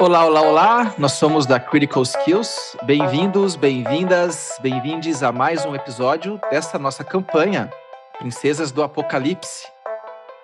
Olá, 0.00 0.24
olá, 0.24 0.42
olá! 0.42 0.94
Nós 0.96 1.14
somos 1.14 1.44
da 1.44 1.58
Critical 1.58 2.04
Skills. 2.04 2.76
Bem-vindos, 2.84 3.56
bem-vindas, 3.56 4.56
bem-vindes 4.62 5.24
a 5.24 5.32
mais 5.32 5.66
um 5.66 5.74
episódio 5.74 6.40
dessa 6.52 6.78
nossa 6.78 7.02
campanha 7.02 7.68
Princesas 8.16 8.70
do 8.70 8.80
Apocalipse. 8.80 9.66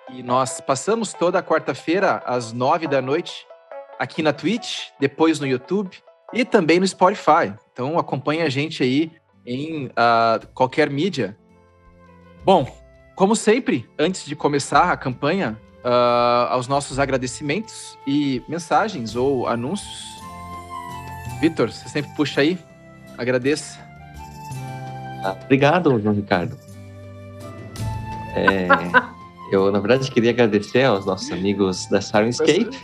E 0.09 0.21
nós 0.21 0.59
passamos 0.59 1.13
toda 1.13 1.39
a 1.39 1.43
quarta-feira 1.43 2.21
às 2.25 2.51
nove 2.51 2.85
da 2.85 3.01
noite 3.01 3.47
aqui 3.97 4.21
na 4.21 4.33
Twitch, 4.33 4.89
depois 4.99 5.39
no 5.39 5.47
YouTube 5.47 5.89
e 6.33 6.43
também 6.43 6.77
no 6.77 6.85
Spotify. 6.85 7.53
Então 7.71 7.97
acompanhe 7.97 8.41
a 8.41 8.49
gente 8.49 8.83
aí 8.83 9.09
em 9.45 9.85
uh, 9.85 10.45
qualquer 10.53 10.89
mídia. 10.89 11.37
Bom, 12.43 12.69
como 13.15 13.37
sempre, 13.37 13.89
antes 13.97 14.25
de 14.25 14.35
começar 14.35 14.91
a 14.91 14.97
campanha, 14.97 15.57
uh, 15.85 16.49
aos 16.49 16.67
nossos 16.67 16.97
agradecimentos 16.97 17.97
e 18.07 18.41
mensagens 18.47 19.15
ou 19.15 19.47
anúncios. 19.47 20.03
Vitor, 21.39 21.71
você 21.71 21.87
sempre 21.87 22.11
puxa 22.15 22.41
aí. 22.41 22.57
Agradeça. 23.17 23.79
Obrigado, 25.43 25.99
João 25.99 26.15
Ricardo. 26.15 26.57
É, 28.35 28.67
eu, 29.53 29.71
na 29.71 29.79
verdade, 29.79 30.09
queria 30.09 30.31
agradecer 30.31 30.83
aos 30.83 31.05
nossos 31.05 31.31
amigos 31.31 31.87
da 31.87 32.01
Sirenscape 32.01 32.77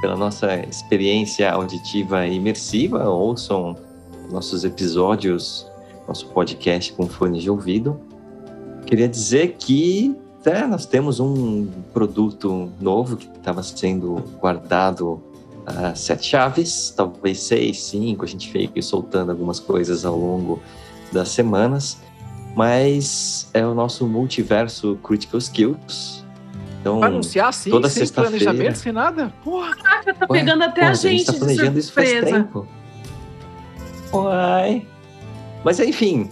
pela 0.00 0.16
nossa 0.16 0.56
experiência 0.66 1.50
auditiva 1.50 2.26
e 2.26 2.36
imersiva. 2.36 3.08
Ouçam 3.08 3.76
nossos 4.30 4.64
episódios, 4.64 5.66
nosso 6.08 6.26
podcast 6.28 6.92
com 6.92 7.06
fone 7.06 7.40
de 7.40 7.50
ouvido. 7.50 8.00
Queria 8.86 9.08
dizer 9.08 9.56
que 9.58 10.16
é, 10.46 10.66
nós 10.66 10.86
temos 10.86 11.20
um 11.20 11.66
produto 11.92 12.70
novo 12.80 13.16
que 13.16 13.26
estava 13.26 13.62
sendo 13.62 14.16
guardado 14.40 15.22
a 15.66 15.94
sete 15.94 16.26
chaves, 16.26 16.92
talvez 16.96 17.40
seis, 17.40 17.82
cinco. 17.82 18.24
A 18.24 18.28
gente 18.28 18.50
veio 18.50 18.82
soltando 18.82 19.30
algumas 19.30 19.60
coisas 19.60 20.04
ao 20.04 20.18
longo 20.18 20.60
das 21.12 21.28
semanas, 21.28 21.98
mas 22.56 23.48
é 23.52 23.64
o 23.66 23.74
nosso 23.74 24.06
multiverso 24.06 24.98
Critical 25.02 25.38
Skills. 25.38 26.24
Então, 26.80 27.02
anunciar 27.02 27.48
assim, 27.48 27.70
toda 27.70 27.90
sem 27.90 28.08
planejamento, 28.08 28.78
sem 28.78 28.92
nada? 28.92 29.32
Porra! 29.44 29.76
Caraca, 29.76 30.14
tá 30.14 30.26
pegando 30.26 30.64
até 30.64 30.86
a 30.86 30.94
gente. 30.94 31.06
A 31.06 31.10
gente 31.10 31.26
tá 31.26 31.32
planejando 31.34 31.78
isso 31.78 31.92
faz 31.92 32.10
tempo. 32.24 32.66
Uai. 34.12 34.86
Mas 35.62 35.78
enfim, 35.78 36.30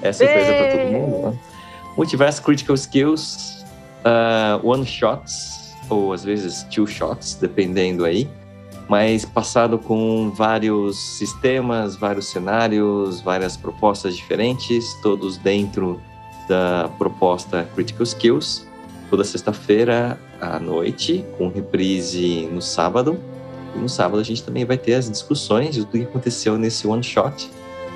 é 0.00 0.12
surpresa 0.12 0.52
para 0.52 0.70
todo 0.70 0.92
mundo, 0.92 1.30
né? 1.30 1.38
Multiverse 1.96 2.40
Critical 2.40 2.74
Skills, 2.74 3.64
uh, 4.04 4.66
one 4.66 4.86
shots, 4.86 5.74
ou 5.88 6.12
às 6.12 6.24
vezes 6.24 6.62
two 6.64 6.86
shots, 6.86 7.34
dependendo 7.34 8.04
aí, 8.04 8.28
mas 8.88 9.24
passado 9.24 9.78
com 9.78 10.30
vários 10.30 10.98
sistemas, 11.18 11.96
vários 11.96 12.30
cenários, 12.30 13.20
várias 13.20 13.56
propostas 13.56 14.16
diferentes, 14.16 14.94
todos 15.02 15.36
dentro 15.36 16.00
da 16.48 16.90
proposta 16.98 17.68
Critical 17.74 18.02
Skills, 18.02 18.66
toda 19.08 19.24
sexta-feira 19.24 20.18
à 20.40 20.58
noite, 20.58 21.24
com 21.38 21.48
reprise 21.48 22.48
no 22.52 22.60
sábado. 22.60 23.18
E 23.74 23.78
no 23.78 23.88
sábado 23.88 24.20
a 24.20 24.24
gente 24.24 24.42
também 24.42 24.64
vai 24.64 24.76
ter 24.76 24.94
as 24.94 25.08
discussões 25.08 25.76
do 25.76 25.86
que 25.86 26.02
aconteceu 26.02 26.58
nesse 26.58 26.86
one 26.86 27.02
shot. 27.02 27.50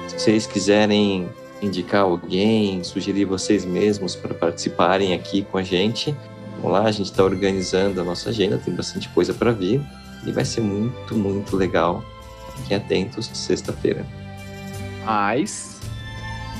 Se 0.09 0.19
vocês 0.19 0.47
quiserem 0.47 1.29
indicar 1.63 2.03
alguém, 2.03 2.83
sugerir 2.85 3.25
vocês 3.25 3.65
mesmos 3.65 4.15
para 4.15 4.35
participarem 4.35 5.15
aqui 5.15 5.43
com 5.43 5.59
a 5.59 5.63
gente. 5.63 6.15
Vamos 6.57 6.73
lá, 6.73 6.85
a 6.85 6.93
gente 6.93 7.11
está 7.11 7.25
organizando 7.25 8.01
a 8.01 8.05
nossa 8.05 8.31
agenda, 8.31 8.59
tem 8.59 8.75
bastante 8.75 9.09
coisa 9.11 9.33
para 9.33 9.53
vir 9.53 9.81
e 10.27 10.33
vai 10.33 10.45
ser 10.45 10.61
muito, 10.61 11.15
muito 11.15 11.57
legal. 11.57 12.05
Fiquem 12.57 12.77
atentos, 12.77 13.27
sexta-feira. 13.33 14.05
Mas 15.05 15.81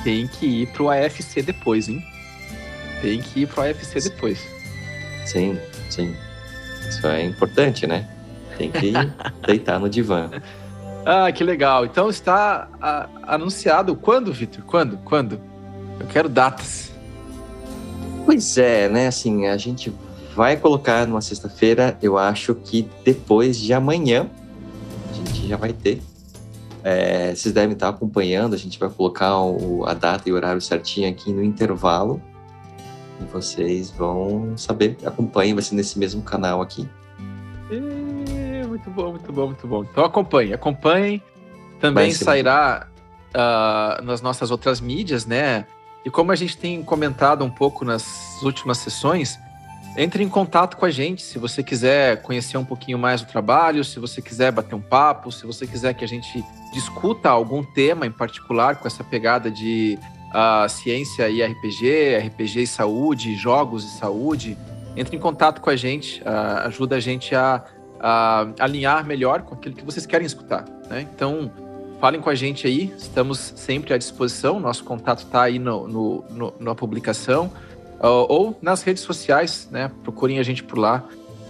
tem 0.03 0.27
que 0.27 0.45
ir 0.45 0.67
pro 0.67 0.89
AFC 0.89 1.41
depois, 1.41 1.89
hein? 1.89 2.03
Tem 3.01 3.21
que 3.21 3.41
ir 3.41 3.47
pro 3.47 3.61
AFC 3.61 3.99
depois. 4.01 4.39
Sim, 5.25 5.57
sim. 5.89 6.15
Isso 6.87 7.05
é 7.07 7.23
importante, 7.23 7.85
né? 7.85 8.07
Tem 8.57 8.71
que 8.71 8.93
deitar 9.45 9.79
no 9.79 9.89
divã. 9.89 10.29
Ah, 11.09 11.31
que 11.31 11.41
legal. 11.41 11.85
Então 11.85 12.09
está 12.09 12.67
a, 12.81 13.07
anunciado 13.23 13.95
quando, 13.95 14.33
Vitor? 14.33 14.61
Quando? 14.65 14.97
Quando? 14.97 15.39
Eu 15.97 16.05
quero 16.05 16.27
datas. 16.27 16.91
Pois 18.25 18.57
é, 18.57 18.89
né? 18.89 19.07
Assim, 19.07 19.47
a 19.47 19.55
gente 19.55 19.95
vai 20.35 20.57
colocar 20.57 21.07
numa 21.07 21.21
sexta-feira, 21.21 21.97
eu 22.01 22.17
acho 22.17 22.53
que 22.55 22.89
depois 23.05 23.57
de 23.57 23.73
amanhã 23.73 24.29
a 25.09 25.13
gente 25.13 25.47
já 25.47 25.55
vai 25.55 25.71
ter. 25.71 26.01
É, 26.83 27.33
vocês 27.33 27.53
devem 27.53 27.71
estar 27.71 27.87
acompanhando, 27.87 28.53
a 28.53 28.57
gente 28.57 28.77
vai 28.77 28.89
colocar 28.89 29.39
o, 29.39 29.85
a 29.85 29.93
data 29.93 30.27
e 30.27 30.33
o 30.33 30.35
horário 30.35 30.59
certinho 30.59 31.09
aqui 31.09 31.31
no 31.31 31.41
intervalo. 31.41 32.21
E 33.21 33.23
vocês 33.31 33.89
vão 33.91 34.57
saber, 34.57 34.97
acompanhem, 35.05 35.53
vai 35.53 35.63
ser 35.63 35.75
nesse 35.75 35.97
mesmo 35.97 36.21
canal 36.21 36.61
aqui. 36.61 36.85
E 37.71 38.06
muito 38.77 38.91
bom, 38.91 39.11
muito 39.11 39.33
bom, 39.33 39.45
muito 39.47 39.67
bom. 39.67 39.83
Então 39.83 40.05
acompanhe, 40.05 40.53
acompanhe. 40.53 41.21
Também 41.79 42.11
sairá 42.11 42.87
uh, 43.29 44.03
nas 44.03 44.21
nossas 44.21 44.51
outras 44.51 44.79
mídias, 44.79 45.25
né? 45.25 45.65
E 46.05 46.09
como 46.09 46.31
a 46.31 46.35
gente 46.35 46.57
tem 46.57 46.81
comentado 46.83 47.43
um 47.43 47.49
pouco 47.49 47.83
nas 47.83 48.41
últimas 48.41 48.77
sessões, 48.77 49.37
entre 49.97 50.23
em 50.23 50.29
contato 50.29 50.77
com 50.77 50.85
a 50.85 50.91
gente 50.91 51.21
se 51.21 51.37
você 51.37 51.63
quiser 51.63 52.21
conhecer 52.21 52.57
um 52.57 52.65
pouquinho 52.65 52.97
mais 52.97 53.21
do 53.21 53.27
trabalho, 53.27 53.83
se 53.83 53.99
você 53.99 54.21
quiser 54.21 54.51
bater 54.51 54.75
um 54.75 54.81
papo, 54.81 55.31
se 55.31 55.45
você 55.45 55.67
quiser 55.67 55.93
que 55.93 56.05
a 56.05 56.07
gente 56.07 56.43
discuta 56.71 57.29
algum 57.29 57.63
tema 57.63 58.05
em 58.05 58.11
particular 58.11 58.77
com 58.77 58.87
essa 58.87 59.03
pegada 59.03 59.51
de 59.51 59.99
uh, 60.29 60.69
ciência 60.69 61.29
e 61.29 61.43
RPG, 61.43 62.17
RPG 62.27 62.61
e 62.61 62.67
saúde, 62.67 63.35
jogos 63.35 63.83
e 63.83 63.97
saúde, 63.97 64.57
entre 64.95 65.15
em 65.15 65.19
contato 65.19 65.61
com 65.61 65.69
a 65.69 65.75
gente, 65.75 66.21
uh, 66.21 66.67
ajuda 66.67 66.95
a 66.95 66.99
gente 66.99 67.35
a 67.35 67.63
uh, 67.97 68.53
alinhar 68.59 69.05
melhor 69.05 69.41
com 69.41 69.55
aquilo 69.55 69.75
que 69.75 69.83
vocês 69.83 70.05
querem 70.05 70.25
escutar. 70.25 70.65
Né? 70.89 71.01
Então, 71.01 71.51
falem 71.99 72.21
com 72.21 72.29
a 72.29 72.35
gente 72.35 72.67
aí, 72.67 72.93
estamos 72.97 73.53
sempre 73.55 73.93
à 73.93 73.97
disposição, 73.97 74.59
nosso 74.59 74.83
contato 74.83 75.19
está 75.19 75.43
aí 75.43 75.59
no, 75.59 75.87
no, 75.87 76.23
no, 76.29 76.53
na 76.59 76.75
publicação 76.75 77.51
uh, 77.99 78.25
ou 78.29 78.57
nas 78.61 78.83
redes 78.83 79.03
sociais, 79.03 79.67
né? 79.71 79.91
procurem 80.03 80.39
a 80.39 80.43
gente 80.43 80.63
por 80.63 80.77
lá, 80.77 81.03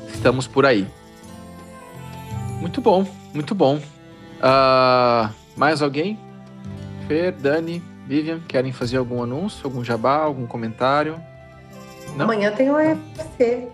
estamos 0.08 0.48
por 0.48 0.66
aí. 0.66 0.88
Muito 2.60 2.82
bom, 2.82 3.06
muito 3.34 3.54
bom. 3.54 3.78
Uh, 3.78 5.34
mais 5.56 5.82
alguém? 5.82 6.20
Fer, 7.08 7.32
Dani, 7.32 7.82
Vivian, 8.06 8.40
querem 8.40 8.72
fazer 8.72 8.98
algum 8.98 9.22
anúncio, 9.22 9.62
algum 9.64 9.84
jabá, 9.84 10.18
algum 10.18 10.48
comentário? 10.48 11.20
Não? 12.16 12.26
Amanhã 12.26 12.52
tem 12.52 12.70
o 12.70 12.76
UFC. 12.76 13.68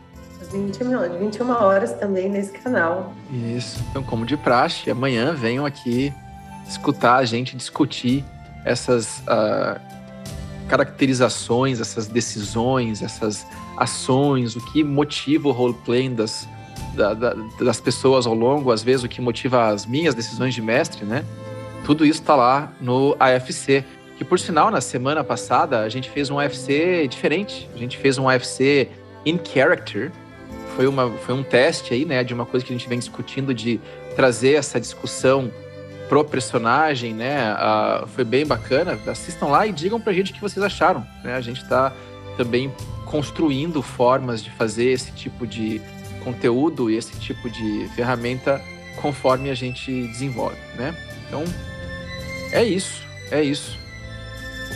20, 0.49 0.79
21 1.19 1.49
horas 1.49 1.93
também 1.93 2.29
nesse 2.29 2.51
canal. 2.51 3.13
Isso. 3.31 3.83
Então, 3.89 4.03
como 4.03 4.25
de 4.25 4.37
praxe, 4.37 4.89
amanhã 4.89 5.33
venham 5.33 5.65
aqui 5.65 6.13
escutar 6.67 7.17
a 7.17 7.25
gente 7.25 7.55
discutir 7.55 8.23
essas 8.65 9.19
uh, 9.19 9.79
caracterizações, 10.67 11.79
essas 11.79 12.07
decisões, 12.07 13.01
essas 13.01 13.45
ações, 13.77 14.55
o 14.55 14.65
que 14.71 14.83
motiva 14.83 15.49
o 15.49 15.51
roleplay 15.51 16.09
das, 16.09 16.47
da, 16.95 17.13
da, 17.13 17.35
das 17.59 17.79
pessoas 17.79 18.25
ao 18.25 18.33
longo, 18.33 18.71
às 18.71 18.81
vezes 18.81 19.03
o 19.03 19.07
que 19.07 19.21
motiva 19.21 19.67
as 19.69 19.85
minhas 19.85 20.15
decisões 20.15 20.53
de 20.53 20.61
mestre, 20.61 21.05
né? 21.05 21.23
Tudo 21.85 22.05
isso 22.05 22.21
está 22.21 22.35
lá 22.35 22.71
no 22.79 23.15
AFC. 23.19 23.83
Que 24.17 24.23
por 24.23 24.39
sinal, 24.39 24.71
na 24.71 24.79
semana 24.79 25.23
passada, 25.23 25.81
a 25.81 25.89
gente 25.89 26.09
fez 26.09 26.29
um 26.29 26.39
AFC 26.39 27.07
diferente. 27.09 27.69
A 27.75 27.77
gente 27.77 27.97
fez 27.97 28.17
um 28.17 28.29
AFC 28.29 28.89
in 29.25 29.39
character, 29.43 30.11
foi, 30.75 30.87
uma, 30.87 31.09
foi 31.09 31.35
um 31.35 31.43
teste 31.43 31.93
aí, 31.93 32.05
né, 32.05 32.23
de 32.23 32.33
uma 32.33 32.45
coisa 32.45 32.65
que 32.65 32.73
a 32.73 32.77
gente 32.77 32.87
vem 32.87 32.99
discutindo 32.99 33.53
de 33.53 33.79
trazer 34.15 34.53
essa 34.53 34.79
discussão 34.79 35.51
pro 36.09 36.23
personagem, 36.23 37.13
né? 37.13 37.53
Uh, 37.53 38.07
foi 38.07 38.23
bem 38.23 38.45
bacana. 38.45 38.99
Assistam 39.07 39.47
lá 39.47 39.65
e 39.65 39.71
digam 39.71 39.99
pra 39.99 40.13
gente 40.13 40.31
o 40.31 40.35
que 40.35 40.41
vocês 40.41 40.63
acharam. 40.63 41.05
Né? 41.23 41.35
A 41.35 41.41
gente 41.41 41.67
tá 41.67 41.93
também 42.37 42.71
construindo 43.05 43.81
formas 43.81 44.43
de 44.43 44.51
fazer 44.51 44.85
esse 44.85 45.11
tipo 45.11 45.47
de 45.47 45.81
conteúdo 46.23 46.89
e 46.89 46.95
esse 46.95 47.17
tipo 47.19 47.49
de 47.49 47.87
ferramenta 47.95 48.61
conforme 49.01 49.49
a 49.49 49.55
gente 49.55 49.91
desenvolve, 50.07 50.57
né? 50.75 50.95
Então, 51.27 51.43
é 52.51 52.63
isso, 52.63 53.01
é 53.31 53.43
isso. 53.43 53.77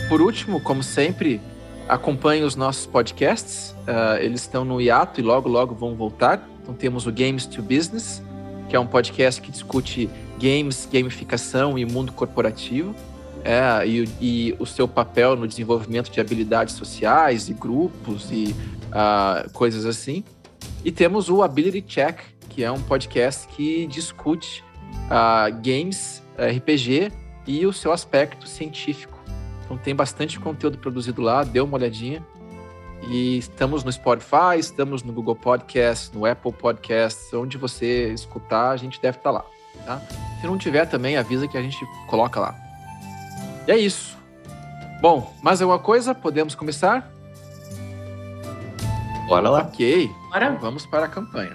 Por 0.08 0.20
último, 0.20 0.60
como 0.60 0.82
sempre, 0.82 1.40
acompanhe 1.88 2.42
os 2.42 2.56
nossos 2.56 2.86
podcasts. 2.86 3.74
Uh, 3.88 4.20
eles 4.20 4.42
estão 4.42 4.66
no 4.66 4.78
hiato 4.78 5.18
e 5.18 5.22
logo, 5.22 5.48
logo 5.48 5.74
vão 5.74 5.94
voltar. 5.94 6.46
Então 6.62 6.74
temos 6.74 7.06
o 7.06 7.12
Games 7.12 7.46
to 7.46 7.62
Business, 7.62 8.22
que 8.68 8.76
é 8.76 8.80
um 8.80 8.86
podcast 8.86 9.40
que 9.40 9.50
discute 9.50 10.10
games, 10.38 10.86
gamificação 10.92 11.78
e 11.78 11.86
mundo 11.86 12.12
corporativo. 12.12 12.94
É, 13.44 13.86
e, 13.86 14.08
e, 14.20 14.56
o 14.58 14.66
seu 14.66 14.86
papel 14.86 15.36
no 15.36 15.46
desenvolvimento 15.46 16.10
de 16.10 16.20
habilidades 16.20 16.74
sociais 16.74 17.48
e 17.48 17.54
grupos 17.54 18.30
e 18.30 18.54
uh, 18.88 19.50
coisas 19.52 19.86
assim. 19.86 20.22
E 20.84 20.92
temos 20.92 21.30
o 21.30 21.42
Ability 21.42 21.80
Check, 21.80 22.18
que 22.50 22.62
é 22.62 22.70
um 22.70 22.82
podcast 22.82 23.48
que 23.48 23.86
discute 23.86 24.62
uh, 25.06 25.54
games, 25.62 26.22
RPG 26.36 27.10
e 27.46 27.64
o 27.64 27.72
seu 27.72 27.92
aspecto 27.92 28.46
científico. 28.46 29.18
Então 29.64 29.78
tem 29.78 29.94
bastante 29.94 30.38
conteúdo 30.38 30.78
produzido 30.78 31.22
lá, 31.22 31.44
dê 31.44 31.60
uma 31.60 31.76
olhadinha. 31.76 32.22
E 33.06 33.38
estamos 33.38 33.84
no 33.84 33.92
Spotify, 33.92 34.58
estamos 34.58 35.02
no 35.02 35.12
Google 35.12 35.36
Podcast, 35.36 36.14
no 36.16 36.26
Apple 36.26 36.52
Podcasts, 36.52 37.32
onde 37.32 37.56
você 37.56 38.12
escutar, 38.12 38.70
a 38.70 38.76
gente 38.76 39.00
deve 39.00 39.18
estar 39.18 39.30
lá. 39.30 39.44
Tá? 39.86 40.02
Se 40.40 40.46
não 40.46 40.58
tiver 40.58 40.86
também, 40.86 41.16
avisa 41.16 41.46
que 41.46 41.56
a 41.56 41.62
gente 41.62 41.78
coloca 42.08 42.40
lá. 42.40 42.54
E 43.66 43.70
é 43.70 43.78
isso. 43.78 44.16
Bom, 45.00 45.32
mais 45.42 45.62
alguma 45.62 45.78
coisa? 45.78 46.14
Podemos 46.14 46.54
começar? 46.54 47.10
Bora 49.28 49.48
lá. 49.48 49.60
Ok. 49.60 50.10
Bora. 50.30 50.46
Então 50.46 50.58
vamos 50.58 50.86
para 50.86 51.04
a 51.04 51.08
campanha. 51.08 51.54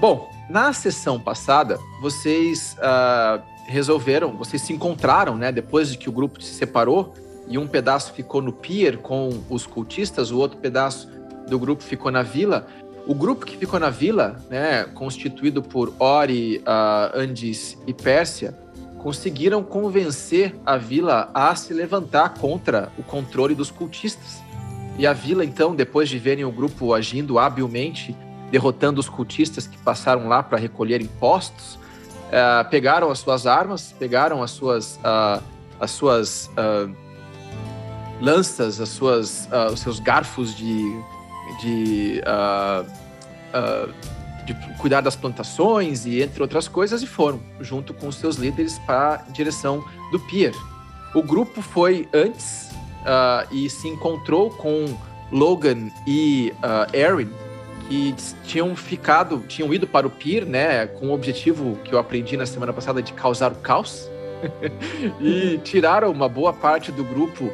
Bom, 0.00 0.30
na 0.50 0.72
sessão 0.72 1.18
passada, 1.18 1.78
vocês 2.00 2.76
uh, 2.78 3.42
resolveram, 3.66 4.36
vocês 4.36 4.60
se 4.62 4.72
encontraram, 4.72 5.36
né? 5.36 5.50
Depois 5.50 5.90
de 5.90 5.98
que 5.98 6.08
o 6.08 6.12
grupo 6.12 6.42
se 6.42 6.52
separou 6.54 7.14
e 7.52 7.58
um 7.58 7.66
pedaço 7.66 8.14
ficou 8.14 8.40
no 8.40 8.50
pier 8.50 8.96
com 8.96 9.28
os 9.50 9.66
cultistas, 9.66 10.30
o 10.30 10.38
outro 10.38 10.56
pedaço 10.56 11.06
do 11.46 11.58
grupo 11.58 11.82
ficou 11.82 12.10
na 12.10 12.22
vila. 12.22 12.66
O 13.06 13.14
grupo 13.14 13.44
que 13.44 13.58
ficou 13.58 13.78
na 13.78 13.90
vila, 13.90 14.38
né, 14.48 14.84
constituído 14.94 15.62
por 15.62 15.92
Ori, 15.98 16.58
uh, 16.58 17.14
Andes 17.14 17.76
e 17.86 17.92
Pérsia, 17.92 18.56
conseguiram 19.02 19.62
convencer 19.62 20.54
a 20.64 20.78
vila 20.78 21.30
a 21.34 21.54
se 21.54 21.74
levantar 21.74 22.34
contra 22.34 22.90
o 22.96 23.02
controle 23.02 23.54
dos 23.54 23.70
cultistas. 23.70 24.40
E 24.96 25.06
a 25.06 25.12
vila, 25.12 25.44
então, 25.44 25.74
depois 25.74 26.08
de 26.08 26.18
verem 26.18 26.46
o 26.46 26.52
grupo 26.52 26.94
agindo 26.94 27.38
habilmente, 27.38 28.16
derrotando 28.50 28.98
os 28.98 29.10
cultistas 29.10 29.66
que 29.66 29.76
passaram 29.76 30.26
lá 30.26 30.42
para 30.42 30.56
recolher 30.56 31.02
impostos, 31.02 31.74
uh, 31.74 32.66
pegaram 32.70 33.10
as 33.10 33.18
suas 33.18 33.46
armas, 33.46 33.94
pegaram 33.98 34.42
as 34.42 34.52
suas, 34.52 34.96
uh, 34.96 35.42
as 35.78 35.90
suas 35.90 36.50
uh, 36.56 37.11
lanças, 38.22 38.80
as 38.80 38.88
suas, 38.88 39.48
os 39.72 39.80
seus 39.80 39.98
garfos 39.98 40.54
de, 40.54 40.96
de, 41.60 42.22
de 44.46 44.54
cuidar 44.78 45.00
das 45.00 45.16
plantações 45.16 46.06
e 46.06 46.22
entre 46.22 46.40
outras 46.40 46.68
coisas 46.68 47.02
e 47.02 47.06
foram 47.06 47.40
junto 47.60 47.92
com 47.92 48.06
os 48.06 48.14
seus 48.14 48.36
líderes 48.36 48.78
para 48.86 49.14
a 49.14 49.32
direção 49.32 49.84
do 50.12 50.20
pier. 50.20 50.54
O 51.14 51.22
grupo 51.22 51.60
foi 51.60 52.08
antes 52.14 52.70
e 53.50 53.68
se 53.68 53.88
encontrou 53.88 54.50
com 54.50 54.96
Logan 55.32 55.90
e 56.06 56.52
uh, 56.58 56.96
Erin 56.96 57.30
que 57.88 58.14
tinham 58.44 58.74
ficado, 58.76 59.44
tinham 59.48 59.72
ido 59.74 59.86
para 59.86 60.06
o 60.06 60.10
pier, 60.10 60.46
né, 60.46 60.86
com 60.86 61.08
o 61.08 61.12
objetivo 61.12 61.76
que 61.84 61.92
eu 61.92 61.98
aprendi 61.98 62.36
na 62.36 62.46
semana 62.46 62.72
passada 62.72 63.02
de 63.02 63.12
causar 63.12 63.52
o 63.52 63.56
caos. 63.56 64.08
e 65.20 65.58
tiraram 65.62 66.10
uma 66.10 66.28
boa 66.28 66.52
parte 66.52 66.90
do 66.90 67.04
grupo 67.04 67.52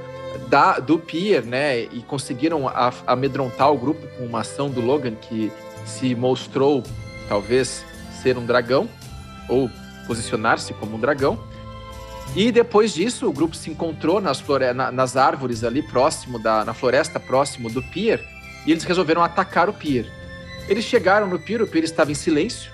da, 0.49 0.79
do 0.79 0.99
pier, 0.99 1.43
né, 1.43 1.83
e 1.83 2.03
conseguiram 2.07 2.71
amedrontar 3.07 3.71
o 3.71 3.77
grupo 3.77 4.07
com 4.17 4.25
uma 4.25 4.41
ação 4.41 4.71
do 4.71 4.81
Logan 4.81 5.15
que 5.15 5.53
se 5.85 6.15
mostrou 6.15 6.83
talvez 7.29 7.85
ser 8.23 8.37
um 8.39 8.47
dragão 8.47 8.89
ou 9.49 9.71
posicionar-se 10.07 10.73
como 10.75 10.97
um 10.97 11.01
dragão. 11.01 11.39
E 12.35 12.53
depois 12.53 12.93
disso, 12.93 13.27
o 13.29 13.33
grupo 13.33 13.57
se 13.57 13.71
encontrou 13.71 14.21
nas, 14.21 14.41
flore 14.41 14.73
na, 14.73 14.91
nas 14.93 15.17
árvores 15.17 15.65
ali 15.65 15.83
próximo 15.83 16.39
da 16.39 16.65
na 16.65 16.75
floresta 16.75 17.19
próximo 17.19 17.71
do 17.71 17.83
pier 17.83 18.23
e 18.67 18.71
eles 18.71 18.85
resolveram 18.85 19.23
atacar 19.23 19.69
o 19.69 19.73
pier. 19.73 20.07
Eles 20.69 20.85
chegaram 20.85 21.27
no 21.27 21.39
pier, 21.39 21.63
o 21.63 21.67
pier 21.67 21.85
estava 21.85 22.13
em 22.13 22.15
silêncio, 22.15 22.71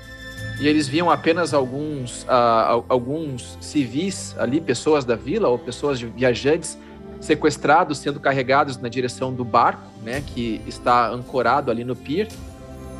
e 0.60 0.66
eles 0.66 0.88
viam 0.88 1.10
apenas 1.10 1.54
alguns, 1.54 2.24
uh, 2.24 2.84
alguns 2.88 3.56
civis 3.60 4.34
ali, 4.38 4.60
pessoas 4.60 5.04
da 5.04 5.14
vila 5.14 5.48
ou 5.48 5.58
pessoas 5.58 6.00
viajantes 6.00 6.76
sequestrados, 7.24 7.98
sendo 7.98 8.20
carregados 8.20 8.76
na 8.76 8.88
direção 8.88 9.32
do 9.32 9.44
barco, 9.44 9.82
né, 10.02 10.22
que 10.26 10.60
está 10.66 11.08
ancorado 11.10 11.70
ali 11.70 11.82
no 11.82 11.96
pier. 11.96 12.28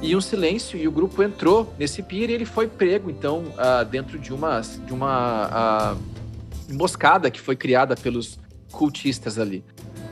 E 0.00 0.16
um 0.16 0.20
silêncio, 0.20 0.78
e 0.78 0.88
o 0.88 0.92
grupo 0.92 1.22
entrou 1.22 1.72
nesse 1.78 2.02
pier 2.02 2.30
e 2.30 2.32
ele 2.32 2.44
foi 2.44 2.66
prego, 2.66 3.10
então, 3.10 3.38
uh, 3.38 3.84
dentro 3.84 4.18
de 4.18 4.32
uma, 4.32 4.60
de 4.60 4.92
uma 4.92 5.94
uh, 5.94 6.72
emboscada 6.72 7.30
que 7.30 7.40
foi 7.40 7.54
criada 7.54 7.94
pelos 7.94 8.38
cultistas 8.72 9.38
ali. 9.38 9.64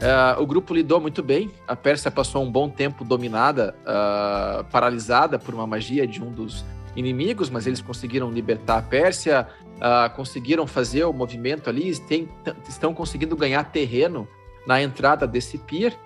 Uh, 0.03 0.43
o 0.43 0.47
grupo 0.47 0.75
lidou 0.75 1.01
muito 1.01 1.23
bem. 1.23 1.51
A 1.67 1.77
Pérsia 1.77 2.11
passou 2.11 2.43
um 2.43 2.51
bom 2.51 2.69
tempo 2.69 3.05
dominada, 3.05 3.75
uh, 3.83 4.65
paralisada 4.65 5.39
por 5.39 5.55
uma 5.55 5.67
magia 5.67 6.07
de 6.07 6.23
um 6.23 6.31
dos 6.31 6.65
inimigos, 6.97 7.49
mas 7.49 7.67
eles 7.67 7.81
conseguiram 7.81 8.31
libertar 8.31 8.79
a 8.79 8.83
Pérsia, 8.83 9.47
uh, 9.83 10.15
conseguiram 10.15 10.67
fazer 10.67 11.05
o 11.05 11.13
movimento 11.13 11.69
ali, 11.69 11.99
tem, 11.99 12.29
estão 12.69 12.95
conseguindo 12.95 13.37
ganhar 13.37 13.65
terreno 13.65 14.29
na 14.67 14.81
entrada 14.81 15.27
desse 15.27 15.59
pier. 15.59 15.99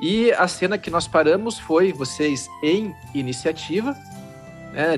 E 0.00 0.30
a 0.32 0.46
cena 0.46 0.76
que 0.76 0.90
nós 0.90 1.08
paramos 1.08 1.58
foi 1.58 1.92
vocês 1.92 2.48
em 2.62 2.94
iniciativa 3.14 3.96
né, 4.72 4.96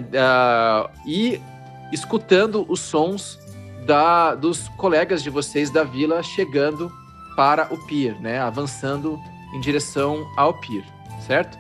e 1.07 1.41
escutando 1.93 2.65
os 2.69 2.81
sons 2.81 3.39
da, 3.85 4.35
dos 4.35 4.69
colegas 4.79 5.23
de 5.23 5.29
vocês 5.29 5.71
da 5.71 5.85
vila 5.85 6.23
chegando 6.23 6.91
para 7.37 7.73
o 7.73 7.79
pier, 7.87 8.19
né? 8.21 8.41
Avançando 8.41 9.19
em 9.53 9.61
direção 9.61 10.27
ao 10.37 10.55
pier, 10.55 10.85
certo? 11.27 11.59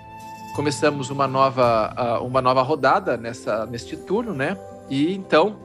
Começamos 0.56 1.10
uma 1.10 1.26
nova, 1.26 2.20
uma 2.22 2.40
nova 2.40 2.62
rodada 2.62 3.16
nessa, 3.16 3.66
neste 3.66 3.96
turno, 3.96 4.32
né? 4.32 4.56
E 4.88 5.14
então, 5.14 5.56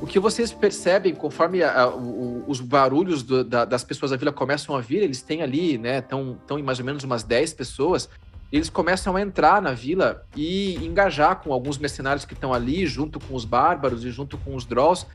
o 0.00 0.06
que 0.06 0.18
vocês 0.18 0.52
percebem 0.52 1.14
conforme 1.14 1.62
a, 1.62 1.82
a, 1.82 1.88
o, 1.88 2.44
os 2.46 2.60
barulhos 2.60 3.22
do, 3.22 3.42
da, 3.42 3.64
das 3.64 3.82
pessoas 3.84 4.10
da 4.10 4.16
vila 4.16 4.32
começam 4.32 4.76
a 4.76 4.80
vir, 4.80 5.02
eles 5.02 5.22
têm 5.22 5.42
ali, 5.42 5.76
né? 5.76 5.98
Estão 5.98 6.38
em 6.58 6.62
mais 6.62 6.78
ou 6.78 6.84
menos 6.84 7.04
umas 7.04 7.22
10 7.22 7.54
pessoas. 7.54 8.08
Eles 8.50 8.70
começam 8.70 9.14
a 9.14 9.20
entrar 9.20 9.60
na 9.60 9.72
vila 9.72 10.24
e 10.34 10.76
engajar 10.76 11.36
com 11.36 11.52
alguns 11.52 11.76
mercenários 11.76 12.24
que 12.24 12.32
estão 12.32 12.54
ali, 12.54 12.86
junto 12.86 13.20
com 13.20 13.34
os 13.34 13.44
bárbaros 13.44 14.04
e 14.04 14.10
junto 14.10 14.38
com 14.38 14.54
os 14.54 14.64
Drolls, 14.64 15.06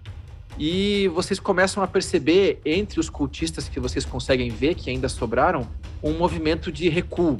e 0.57 1.07
vocês 1.09 1.39
começam 1.39 1.81
a 1.81 1.87
perceber, 1.87 2.61
entre 2.63 2.99
os 2.99 3.09
cultistas 3.09 3.67
que 3.67 3.79
vocês 3.79 4.05
conseguem 4.05 4.49
ver, 4.49 4.75
que 4.75 4.89
ainda 4.89 5.09
sobraram, 5.09 5.67
um 6.01 6.13
movimento 6.13 6.71
de 6.71 6.89
recuo. 6.89 7.37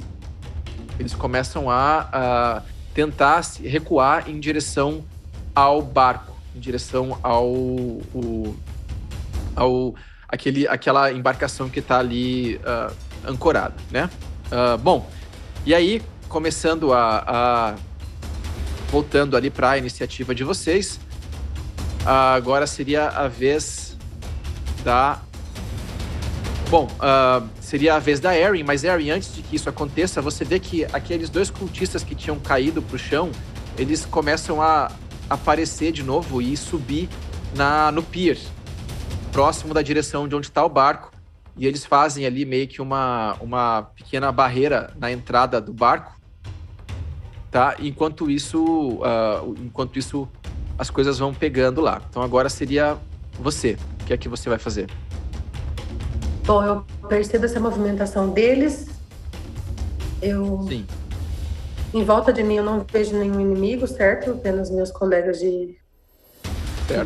Eles 0.98 1.14
começam 1.14 1.70
a, 1.70 2.08
a 2.12 2.62
tentar 2.92 3.42
recuar 3.62 4.28
em 4.28 4.40
direção 4.40 5.04
ao 5.54 5.80
barco, 5.80 6.33
em 6.54 6.60
direção 6.60 7.18
ao, 7.22 7.46
o, 7.48 8.56
ao 9.56 9.94
aquele, 10.28 10.66
aquela 10.68 11.12
embarcação 11.12 11.68
que 11.68 11.80
está 11.80 11.98
ali 11.98 12.56
uh, 12.56 12.94
ancorada, 13.26 13.74
né? 13.90 14.10
Uh, 14.46 14.78
bom, 14.78 15.08
e 15.66 15.74
aí, 15.74 16.02
começando 16.28 16.92
a, 16.92 17.24
a 17.26 17.74
voltando 18.90 19.36
ali 19.36 19.50
para 19.50 19.70
a 19.70 19.78
iniciativa 19.78 20.34
de 20.34 20.44
vocês, 20.44 21.00
Uh, 22.04 22.36
agora 22.36 22.66
seria 22.66 23.08
a 23.08 23.28
vez 23.28 23.96
da. 24.84 25.22
Bom, 26.68 26.86
uh, 26.86 27.48
seria 27.62 27.94
a 27.94 27.98
vez 27.98 28.20
da 28.20 28.36
Erin, 28.36 28.62
mas 28.62 28.84
Erin, 28.84 29.10
antes 29.10 29.34
de 29.34 29.40
que 29.40 29.56
isso 29.56 29.70
aconteça, 29.70 30.20
você 30.20 30.44
vê 30.44 30.60
que 30.60 30.84
aqueles 30.92 31.30
dois 31.30 31.48
cultistas 31.48 32.04
que 32.04 32.14
tinham 32.14 32.38
caído 32.38 32.82
pro 32.82 32.98
chão, 32.98 33.30
eles 33.78 34.04
começam 34.04 34.60
a 34.60 34.92
aparecer 35.28 35.92
de 35.92 36.02
novo 36.02 36.40
e 36.40 36.56
subir 36.56 37.08
na, 37.54 37.90
no 37.90 38.02
pier, 38.02 38.38
próximo 39.32 39.72
da 39.72 39.82
direção 39.82 40.28
de 40.28 40.34
onde 40.34 40.46
está 40.46 40.64
o 40.64 40.68
barco. 40.68 41.12
E 41.56 41.66
eles 41.66 41.84
fazem 41.84 42.26
ali 42.26 42.44
meio 42.44 42.66
que 42.66 42.82
uma, 42.82 43.36
uma 43.40 43.82
pequena 43.94 44.32
barreira 44.32 44.92
na 44.98 45.12
entrada 45.12 45.60
do 45.60 45.72
barco. 45.72 46.12
Tá? 47.50 47.76
Enquanto 47.78 48.28
isso, 48.28 48.98
uh, 48.98 49.54
enquanto 49.60 49.96
isso 49.98 50.28
as 50.76 50.90
coisas 50.90 51.18
vão 51.18 51.32
pegando 51.32 51.80
lá. 51.80 52.02
Então 52.08 52.22
agora 52.22 52.48
seria 52.48 52.98
você. 53.38 53.76
O 54.00 54.04
que 54.04 54.12
é 54.12 54.16
que 54.16 54.28
você 54.28 54.48
vai 54.48 54.58
fazer? 54.58 54.90
Bom, 56.44 56.62
eu 56.62 56.84
percebo 57.08 57.44
essa 57.46 57.60
movimentação 57.60 58.30
deles. 58.30 58.88
Eu. 60.20 60.66
Sim. 60.68 60.86
Em 61.94 62.02
volta 62.02 62.32
de 62.32 62.42
mim 62.42 62.56
eu 62.56 62.64
não 62.64 62.84
vejo 62.92 63.16
nenhum 63.16 63.40
inimigo, 63.40 63.86
certo? 63.86 64.32
Apenas 64.32 64.68
meus 64.68 64.90
colegas 64.90 65.38
de, 65.38 65.78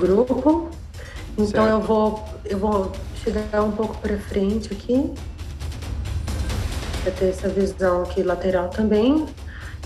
grupo. 0.00 0.71
Então 1.37 1.64
certo. 1.64 1.68
eu 1.68 1.80
vou 1.83 2.25
eu 2.47 2.59
vou 2.59 2.92
chegar 3.23 3.62
um 3.62 3.71
pouco 3.71 3.99
para 3.99 4.18
frente 4.18 4.73
aqui. 4.73 5.12
Para 7.02 7.12
ter 7.12 7.26
essa 7.26 7.50
visão 7.50 8.04
aqui 8.04 8.23
lateral 8.23 8.71
também. 8.71 9.26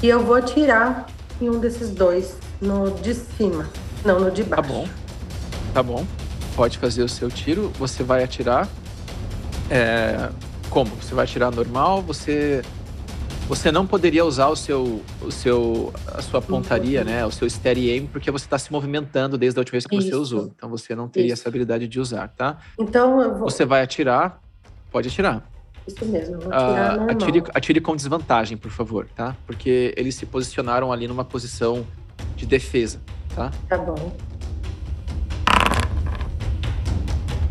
E 0.01 0.09
eu 0.09 0.21
vou 0.21 0.37
atirar 0.37 1.09
em 1.41 1.51
um 1.51 1.59
desses 1.59 1.91
dois 1.91 2.37
no 2.61 2.93
de 2.93 3.13
cima, 3.13 3.69
não 4.05 4.21
no 4.21 4.31
de 4.31 4.45
baixo. 4.45 4.63
Tá 4.63 4.69
bom. 4.69 4.89
Tá 5.75 5.83
bom. 5.83 6.07
Pode 6.55 6.79
fazer 6.79 7.03
o 7.03 7.09
seu 7.09 7.29
tiro. 7.29 7.73
Você 7.77 8.05
vai 8.05 8.23
atirar. 8.23 8.69
É... 9.69 10.31
Como? 10.71 10.95
Você 10.95 11.13
vai 11.13 11.25
atirar 11.25 11.51
normal? 11.51 12.03
Você. 12.03 12.63
Você 13.49 13.73
não 13.73 13.87
poderia 13.87 14.25
usar 14.25 14.49
o 14.49 14.57
seu, 14.57 15.03
o 15.21 15.31
seu, 15.31 15.93
a 16.07 16.23
sua 16.23 16.41
pontaria, 16.41 17.05
né? 17.05 17.27
O 17.27 17.31
seu 17.31 17.49
steady 17.51 17.91
aim, 17.91 18.07
porque 18.07 18.31
você 18.31 18.47
está 18.47 18.59
se 18.59 18.71
movimentando 18.73 19.37
desde 19.37 19.59
a 19.59 19.61
última 19.61 19.73
vez 19.73 19.87
que 19.87 19.97
Isso. 19.97 20.09
você 20.09 20.15
usou. 20.15 20.53
Então 20.57 20.71
você 20.71 20.95
não 20.95 21.09
teria 21.09 21.33
Isso. 21.33 21.43
essa 21.43 21.49
habilidade 21.49 21.89
de 21.89 22.01
usar, 22.01 22.29
tá? 22.29 22.59
Então 22.79 23.21
eu 23.21 23.35
vou... 23.35 23.51
Você 23.51 23.65
vai 23.65 23.83
atirar, 23.83 24.41
pode 24.91 25.09
atirar. 25.09 25.51
Isso 25.87 26.05
mesmo, 26.07 26.39
vou 26.39 26.53
atirar 26.53 26.99
uh, 26.99 27.11
atire, 27.11 27.43
atire 27.53 27.81
com 27.81 27.97
desvantagem, 27.97 28.57
por 28.57 28.71
favor, 28.71 29.09
tá? 29.17 29.37
Porque 29.45 29.93
eles 29.97 30.15
se 30.15 30.25
posicionaram 30.25 30.93
ali 30.93 31.09
numa 31.09 31.25
posição 31.25 31.85
de 32.37 32.47
defesa, 32.47 33.01
tá? 33.35 33.51
Tá 33.69 33.77
bom. 33.77 34.17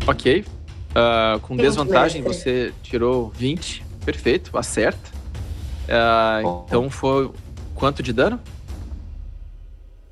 Ok. 0.08 0.46
Uh, 0.92 1.40
com 1.42 1.56
desvantagem, 1.56 2.22
você 2.22 2.74
tirou 2.82 3.30
20. 3.32 3.86
Perfeito, 4.06 4.58
acerta. 4.58 5.21
Uh, 5.92 6.64
então 6.66 6.90
foi 6.90 7.30
quanto 7.76 8.02
de 8.02 8.14
dano? 8.14 8.40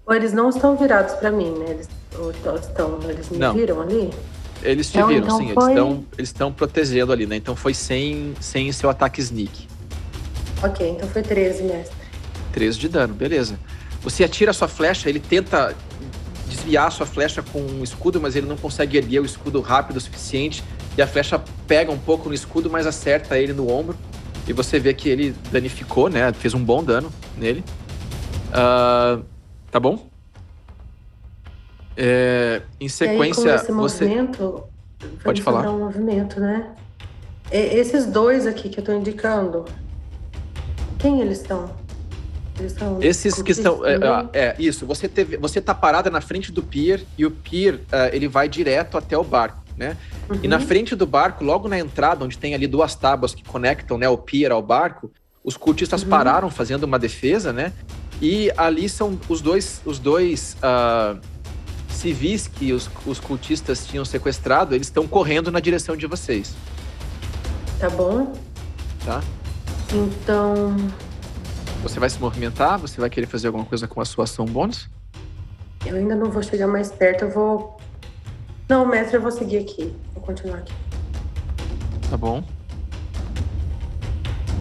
Eles 0.10 0.34
não 0.34 0.50
estão 0.50 0.76
virados 0.76 1.14
para 1.14 1.32
mim, 1.32 1.52
né? 1.52 1.68
Eles 1.70 1.88
estão, 2.66 3.00
eles 3.08 3.30
me 3.30 3.38
não. 3.38 3.54
viram 3.54 3.82
ali? 3.82 4.10
Eles 4.62 4.92
te 4.92 4.98
então, 4.98 5.08
viram, 5.08 5.24
então 5.24 5.38
sim. 5.38 5.54
Foi... 5.54 5.64
Eles 5.64 5.70
estão 5.70 6.06
eles 6.18 6.30
estão 6.30 6.52
protegendo 6.52 7.14
ali, 7.14 7.26
né? 7.26 7.38
Então 7.38 7.56
foi 7.56 7.74
sem, 7.74 8.34
sem 8.42 8.72
seu 8.72 8.90
ataque 8.90 9.22
sneak. 9.22 9.68
Ok, 10.62 10.90
então 10.90 11.08
foi 11.08 11.22
13, 11.22 11.64
mestre. 11.64 11.96
13 12.52 12.80
de 12.80 12.90
dano, 12.90 13.14
beleza. 13.14 13.58
Você 14.02 14.24
atira 14.24 14.52
a 14.52 14.54
sua 14.54 14.68
flecha, 14.68 15.08
ele 15.08 15.20
tenta 15.20 15.76
desviar 16.48 16.88
a 16.88 16.92
sua 16.92 17.06
flecha 17.06 17.42
com 17.42 17.62
um 17.62 17.84
escudo, 17.84 18.20
mas 18.20 18.36
ele 18.36 18.48
não 18.48 18.58
consegue 18.58 18.98
erguer 18.98 19.20
o 19.22 19.26
escudo 19.26 19.62
rápido 19.62 19.98
o 19.98 20.02
suficiente. 20.02 20.64
E 20.98 21.02
a 21.02 21.08
flecha 21.08 21.42
pega 21.68 21.92
um 21.92 21.98
pouco 21.98 22.28
no 22.28 22.36
escudo, 22.36 22.70
mas 22.70 22.86
acerta 22.86 23.38
ele 23.38 23.54
no 23.54 23.72
ombro. 23.72 23.96
E 24.50 24.54
você 24.54 24.80
vê 24.80 24.96
que 24.96 25.08
ele 25.08 25.36
danificou, 25.52 26.10
né? 26.10 26.34
Fez 26.34 26.56
um 26.56 26.64
bom 26.64 26.84
dano 26.84 27.12
nele. 27.38 27.64
Uh, 28.50 29.24
tá 29.70 29.80
bom? 29.80 30.10
É, 31.96 32.64
em 32.82 32.90
sequência, 32.90 33.62
aí, 33.62 33.72
movimento, 33.72 34.64
pode 35.24 35.44
falar. 35.44 35.70
Um 35.70 35.78
movimento, 35.78 36.40
né? 36.40 36.72
E, 37.52 37.58
esses 37.58 38.08
dois 38.08 38.48
aqui 38.48 38.70
que 38.70 38.80
eu 38.80 38.84
tô 38.84 38.92
indicando, 38.92 39.66
quem 40.98 41.22
eles 41.22 41.40
são? 41.40 41.70
Eles 42.58 42.72
são 42.72 42.98
Esses 43.04 43.40
que 43.44 43.52
estão. 43.52 43.86
É, 43.86 43.98
é, 44.34 44.56
isso. 44.58 44.84
Você 44.88 45.08
teve, 45.08 45.38
você 45.38 45.62
tá 45.62 45.76
parada 45.76 46.10
na 46.10 46.22
frente 46.22 46.52
do 46.52 46.64
pier 46.64 47.02
e 47.16 47.24
o 47.24 47.30
pier 47.30 47.76
uh, 47.76 48.10
ele 48.12 48.28
vai 48.28 48.50
direto 48.50 48.98
até 48.98 49.16
o 49.16 49.24
barco 49.24 49.69
né? 49.80 49.98
Uhum. 50.30 50.40
E 50.44 50.48
na 50.48 50.58
uhum. 50.58 50.62
frente 50.62 50.94
do 50.94 51.08
barco, 51.08 51.44
logo 51.44 51.70
na 51.70 51.80
entrada, 51.80 52.26
onde 52.26 52.38
tem 52.38 52.54
ali 52.54 52.68
duas 52.68 52.94
tábuas 52.94 53.34
que 53.34 53.44
conectam 53.44 53.98
né, 53.98 54.10
o 54.10 54.18
pier 54.18 54.52
ao 54.52 54.62
barco, 54.62 55.10
os 55.44 55.56
cultistas 55.56 56.04
uhum. 56.04 56.10
pararam 56.10 56.50
fazendo 56.52 56.84
uma 56.84 57.00
defesa, 57.00 57.54
né? 57.54 57.72
E 58.22 58.52
ali 58.58 58.90
são 58.90 59.18
os 59.30 59.40
dois, 59.40 59.82
os 59.86 59.98
dois 59.98 60.58
uh, 60.58 61.18
civis 61.90 62.48
que 62.48 62.74
os, 62.74 62.90
os 63.06 63.20
cultistas 63.22 63.88
tinham 63.88 64.04
sequestrado, 64.04 64.76
eles 64.76 64.88
estão 64.88 65.08
correndo 65.08 65.50
na 65.50 65.62
direção 65.62 65.96
de 65.96 66.06
vocês. 66.06 66.54
Tá 67.80 67.90
bom. 67.90 68.34
Tá. 69.06 69.24
Então. 69.94 70.76
Você 71.82 71.98
vai 71.98 72.10
se 72.10 72.20
movimentar? 72.20 72.78
Você 72.78 73.00
vai 73.00 73.10
querer 73.10 73.28
fazer 73.28 73.48
alguma 73.48 73.64
coisa 73.64 73.88
com 73.88 74.02
a 74.02 74.06
sua 74.06 74.26
ação 74.26 74.46
bônus? 74.46 74.90
Eu 75.86 75.96
ainda 75.96 76.14
não 76.14 76.30
vou 76.30 76.44
chegar 76.44 76.68
mais 76.68 76.92
perto, 76.92 77.24
eu 77.24 77.32
vou 77.32 77.79
não, 78.70 78.86
mestre, 78.86 79.18
eu 79.18 79.22
vou 79.22 79.32
seguir 79.32 79.58
aqui. 79.58 79.92
Vou 80.14 80.24
continuar 80.24 80.60
aqui. 80.60 80.74
Tá 82.10 82.16
bom. 82.16 82.44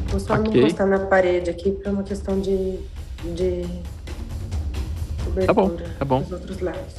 Vou 0.09 0.19
só 0.19 0.35
okay. 0.35 0.51
me 0.51 0.59
encostar 0.61 0.87
na 0.87 1.01
parede 1.01 1.51
aqui 1.51 1.73
para 1.73 1.93
uma 1.93 2.03
questão 2.03 2.41
de. 2.41 2.79
de. 3.37 3.67
Tá 5.45 5.53
bom, 5.53 5.77
tá 5.99 6.05
bom. 6.05 6.23
Dos 6.23 6.33
outros 6.33 6.61
lados. 6.61 6.95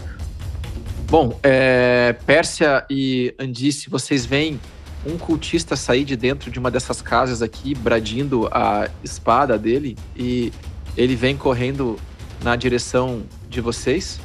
Bom, 1.09 1.37
é, 1.41 2.13
Pérsia 2.27 2.85
e 2.87 3.33
Andice, 3.39 3.89
vocês 3.89 4.27
veem 4.27 4.59
um 5.03 5.17
cultista 5.17 5.75
sair 5.75 6.03
de 6.03 6.15
dentro 6.15 6.51
de 6.51 6.59
uma 6.59 6.69
dessas 6.69 7.01
casas 7.01 7.41
aqui, 7.41 7.73
bradindo 7.73 8.47
a 8.51 8.87
espada 9.03 9.57
dele, 9.57 9.97
e 10.15 10.53
ele 10.95 11.15
vem 11.15 11.35
correndo 11.35 11.97
na 12.43 12.55
direção 12.55 13.23
de 13.49 13.61
vocês. 13.61 14.19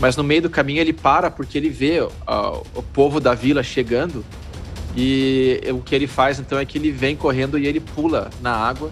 Mas 0.00 0.16
no 0.16 0.24
meio 0.24 0.42
do 0.42 0.50
caminho 0.50 0.80
ele 0.80 0.94
para 0.94 1.30
porque 1.30 1.58
ele 1.58 1.68
vê 1.68 2.00
uh, 2.00 2.10
o 2.74 2.82
povo 2.82 3.20
da 3.20 3.34
vila 3.34 3.62
chegando 3.62 4.24
e 4.96 5.60
o 5.72 5.80
que 5.80 5.94
ele 5.94 6.06
faz 6.06 6.40
então 6.40 6.58
é 6.58 6.64
que 6.64 6.78
ele 6.78 6.90
vem 6.90 7.14
correndo 7.14 7.58
e 7.58 7.66
ele 7.66 7.78
pula 7.78 8.30
na 8.40 8.52
água 8.52 8.90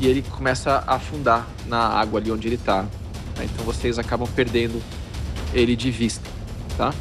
e 0.00 0.06
ele 0.06 0.22
começa 0.22 0.84
a 0.86 0.94
afundar 0.94 1.46
na 1.66 1.78
água 1.78 2.20
ali 2.20 2.30
onde 2.30 2.46
ele 2.46 2.56
tá. 2.56 2.82
Né? 3.36 3.44
Então 3.44 3.64
vocês 3.64 3.98
acabam 3.98 4.28
perdendo 4.34 4.80
ele 5.52 5.74
de 5.74 5.90
vista, 5.90 6.28
tá? 6.76 6.94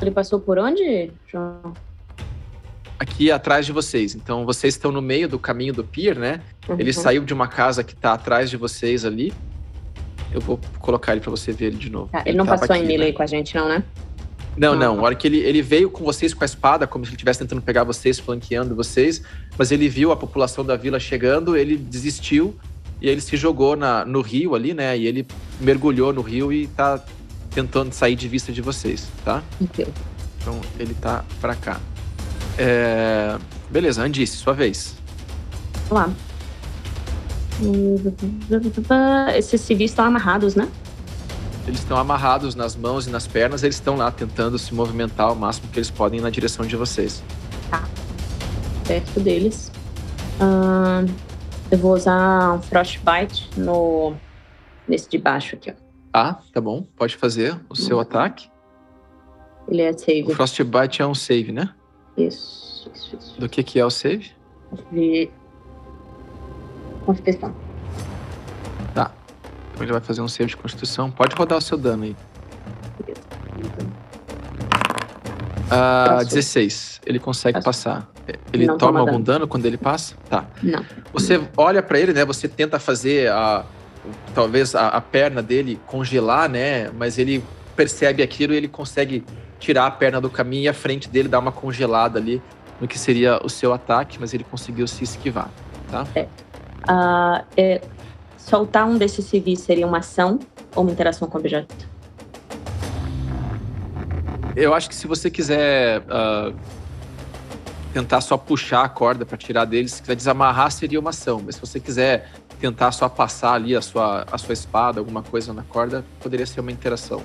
Ele 0.00 0.10
passou 0.10 0.40
por 0.40 0.58
onde, 0.58 1.10
João? 1.30 1.74
Aqui 2.98 3.30
atrás 3.30 3.64
de 3.66 3.72
vocês. 3.72 4.14
Então 4.14 4.44
vocês 4.44 4.74
estão 4.74 4.90
no 4.90 5.00
meio 5.00 5.28
do 5.28 5.38
caminho 5.38 5.72
do 5.72 5.84
pier, 5.84 6.16
né? 6.16 6.40
Uhum. 6.68 6.76
Ele 6.78 6.92
saiu 6.92 7.24
de 7.24 7.32
uma 7.32 7.46
casa 7.46 7.84
que 7.84 7.94
tá 7.94 8.12
atrás 8.12 8.50
de 8.50 8.56
vocês 8.56 9.04
ali 9.04 9.32
eu 10.32 10.40
vou 10.40 10.60
colocar 10.78 11.12
ele 11.12 11.20
para 11.20 11.30
você 11.30 11.52
ver 11.52 11.66
ele 11.66 11.76
de 11.76 11.90
novo. 11.90 12.08
Tá, 12.10 12.20
ele, 12.20 12.30
ele 12.30 12.38
não 12.38 12.46
passou 12.46 12.74
aqui, 12.74 12.84
em 12.84 12.86
melee 12.86 13.08
né? 13.08 13.12
com 13.12 13.22
a 13.22 13.26
gente, 13.26 13.54
não, 13.54 13.68
né? 13.68 13.82
Não, 14.56 14.74
não. 14.74 14.96
Na 14.96 15.02
hora 15.02 15.14
que 15.14 15.26
ele, 15.26 15.38
ele 15.38 15.62
veio 15.62 15.88
com 15.88 16.04
vocês 16.04 16.34
com 16.34 16.42
a 16.42 16.46
espada, 16.46 16.86
como 16.86 17.04
se 17.04 17.10
ele 17.10 17.16
estivesse 17.16 17.38
tentando 17.38 17.62
pegar 17.62 17.84
vocês, 17.84 18.18
flanqueando 18.18 18.74
vocês, 18.74 19.22
mas 19.56 19.70
ele 19.70 19.88
viu 19.88 20.10
a 20.10 20.16
população 20.16 20.64
da 20.64 20.76
vila 20.76 20.98
chegando, 20.98 21.56
ele 21.56 21.76
desistiu 21.76 22.56
e 23.00 23.08
ele 23.08 23.20
se 23.20 23.36
jogou 23.36 23.76
na, 23.76 24.04
no 24.04 24.20
rio 24.20 24.54
ali, 24.54 24.74
né? 24.74 24.98
E 24.98 25.06
ele 25.06 25.26
mergulhou 25.60 26.12
no 26.12 26.20
rio 26.20 26.52
e 26.52 26.66
tá 26.66 27.02
tentando 27.50 27.92
sair 27.92 28.16
de 28.16 28.28
vista 28.28 28.52
de 28.52 28.60
vocês, 28.60 29.08
tá? 29.24 29.42
Okay. 29.60 29.86
Então 30.40 30.60
ele 30.78 30.94
tá 30.94 31.24
pra 31.40 31.54
cá. 31.54 31.80
É... 32.58 33.38
Beleza, 33.70 34.02
Andice, 34.02 34.36
sua 34.36 34.52
vez. 34.52 34.96
Vamos 35.88 36.08
lá. 36.08 36.27
Esses 39.36 39.60
civis 39.60 39.90
estão 39.90 40.04
amarrados, 40.04 40.54
né? 40.54 40.68
Eles 41.66 41.80
estão 41.80 41.98
amarrados 41.98 42.54
nas 42.54 42.74
mãos 42.74 43.06
e 43.06 43.10
nas 43.10 43.26
pernas, 43.26 43.62
eles 43.62 43.76
estão 43.76 43.96
lá 43.96 44.10
tentando 44.10 44.58
se 44.58 44.74
movimentar 44.74 45.30
o 45.32 45.36
máximo 45.36 45.68
que 45.68 45.78
eles 45.78 45.90
podem 45.90 46.20
na 46.20 46.30
direção 46.30 46.64
de 46.64 46.76
vocês. 46.76 47.22
Tá. 47.70 47.86
Perto 48.86 49.20
deles. 49.20 49.70
Eu 51.70 51.78
vou 51.78 51.92
usar 51.92 52.54
um 52.54 52.62
Frostbite 52.62 53.50
no, 53.56 54.14
nesse 54.88 55.08
de 55.10 55.18
baixo 55.18 55.56
aqui, 55.56 55.70
ó. 55.70 55.74
Ah, 56.12 56.38
tá 56.52 56.60
bom. 56.60 56.86
Pode 56.96 57.16
fazer 57.16 57.58
o 57.68 57.76
seu 57.76 57.96
uhum. 57.96 58.02
ataque. 58.02 58.50
Ele 59.68 59.82
é 59.82 59.92
save. 59.92 60.32
O 60.32 60.34
Frostbite 60.34 61.02
é 61.02 61.06
um 61.06 61.14
save, 61.14 61.52
né? 61.52 61.74
Isso, 62.16 62.90
isso, 62.94 63.16
isso. 63.16 63.38
Do 63.38 63.48
que, 63.48 63.62
que 63.62 63.78
é 63.78 63.84
o 63.84 63.90
save? 63.90 64.32
Constituição. 67.08 67.54
Tá. 68.94 69.10
Então 69.72 69.82
ele 69.82 69.92
vai 69.92 70.00
fazer 70.02 70.20
um 70.20 70.28
save 70.28 70.50
de 70.50 70.58
Constituição. 70.58 71.10
Pode 71.10 71.34
rodar 71.34 71.56
o 71.56 71.60
seu 71.62 71.78
dano 71.78 72.04
aí. 72.04 72.14
Ah, 75.70 76.22
16. 76.22 77.00
Ele 77.06 77.18
consegue 77.18 77.62
passar. 77.62 78.06
Ele 78.52 78.66
não 78.66 78.76
toma, 78.76 79.00
algum 79.00 79.12
dano. 79.12 79.24
dano 79.24 79.48
quando 79.48 79.64
ele 79.64 79.78
passa? 79.78 80.16
Tá. 80.28 80.44
Não. 80.62 80.84
Você 81.14 81.40
olha 81.56 81.82
para 81.82 81.98
ele, 81.98 82.12
né? 82.12 82.26
Você 82.26 82.46
tenta 82.46 82.78
fazer 82.78 83.30
a 83.30 83.64
talvez 84.34 84.74
a, 84.74 84.88
a, 84.88 85.00
perna 85.00 85.42
dele 85.42 85.80
congelar, 85.86 86.46
né? 86.46 86.90
Mas 86.90 87.16
ele 87.16 87.42
percebe 87.74 88.22
aquilo 88.22 88.52
e 88.52 88.56
ele 88.58 88.68
consegue 88.68 89.24
tirar 89.58 89.86
a 89.86 89.90
perna 89.90 90.20
do 90.20 90.28
caminho 90.28 90.64
e 90.64 90.68
a 90.68 90.74
frente 90.74 91.08
dele 91.08 91.28
dá 91.28 91.38
uma 91.38 91.52
congelada 91.52 92.18
ali 92.18 92.42
no 92.78 92.86
que 92.86 92.98
seria 92.98 93.40
o 93.42 93.48
seu 93.48 93.72
ataque, 93.72 94.18
mas 94.20 94.34
ele 94.34 94.44
conseguiu 94.44 94.86
se 94.86 95.04
esquivar, 95.04 95.50
tá? 95.90 96.06
É. 96.14 96.28
Uh, 96.88 97.44
é, 97.56 97.82
soltar 98.36 98.86
um 98.86 98.96
desses 98.96 99.26
civis 99.26 99.60
seria 99.60 99.86
uma 99.86 99.98
ação 99.98 100.38
ou 100.74 100.82
uma 100.82 100.90
interação 100.90 101.28
com 101.28 101.36
o 101.36 101.40
objeto? 101.40 101.88
Eu 104.56 104.74
acho 104.74 104.88
que 104.88 104.94
se 104.94 105.06
você 105.06 105.30
quiser 105.30 106.00
uh, 106.00 106.54
tentar 107.92 108.20
só 108.20 108.36
puxar 108.36 108.84
a 108.84 108.88
corda 108.88 109.24
para 109.26 109.36
tirar 109.36 109.64
deles, 109.64 109.92
se 109.92 110.00
quiser 110.00 110.16
desamarrar, 110.16 110.70
seria 110.70 110.98
uma 110.98 111.10
ação. 111.10 111.42
Mas 111.44 111.56
se 111.56 111.60
você 111.60 111.78
quiser 111.78 112.30
tentar 112.58 112.90
só 112.92 113.08
passar 113.08 113.52
ali 113.52 113.76
a 113.76 113.82
sua, 113.82 114.26
a 114.30 114.38
sua 114.38 114.52
espada, 114.52 114.98
alguma 114.98 115.22
coisa 115.22 115.52
na 115.52 115.62
corda, 115.62 116.04
poderia 116.20 116.46
ser 116.46 116.60
uma 116.60 116.72
interação. 116.72 117.22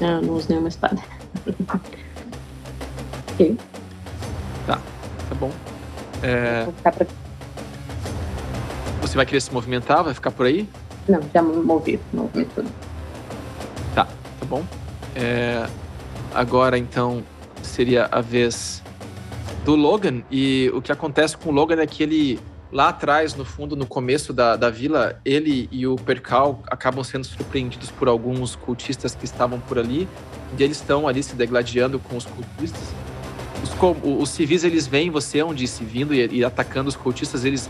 Não, 0.00 0.08
eu 0.08 0.22
não 0.22 0.34
uso 0.34 0.48
nenhuma 0.48 0.68
espada. 0.68 1.00
ok. 3.32 3.56
Tá, 4.66 4.80
tá 5.28 5.34
bom. 5.38 5.52
É... 6.22 6.64
Vou 6.64 6.72
ficar 6.74 6.92
pra 6.92 7.06
você 9.06 9.16
vai 9.16 9.26
querer 9.26 9.40
se 9.40 9.52
movimentar? 9.52 10.02
Vai 10.02 10.14
ficar 10.14 10.30
por 10.30 10.46
aí? 10.46 10.68
Não, 11.08 11.20
já 11.32 11.42
movi, 11.42 12.00
movi 12.12 12.44
tudo. 12.54 12.68
Tá, 13.94 14.04
tá 14.04 14.46
bom. 14.46 14.64
É, 15.14 15.66
agora 16.34 16.76
então 16.76 17.22
seria 17.62 18.08
a 18.10 18.20
vez 18.20 18.82
do 19.64 19.74
Logan. 19.74 20.22
E 20.30 20.70
o 20.74 20.82
que 20.82 20.92
acontece 20.92 21.36
com 21.36 21.50
o 21.50 21.52
Logan 21.52 21.80
é 21.80 21.86
que 21.86 22.02
ele, 22.02 22.40
lá 22.72 22.88
atrás, 22.88 23.34
no 23.34 23.44
fundo, 23.44 23.76
no 23.76 23.86
começo 23.86 24.32
da, 24.32 24.56
da 24.56 24.70
vila, 24.70 25.20
ele 25.24 25.68
e 25.70 25.86
o 25.86 25.96
Percal 25.96 26.62
acabam 26.68 27.04
sendo 27.04 27.24
surpreendidos 27.24 27.90
por 27.90 28.08
alguns 28.08 28.56
cultistas 28.56 29.14
que 29.14 29.24
estavam 29.24 29.60
por 29.60 29.78
ali. 29.78 30.08
E 30.58 30.62
eles 30.62 30.78
estão 30.78 31.06
ali 31.06 31.22
se 31.22 31.34
degladiando 31.34 31.98
com 31.98 32.16
os 32.16 32.24
cultistas. 32.24 32.82
Os, 33.62 33.74
os 34.20 34.30
civis, 34.30 34.64
eles 34.64 34.86
veem 34.86 35.10
você 35.10 35.42
onde 35.42 35.66
se 35.66 35.84
vindo 35.84 36.14
e, 36.14 36.26
e 36.26 36.44
atacando 36.44 36.88
os 36.88 36.96
cultistas, 36.96 37.44
eles 37.44 37.68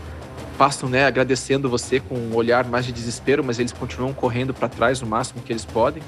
passam, 0.57 0.89
né, 0.89 1.05
agradecendo 1.05 1.69
você 1.69 1.99
com 1.99 2.15
um 2.15 2.35
olhar 2.35 2.65
mais 2.65 2.85
de 2.85 2.91
desespero, 2.91 3.43
mas 3.43 3.59
eles 3.59 3.71
continuam 3.71 4.13
correndo 4.13 4.53
para 4.53 4.67
trás 4.67 5.01
o 5.01 5.05
máximo 5.05 5.41
que 5.43 5.53
eles 5.53 5.63
podem. 5.65 6.01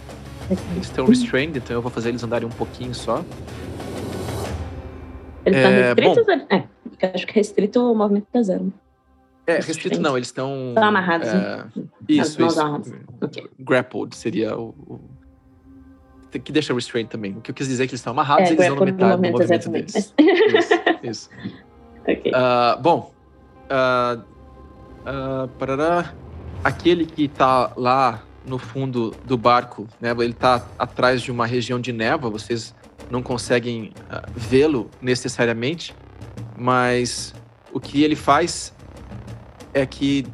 Eles 0.50 0.88
estão 0.88 1.06
restrained, 1.06 1.58
então 1.58 1.76
eu 1.76 1.82
vou 1.82 1.92
fazer 1.92 2.10
eles 2.10 2.24
andarem 2.24 2.48
um 2.48 2.52
pouquinho 2.52 2.94
só. 2.94 3.24
Ele 5.46 5.56
tá 5.56 5.70
é, 5.70 5.94
restrito? 5.94 6.26
Bom, 6.26 6.46
é, 6.50 7.12
acho 7.14 7.28
que 7.28 7.34
restrito 7.34 7.80
o 7.80 7.96
movimento 7.96 8.28
da 8.34 8.42
zero. 8.42 8.74
É, 9.46 9.56
restrito 9.56 10.00
não, 10.00 10.18
eles 10.18 10.28
estão. 10.28 10.70
Estão 10.70 10.84
amarrados. 10.84 11.28
É, 11.28 11.34
né? 11.34 11.68
Isso, 12.08 12.44
isso. 12.44 12.62
Okay. 13.22 13.50
Grappled 13.60 14.16
seria 14.16 14.58
o, 14.58 14.70
o, 14.88 15.00
Que 16.40 16.52
deixa 16.52 16.74
restrained 16.74 17.10
também. 17.10 17.34
O 17.38 17.42
que 17.42 17.52
eu 17.52 17.56
quis 17.56 17.68
dizer 17.68 17.84
é 17.84 17.88
que 17.88 17.92
eles 17.92 18.00
estão 18.00 18.12
amarrados 18.12 18.50
é, 18.50 18.54
e 18.54 18.56
eles 18.56 18.68
vão 18.68 18.86
metade 18.86 19.22
do 19.22 19.32
movimento 19.32 19.70
deles. 19.70 19.96
Isso. 19.96 20.14
isso. 21.04 21.30
okay. 22.02 22.32
Uh, 22.32 22.82
bom. 22.82 23.14
Uh, 23.66 24.39
uh, 25.02 25.48
parará, 25.60 26.14
aquele 26.64 27.06
que 27.06 27.26
está 27.26 27.72
lá 27.76 28.24
no 28.46 28.58
fundo 28.58 29.14
do 29.26 29.38
barco, 29.38 29.88
né? 30.00 30.12
Ele 30.12 30.32
está 30.32 30.66
atrás 30.78 31.22
de 31.22 31.32
uma 31.32 31.46
região 31.46 31.80
de 31.80 31.92
névoa, 31.92 32.30
vocês 32.30 32.74
não 33.10 33.22
conseguem 33.22 33.92
uh, 34.10 34.32
vê-lo 34.36 34.90
necessariamente, 35.02 35.96
mas 36.58 37.34
o 37.72 37.80
que 37.80 38.04
ele 38.04 38.16
faz 38.16 38.74
é 39.74 39.86
que 39.86 40.26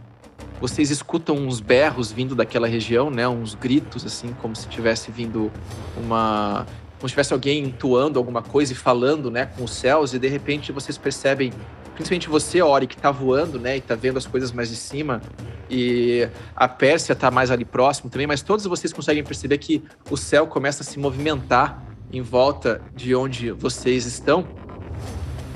vocês 0.60 0.90
escutam 0.90 1.36
uns 1.36 1.60
berros 1.60 2.12
vindo 2.12 2.34
daquela 2.34 2.68
região, 2.68 3.10
né? 3.10 3.28
Uns 3.28 3.54
gritos 3.56 4.06
assim, 4.06 4.34
como 4.42 4.56
se 4.56 4.68
tivesse 4.68 5.12
vindo 5.12 5.52
uma 5.98 6.66
como 6.98 7.10
se 7.10 7.14
tivesse 7.14 7.34
alguém 7.34 7.66
entoando 7.66 8.18
alguma 8.18 8.42
coisa 8.42 8.72
e 8.72 8.76
falando, 8.76 9.30
né, 9.30 9.46
com 9.46 9.66
os 9.66 9.72
céus 9.72 10.14
e 10.14 10.20
de 10.20 10.28
repente 10.30 10.72
vocês 10.72 10.98
percebem 10.98 11.52
principalmente 11.96 12.30
você, 12.30 12.62
Ori, 12.62 12.86
que 12.86 12.98
tá 12.98 13.10
voando, 13.10 13.60
né, 13.60 13.78
e 13.78 13.82
tá 13.82 13.96
vendo 13.96 14.18
as 14.18 14.28
coisas 14.28 14.52
mais 14.52 14.70
de 14.70 14.76
cima, 14.76 15.22
e 15.70 16.28
a 16.56 16.68
Pérsia 16.68 17.16
tá 17.16 17.32
mais 17.32 17.50
ali 17.50 17.66
próximo 17.66 18.10
também, 18.10 18.28
mas 18.28 18.42
todos 18.42 18.66
vocês 18.66 18.94
conseguem 18.94 19.24
perceber 19.24 19.58
que 19.58 19.84
o 20.12 20.18
céu 20.18 20.46
começa 20.46 20.84
a 20.84 20.86
se 20.86 21.00
movimentar 21.00 21.84
em 22.12 22.22
volta 22.22 22.82
de 22.96 23.16
onde 23.16 23.52
vocês 23.52 24.06
estão. 24.06 24.46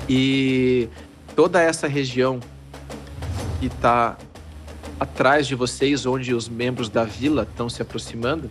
E 0.08 0.88
toda 1.36 1.62
essa 1.62 1.86
região 1.86 2.40
que 3.60 3.68
tá 3.68 4.16
atrás 4.98 5.46
de 5.46 5.54
vocês, 5.54 6.04
onde 6.06 6.34
os 6.34 6.48
membros 6.48 6.88
da 6.88 7.04
vila 7.04 7.46
estão 7.48 7.68
se 7.68 7.80
aproximando, 7.80 8.50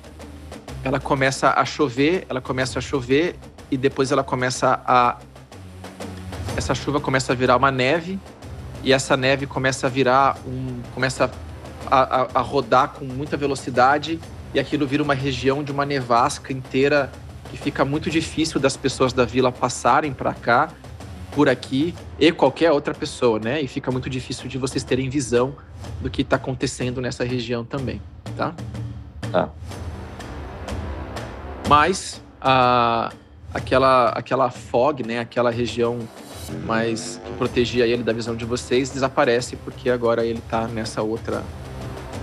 ela 0.84 1.00
começa 1.00 1.52
a 1.52 1.66
chover, 1.66 2.26
ela 2.30 2.40
começa 2.40 2.80
a 2.80 2.82
chover 2.82 3.36
e 3.70 3.78
depois 3.78 4.12
ela 4.12 4.24
começa 4.24 4.82
a 4.86 5.18
essa 6.60 6.76
chuva 6.76 7.00
começa 7.00 7.32
a 7.32 7.36
virar 7.36 7.56
uma 7.56 7.72
neve 7.72 8.20
e 8.84 8.94
essa 8.94 9.18
neve 9.18 9.48
começa 9.48 9.88
a 9.88 9.90
virar 9.90 10.38
um. 10.46 10.82
começa 10.94 11.32
a, 11.90 12.22
a, 12.22 12.28
a 12.36 12.42
rodar 12.42 12.90
com 12.90 13.06
muita 13.06 13.36
velocidade 13.38 14.20
e 14.54 14.60
aquilo 14.60 14.86
vira 14.86 15.02
uma 15.02 15.14
região 15.14 15.64
de 15.64 15.72
uma 15.72 15.86
nevasca 15.86 16.52
inteira 16.52 17.10
que 17.50 17.58
fica 17.58 17.84
muito 17.84 18.10
difícil 18.10 18.60
das 18.60 18.76
pessoas 18.76 19.14
da 19.14 19.26
vila 19.26 19.52
passarem 19.52 20.14
para 20.14 20.34
cá, 20.34 20.70
por 21.32 21.48
aqui, 21.48 21.96
e 22.20 22.32
qualquer 22.32 22.72
outra 22.72 22.94
pessoa, 22.94 23.40
né? 23.40 23.62
E 23.62 23.68
fica 23.68 23.90
muito 23.90 24.10
difícil 24.10 24.48
de 24.48 24.58
vocês 24.58 24.84
terem 24.84 25.10
visão 25.10 25.56
do 26.02 26.10
que 26.10 26.22
está 26.22 26.36
acontecendo 26.36 27.02
nessa 27.02 27.24
região 27.24 27.64
também, 27.64 28.02
tá? 28.36 28.54
Tá. 29.32 29.50
Mas 31.68 32.22
a, 32.42 33.12
aquela, 33.54 34.10
aquela 34.10 34.52
fog, 34.52 35.04
né? 35.04 35.20
Aquela 35.20 35.50
região 35.50 36.00
mas 36.66 37.20
que 37.26 37.32
protegia 37.34 37.86
ele 37.86 38.04
da 38.04 38.14
visão 38.14 38.36
de 38.36 38.46
vocês, 38.46 38.90
desaparece 38.90 39.56
porque 39.56 39.90
agora 39.90 40.26
ele 40.26 40.42
tá 40.50 40.68
nessa 40.68 41.02
outra. 41.02 41.44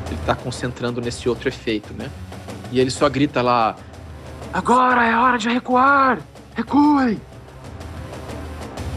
Ele 0.09 0.19
tá 0.25 0.35
concentrando 0.35 1.01
nesse 1.01 1.29
outro 1.29 1.49
efeito, 1.49 1.93
né? 1.95 2.11
E 2.71 2.81
ele 2.81 2.91
só 2.91 3.09
grita 3.09 3.43
lá: 3.43 3.77
Agora 4.53 5.05
é 5.05 5.17
hora 5.17 5.39
de 5.39 5.49
recuar! 5.49 6.21
Recuem! 6.55 7.21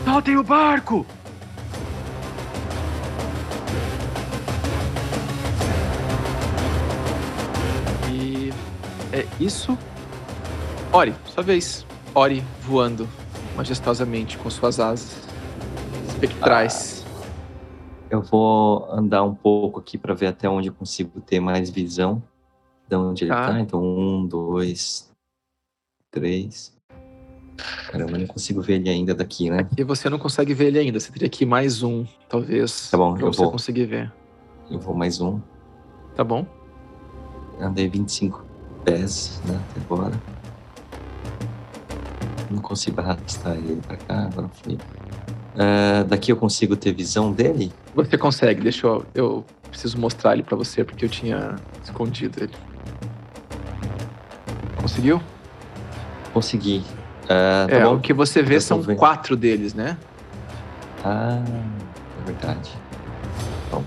Soltem 0.06 0.38
o 0.38 0.44
barco! 0.44 1.06
E 8.10 8.54
é 9.12 9.26
isso. 9.40 9.78
Ori, 10.92 11.14
sua 11.26 11.44
vez. 11.44 11.86
Ori 12.16 12.44
voando 12.62 13.08
majestosamente 13.56 14.38
com 14.38 14.50
suas 14.50 14.80
asas 14.80 15.28
espectrais. 16.08 17.06
Ah, 17.06 17.10
eu 18.10 18.22
vou 18.22 18.90
andar 18.92 19.24
um 19.24 19.36
pouco 19.36 19.80
aqui 19.80 19.98
para 19.98 20.14
ver 20.14 20.28
até 20.28 20.50
onde 20.50 20.70
eu 20.70 20.74
consigo 20.74 21.22
ter 21.22 21.40
mais 21.40 21.70
visão 21.70 22.22
de 22.88 22.96
onde 22.96 23.24
ele 23.24 23.32
tá. 23.32 23.60
Então, 23.60 23.84
um, 23.84 24.26
dois, 24.26 25.12
três. 26.10 26.78
Caramba, 27.92 28.14
eu 28.14 28.20
não 28.20 28.28
consigo 28.28 28.62
ver 28.62 28.76
ele 28.76 28.90
ainda 28.90 29.14
daqui, 29.14 29.50
né? 29.50 29.68
E 29.78 29.84
você 29.84 30.10
não 30.10 30.18
consegue 30.18 30.54
ver 30.54 30.68
ele 30.68 30.80
ainda. 30.80 31.00
Você 31.00 31.12
teria 31.12 31.30
que 31.30 31.44
ir 31.44 31.48
mais 31.48 31.84
um, 31.84 32.06
talvez. 32.28 32.90
Tá 32.90 32.98
bom, 32.98 33.14
pra 33.14 33.24
eu 33.24 33.34
você 33.34 33.42
vou. 33.42 33.52
conseguir 33.52 33.86
ver. 33.86 34.12
Eu 34.70 34.80
vou 34.80 34.96
mais 34.96 35.20
um. 35.20 35.40
Tá 36.16 36.24
bom. 36.24 36.46
Andei 37.60 37.90
25 37.90 38.44
pés, 38.86 39.42
né, 39.46 39.60
até 39.70 39.82
agora. 39.82 40.39
Não 42.50 42.62
consigo 42.62 43.00
arrastar 43.00 43.56
ele 43.56 43.82
pra 43.86 43.98
cá, 43.98 44.24
agora 44.24 44.50
fui. 44.64 44.74
Uh, 44.74 46.04
daqui 46.08 46.32
eu 46.32 46.38
consigo 46.38 46.76
ter 46.76 46.94
visão 46.94 47.32
dele? 47.32 47.72
Você 47.94 48.18
consegue, 48.18 48.62
deixa 48.62 48.88
eu. 48.88 49.06
Eu 49.14 49.46
preciso 49.70 50.00
mostrar 50.00 50.34
ele 50.34 50.44
pra 50.44 50.56
você 50.56 50.84
porque 50.84 51.06
eu 51.06 51.10
tinha 51.10 51.58
escondido 51.84 52.44
ele. 52.44 52.54
Conseguiu? 54.82 55.22
Consegui. 56.34 56.84
Uh, 57.26 57.68
tá 57.68 57.76
é, 57.76 57.84
bom. 57.84 57.96
o 57.96 58.00
que 58.00 58.14
você 58.14 58.42
vê 58.42 58.60
são 58.60 58.84
quatro 58.96 59.36
deles, 59.36 59.74
né? 59.74 59.98
Ah, 61.04 61.44
é 62.22 62.26
verdade. 62.26 62.72
Bom, 63.72 63.84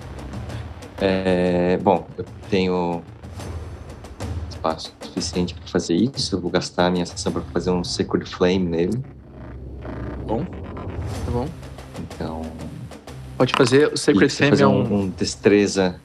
é, 1.00 1.76
bom 1.78 2.06
eu 2.16 2.24
tenho 2.48 3.02
espaço 4.62 4.94
suficiente 5.02 5.54
para 5.54 5.66
fazer 5.66 5.94
isso. 5.94 6.36
Eu 6.36 6.40
vou 6.40 6.50
gastar 6.50 6.86
a 6.86 6.90
minha 6.90 7.04
sessão 7.04 7.32
para 7.32 7.42
fazer 7.42 7.70
um 7.70 7.82
Sacred 7.82 8.28
Flame 8.30 8.60
nele. 8.60 9.02
Bom, 10.24 10.44
tá 10.44 11.30
bom. 11.30 11.48
Então. 11.98 12.42
Pode 13.36 13.52
fazer 13.56 13.92
o 13.92 13.96
Sacred 13.96 14.32
Flame 14.32 14.50
fazer 14.50 14.62
é 14.62 14.66
um, 14.66 15.00
um 15.00 15.08
destreza. 15.08 16.00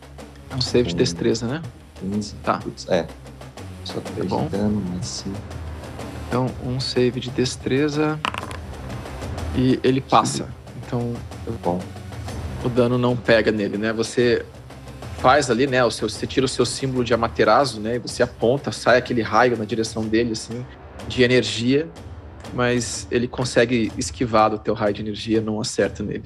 É 0.50 0.56
um 0.56 0.62
save 0.62 0.90
de 0.90 0.96
destreza, 0.96 1.46
né? 1.46 1.62
15. 2.00 2.36
Tá. 2.36 2.60
é. 2.90 3.06
Só 3.84 4.00
3 4.00 4.30
tá 4.30 4.36
bom. 4.36 4.44
de 4.46 4.50
dano, 4.50 4.84
mas 4.94 5.06
sim. 5.06 5.34
Então, 6.28 6.48
um 6.66 6.80
save 6.80 7.20
de 7.20 7.30
destreza. 7.30 8.20
E 9.56 9.80
ele 9.84 10.02
passa. 10.02 10.50
Então. 10.86 11.14
Tá 11.46 11.52
bom. 11.64 11.80
O 12.66 12.70
dano 12.70 12.98
não 12.98 13.16
pega 13.16 13.52
nele, 13.52 13.78
né? 13.78 13.94
Você 13.94 14.44
faz 15.28 15.52
ali, 15.52 15.68
né? 15.68 15.84
O 15.84 15.92
seu, 15.92 16.08
você 16.08 16.26
tira 16.26 16.46
o 16.46 16.48
seu 16.48 16.66
símbolo 16.66 17.04
de 17.04 17.14
Amaterasu, 17.14 17.82
né? 17.82 17.98
E 17.98 18.00
você 18.00 18.24
aponta, 18.24 18.72
sai 18.72 18.98
aquele 18.98 19.22
raio 19.22 19.58
na 19.58 19.66
direção 19.66 20.04
dele, 20.08 20.32
assim, 20.32 20.66
de 21.06 21.22
energia, 21.22 21.86
mas 22.54 23.06
ele 23.12 23.28
consegue 23.28 23.92
esquivar 23.98 24.50
do 24.52 24.58
teu 24.58 24.74
raio 24.74 24.94
de 24.94 25.02
energia, 25.02 25.42
não 25.42 25.60
acerta 25.60 26.02
nele. 26.02 26.24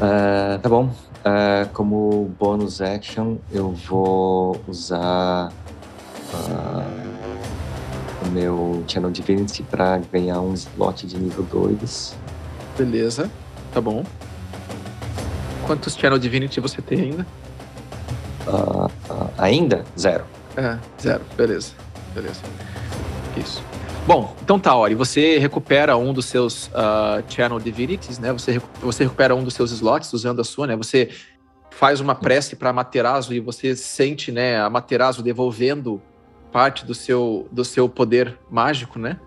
Uh, 0.00 0.58
tá 0.62 0.66
bom. 0.70 0.86
Uh, 0.86 1.68
como 1.74 2.34
bônus 2.38 2.80
action, 2.80 3.36
eu 3.52 3.70
vou 3.70 4.58
usar 4.66 5.52
uh, 6.32 8.26
o 8.26 8.30
meu 8.30 8.82
Channel 8.88 9.10
Divinity 9.10 9.62
para 9.62 10.00
ganhar 10.10 10.40
um 10.40 10.54
slot 10.54 11.06
de 11.06 11.18
nível 11.18 11.44
2. 11.52 12.16
Beleza, 12.78 13.30
tá 13.74 13.78
bom. 13.78 14.06
Quantos 15.70 15.94
Channel 15.94 16.18
Divinity 16.18 16.58
você 16.58 16.82
tem 16.82 17.00
ainda? 17.00 17.24
Uh, 18.44 18.86
uh, 18.86 19.30
ainda? 19.38 19.84
Zero. 19.96 20.24
É, 20.56 20.76
zero. 21.00 21.22
Beleza. 21.36 21.74
Beleza. 22.12 22.40
Isso. 23.36 23.62
Bom, 24.04 24.34
então 24.42 24.58
tá, 24.58 24.74
Ori. 24.74 24.96
Você 24.96 25.38
recupera 25.38 25.96
um 25.96 26.12
dos 26.12 26.26
seus 26.26 26.66
uh, 26.66 27.22
Channel 27.28 27.60
Divinities, 27.60 28.18
né? 28.18 28.32
Você, 28.32 28.60
você 28.82 29.04
recupera 29.04 29.32
um 29.32 29.44
dos 29.44 29.54
seus 29.54 29.70
slots 29.70 30.12
usando 30.12 30.40
a 30.40 30.44
sua, 30.44 30.66
né? 30.66 30.74
Você 30.74 31.10
faz 31.70 32.00
uma 32.00 32.16
prece 32.16 32.56
para 32.56 32.72
Materazo 32.72 33.32
e 33.32 33.38
você 33.38 33.76
sente, 33.76 34.32
né, 34.32 34.60
a 34.60 34.68
Materazo 34.68 35.22
devolvendo 35.22 36.02
parte 36.50 36.84
do 36.84 36.96
seu, 36.96 37.46
do 37.52 37.64
seu 37.64 37.88
poder 37.88 38.36
mágico, 38.50 38.98
né? 38.98 39.20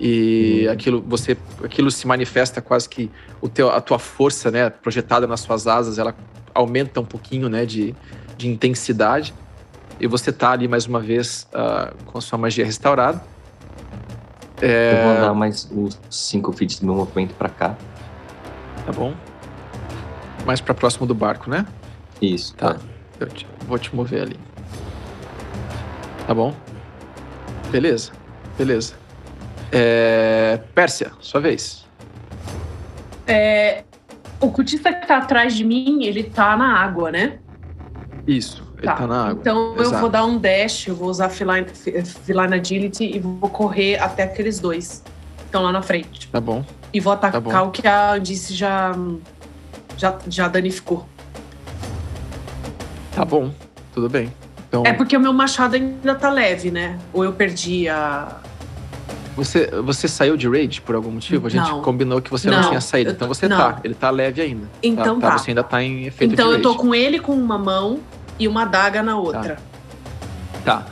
E 0.00 0.64
uhum. 0.66 0.72
aquilo 0.72 1.04
você 1.06 1.36
aquilo 1.62 1.90
se 1.90 2.06
manifesta 2.06 2.62
quase 2.62 2.88
que 2.88 3.10
o 3.40 3.48
teu, 3.48 3.70
a 3.70 3.80
tua 3.80 3.98
força, 3.98 4.50
né, 4.50 4.70
projetada 4.70 5.26
nas 5.26 5.40
suas 5.40 5.66
asas, 5.66 5.98
ela 5.98 6.14
aumenta 6.54 7.00
um 7.00 7.04
pouquinho, 7.04 7.48
né, 7.48 7.66
de, 7.66 7.94
de 8.36 8.48
intensidade. 8.48 9.34
E 10.00 10.06
você 10.06 10.32
tá 10.32 10.52
ali 10.52 10.68
mais 10.68 10.86
uma 10.86 11.00
vez 11.00 11.48
uh, 11.52 11.94
com 12.04 12.18
a 12.18 12.20
sua 12.20 12.38
magia 12.38 12.64
restaurada. 12.64 13.20
É... 14.60 14.92
Eu 14.92 15.02
vou 15.02 15.16
andar 15.16 15.34
mais 15.34 15.68
uns 15.72 15.98
5 16.10 16.52
feet 16.52 16.80
do 16.80 16.86
meu 16.86 16.94
movimento 16.94 17.34
para 17.34 17.48
cá. 17.48 17.76
Tá 18.86 18.92
bom. 18.92 19.14
Mais 20.46 20.60
para 20.60 20.74
próximo 20.74 21.06
do 21.06 21.14
barco, 21.14 21.50
né? 21.50 21.66
Isso. 22.22 22.54
Tá. 22.54 22.74
tá. 22.74 22.80
Eu 23.18 23.26
te, 23.26 23.46
vou 23.66 23.78
te 23.78 23.94
mover 23.94 24.22
ali. 24.22 24.36
Tá 26.26 26.34
bom? 26.34 26.54
Beleza. 27.70 28.12
Beleza. 28.56 28.94
É... 29.72 30.60
Pérsia, 30.74 31.12
sua 31.20 31.40
vez. 31.40 31.86
É... 33.26 33.84
O 34.40 34.50
cultista 34.50 34.92
que 34.92 35.06
tá 35.06 35.18
atrás 35.18 35.54
de 35.54 35.64
mim, 35.64 36.04
ele 36.04 36.22
tá 36.22 36.56
na 36.56 36.78
água, 36.78 37.10
né? 37.10 37.38
Isso, 38.26 38.62
ele 38.76 38.86
tá, 38.86 38.94
tá 38.94 39.06
na 39.06 39.28
água. 39.28 39.40
Então 39.40 39.74
Exato. 39.74 39.94
eu 39.94 40.00
vou 40.00 40.08
dar 40.08 40.24
um 40.24 40.38
dash, 40.38 40.86
eu 40.86 40.94
vou 40.94 41.08
usar 41.08 41.28
Feline, 41.28 41.66
feline 41.68 42.54
Agility 42.54 43.16
e 43.16 43.18
vou 43.18 43.48
correr 43.50 43.98
até 43.98 44.22
aqueles 44.22 44.60
dois 44.60 45.02
que 45.36 45.44
estão 45.44 45.62
lá 45.62 45.72
na 45.72 45.82
frente. 45.82 46.28
Tá 46.28 46.40
bom. 46.40 46.64
E 46.92 47.00
vou 47.00 47.12
atacar 47.12 47.42
tá 47.42 47.62
o 47.62 47.70
que 47.70 47.86
a 47.86 48.12
Andice 48.12 48.54
já, 48.54 48.94
já, 49.96 50.18
já 50.28 50.46
danificou. 50.46 51.06
Tá 53.14 53.24
bom, 53.24 53.50
tudo 53.92 54.08
bem. 54.08 54.32
Então... 54.68 54.84
É 54.86 54.92
porque 54.92 55.16
o 55.16 55.20
meu 55.20 55.32
machado 55.32 55.74
ainda 55.74 56.14
tá 56.14 56.30
leve, 56.30 56.70
né? 56.70 56.98
Ou 57.12 57.24
eu 57.24 57.32
perdi 57.32 57.88
a. 57.88 58.36
Você, 59.38 59.70
você 59.84 60.08
saiu 60.08 60.36
de 60.36 60.48
raid 60.48 60.80
por 60.80 60.96
algum 60.96 61.12
motivo? 61.12 61.46
A 61.46 61.50
gente 61.50 61.70
não. 61.70 61.80
combinou 61.80 62.20
que 62.20 62.28
você 62.28 62.50
não, 62.50 62.60
não 62.60 62.68
tinha 62.68 62.80
saído. 62.80 63.12
Então 63.12 63.28
você 63.28 63.46
não. 63.46 63.56
tá. 63.56 63.80
Ele 63.84 63.94
tá 63.94 64.10
leve 64.10 64.42
ainda. 64.42 64.66
Tá? 64.66 64.72
Então 64.82 65.20
tá. 65.20 65.30
tá. 65.30 65.38
Você 65.38 65.52
ainda 65.52 65.62
tá 65.62 65.80
em 65.80 66.06
efeito 66.06 66.34
Então 66.34 66.50
eu 66.50 66.60
tô 66.60 66.74
com 66.74 66.92
ele 66.92 67.20
com 67.20 67.34
uma 67.34 67.56
mão 67.56 68.00
e 68.36 68.48
uma 68.48 68.62
adaga 68.62 69.00
na 69.00 69.16
outra. 69.16 69.56
Tá. 70.64 70.78
tá. 70.78 70.86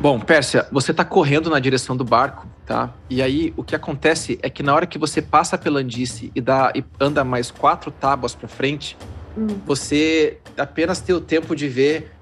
Bom, 0.00 0.18
Pérsia, 0.18 0.66
você 0.72 0.94
tá 0.94 1.04
correndo 1.04 1.50
na 1.50 1.60
direção 1.60 1.94
do 1.94 2.02
barco, 2.02 2.46
tá? 2.64 2.88
E 3.10 3.20
aí 3.20 3.52
o 3.54 3.62
que 3.62 3.76
acontece 3.76 4.38
é 4.42 4.48
que 4.48 4.62
na 4.62 4.74
hora 4.74 4.86
que 4.86 4.98
você 4.98 5.20
passa 5.20 5.58
pela 5.58 5.80
Andice 5.80 6.32
e, 6.34 6.40
dá, 6.40 6.72
e 6.74 6.82
anda 6.98 7.22
mais 7.22 7.50
quatro 7.50 7.90
tábuas 7.90 8.34
para 8.34 8.48
frente, 8.48 8.96
hum. 9.36 9.46
você 9.66 10.38
apenas 10.56 11.02
tem 11.02 11.14
o 11.14 11.20
tempo 11.20 11.54
de 11.54 11.68
ver 11.68 12.12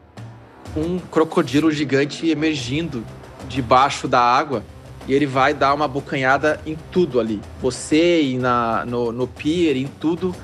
um 0.76 0.98
crocodilo 0.98 1.70
gigante 1.70 2.28
emergindo 2.28 3.04
debaixo 3.48 4.08
da 4.08 4.20
água 4.20 4.64
e 5.06 5.14
ele 5.14 5.26
vai 5.26 5.54
dar 5.54 5.74
uma 5.74 5.88
bocanhada 5.88 6.60
em 6.66 6.76
tudo 6.90 7.20
ali. 7.20 7.40
Você 7.60 8.22
e 8.22 8.38
na, 8.38 8.84
no, 8.84 9.10
no 9.12 9.26
pier, 9.26 9.76
em 9.76 9.86
tudo, 9.86 10.34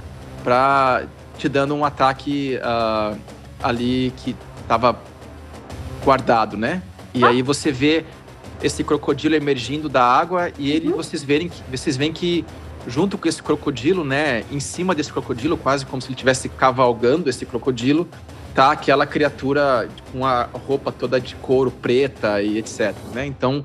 pra 0.42 1.04
te 1.38 1.48
dando 1.48 1.74
um 1.74 1.84
ataque 1.84 2.58
uh, 2.58 3.18
ali 3.62 4.12
que 4.16 4.34
tava 4.66 4.98
guardado, 6.04 6.56
né? 6.56 6.82
E 7.12 7.24
ah. 7.24 7.28
aí 7.28 7.42
você 7.42 7.70
vê 7.70 8.04
esse 8.62 8.82
crocodilo 8.82 9.34
emergindo 9.34 9.88
da 9.88 10.02
água 10.02 10.50
e 10.58 10.70
ele 10.70 10.88
uhum. 10.88 10.96
vocês 10.96 11.22
verem 11.22 11.48
que 11.48 11.62
vocês 11.70 11.96
veem 11.96 12.12
que 12.12 12.44
junto 12.86 13.18
com 13.18 13.28
esse 13.28 13.42
crocodilo, 13.42 14.04
né, 14.04 14.44
em 14.50 14.60
cima 14.60 14.94
desse 14.94 15.12
crocodilo, 15.12 15.56
quase 15.56 15.84
como 15.84 16.00
se 16.00 16.08
ele 16.08 16.14
estivesse 16.14 16.48
cavalgando 16.48 17.28
esse 17.28 17.44
crocodilo, 17.44 18.08
tá 18.54 18.70
aquela 18.70 19.04
criatura 19.06 19.88
com 20.12 20.24
a 20.24 20.44
roupa 20.52 20.92
toda 20.92 21.20
de 21.20 21.34
couro 21.36 21.70
preta 21.70 22.40
e 22.40 22.58
etc, 22.58 22.94
né? 23.12 23.26
Então, 23.26 23.64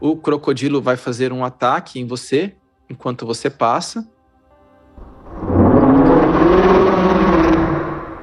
o 0.00 0.16
crocodilo 0.16 0.80
vai 0.80 0.96
fazer 0.96 1.32
um 1.32 1.44
ataque 1.44 1.98
em 1.98 2.06
você 2.06 2.54
enquanto 2.88 3.26
você 3.26 3.50
passa. 3.50 4.08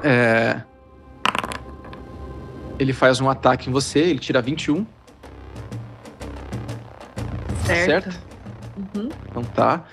É... 0.02 0.62
Ele 2.78 2.92
faz 2.92 3.20
um 3.20 3.28
ataque 3.28 3.68
em 3.68 3.72
você, 3.72 4.00
ele 4.00 4.18
tira 4.18 4.40
21. 4.40 4.86
Certo. 7.64 8.12
certo? 8.12 8.20
Uhum. 8.76 9.08
Então 9.28 9.42
tá. 9.44 9.84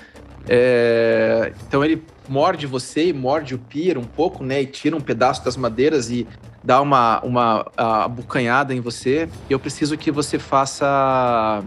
É... 0.48 1.54
Então 1.68 1.84
ele 1.84 2.06
morde 2.28 2.68
você 2.68 3.08
e 3.08 3.14
morde 3.14 3.56
o 3.56 3.60
pier 3.60 3.98
um 3.98 4.04
pouco, 4.04 4.44
né? 4.44 4.62
E 4.62 4.68
tira 4.68 4.96
um 4.96 5.02
pedaço 5.02 5.44
das 5.44 5.58
madeiras 5.58 6.10
e 6.10 6.28
dá 6.64 6.82
uma, 6.82 7.20
uma 7.22 7.66
bucanhada 8.10 8.74
em 8.74 8.80
você. 8.80 9.28
Eu 9.50 9.60
preciso 9.60 9.98
que 9.98 10.10
você 10.10 10.40
faça 10.40 11.62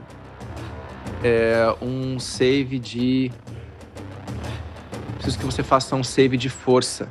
é, 1.23 1.75
um 1.83 2.19
save 2.19 2.79
de. 2.79 3.31
Preciso 5.15 5.39
que 5.39 5.45
você 5.45 5.63
faça 5.63 5.95
um 5.95 6.05
save 6.05 6.37
de 6.37 6.49
força. 6.49 7.09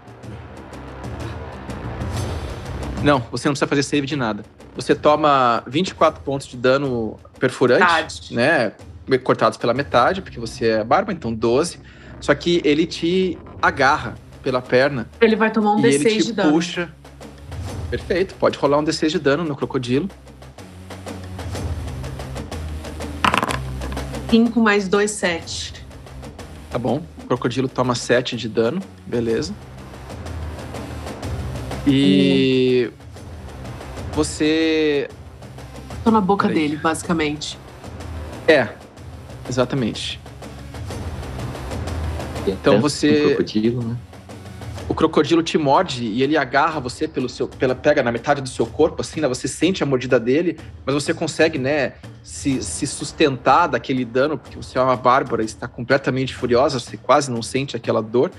Não, 3.04 3.20
você 3.32 3.48
não 3.48 3.54
precisa 3.54 3.68
fazer 3.68 3.84
save 3.84 4.08
de 4.08 4.16
nada. 4.16 4.44
Você 4.76 4.96
toma 4.96 5.64
24 5.68 6.22
pontos 6.24 6.48
de 6.48 6.58
dano 6.58 7.18
perfurante, 7.40 7.82
metade. 7.82 8.34
né? 8.34 8.72
Cortados 9.24 9.58
pela 9.58 9.74
metade, 9.74 10.22
porque 10.22 10.40
você 10.40 10.70
é 10.70 10.84
barba, 10.84 11.14
então 11.14 11.32
12. 11.32 11.80
Só 12.20 12.34
que 12.34 12.62
ele 12.66 12.88
te 12.88 13.38
agarra 13.62 14.16
pela 14.42 14.62
perna. 14.62 15.08
Ele 15.22 15.36
vai 15.36 15.52
tomar 15.52 15.74
um 15.74 15.82
D6 15.82 15.94
ele 15.94 16.10
te 16.10 16.24
de 16.24 16.34
dano. 16.34 16.52
Perfeito, 17.96 18.36
pode 18.36 18.58
rolar 18.58 18.80
um 18.80 18.84
D6 18.84 19.08
de 19.08 19.20
dano 19.20 19.46
no 19.46 19.56
crocodilo. 19.56 20.10
5 24.30 24.60
mais 24.60 24.90
2, 24.90 25.10
7. 25.10 25.86
Tá 26.70 26.78
bom. 26.78 27.02
O 27.24 27.26
crocodilo 27.26 27.70
toma 27.70 27.96
7 27.96 28.36
de 28.36 28.50
dano, 28.50 28.82
beleza. 29.08 29.56
E 31.88 32.92
hum. 32.92 34.12
você. 34.14 35.10
Tô 36.04 36.12
na 36.12 36.20
boca 36.20 36.50
dele, 36.50 36.76
basicamente. 36.76 37.58
É, 38.46 38.68
exatamente. 39.48 40.20
Então 42.46 42.82
você. 42.82 43.10
O 43.10 43.28
crocodilo, 43.28 43.82
né? 43.82 43.98
O 44.88 44.94
crocodilo 44.94 45.42
te 45.42 45.58
morde 45.58 46.04
e 46.06 46.22
ele 46.22 46.38
agarra 46.38 46.80
você 46.80 47.08
pelo 47.08 47.28
seu, 47.28 47.48
pela 47.48 47.74
pega 47.74 48.04
na 48.04 48.12
metade 48.12 48.40
do 48.40 48.50
seu 48.50 48.68
corpo, 48.68 49.02
assim, 49.02 49.20
né? 49.20 49.28
Você 49.28 49.48
sente 49.48 49.82
a 49.82 49.86
mordida 49.86 50.20
dele, 50.20 50.60
mas 50.86 50.94
você 50.94 51.14
consegue, 51.14 51.58
né, 51.58 51.94
se, 52.22 52.62
se 52.62 52.86
sustentar 52.86 53.68
daquele 53.68 54.06
dano, 54.06 54.38
porque 54.38 54.56
você 54.56 54.78
é 54.78 54.82
uma 54.82 54.96
bárbara 54.96 55.42
e 55.42 55.46
está 55.46 55.68
completamente 55.68 56.36
furiosa, 56.36 56.80
você 56.80 56.98
quase 56.98 57.32
não 57.32 57.42
sente 57.42 57.76
aquela 57.76 58.02
dor. 58.02 58.32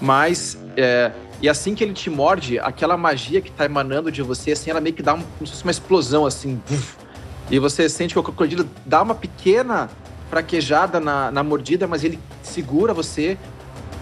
Mas, 0.00 0.58
é, 0.76 1.12
e 1.42 1.48
assim 1.48 1.74
que 1.74 1.84
ele 1.84 1.92
te 1.92 2.08
morde, 2.08 2.58
aquela 2.58 2.96
magia 2.96 3.40
que 3.40 3.50
está 3.50 3.66
emanando 3.66 4.10
de 4.10 4.22
você, 4.22 4.52
assim, 4.52 4.70
ela 4.70 4.80
meio 4.80 4.94
que 4.94 5.02
dá 5.02 5.14
um, 5.14 5.22
como 5.22 5.46
se 5.46 5.52
fosse 5.52 5.62
uma 5.62 5.70
explosão, 5.70 6.24
assim, 6.24 6.60
buf, 6.68 6.96
e 7.50 7.58
você 7.58 7.88
sente 7.88 8.14
que 8.14 8.18
o 8.18 8.22
crocodilo 8.22 8.68
dá 8.86 9.02
uma 9.02 9.14
pequena 9.14 9.90
fraquejada 10.30 10.98
na, 10.98 11.30
na 11.30 11.42
mordida, 11.42 11.86
mas 11.86 12.02
ele 12.02 12.18
segura 12.42 12.94
você 12.94 13.36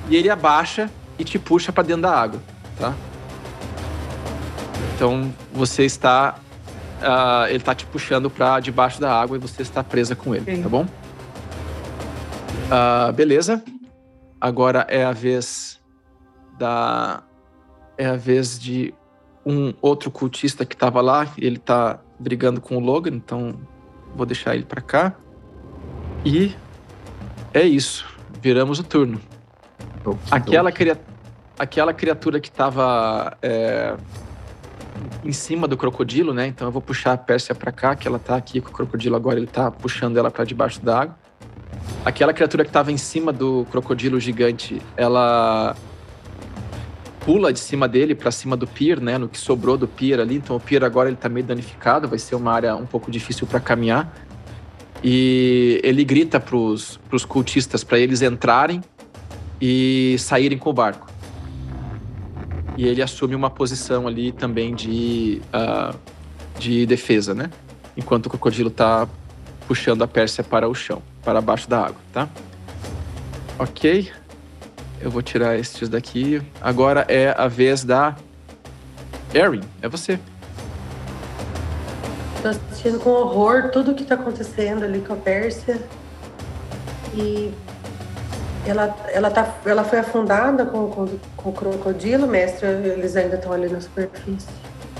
e 0.08 0.14
ele 0.14 0.30
abaixa 0.30 0.88
e 1.20 1.24
te 1.24 1.38
puxa 1.38 1.70
para 1.70 1.82
dentro 1.82 2.02
da 2.02 2.18
água, 2.18 2.40
tá? 2.78 2.94
Então 4.94 5.32
você 5.52 5.84
está, 5.84 6.38
uh, 7.02 7.46
ele 7.48 7.58
está 7.58 7.74
te 7.74 7.84
puxando 7.84 8.30
para 8.30 8.58
debaixo 8.58 8.98
da 8.98 9.12
água 9.20 9.36
e 9.36 9.40
você 9.40 9.60
está 9.60 9.84
presa 9.84 10.16
com 10.16 10.34
ele, 10.34 10.56
Sim. 10.56 10.62
tá 10.62 10.68
bom? 10.68 10.86
Uh, 12.70 13.12
beleza. 13.12 13.62
Agora 14.40 14.86
é 14.88 15.04
a 15.04 15.12
vez 15.12 15.78
da, 16.58 17.22
é 17.98 18.06
a 18.06 18.16
vez 18.16 18.58
de 18.58 18.94
um 19.44 19.74
outro 19.82 20.10
cultista 20.10 20.64
que 20.64 20.74
estava 20.74 21.02
lá. 21.02 21.28
Ele 21.36 21.56
está 21.56 22.00
brigando 22.18 22.62
com 22.62 22.78
o 22.78 22.80
Logan, 22.80 23.14
então 23.14 23.60
vou 24.16 24.24
deixar 24.24 24.54
ele 24.54 24.64
para 24.64 24.80
cá. 24.80 25.14
E 26.24 26.54
é 27.52 27.62
isso. 27.62 28.06
Viramos 28.40 28.78
o 28.78 28.82
turno. 28.82 29.20
Aquela, 30.30 30.72
cria... 30.72 30.98
Aquela 31.60 31.92
criatura 31.92 32.40
que 32.40 32.48
estava 32.48 33.36
é... 33.42 33.94
em 35.22 35.30
cima 35.30 35.68
do 35.68 35.76
crocodilo, 35.76 36.32
né? 36.32 36.46
Então 36.46 36.66
eu 36.68 36.72
vou 36.72 36.80
puxar 36.80 37.12
a 37.12 37.18
Pérsia 37.18 37.54
para 37.54 37.70
cá, 37.70 37.94
que 37.94 38.08
ela 38.08 38.18
tá 38.18 38.34
aqui 38.34 38.62
com 38.62 38.70
o 38.70 38.72
crocodilo 38.72 39.14
agora, 39.14 39.38
ele 39.38 39.46
tá 39.46 39.70
puxando 39.70 40.16
ela 40.16 40.30
para 40.30 40.42
debaixo 40.46 40.80
d'água. 40.80 41.14
Aquela 42.02 42.32
criatura 42.32 42.64
que 42.64 42.70
estava 42.70 42.90
em 42.90 42.96
cima 42.96 43.30
do 43.30 43.66
crocodilo 43.70 44.18
gigante, 44.18 44.80
ela 44.96 45.76
pula 47.26 47.52
de 47.52 47.60
cima 47.60 47.86
dele 47.86 48.14
para 48.14 48.30
cima 48.30 48.56
do 48.56 48.66
pier, 48.66 48.98
né? 48.98 49.18
No 49.18 49.28
que 49.28 49.36
sobrou 49.36 49.76
do 49.76 49.86
pier 49.86 50.18
ali. 50.18 50.36
Então 50.36 50.56
o 50.56 50.60
pier 50.60 50.82
agora 50.82 51.10
ele 51.10 51.18
tá 51.18 51.28
meio 51.28 51.44
danificado, 51.44 52.08
vai 52.08 52.18
ser 52.18 52.36
uma 52.36 52.54
área 52.54 52.74
um 52.74 52.86
pouco 52.86 53.10
difícil 53.10 53.46
para 53.46 53.60
caminhar. 53.60 54.10
E 55.04 55.78
ele 55.84 56.04
grita 56.04 56.40
pros, 56.40 56.98
pros 57.10 57.26
cultistas 57.26 57.84
para 57.84 57.98
eles 57.98 58.22
entrarem 58.22 58.80
e 59.60 60.16
saírem 60.18 60.56
com 60.56 60.70
o 60.70 60.72
barco. 60.72 61.09
E 62.80 62.88
ele 62.88 63.02
assume 63.02 63.34
uma 63.34 63.50
posição 63.50 64.08
ali 64.08 64.32
também 64.32 64.74
de, 64.74 65.42
uh, 65.52 65.94
de 66.58 66.86
defesa, 66.86 67.34
né? 67.34 67.50
Enquanto 67.94 68.24
o 68.24 68.30
crocodilo 68.30 68.70
tá 68.70 69.06
puxando 69.68 70.00
a 70.00 70.08
Pérsia 70.08 70.42
para 70.42 70.66
o 70.66 70.74
chão, 70.74 71.02
para 71.22 71.42
baixo 71.42 71.68
da 71.68 71.78
água, 71.78 72.00
tá? 72.10 72.26
Ok. 73.58 74.10
Eu 74.98 75.10
vou 75.10 75.20
tirar 75.20 75.58
estes 75.58 75.90
daqui. 75.90 76.40
Agora 76.58 77.04
é 77.06 77.34
a 77.36 77.46
vez 77.48 77.84
da 77.84 78.16
Erin. 79.34 79.60
É 79.82 79.86
você. 79.86 80.18
Tô 82.40 82.48
assistindo 82.48 82.98
com 82.98 83.10
horror 83.10 83.68
tudo 83.70 83.94
que 83.94 84.04
tá 84.04 84.14
acontecendo 84.14 84.84
ali 84.84 85.00
com 85.00 85.12
a 85.12 85.16
Pérsia. 85.16 85.78
E 87.14 87.52
ela, 88.66 88.94
ela, 89.12 89.30
tá, 89.30 89.54
ela 89.64 89.84
foi 89.84 89.98
afundada 89.98 90.66
com, 90.66 90.88
com, 90.88 91.08
com 91.36 91.50
o 91.50 91.52
crocodilo, 91.52 92.26
mestre? 92.26 92.66
Eles 92.66 93.16
ainda 93.16 93.36
estão 93.36 93.52
ali 93.52 93.68
na 93.68 93.80
superfície? 93.80 94.48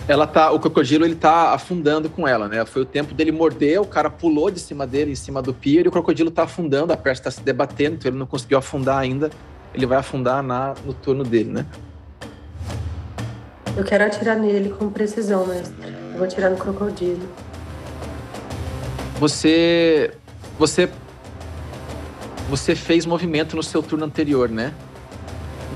Ela 0.09 0.27
tá, 0.27 0.51
o 0.51 0.59
crocodilo 0.59 1.05
ele 1.05 1.15
tá 1.15 1.53
afundando 1.53 2.09
com 2.09 2.27
ela, 2.27 2.49
né? 2.49 2.65
Foi 2.65 2.83
o 2.83 2.85
tempo 2.85 3.15
dele 3.15 3.31
morder, 3.31 3.81
o 3.81 3.87
cara 3.87 4.11
pulou 4.11 4.51
de 4.51 4.59
cima 4.59 4.87
dele, 4.87 5.13
em 5.13 5.15
cima 5.15 5.41
do 5.41 5.55
pier, 5.55 5.85
e 5.85 5.89
o 5.89 5.93
crocodilo 5.93 6.31
tá 6.31 6.45
afundando, 6.45 6.93
a 6.93 6.97
Pérsia 6.97 7.25
tá 7.25 7.31
se 7.31 7.43
debatendo, 7.43 7.97
então 7.97 8.11
ele 8.11 8.19
não 8.19 8.27
conseguiu 8.27 8.59
afundar 8.59 8.99
ainda. 8.99 9.31
Ele 9.73 9.87
vai 9.87 9.99
afundar 9.99 10.43
na, 10.43 10.75
no 10.85 10.93
turno 10.93 11.23
dele, 11.23 11.53
né? 11.53 11.67
Eu 13.77 13.85
quero 13.85 14.05
atirar 14.05 14.37
nele 14.37 14.71
com 14.71 14.91
precisão, 14.91 15.47
mestre. 15.47 15.77
Eu 16.13 16.17
vou 16.17 16.25
atirar 16.25 16.51
no 16.51 16.57
crocodilo. 16.57 17.29
Você. 19.21 20.13
Você. 20.59 20.89
Você 22.51 22.75
fez 22.75 23.07
movimento 23.07 23.55
no 23.57 23.63
seu 23.63 23.83
turno 23.83 24.05
anterior, 24.05 24.49
né? 24.49 24.73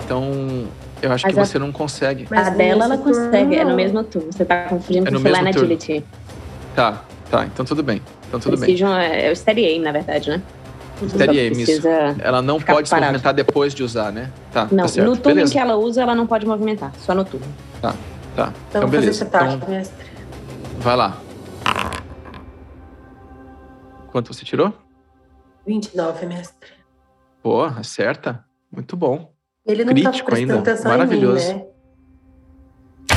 Então. 0.05 0.67
Eu 1.01 1.13
acho 1.13 1.25
Mas 1.27 1.35
que 1.35 1.41
a- 1.41 1.45
você 1.45 1.59
não 1.59 1.71
consegue. 1.71 2.27
a 2.31 2.51
dela, 2.51 2.85
ela 2.87 2.97
turno, 2.99 3.15
consegue. 3.15 3.55
É 3.57 3.63
no 3.63 3.71
não. 3.71 3.77
mesmo 3.77 4.03
turno. 4.05 4.33
Você 4.33 4.45
tá 4.45 4.65
confundindo 4.65 5.07
É 5.07 5.11
no 5.11 5.19
com 5.19 5.25
mesmo 5.25 5.37
Feline 5.37 5.53
turno. 5.55 5.75
Agility. 5.77 6.05
Tá, 6.75 7.03
tá. 7.31 7.45
Então 7.45 7.65
tudo 7.65 7.83
bem. 7.83 8.01
Então 8.27 8.41
tudo 8.41 8.53
bem. 8.57 8.61
Precision 8.61 8.91
é, 8.97 9.27
é 9.27 9.31
o 9.31 9.37
Steady 9.37 9.65
Aim, 9.67 9.81
na 9.81 9.93
verdade, 9.93 10.31
né? 10.31 10.43
Steady 11.09 11.39
aim, 11.41 11.51
isso. 11.53 11.83
Ela 12.23 12.41
não 12.41 12.61
pode 12.61 12.89
se 12.89 12.95
movimentar 12.95 13.35
depois 13.35 13.75
de 13.75 13.83
usar, 13.83 14.11
né? 14.13 14.31
Tá, 14.53 14.67
Não, 14.71 14.85
tá 14.85 14.89
certo. 14.89 15.07
no 15.11 15.17
turno 15.17 15.35
beleza. 15.35 15.53
em 15.53 15.53
que 15.53 15.59
ela 15.59 15.77
usa, 15.77 16.01
ela 16.03 16.15
não 16.15 16.27
pode 16.27 16.47
movimentar. 16.47 16.93
Só 17.01 17.15
no 17.15 17.25
turno. 17.25 17.47
Tá. 17.83 17.95
Então, 18.33 18.53
Então, 18.71 18.83
fazer 18.83 18.97
esse 19.11 19.25
beleza. 19.25 19.25
ataque, 19.25 19.55
Então, 19.57 19.69
mestre. 19.69 20.07
vai 20.79 20.97
lá. 20.97 21.19
Quanto 24.11 24.33
você 24.33 24.45
tirou? 24.45 24.73
29, 25.67 26.27
mestre. 26.27 26.71
Pô, 27.43 27.63
acerta. 27.65 28.45
Muito 28.71 28.97
bom. 28.97 29.33
Ele 29.67 29.85
não 29.85 29.93
Crítico 29.93 30.13
tá 30.19 30.25
prestando 30.37 30.53
ainda. 30.53 30.71
atenção 30.71 30.91
Maravilhoso. 30.91 31.51
em 31.51 31.55
mim, 31.55 31.61
né? 31.61 31.67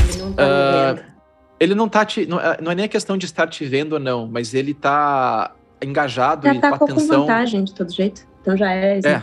Ele 0.07 0.17
não 0.23 0.33
tá 0.33 0.43
me 0.43 0.95
vendo. 0.95 1.13
Ele 1.59 1.75
não 1.75 1.89
tá 1.89 2.05
te. 2.05 2.25
Não 2.25 2.39
é 2.39 2.57
não 2.61 2.71
é 2.71 2.75
nem 2.75 2.85
a 2.85 2.87
questão 2.89 3.17
de 3.17 3.25
estar 3.25 3.47
te 3.47 3.65
vendo 3.65 3.93
ou 3.93 3.99
não, 3.99 4.27
mas 4.27 4.53
ele 4.53 4.73
tá 4.73 5.51
engajado 5.81 6.45
Já 6.47 6.53
e 6.53 6.59
com 6.59 6.67
atacou 6.67 6.87
com 6.87 6.93
atenção. 6.93 7.21
vantagem, 7.21 7.63
de 7.63 7.73
todo 7.73 7.91
jeito. 7.91 8.27
Então 8.41 8.55
já 8.55 8.71
é... 8.71 8.99
É. 8.99 9.21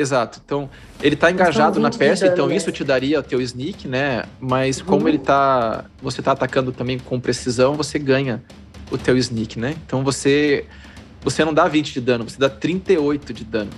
Exato. 0.00 0.40
Então, 0.44 0.70
ele 1.02 1.16
tá 1.16 1.28
engajado 1.28 1.80
na 1.80 1.88
20 1.88 1.92
de 1.94 1.98
peça, 1.98 2.24
dano, 2.26 2.32
então 2.34 2.46
né? 2.46 2.54
isso 2.54 2.70
te 2.70 2.84
daria 2.84 3.18
o 3.18 3.22
teu 3.22 3.40
sneak, 3.40 3.88
né? 3.88 4.22
Mas 4.38 4.80
como 4.80 5.02
Uhum. 5.02 5.08
ele 5.08 5.18
tá. 5.18 5.84
Você 6.00 6.22
tá 6.22 6.30
atacando 6.32 6.70
também 6.70 7.00
com 7.00 7.18
precisão, 7.18 7.74
você 7.74 7.98
ganha 7.98 8.40
o 8.92 8.96
teu 8.96 9.16
sneak, 9.18 9.58
né? 9.58 9.74
Então 9.84 10.04
você. 10.04 10.66
Você 11.22 11.44
não 11.44 11.52
dá 11.52 11.66
20 11.66 11.92
de 11.92 12.00
dano, 12.00 12.24
você 12.28 12.38
dá 12.38 12.48
38 12.48 13.32
de 13.32 13.44
dano. 13.44 13.70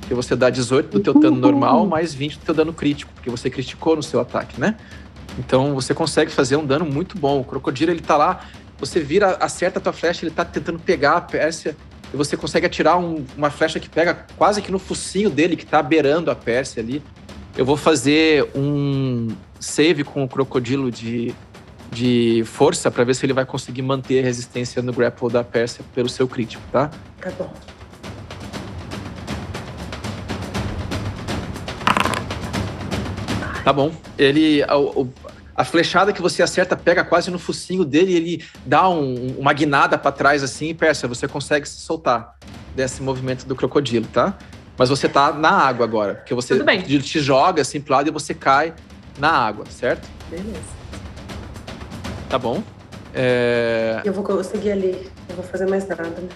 Porque 0.00 0.14
você 0.14 0.36
dá 0.36 0.50
18 0.50 0.90
do 0.90 1.00
teu 1.00 1.14
dano 1.14 1.36
Uhum. 1.36 1.40
normal, 1.40 1.86
mais 1.86 2.12
20 2.12 2.38
do 2.38 2.44
teu 2.44 2.54
dano 2.54 2.72
crítico, 2.72 3.10
porque 3.14 3.30
você 3.30 3.48
criticou 3.48 3.96
no 3.96 4.02
seu 4.02 4.20
ataque, 4.20 4.60
né? 4.60 4.76
Então 5.38 5.74
você 5.74 5.94
consegue 5.94 6.30
fazer 6.30 6.56
um 6.56 6.66
dano 6.66 6.84
muito 6.84 7.16
bom. 7.18 7.40
O 7.40 7.44
crocodilo 7.44 7.90
ele 7.90 8.00
tá 8.02 8.16
lá, 8.16 8.44
você 8.78 9.00
vira, 9.00 9.36
acerta 9.40 9.78
a 9.78 9.82
tua 9.82 9.92
flecha, 9.92 10.24
ele 10.26 10.34
tá 10.34 10.44
tentando 10.44 10.78
pegar 10.78 11.16
a 11.16 11.20
Pérsia 11.20 11.74
e 12.12 12.16
você 12.16 12.36
consegue 12.36 12.66
atirar 12.66 12.98
um- 12.98 13.24
uma 13.36 13.50
flecha 13.50 13.80
que 13.80 13.88
pega 13.88 14.26
quase 14.36 14.60
que 14.60 14.70
no 14.70 14.78
focinho 14.78 15.30
dele, 15.30 15.56
que 15.56 15.64
tá 15.64 15.82
beirando 15.82 16.30
a 16.30 16.34
Pérsia 16.34 16.82
ali. 16.82 17.02
Eu 17.56 17.64
vou 17.64 17.76
fazer 17.76 18.48
um 18.54 19.28
save 19.58 20.04
com 20.04 20.22
o 20.24 20.28
crocodilo 20.28 20.90
de, 20.90 21.34
de 21.94 22.42
força 22.44 22.90
para 22.90 23.04
ver 23.04 23.14
se 23.14 23.24
ele 23.24 23.32
vai 23.32 23.46
conseguir 23.46 23.82
manter 23.82 24.20
a 24.20 24.22
resistência 24.24 24.82
no 24.82 24.92
grapple 24.92 25.30
da 25.30 25.44
Pérsia 25.44 25.84
pelo 25.94 26.08
seu 26.08 26.26
crítico, 26.26 26.62
tá? 26.72 26.90
Tá 27.20 27.30
bom. 27.38 27.52
Tá 33.64 33.72
bom. 33.72 33.92
Ele. 34.18 34.62
a- 34.64 34.74
a 35.56 35.64
flechada 35.64 36.12
que 36.12 36.20
você 36.20 36.42
acerta 36.42 36.76
pega 36.76 37.04
quase 37.04 37.30
no 37.30 37.38
focinho 37.38 37.84
dele 37.84 38.10
e 38.12 38.16
ele 38.16 38.44
dá 38.66 38.88
um- 38.88 39.36
uma 39.38 39.52
guinada 39.52 39.96
pra 39.96 40.10
trás 40.10 40.42
assim 40.42 40.70
e 40.70 40.74
Pérsia, 40.74 41.08
você 41.08 41.28
consegue 41.28 41.68
se 41.68 41.76
soltar 41.76 42.34
desse 42.74 43.00
movimento 43.00 43.46
do 43.46 43.54
crocodilo, 43.54 44.04
tá? 44.12 44.36
Mas 44.76 44.88
você 44.88 45.08
tá 45.08 45.32
na 45.32 45.50
água 45.52 45.84
agora, 45.86 46.16
porque 46.16 46.34
você 46.34 46.54
Tudo 46.56 46.66
bem. 46.66 46.80
ele 46.80 47.00
te 47.00 47.20
joga 47.20 47.62
assim 47.62 47.80
pro 47.80 47.94
lado 47.94 48.08
e 48.08 48.10
você 48.10 48.34
cai 48.34 48.74
na 49.16 49.30
água, 49.30 49.64
certo? 49.70 50.08
Beleza. 50.28 50.73
Tá 52.34 52.38
bom. 52.38 52.64
É, 53.14 54.02
Eu 54.04 54.12
vou 54.12 54.24
conseguir 54.24 54.72
ali. 54.72 55.08
Não 55.28 55.36
vou 55.36 55.44
fazer 55.44 55.68
mais 55.68 55.86
nada, 55.86 56.02
né? 56.02 56.28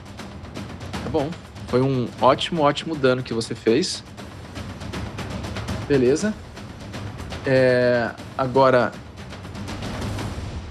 Tá 0.93 1.11
bom. 1.11 1.29
Foi 1.67 1.83
um 1.83 2.09
ótimo, 2.21 2.63
ótimo 2.63 2.95
dano 2.95 3.21
que 3.21 3.35
você 3.35 3.53
fez. 3.53 4.05
Beleza. 5.89 6.33
É, 7.45 8.11
agora 8.37 8.93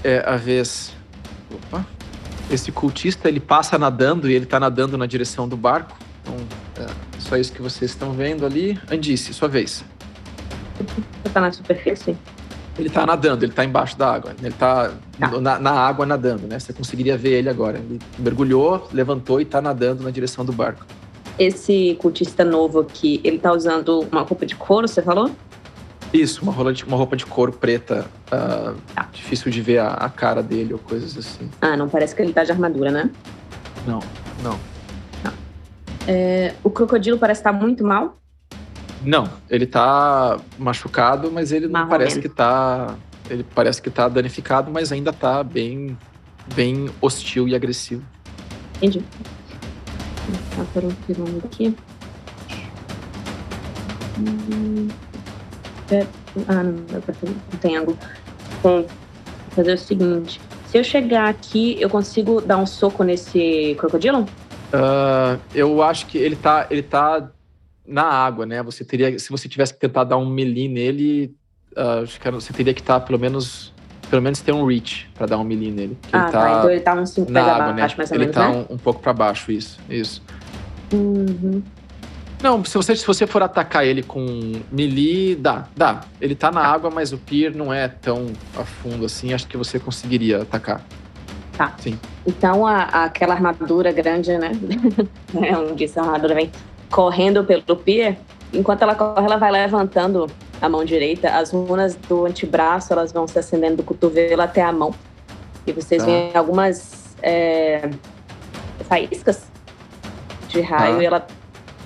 é 0.02 0.24
a 0.26 0.38
vez. 0.38 0.96
Opa. 1.52 1.86
Esse 2.50 2.72
cultista 2.72 3.28
ele 3.28 3.42
passa 3.42 3.78
nadando 3.78 4.30
e 4.30 4.34
ele 4.34 4.46
tá 4.46 4.62
nadando 4.62 4.98
na 4.98 5.06
direção 5.06 5.46
do 5.46 5.58
barco. 5.58 5.98
Então, 6.22 6.38
é 6.86 7.20
só 7.20 7.36
isso 7.36 7.52
que 7.52 7.62
vocês 7.62 7.92
estão 7.92 8.14
vendo 8.14 8.46
ali. 8.46 8.80
Andice, 8.90 9.34
sua 9.34 9.50
vez. 9.50 9.84
Você 10.78 11.30
tá 11.34 11.42
na 11.42 11.52
superfície? 11.52 12.16
Ele 12.78 12.90
tá 12.90 13.06
nadando, 13.06 13.44
ele 13.44 13.52
tá 13.54 13.66
embaixo 13.66 13.98
da 13.98 14.14
água. 14.14 14.34
Ele 14.42 14.54
tá, 14.54 14.92
Tá. 15.20 15.40
Na, 15.42 15.58
na 15.60 15.72
água 15.72 16.06
nadando, 16.06 16.46
né? 16.48 16.60
Você 16.60 16.72
conseguiria 16.74 17.18
ver 17.18 17.32
ele 17.40 17.50
agora. 17.50 17.80
Ele 17.80 18.00
mergulhou, 18.20 18.88
levantou 18.94 19.42
e 19.42 19.46
tá 19.46 19.60
nadando 19.62 20.04
na 20.04 20.12
direção 20.12 20.46
do 20.46 20.54
barco. 20.54 20.86
Esse 21.40 21.96
cultista 22.00 22.44
novo 22.46 22.80
aqui, 22.80 23.20
ele 23.24 23.40
tá 23.40 23.52
usando 23.52 24.02
uma 24.12 24.22
roupa 24.22 24.46
de 24.46 24.56
couro, 24.56 24.88
você 24.88 25.02
falou? 25.02 25.32
Isso, 26.14 26.42
uma, 26.44 26.52
rola 26.52 26.72
de- 26.72 26.84
uma 26.86 26.96
roupa 26.96 27.18
de 27.18 27.26
couro 27.26 27.52
preta. 27.52 28.06
ah, 28.32 28.74
Tá. 28.96 29.10
Difícil 29.12 29.52
de 29.52 29.62
ver 29.62 29.80
a, 29.80 29.90
a 29.90 30.10
cara 30.10 30.42
dele 30.44 30.74
ou 30.74 30.80
coisas 30.80 31.18
assim. 31.18 31.50
Ah, 31.60 31.76
não 31.76 31.90
parece 31.90 32.16
que 32.16 32.22
ele 32.22 32.32
tá 32.32 32.44
de 32.44 32.52
armadura, 32.52 32.92
né? 32.92 33.10
Não, 33.88 34.00
não. 34.44 34.58
É, 36.08 36.54
o 36.64 36.70
crocodilo 36.70 37.18
parece 37.18 37.42
estar 37.42 37.52
muito 37.52 37.84
mal. 37.84 38.18
Não, 39.02 39.30
ele 39.50 39.66
tá 39.66 40.40
machucado, 40.58 41.32
mas 41.32 41.52
ele 41.52 41.68
não 41.68 41.88
parece 41.88 42.20
que 42.20 42.30
tá. 42.30 42.96
Ele 43.30 43.44
parece 43.44 43.82
que 43.82 43.90
tá 43.90 44.08
danificado, 44.08 44.72
mas 44.72 44.92
ainda 44.92 45.12
tá 45.12 45.44
bem, 45.44 45.98
bem 46.56 46.90
hostil 47.02 47.48
e 47.48 47.56
agressivo. 47.56 48.04
Entendi. 48.78 49.04
Tá 50.56 50.80
um 50.82 51.06
segundo 51.06 51.46
aqui. 51.46 51.76
Hum, 54.20 54.88
é- 55.92 56.06
Ah, 56.48 56.64
não, 56.64 56.74
não 56.74 57.60
tem 57.60 57.78
ângulo. 57.78 57.98
Bom, 58.62 58.82
vou 58.82 58.88
fazer 59.52 59.74
o 59.74 59.78
seguinte. 59.78 60.40
Se 60.68 60.78
eu 60.78 60.84
chegar 60.84 61.30
aqui, 61.30 61.78
eu 61.80 61.90
consigo 61.90 62.42
dar 62.42 62.58
um 62.58 62.66
soco 62.66 63.04
nesse 63.04 63.76
crocodilo? 63.80 64.28
Ah, 64.72 65.38
eu 65.56 65.82
acho 65.82 66.06
que 66.08 66.18
ele 66.18 66.36
tá, 66.36 66.68
ele 66.70 66.84
tá 66.84 67.30
na 67.88 68.04
água, 68.04 68.46
né? 68.46 68.62
Você 68.64 68.84
teria, 68.84 69.18
se 69.18 69.30
você 69.30 69.48
tivesse 69.48 69.74
que 69.74 69.80
tentar 69.80 70.04
dar 70.04 70.18
um 70.18 70.26
melee 70.30 70.68
nele, 70.68 71.34
acho 72.04 72.20
que 72.20 72.28
era- 72.28 72.36
você 72.40 72.52
teria 72.52 72.74
que 72.74 72.82
estar 72.82 73.00
pelo 73.00 73.18
menos, 73.18 73.74
pelo 74.10 74.22
menos 74.22 74.42
ter 74.42 74.52
um 74.52 74.66
reach 74.66 75.10
pra 75.16 75.26
dar 75.26 75.38
um 75.38 75.44
melee 75.44 75.72
nele. 75.72 75.98
ah, 76.12 76.18
ele 76.24 76.32
tá. 76.32 76.42
tá, 76.42 76.58
Então 76.60 76.70
ele 76.70 76.80
tá 76.82 76.94
uns 76.96 77.10
5 77.12 77.32
na 77.32 77.42
pés 77.44 77.54
água, 77.54 77.66
né? 77.68 77.72
abaixo, 77.74 77.98
mais 77.98 78.12
ou 78.12 78.16
Ele 78.18 78.24
menos, 78.26 78.36
tá 78.36 78.50
né? 78.50 78.66
um, 78.70 78.74
um 78.74 78.78
pouco 78.78 79.00
pra 79.02 79.14
baixo, 79.14 79.52
isso, 79.52 79.80
isso. 79.90 80.22
Uhum. 80.94 81.62
Não, 82.44 82.64
se 82.64 82.76
você, 82.76 82.96
se 82.96 83.06
você 83.08 83.26
for 83.26 83.42
atacar 83.42 83.84
ele 83.84 84.04
com 84.04 84.52
melee, 84.72 85.36
dá, 85.36 85.68
dá. 85.76 86.02
Ele 86.22 86.36
tá 86.36 86.52
na 86.52 86.62
água, 86.62 86.92
mas 86.92 87.12
o 87.12 87.18
pier 87.18 87.56
não 87.56 87.74
é 87.74 87.88
tão 87.88 88.28
a 88.56 88.64
fundo 88.64 89.06
assim. 89.06 89.34
Acho 89.34 89.48
que 89.48 89.58
você 89.58 89.80
conseguiria 89.80 90.44
atacar. 90.44 90.84
Tá. 91.58 91.74
Sim. 91.80 91.98
Então 92.28 92.68
a, 92.68 92.84
aquela 93.06 93.34
armadura 93.34 93.92
grande, 93.92 94.38
né? 94.38 94.52
é 95.42 95.58
onde 95.58 95.86
essa 95.86 96.00
armadura 96.02 96.36
vem 96.36 96.52
correndo 96.90 97.44
pelo 97.44 97.76
pier. 97.76 98.18
Enquanto 98.54 98.82
ela 98.82 98.96
corre, 98.96 99.26
ela 99.26 99.38
vai 99.38 99.52
levantando 99.52 100.28
a 100.62 100.70
mão 100.70 100.84
direita. 100.86 101.30
As 101.30 101.52
runas 101.52 101.96
do 101.96 102.26
antebraço 102.26 102.94
elas 102.94 103.12
vão 103.12 103.28
se 103.28 103.38
acendendo 103.38 103.78
do 103.78 103.84
cotovelo 103.84 104.42
até 104.42 104.62
a 104.62 104.72
mão. 104.72 104.94
E 105.66 105.72
vocês 105.72 106.02
Tá. 106.02 106.06
veem 106.10 106.32
algumas 106.34 107.16
é, 107.22 107.90
faíscas 108.88 109.44
de 110.48 110.62
raio 110.62 110.96
Tá. 110.96 111.04
e 111.04 111.06
ela 111.06 111.28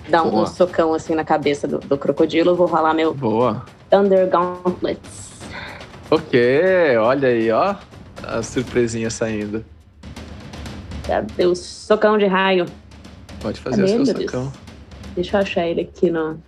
dá 0.08 0.24
um, 0.24 0.30
Boa. 0.30 0.46
socão 0.48 0.94
assim 0.94 1.16
na 1.16 1.24
cabeça 1.24 1.68
do, 1.68 1.80
do 1.80 1.98
crocodilo. 1.98 2.52
Eu 2.52 2.56
vou 2.56 2.68
rolar 2.68 2.94
meu 2.94 3.14
Boa. 3.14 3.66
Thunder 3.90 4.30
Gauntlets. 4.30 5.32
Ok, 6.10 6.98
olha 6.98 7.30
aí, 7.30 7.50
ó. 7.52 7.76
A 8.24 8.44
surpresinha 8.44 9.10
saindo. 9.10 9.66
Cadê 11.08 11.46
o 11.46 11.56
socão 11.56 12.18
de 12.18 12.26
raio? 12.28 12.66
Pode 13.42 13.60
fazer 13.60 13.82
Cadê, 13.88 13.98
o 13.98 14.06
seu 14.06 14.16
socão. 14.22 14.42
Deus? 14.44 14.54
Deixa 15.16 15.38
eu 15.38 15.42
achar 15.42 15.68
ele 15.68 15.82
aqui 15.82 16.10
no. 16.10 16.42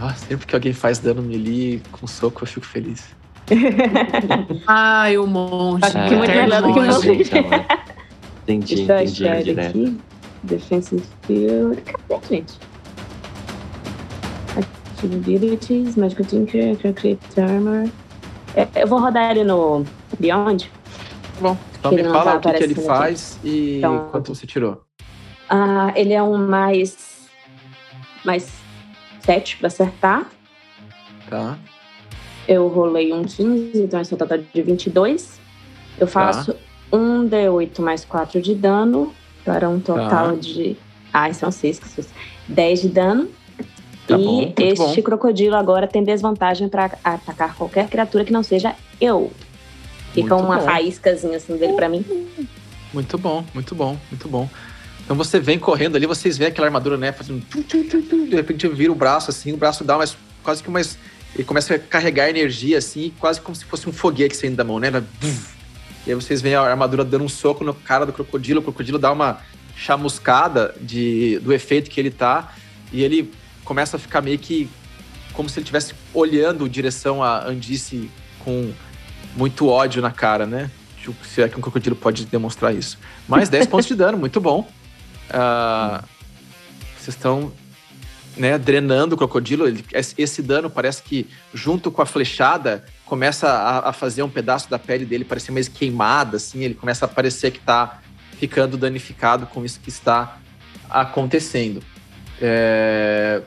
Ah, 0.00 0.14
sempre 0.14 0.46
que 0.46 0.54
alguém 0.54 0.72
faz 0.72 0.98
dano 0.98 1.22
melee 1.22 1.80
com 1.92 2.06
soco, 2.06 2.42
eu 2.42 2.46
fico 2.46 2.66
feliz. 2.66 3.14
Ai, 4.66 5.18
o 5.18 5.26
monge. 5.26 5.84
Acho 5.84 6.08
que 6.08 6.14
muito 6.16 6.30
melhor 6.30 6.62
do 6.62 6.72
que 6.72 6.78
o 6.78 6.82
monge. 6.82 7.12
Entendi, 8.42 8.86
Deixa 8.86 9.02
entendi. 9.02 9.24
Eu 9.24 9.58
achar 9.58 9.66
aqui. 9.68 9.98
Defensive 10.42 11.02
Field. 11.26 11.82
Cadê, 11.82 12.26
gente? 12.28 12.72
Abilities, 15.04 15.96
Magical 15.96 16.26
Tinker, 16.26 16.76
Create 16.94 17.40
Armor. 17.40 17.88
É, 18.54 18.68
eu 18.82 18.86
vou 18.86 19.00
rodar 19.00 19.30
ele 19.30 19.44
no 19.44 19.84
Beyond. 20.18 20.70
Bom, 21.40 21.56
então 21.78 21.92
me 21.92 22.04
fala 22.04 22.38
tá 22.38 22.50
o 22.50 22.52
que, 22.52 22.58
que 22.58 22.64
ele 22.64 22.74
faz 22.74 23.38
aqui. 23.38 23.48
e 23.48 23.78
então, 23.78 24.08
quanto 24.10 24.34
você 24.34 24.46
tirou. 24.46 24.82
Ah, 25.48 25.92
ele 25.96 26.12
é 26.12 26.22
um 26.22 26.38
mais. 26.38 27.11
Mais 28.24 28.50
7 29.20 29.56
para 29.56 29.66
acertar. 29.68 30.30
Tá. 31.28 31.58
Eu 32.46 32.68
rolei 32.68 33.12
um 33.12 33.22
15, 33.22 33.82
então 33.82 34.00
esse 34.00 34.12
é 34.12 34.16
um 34.16 34.18
total 34.18 34.38
de 34.38 34.62
22. 34.62 35.40
Eu 35.98 36.06
faço 36.06 36.54
tá. 36.54 36.58
um 36.92 37.28
D8 37.28 37.80
mais 37.80 38.04
4 38.04 38.40
de 38.40 38.54
dano, 38.54 39.12
para 39.44 39.68
um 39.68 39.80
total 39.80 40.32
tá. 40.32 40.34
de. 40.34 40.76
Ah, 41.12 41.32
são 41.32 41.50
6, 41.50 42.08
10 42.48 42.80
de 42.82 42.88
dano. 42.88 43.28
Tá 44.06 44.18
e 44.18 44.24
bom, 44.24 44.54
este 44.58 44.96
bom. 44.96 45.02
crocodilo 45.02 45.54
agora 45.54 45.86
tem 45.86 46.02
desvantagem 46.02 46.68
para 46.68 46.90
atacar 47.04 47.54
qualquer 47.54 47.88
criatura 47.88 48.24
que 48.24 48.32
não 48.32 48.42
seja 48.42 48.74
eu. 49.00 49.30
Fica 50.12 50.34
muito 50.34 50.46
uma 50.46 50.58
bom. 50.58 50.64
faíscazinha 50.64 51.36
assim 51.36 51.56
dele 51.56 51.74
para 51.74 51.88
mim. 51.88 52.04
Muito 52.92 53.16
bom, 53.16 53.44
muito 53.54 53.74
bom, 53.74 53.96
muito 54.10 54.28
bom. 54.28 54.48
Então 55.04 55.16
você 55.16 55.40
vem 55.40 55.58
correndo 55.58 55.96
ali, 55.96 56.06
vocês 56.06 56.38
veem 56.38 56.50
aquela 56.50 56.66
armadura, 56.66 56.96
né? 56.96 57.12
Fazendo. 57.12 57.44
De 58.28 58.36
repente 58.36 58.68
vira 58.68 58.92
o 58.92 58.94
braço 58.94 59.30
assim, 59.30 59.52
o 59.52 59.56
braço 59.56 59.84
dá 59.84 59.96
mais. 59.96 60.16
quase 60.42 60.62
que 60.62 60.70
mais. 60.70 60.96
Ele 61.34 61.44
começa 61.44 61.74
a 61.74 61.78
carregar 61.78 62.28
energia 62.28 62.78
assim, 62.78 63.12
quase 63.18 63.40
como 63.40 63.56
se 63.56 63.64
fosse 63.64 63.88
um 63.88 63.92
foguete 63.92 64.36
saindo 64.36 64.56
da 64.56 64.64
mão, 64.64 64.78
né? 64.78 64.90
E 66.06 66.10
aí 66.10 66.14
vocês 66.14 66.42
veem 66.42 66.54
a 66.54 66.60
armadura 66.60 67.04
dando 67.04 67.24
um 67.24 67.28
soco 67.28 67.64
no 67.64 67.72
cara 67.72 68.04
do 68.04 68.12
crocodilo, 68.12 68.60
o 68.60 68.62
crocodilo 68.62 68.98
dá 68.98 69.10
uma 69.10 69.40
chamuscada 69.74 70.74
de, 70.80 71.38
do 71.38 71.52
efeito 71.52 71.90
que 71.90 71.98
ele 71.98 72.10
tá, 72.10 72.54
e 72.92 73.02
ele 73.02 73.32
começa 73.64 73.96
a 73.96 74.00
ficar 74.00 74.20
meio 74.20 74.38
que 74.38 74.68
como 75.32 75.48
se 75.48 75.58
ele 75.58 75.64
estivesse 75.64 75.94
olhando 76.12 76.68
direção 76.68 77.22
a 77.22 77.46
Andice 77.46 78.10
com 78.40 78.72
muito 79.36 79.68
ódio 79.68 80.02
na 80.02 80.10
cara, 80.10 80.44
né? 80.44 80.70
Tipo, 81.00 81.26
se 81.26 81.42
é 81.42 81.48
que 81.48 81.56
um 81.56 81.60
crocodilo 81.60 81.96
pode 81.96 82.26
demonstrar 82.26 82.74
isso. 82.74 82.98
Mais 83.26 83.48
10 83.48 83.66
pontos 83.66 83.86
de 83.86 83.94
dano, 83.94 84.18
muito 84.18 84.40
bom. 84.40 84.68
Uh, 85.30 86.04
vocês 86.98 87.16
estão 87.16 87.52
né, 88.36 88.58
drenando 88.58 89.14
o 89.14 89.18
crocodilo. 89.18 89.66
Ele, 89.66 89.84
esse 89.92 90.42
dano 90.42 90.70
parece 90.70 91.02
que, 91.02 91.26
junto 91.52 91.90
com 91.90 92.02
a 92.02 92.06
flechada, 92.06 92.84
começa 93.04 93.48
a, 93.48 93.90
a, 93.90 93.92
fazer 93.92 94.22
um 94.22 94.28
pedaço 94.28 94.70
da 94.70 94.78
pele 94.78 95.04
dele 95.04 95.24
parecer 95.24 95.52
mais 95.52 95.68
queimada, 95.68 96.36
assim. 96.36 96.62
Ele 96.62 96.74
começa 96.74 97.04
a 97.04 97.08
parecer 97.08 97.50
que 97.50 97.58
está 97.58 98.00
ficando 98.38 98.76
danificado 98.76 99.46
com 99.46 99.64
isso 99.64 99.80
que 99.80 99.88
está 99.88 100.38
acontecendo. 100.88 101.82
É... 102.40 103.42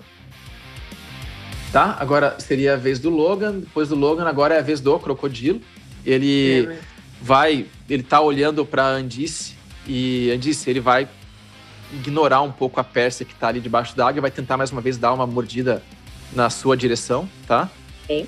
Tá? 1.71 1.97
Agora 1.99 2.39
seria 2.39 2.73
a 2.73 2.77
vez 2.77 2.99
do 2.99 3.09
Logan. 3.09 3.59
Depois 3.59 3.89
do 3.89 3.95
Logan, 3.95 4.25
agora 4.25 4.55
é 4.55 4.59
a 4.59 4.61
vez 4.61 4.79
do 4.79 4.97
crocodilo. 4.99 5.59
Ele 6.05 6.67
é, 6.67 6.79
vai, 7.21 7.65
ele 7.89 8.03
tá 8.03 8.21
olhando 8.21 8.65
para 8.65 8.87
Andice 8.87 9.55
e 9.87 10.31
Andice, 10.31 10.69
ele 10.69 10.79
vai 10.79 11.07
ignorar 11.95 12.41
um 12.41 12.51
pouco 12.51 12.79
a 12.79 12.83
Pérsia 12.83 13.25
que 13.25 13.33
está 13.33 13.47
ali 13.47 13.59
debaixo 13.59 13.95
da 13.95 14.07
água 14.07 14.19
e 14.19 14.21
vai 14.21 14.31
tentar 14.31 14.57
mais 14.57 14.71
uma 14.71 14.81
vez 14.81 14.97
dar 14.97 15.13
uma 15.13 15.25
mordida 15.25 15.81
na 16.33 16.49
sua 16.49 16.75
direção, 16.75 17.27
tá? 17.47 17.69
Sim. 18.07 18.27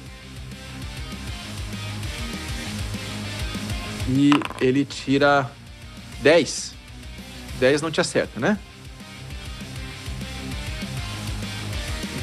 E 4.09 4.31
ele 4.61 4.85
tira 4.85 5.49
10. 6.21 6.73
10 7.59 7.81
não 7.81 7.91
te 7.91 7.99
acerta, 7.99 8.39
né? 8.39 8.57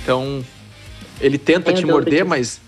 Então, 0.02 0.44
ele 1.20 1.38
tenta 1.38 1.72
te 1.72 1.84
morder, 1.84 2.24
mas 2.24 2.60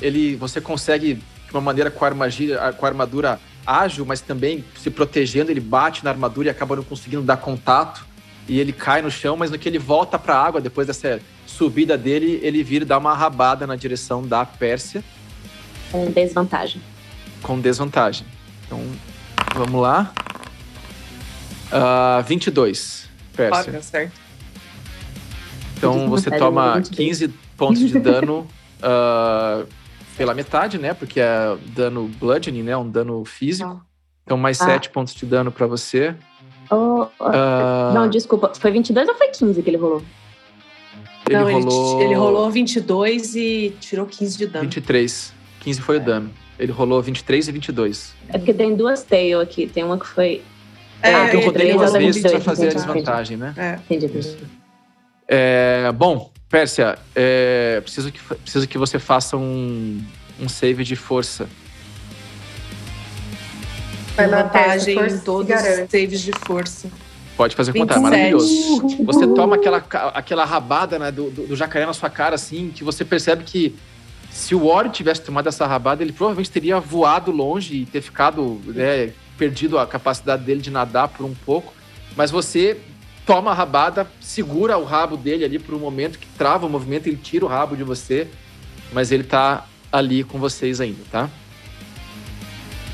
ele, 0.00 0.36
você 0.36 0.60
consegue 0.60 1.14
de 1.14 1.52
uma 1.52 1.60
maneira 1.60 1.90
com 1.90 2.04
a, 2.04 2.08
armadura, 2.08 2.72
com 2.72 2.86
a 2.86 2.88
armadura 2.88 3.40
ágil, 3.66 4.04
mas 4.04 4.20
também 4.20 4.64
se 4.76 4.90
protegendo, 4.90 5.50
ele 5.50 5.60
bate 5.60 6.04
na 6.04 6.10
armadura 6.10 6.48
e 6.48 6.50
acaba 6.50 6.76
não 6.76 6.82
conseguindo 6.82 7.22
dar 7.22 7.36
contato 7.36 8.09
e 8.50 8.58
ele 8.58 8.72
cai 8.72 9.00
no 9.00 9.12
chão, 9.12 9.36
mas 9.36 9.48
no 9.48 9.56
que 9.56 9.68
ele 9.68 9.78
volta 9.78 10.18
para 10.18 10.34
a 10.34 10.44
água, 10.44 10.60
depois 10.60 10.84
dessa 10.84 11.20
subida 11.46 11.96
dele, 11.96 12.40
ele 12.42 12.64
vira 12.64 12.82
e 12.82 12.86
dá 12.86 12.98
uma 12.98 13.14
rabada 13.14 13.64
na 13.64 13.76
direção 13.76 14.26
da 14.26 14.44
Pérsia. 14.44 15.04
Com 15.92 16.10
desvantagem. 16.10 16.82
Com 17.40 17.60
desvantagem. 17.60 18.26
Então, 18.66 18.84
vamos 19.54 19.80
lá. 19.80 20.12
Uh, 21.70 22.18
ah, 22.18 22.24
22, 22.26 23.08
Pérsia. 23.36 23.78
Ah, 23.78 23.82
certo. 23.82 24.20
Então 25.76 26.10
você 26.10 26.28
toma 26.28 26.82
15 26.82 27.28
pontos 27.56 27.88
de 27.88 28.00
dano 28.00 28.48
uh, 28.82 29.64
pela 30.18 30.34
metade, 30.34 30.76
né? 30.76 30.92
Porque 30.92 31.20
é 31.20 31.56
dano 31.66 32.10
bludgeoning, 32.18 32.64
né? 32.64 32.76
Um 32.76 32.90
dano 32.90 33.24
físico. 33.24 33.80
Então 34.24 34.36
mais 34.36 34.60
ah. 34.60 34.64
7 34.64 34.90
pontos 34.90 35.14
de 35.14 35.24
dano 35.24 35.52
para 35.52 35.68
você. 35.68 36.16
Oh, 36.70 37.06
uh... 37.20 37.92
Não, 37.94 38.08
desculpa. 38.08 38.52
Foi 38.54 38.70
22 38.70 39.08
ou 39.08 39.14
foi 39.14 39.28
15 39.28 39.62
que 39.62 39.70
ele 39.70 39.76
rolou? 39.76 40.02
Ele 41.28 41.38
não, 41.38 41.50
rolou... 41.50 41.96
Ele, 41.96 42.04
ele 42.04 42.14
rolou 42.14 42.50
22 42.50 43.34
e 43.36 43.76
tirou 43.80 44.06
15 44.06 44.38
de 44.38 44.46
dano. 44.46 44.64
23. 44.64 45.32
15 45.60 45.80
foi 45.80 45.96
é. 45.96 46.00
o 46.00 46.04
dano. 46.04 46.30
Ele 46.58 46.72
rolou 46.72 47.00
23 47.00 47.48
e 47.48 47.52
22. 47.52 48.14
É 48.28 48.38
porque 48.38 48.52
tem 48.52 48.76
duas 48.76 49.02
tail 49.02 49.40
aqui. 49.40 49.66
Tem 49.66 49.82
uma 49.82 49.98
que 49.98 50.06
foi. 50.06 50.42
É, 51.02 51.14
ah, 51.14 51.28
que 51.28 51.36
eu 51.36 51.40
rodei 51.40 51.72
duas 51.72 51.92
vezes 51.92 52.22
pra 52.22 52.40
fazer 52.40 52.68
a 52.68 52.74
desvantagem, 52.74 53.36
né? 53.36 53.54
É. 53.56 53.74
Entendi, 53.74 54.06
entendi. 54.06 54.36
É, 55.26 55.90
bom, 55.92 56.30
Pérsia, 56.50 56.98
é, 57.14 57.80
preciso, 57.80 58.10
que, 58.10 58.20
preciso 58.20 58.66
que 58.66 58.76
você 58.76 58.98
faça 58.98 59.36
um, 59.36 60.02
um 60.40 60.48
save 60.48 60.82
de 60.82 60.96
força. 60.96 61.48
Vai 64.16 64.28
vantagem 64.28 64.98
em 64.98 65.18
todos 65.18 65.54
os 65.54 65.90
saves 65.90 66.20
de 66.20 66.32
força. 66.44 66.88
Pode 67.36 67.56
fazer 67.56 67.72
contar, 67.72 67.96
é 67.96 67.98
maravilhoso. 68.00 68.86
Você 69.04 69.26
toma 69.28 69.56
aquela, 69.56 69.82
aquela 70.12 70.44
rabada 70.44 70.98
né, 70.98 71.10
do, 71.10 71.30
do, 71.30 71.46
do, 71.46 71.56
jacaré 71.56 71.86
na 71.86 71.94
sua 71.94 72.10
cara, 72.10 72.34
assim, 72.34 72.70
que 72.74 72.84
você 72.84 73.02
percebe 73.02 73.44
que 73.44 73.74
se 74.30 74.54
o 74.54 74.66
Ori 74.66 74.90
tivesse 74.90 75.22
tomado 75.22 75.48
essa 75.48 75.66
rabada, 75.66 76.02
ele 76.02 76.12
provavelmente 76.12 76.50
teria 76.50 76.78
voado 76.78 77.30
longe 77.30 77.76
e 77.76 77.86
ter 77.86 78.02
ficado, 78.02 78.60
né, 78.66 79.12
perdido 79.38 79.78
a 79.78 79.86
capacidade 79.86 80.44
dele 80.44 80.60
de 80.60 80.70
nadar 80.70 81.08
por 81.08 81.24
um 81.24 81.34
pouco. 81.34 81.72
Mas 82.14 82.30
você 82.30 82.78
toma 83.24 83.52
a 83.52 83.54
rabada, 83.54 84.06
segura 84.20 84.76
o 84.76 84.84
rabo 84.84 85.16
dele 85.16 85.44
ali 85.44 85.58
por 85.58 85.74
um 85.74 85.78
momento, 85.78 86.18
que 86.18 86.26
trava 86.36 86.66
o 86.66 86.70
movimento, 86.70 87.06
ele 87.06 87.16
tira 87.16 87.44
o 87.44 87.48
rabo 87.48 87.74
de 87.74 87.84
você, 87.84 88.28
mas 88.92 89.10
ele 89.10 89.24
tá 89.24 89.66
ali 89.90 90.24
com 90.24 90.38
vocês 90.38 90.80
ainda, 90.80 91.02
tá? 91.10 91.30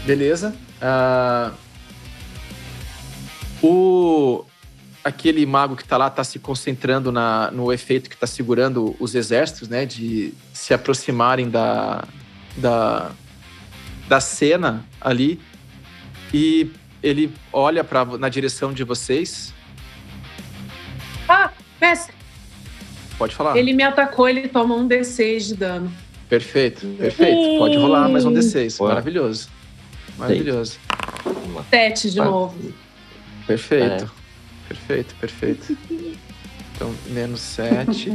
Beleza? 0.04 0.54
Uh, 0.82 1.54
o 3.62 4.44
aquele 5.02 5.46
mago 5.46 5.76
que 5.76 5.82
está 5.82 5.96
lá 5.96 6.08
está 6.08 6.24
se 6.24 6.38
concentrando 6.40 7.12
na, 7.12 7.48
no 7.52 7.72
efeito 7.72 8.10
que 8.10 8.16
está 8.16 8.26
segurando 8.26 8.96
os 8.98 9.14
exércitos, 9.14 9.68
né, 9.68 9.86
de 9.86 10.34
se 10.52 10.74
aproximarem 10.74 11.48
da, 11.48 12.04
da, 12.56 13.12
da 14.08 14.18
cena 14.18 14.84
ali 15.00 15.40
e 16.34 16.72
ele 17.00 17.32
olha 17.52 17.84
para 17.84 18.04
na 18.18 18.28
direção 18.28 18.72
de 18.72 18.82
vocês. 18.82 19.54
Ah, 21.28 21.52
mestre. 21.80 22.12
Pode 23.16 23.34
falar. 23.34 23.56
Ele 23.56 23.72
me 23.72 23.84
atacou, 23.84 24.28
ele 24.28 24.48
toma 24.48 24.74
um 24.74 24.88
D6 24.88 25.38
de 25.46 25.54
dano. 25.54 25.92
Perfeito, 26.28 26.84
perfeito. 26.98 27.58
Pode 27.58 27.76
rolar 27.76 28.08
mais 28.08 28.24
um 28.24 28.32
D6. 28.32 28.84
Maravilhoso. 28.84 29.48
Maravilhoso. 30.16 30.78
Sete 31.70 32.10
de 32.10 32.18
novo. 32.18 32.56
Perfeito. 33.46 34.04
É. 34.04 34.26
Perfeito, 34.68 35.14
perfeito. 35.20 35.76
Então, 36.74 36.92
menos 37.06 37.40
sete. 37.40 38.12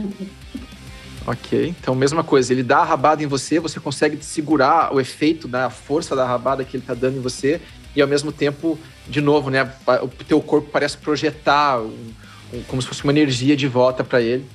ok. 1.25 1.75
Então, 1.79 1.95
mesma 1.95 2.23
coisa. 2.23 2.53
Ele 2.53 2.63
dá 2.63 2.79
a 2.79 2.83
rabada 2.83 3.23
em 3.23 3.27
você, 3.27 3.59
você 3.59 3.79
consegue 3.79 4.23
segurar 4.23 4.93
o 4.93 4.99
efeito 4.99 5.47
da 5.47 5.69
força 5.69 6.15
da 6.15 6.25
rabada 6.25 6.63
que 6.63 6.75
ele 6.75 6.83
está 6.83 6.93
dando 6.93 7.17
em 7.17 7.21
você. 7.21 7.61
E 7.95 8.01
ao 8.01 8.07
mesmo 8.07 8.31
tempo, 8.31 8.79
de 9.07 9.19
novo, 9.19 9.49
né? 9.49 9.69
O 10.01 10.07
teu 10.07 10.41
corpo 10.41 10.69
parece 10.71 10.97
projetar 10.97 11.81
um, 11.81 12.13
um, 12.53 12.63
como 12.63 12.81
se 12.81 12.87
fosse 12.87 13.03
uma 13.03 13.11
energia 13.11 13.55
de 13.55 13.67
volta 13.67 14.03
para 14.03 14.21
ele. 14.21 14.45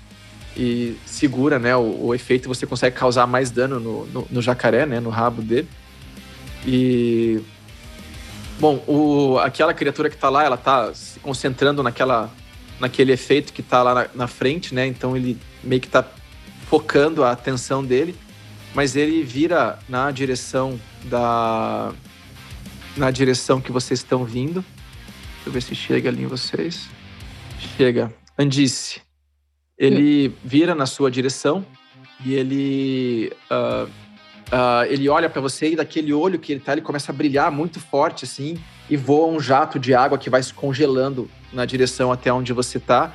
E 0.56 0.96
segura, 1.04 1.58
né? 1.58 1.76
O, 1.76 2.06
o, 2.06 2.14
efeito 2.14 2.48
você 2.48 2.66
consegue 2.66 2.96
causar 2.96 3.26
mais 3.26 3.50
dano 3.50 3.78
no, 3.78 4.06
no, 4.06 4.28
no 4.30 4.42
jacaré, 4.42 4.86
né? 4.86 5.00
No 5.00 5.10
rabo 5.10 5.42
dele. 5.42 5.68
E 6.66 7.40
Bom, 8.58 8.82
o, 8.86 9.38
aquela 9.38 9.74
criatura 9.74 10.08
que 10.08 10.16
tá 10.16 10.30
lá, 10.30 10.42
ela 10.42 10.56
tá 10.56 10.92
se 10.94 11.20
concentrando 11.20 11.82
naquela, 11.82 12.30
naquele 12.80 13.12
efeito 13.12 13.52
que 13.52 13.62
tá 13.62 13.82
lá 13.82 13.94
na, 13.94 14.08
na 14.14 14.26
frente, 14.26 14.74
né? 14.74 14.86
Então 14.86 15.14
ele 15.14 15.38
meio 15.62 15.80
que 15.80 15.88
tá 15.88 16.02
focando 16.66 17.22
a 17.22 17.32
atenção 17.32 17.84
dele, 17.84 18.16
mas 18.74 18.96
ele 18.96 19.22
vira 19.22 19.78
na 19.88 20.10
direção 20.10 20.80
da. 21.04 21.92
na 22.96 23.10
direção 23.10 23.60
que 23.60 23.70
vocês 23.70 24.00
estão 24.00 24.24
vindo. 24.24 24.64
Deixa 25.34 25.48
eu 25.48 25.52
ver 25.52 25.62
se 25.62 25.74
chega 25.74 26.08
ali 26.08 26.22
em 26.22 26.26
vocês. 26.26 26.88
Chega. 27.76 28.12
Andice. 28.38 29.02
Ele 29.78 30.34
vira 30.42 30.74
na 30.74 30.86
sua 30.86 31.10
direção 31.10 31.64
e 32.24 32.32
ele. 32.32 33.32
Uh, 33.50 34.05
uh, 34.48 34.84
ele 34.88 35.08
olha 35.08 35.28
para 35.28 35.40
você 35.40 35.70
e 35.70 35.76
daquele 35.76 36.12
olho 36.12 36.38
que 36.38 36.52
ele 36.52 36.60
tá, 36.60 36.72
ele 36.72 36.80
começa 36.80 37.12
a 37.12 37.14
brilhar 37.14 37.50
muito 37.50 37.80
forte, 37.80 38.24
assim, 38.24 38.58
e 38.88 38.96
voa 38.96 39.28
um 39.28 39.40
jato 39.40 39.78
de 39.78 39.94
água 39.94 40.18
que 40.18 40.30
vai 40.30 40.42
se 40.42 40.52
congelando 40.52 41.30
na 41.52 41.64
direção 41.64 42.12
até 42.12 42.32
onde 42.32 42.52
você 42.52 42.78
tá. 42.78 43.14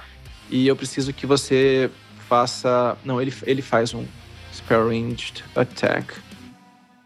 E 0.50 0.68
eu 0.68 0.76
preciso 0.76 1.14
que 1.14 1.26
você 1.26 1.90
faça. 2.28 2.98
Não, 3.06 3.22
ele, 3.22 3.34
ele 3.44 3.62
faz 3.62 3.94
um 3.94 4.06
Spell 4.54 4.88
Ranged 4.88 5.44
Attack. 5.56 6.14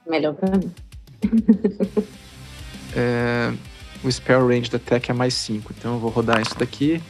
Melhor 0.07 0.34
pra 0.34 0.57
mim. 0.57 0.71
é, 2.95 3.53
o 4.03 4.11
Spell 4.11 4.47
Ranged 4.47 4.76
Attack 4.76 5.11
é 5.11 5.13
mais 5.13 5.34
5. 5.36 5.73
Então 5.78 5.93
eu 5.93 5.99
vou 5.99 6.09
rodar 6.09 6.41
isso 6.41 6.57
daqui. 6.57 7.01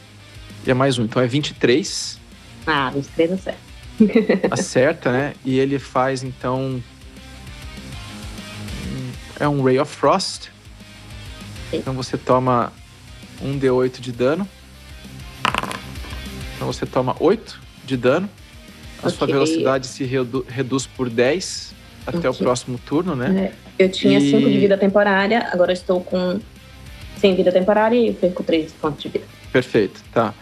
E 0.66 0.70
é 0.70 0.74
mais 0.74 0.98
um. 0.98 1.04
Então 1.04 1.22
é 1.22 1.26
23. 1.26 2.18
Ah, 2.66 2.90
23 2.90 3.32
acerta. 3.32 3.58
Acerta, 4.50 5.12
né? 5.12 5.34
E 5.44 5.58
ele 5.58 5.78
faz 5.78 6.22
então. 6.22 6.82
É 9.38 9.48
um 9.48 9.62
Ray 9.62 9.78
of 9.78 9.94
Frost. 9.94 10.48
Então 11.72 11.94
você 11.94 12.16
toma 12.16 12.72
um 13.40 13.58
D8 13.58 14.00
de 14.00 14.12
dano. 14.12 14.48
Então 16.54 16.66
você 16.66 16.86
toma 16.86 17.14
8 17.20 17.60
de 17.84 17.96
dano. 17.96 18.28
A 19.02 19.06
okay. 19.06 19.18
sua 19.18 19.26
velocidade 19.26 19.86
se 19.86 20.04
redu 20.04 20.44
reduz 20.48 20.86
por 20.86 21.10
10 21.10 21.74
até 22.06 22.18
okay. 22.18 22.30
o 22.30 22.34
próximo 22.34 22.78
turno, 22.78 23.14
né? 23.14 23.52
É. 23.78 23.84
Eu 23.84 23.90
tinha 23.90 24.20
5 24.20 24.36
e... 24.36 24.52
de 24.52 24.58
vida 24.58 24.78
temporária, 24.78 25.48
agora 25.52 25.72
estou 25.72 26.00
com 26.00 26.40
100 27.18 27.34
vida 27.34 27.52
temporária 27.52 27.96
e 27.96 28.12
perco 28.12 28.42
3 28.42 28.72
pontos 28.72 29.02
de 29.02 29.08
vida. 29.08 29.24
Perfeito, 29.52 30.00
tá. 30.12 30.32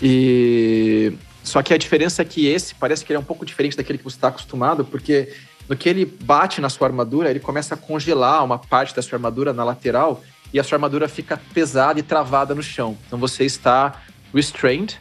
E 0.00 1.12
só 1.42 1.62
que 1.62 1.74
a 1.74 1.78
diferença 1.78 2.22
é 2.22 2.24
que 2.24 2.46
esse 2.46 2.74
parece 2.74 3.04
que 3.04 3.12
ele 3.12 3.18
é 3.18 3.20
um 3.20 3.24
pouco 3.24 3.44
diferente 3.44 3.76
daquele 3.76 3.98
que 3.98 4.04
você 4.04 4.16
está 4.16 4.28
acostumado, 4.28 4.84
porque 4.84 5.32
no 5.70 5.76
que 5.76 5.88
ele 5.88 6.04
bate 6.04 6.60
na 6.60 6.68
sua 6.68 6.88
armadura, 6.88 7.30
ele 7.30 7.38
começa 7.38 7.74
a 7.74 7.78
congelar 7.78 8.44
uma 8.44 8.58
parte 8.58 8.92
da 8.92 9.00
sua 9.00 9.14
armadura 9.14 9.52
na 9.52 9.62
lateral 9.62 10.20
e 10.52 10.58
a 10.58 10.64
sua 10.64 10.74
armadura 10.74 11.08
fica 11.08 11.40
pesada 11.54 12.00
e 12.00 12.02
travada 12.02 12.56
no 12.56 12.62
chão. 12.62 12.98
Então 13.06 13.20
você 13.20 13.44
está 13.44 14.02
restrained. 14.34 15.00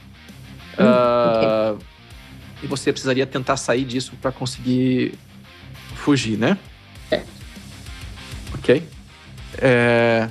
Hum, 0.78 0.86
uh, 0.86 1.74
okay. 1.74 1.88
E 2.62 2.68
você 2.68 2.92
precisaria 2.92 3.26
tentar 3.26 3.58
sair 3.58 3.84
disso 3.84 4.14
para 4.22 4.32
conseguir 4.32 5.18
fugir, 5.96 6.38
né? 6.38 6.56
É. 7.10 7.24
Ok. 8.54 8.88
É... 9.58 10.30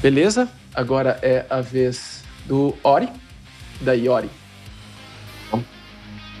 Beleza. 0.00 0.48
Agora 0.72 1.18
é 1.22 1.44
a 1.50 1.60
vez 1.60 2.22
do 2.46 2.76
Ori. 2.84 3.08
Da 3.80 3.94
Iori. 3.94 4.30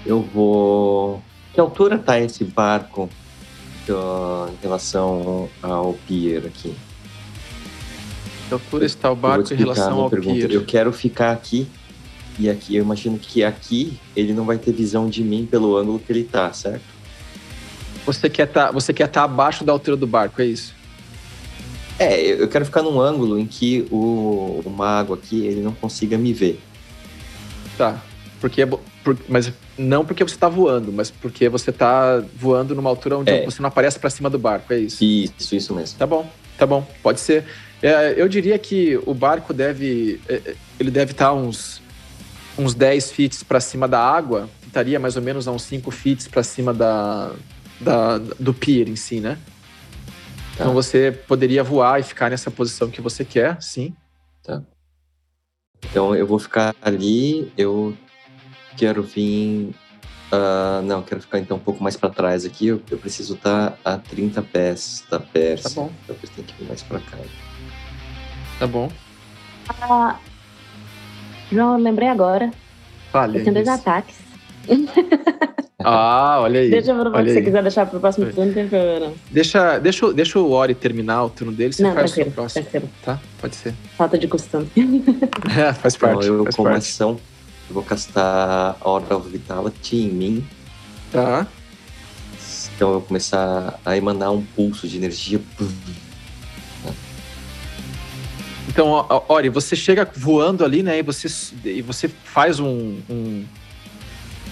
Eu 0.06 0.22
vou. 0.22 1.22
Que 1.52 1.60
altura 1.60 1.98
tá 1.98 2.18
esse 2.18 2.44
barco 2.44 3.08
em 3.88 4.62
relação 4.62 5.48
ao 5.62 5.94
pier 6.06 6.46
aqui? 6.46 6.74
Que 8.48 8.54
altura 8.54 8.84
está 8.84 9.10
o 9.10 9.16
barco 9.16 9.52
em 9.52 9.56
relação 9.56 10.00
ao 10.00 10.10
pergunta. 10.10 10.34
pier? 10.34 10.52
Eu 10.52 10.64
quero 10.64 10.92
ficar 10.92 11.32
aqui 11.32 11.66
e 12.38 12.48
aqui. 12.48 12.76
Eu 12.76 12.84
imagino 12.84 13.18
que 13.18 13.42
aqui 13.42 13.98
ele 14.14 14.32
não 14.32 14.44
vai 14.44 14.58
ter 14.58 14.72
visão 14.72 15.08
de 15.08 15.22
mim 15.22 15.46
pelo 15.48 15.76
ângulo 15.76 15.98
que 15.98 16.12
ele 16.12 16.24
tá, 16.24 16.52
certo? 16.52 16.84
Você 18.06 18.30
quer 18.30 18.46
tá, 18.46 18.70
você 18.70 18.92
quer 18.92 19.04
estar 19.04 19.20
tá 19.20 19.24
abaixo 19.24 19.64
da 19.64 19.72
altura 19.72 19.96
do 19.96 20.06
barco, 20.06 20.40
é 20.40 20.46
isso? 20.46 20.74
É, 21.98 22.18
eu 22.18 22.48
quero 22.48 22.64
ficar 22.64 22.82
num 22.82 22.98
ângulo 22.98 23.38
em 23.38 23.46
que 23.46 23.86
o, 23.90 24.62
o 24.64 24.70
mago 24.70 25.12
aqui 25.12 25.44
ele 25.44 25.60
não 25.60 25.72
consiga 25.72 26.16
me 26.16 26.32
ver. 26.32 26.58
Tá. 27.76 28.02
Porque, 28.40 28.64
por, 28.64 29.18
mas 29.28 29.52
não 29.80 30.04
porque 30.04 30.22
você 30.22 30.34
está 30.34 30.48
voando, 30.48 30.92
mas 30.92 31.10
porque 31.10 31.48
você 31.48 31.70
está 31.70 32.22
voando 32.36 32.74
numa 32.74 32.90
altura 32.90 33.18
onde 33.18 33.30
é. 33.30 33.44
você 33.44 33.62
não 33.62 33.68
aparece 33.68 33.98
para 33.98 34.10
cima 34.10 34.28
do 34.28 34.38
barco, 34.38 34.72
é 34.72 34.78
isso? 34.78 35.02
Isso, 35.02 35.54
isso 35.54 35.74
mesmo. 35.74 35.98
Tá 35.98 36.06
bom, 36.06 36.30
tá 36.58 36.66
bom, 36.66 36.86
pode 37.02 37.18
ser. 37.20 37.44
É, 37.82 38.14
eu 38.16 38.28
diria 38.28 38.58
que 38.58 39.00
o 39.06 39.14
barco 39.14 39.54
deve, 39.54 40.20
é, 40.28 40.34
é, 40.34 40.54
ele 40.78 40.90
deve 40.90 41.12
estar 41.12 41.28
tá 41.28 41.32
uns 41.32 41.80
uns 42.58 42.74
10 42.74 43.12
feet 43.12 43.44
para 43.46 43.58
cima 43.58 43.88
da 43.88 43.98
água, 43.98 44.50
estaria 44.66 45.00
mais 45.00 45.16
ou 45.16 45.22
menos 45.22 45.48
a 45.48 45.52
uns 45.52 45.62
5 45.62 45.90
feet 45.90 46.28
para 46.28 46.42
cima 46.42 46.74
da, 46.74 47.32
da, 47.80 48.18
do 48.18 48.52
pier 48.52 48.86
em 48.86 48.96
si, 48.96 49.18
né? 49.18 49.38
Tá. 50.58 50.64
Então 50.64 50.74
você 50.74 51.10
poderia 51.26 51.64
voar 51.64 51.98
e 52.00 52.02
ficar 52.02 52.28
nessa 52.28 52.50
posição 52.50 52.90
que 52.90 53.00
você 53.00 53.24
quer, 53.24 53.60
sim. 53.62 53.94
Tá. 54.42 54.62
Então 55.82 56.14
eu 56.14 56.26
vou 56.26 56.38
ficar 56.38 56.74
ali, 56.82 57.50
eu 57.56 57.96
quero 58.80 59.02
vir. 59.02 59.74
Uh, 60.32 60.80
não, 60.84 61.02
quero 61.02 61.20
ficar 61.20 61.38
então 61.38 61.56
um 61.56 61.60
pouco 61.60 61.82
mais 61.82 61.96
para 61.96 62.08
trás 62.08 62.46
aqui. 62.46 62.68
Eu, 62.68 62.80
eu, 62.90 62.96
preciso 62.96 63.34
estar 63.34 63.76
a 63.84 63.98
30 63.98 64.40
pés 64.42 65.04
da 65.10 65.20
Pérsia. 65.20 65.68
Tá 65.68 65.74
bom. 65.76 65.92
Então 66.04 66.16
eu 66.22 66.28
tenho 66.30 66.46
que 66.46 66.64
ir 66.64 66.66
mais 66.66 66.82
para 66.82 67.00
cá. 67.00 67.18
Tá 68.58 68.66
bom. 68.66 68.90
Ah, 69.68 70.18
João, 71.52 71.74
eu 71.74 71.84
lembrei 71.84 72.08
agora. 72.08 72.50
Fale. 73.12 73.38
Eu 73.38 73.44
tenho 73.44 73.54
dois 73.54 73.68
ataques. 73.68 74.18
Ah, 75.82 76.40
olha 76.40 76.60
aí. 76.60 76.70
Deixa 76.70 76.94
pra 76.94 77.24
se 77.24 77.32
você 77.32 77.42
quiser 77.42 77.62
deixar 77.62 77.86
pro 77.86 78.00
próximo 78.00 78.26
turno, 78.26 78.46
não 78.46 78.52
tem 78.52 78.68
problema. 78.68 79.14
Deixa, 79.30 79.78
deixa, 79.78 80.12
deixa 80.12 80.38
o 80.38 80.50
Ori 80.50 80.74
terminar 80.74 81.24
o 81.24 81.30
turno 81.30 81.52
dele, 81.54 81.72
você 81.72 81.82
não, 81.82 81.94
faz 81.94 82.14
o 82.18 82.30
próximo. 82.30 82.64
Tranquilo. 82.64 82.90
Tá? 83.02 83.18
Pode 83.40 83.56
ser. 83.56 83.74
Falta 83.96 84.18
de 84.18 84.28
costume. 84.28 84.70
é, 85.58 85.72
faz 85.72 85.96
parte. 85.96 86.24
Então, 86.24 86.36
eu, 86.36 86.44
faz 86.44 86.56
como 86.56 86.68
parte. 86.68 86.82
ação, 86.82 87.18
eu 87.70 87.74
vou 87.74 87.84
castar 87.84 88.76
Aura 88.80 89.16
of 89.16 89.28
Vitality 89.28 89.96
em 89.96 90.08
mim. 90.08 90.46
Tá. 91.12 91.46
Então 92.74 92.88
eu 92.88 92.94
vou 92.94 93.02
começar 93.02 93.78
a 93.84 93.96
emanar 93.96 94.32
um 94.32 94.42
pulso 94.42 94.88
de 94.88 94.96
energia. 94.96 95.40
Então, 98.68 99.06
Ori, 99.28 99.48
você 99.48 99.76
chega 99.76 100.08
voando 100.16 100.64
ali, 100.64 100.82
né? 100.82 100.98
E 100.98 101.02
você, 101.02 101.28
e 101.64 101.82
você 101.82 102.08
faz 102.08 102.58
um, 102.58 103.00
um, 103.08 103.44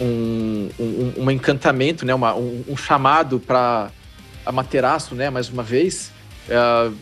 um, 0.01 0.71
um, 0.79 1.13
um 1.25 1.31
encantamento, 1.31 2.05
né? 2.07 2.15
Uma, 2.15 2.35
um, 2.35 2.65
um 2.69 2.77
chamado 2.77 3.41
para 3.41 3.91
Amaterasu, 4.47 5.15
né? 5.15 5.29
Mais 5.31 5.49
uma 5.49 5.63
vez. 5.63 6.13
Uh, 6.49 6.95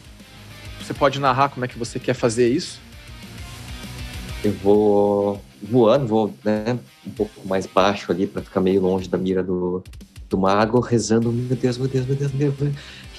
você 0.80 0.94
pode 0.94 1.18
narrar 1.18 1.50
como 1.50 1.64
é 1.64 1.68
que 1.68 1.78
você 1.78 1.98
quer 1.98 2.14
fazer 2.14 2.48
isso? 2.48 2.85
Eu 4.44 4.52
vou 4.52 5.42
voando, 5.62 6.06
vou 6.06 6.34
né, 6.44 6.78
um 7.06 7.10
pouco 7.10 7.46
mais 7.46 7.66
baixo 7.66 8.12
ali 8.12 8.26
para 8.26 8.42
ficar 8.42 8.60
meio 8.60 8.80
longe 8.80 9.08
da 9.08 9.18
mira 9.18 9.42
do, 9.42 9.82
do 10.28 10.38
mago, 10.38 10.80
rezando: 10.80 11.32
Meu 11.32 11.56
Deus, 11.56 11.78
meu 11.78 11.88
Deus, 11.88 12.06
meu 12.06 12.16
Deus, 12.16 12.32
meu 12.32 12.52
Deus, 12.52 12.74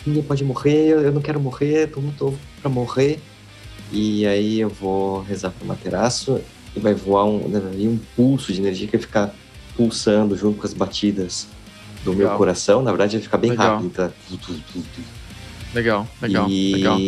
ninguém 0.06 0.24
pode 0.24 0.44
morrer, 0.44 0.90
eu 0.90 1.12
não 1.12 1.22
quero 1.22 1.40
morrer, 1.40 1.88
tô 2.18 2.34
pra 2.62 2.70
morrer. 2.70 3.20
E 3.92 4.26
aí 4.26 4.60
eu 4.60 4.70
vou 4.70 5.22
rezar 5.22 5.52
pro 5.52 5.66
materaço 5.66 6.42
e 6.76 6.80
vai 6.80 6.94
voar 6.94 7.26
um, 7.26 7.46
um 7.46 8.00
pulso 8.16 8.52
de 8.52 8.60
energia 8.60 8.88
que 8.88 8.98
vai 8.98 9.02
ficar 9.02 9.36
pulsando 9.76 10.36
junto 10.36 10.60
com 10.60 10.68
as 10.68 10.74
batidas 10.74 11.48
do 12.04 12.12
legal. 12.12 12.30
meu 12.30 12.38
coração. 12.38 12.82
Na 12.82 12.92
verdade, 12.92 13.18
vai 13.18 13.24
ficar 13.24 13.38
bem 13.38 13.52
legal. 13.52 13.76
rápido. 13.76 13.92
Tá? 13.92 14.12
Legal, 15.74 16.08
legal. 16.22 16.50
E 16.50 16.74
legal. 16.74 17.00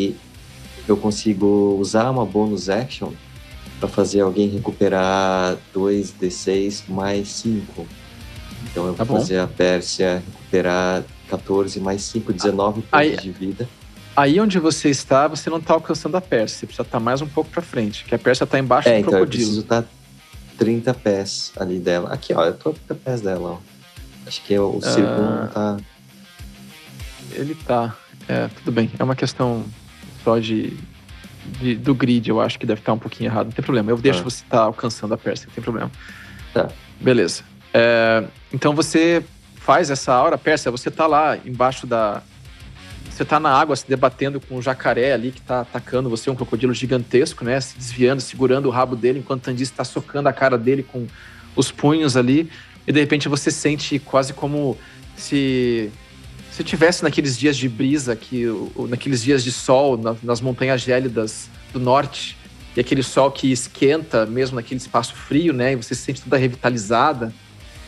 eu 0.87 0.97
consigo 0.97 1.77
usar 1.79 2.09
uma 2.09 2.25
bonus 2.25 2.69
action 2.69 3.11
para 3.79 3.87
fazer 3.87 4.21
alguém 4.21 4.49
recuperar 4.49 5.57
2d6 5.73 6.83
mais 6.89 7.29
5. 7.29 7.87
Então 8.63 8.85
eu 8.85 8.93
vou 8.93 9.05
tá 9.05 9.13
fazer 9.13 9.39
a 9.39 9.47
Pérsia 9.47 10.21
recuperar 10.25 11.03
14 11.29 11.79
mais 11.79 12.01
5, 12.03 12.33
19 12.33 12.81
pontos 12.81 12.87
aí, 12.91 13.15
de 13.17 13.31
vida. 13.31 13.67
Aí 14.15 14.39
onde 14.39 14.59
você 14.59 14.89
está, 14.89 15.27
você 15.27 15.49
não 15.49 15.57
está 15.57 15.73
alcançando 15.73 16.17
a 16.17 16.21
Pérsia. 16.21 16.59
Você 16.59 16.65
precisa 16.65 16.83
estar 16.83 16.99
tá 16.99 17.03
mais 17.03 17.21
um 17.21 17.27
pouco 17.27 17.49
para 17.49 17.61
frente, 17.61 18.03
que 18.03 18.13
a 18.13 18.19
Pérsia 18.19 18.43
está 18.43 18.59
embaixo 18.59 18.89
é, 18.89 18.93
do 18.93 18.99
então 18.99 19.11
crocodilo. 19.11 19.43
Eu 19.43 19.47
preciso 19.47 19.61
estar 19.61 19.83
tá 19.83 19.87
30 20.57 20.93
pés 20.93 21.51
ali 21.55 21.79
dela. 21.79 22.13
Aqui, 22.13 22.33
ó, 22.33 22.43
eu 22.43 22.53
tô 22.53 22.71
a 22.71 22.73
30 22.73 22.95
pés 22.95 23.21
dela, 23.21 23.51
ó. 23.51 23.57
Acho 24.27 24.43
que 24.43 24.59
o 24.59 24.81
círculo 24.81 25.27
uh... 25.27 25.41
não 25.41 25.47
tá. 25.47 25.77
Ele 27.31 27.55
tá. 27.55 27.95
É, 28.27 28.47
tudo 28.49 28.71
bem. 28.71 28.91
É 28.99 29.03
uma 29.03 29.15
questão 29.15 29.63
só 30.23 30.37
de, 30.37 30.77
de, 31.49 31.75
do 31.75 31.93
grid, 31.93 32.29
eu 32.29 32.39
acho 32.39 32.59
que 32.59 32.65
deve 32.65 32.81
estar 32.81 32.93
um 32.93 32.99
pouquinho 32.99 33.29
errado. 33.29 33.47
Não 33.47 33.51
tem 33.51 33.63
problema. 33.63 33.91
Eu 33.91 33.97
deixo 33.97 34.21
ah. 34.21 34.23
você 34.23 34.43
estar 34.43 34.57
tá 34.57 34.63
alcançando 34.63 35.13
a 35.13 35.17
Pérsia, 35.17 35.47
não 35.47 35.53
tem 35.53 35.63
problema. 35.63 35.91
Tá. 36.53 36.69
Beleza. 36.99 37.43
É, 37.73 38.23
então 38.53 38.73
você 38.73 39.23
faz 39.55 39.89
essa 39.89 40.13
aura, 40.13 40.37
Pérsia, 40.37 40.71
você 40.71 40.89
tá 40.89 41.05
lá 41.05 41.37
embaixo 41.45 41.85
da, 41.85 42.23
você 43.19 43.25
tá 43.25 43.37
na 43.37 43.49
água 43.49 43.75
se 43.75 43.85
debatendo 43.85 44.39
com 44.39 44.55
um 44.55 44.61
jacaré 44.61 45.11
ali 45.11 45.31
que 45.31 45.41
tá 45.41 45.59
atacando 45.59 46.09
você, 46.09 46.29
um 46.29 46.35
crocodilo 46.35 46.73
gigantesco, 46.73 47.43
né? 47.43 47.59
Se 47.59 47.77
desviando, 47.77 48.21
segurando 48.21 48.67
o 48.67 48.71
rabo 48.71 48.95
dele, 48.95 49.19
enquanto 49.19 49.43
Tandis 49.43 49.67
está 49.67 49.83
socando 49.83 50.29
a 50.29 50.31
cara 50.31 50.57
dele 50.57 50.83
com 50.83 51.05
os 51.53 51.69
punhos 51.69 52.15
ali. 52.15 52.49
E 52.87 52.93
de 52.93 52.99
repente 53.01 53.27
você 53.27 53.51
sente 53.51 53.99
quase 53.99 54.31
como 54.31 54.77
se 55.17 55.91
se 56.59 56.63
tivesse 56.65 57.03
naqueles 57.03 57.37
dias 57.37 57.55
de 57.55 57.69
brisa, 57.69 58.17
que, 58.17 58.45
naqueles 58.89 59.23
dias 59.23 59.45
de 59.45 59.49
sol, 59.49 59.97
nas 60.21 60.41
montanhas 60.41 60.81
gélidas 60.81 61.49
do 61.71 61.79
norte, 61.79 62.35
e 62.75 62.81
aquele 62.81 63.01
sol 63.01 63.31
que 63.31 63.49
esquenta 63.49 64.25
mesmo 64.25 64.57
naquele 64.57 64.77
espaço 64.77 65.15
frio, 65.15 65.53
né? 65.53 65.71
E 65.71 65.75
você 65.77 65.95
se 65.95 66.01
sente 66.01 66.21
toda 66.21 66.35
revitalizada, 66.35 67.33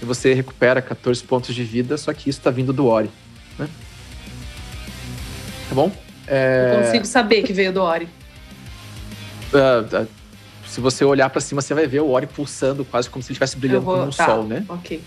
e 0.01 0.05
você 0.05 0.33
recupera 0.33 0.81
14 0.81 1.21
pontos 1.21 1.53
de 1.53 1.65
vida, 1.65 1.97
só 1.97 2.13
que 2.13 2.29
isso 2.29 2.39
está 2.39 2.49
vindo 2.49 2.71
do 2.71 2.85
Ori, 2.85 3.09
né? 3.59 3.67
Tá 5.67 5.75
bom? 5.75 5.91
É... 6.25 6.75
Eu 6.77 6.85
consigo 6.85 7.05
saber 7.05 7.43
que 7.43 7.51
veio 7.51 7.73
do 7.73 7.83
Ori. 7.83 8.07
Uh, 9.53 10.03
uh, 10.03 10.07
se 10.65 10.79
você 10.79 11.03
olhar 11.03 11.29
para 11.29 11.41
cima, 11.41 11.61
você 11.61 11.73
vai 11.73 11.87
ver 11.87 11.99
o 11.99 12.09
Ori 12.09 12.25
pulsando 12.25 12.85
quase 12.85 13.09
como 13.09 13.21
se 13.21 13.27
ele 13.27 13.33
estivesse 13.33 13.57
brilhando 13.57 13.81
vou... 13.81 13.95
como 13.95 14.07
um 14.07 14.11
tá. 14.11 14.25
sol, 14.27 14.45
né? 14.45 14.63
Ok. 14.69 15.01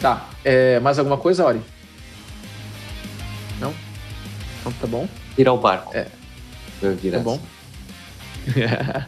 Tá. 0.00 0.31
É, 0.44 0.80
mais 0.80 0.98
alguma 0.98 1.16
coisa, 1.16 1.44
Ori? 1.44 1.60
Não? 3.60 3.72
Então 4.60 4.72
tá 4.72 4.86
bom. 4.86 5.08
Virar 5.36 5.52
o 5.52 5.58
barco. 5.58 5.96
É. 5.96 6.06
Virar 6.80 7.18
tá 7.18 7.24
bom. 7.24 7.40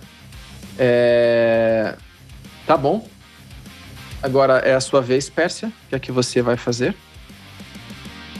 é... 0.78 1.97
Tá 2.66 2.76
bom. 2.76 3.07
Agora 4.22 4.59
é 4.59 4.74
a 4.74 4.80
sua 4.80 5.01
vez, 5.01 5.28
Pérsia. 5.28 5.68
O 5.68 5.89
que 5.89 5.95
é 5.95 5.99
que 5.99 6.12
você 6.12 6.41
vai 6.41 6.57
fazer? 6.57 6.95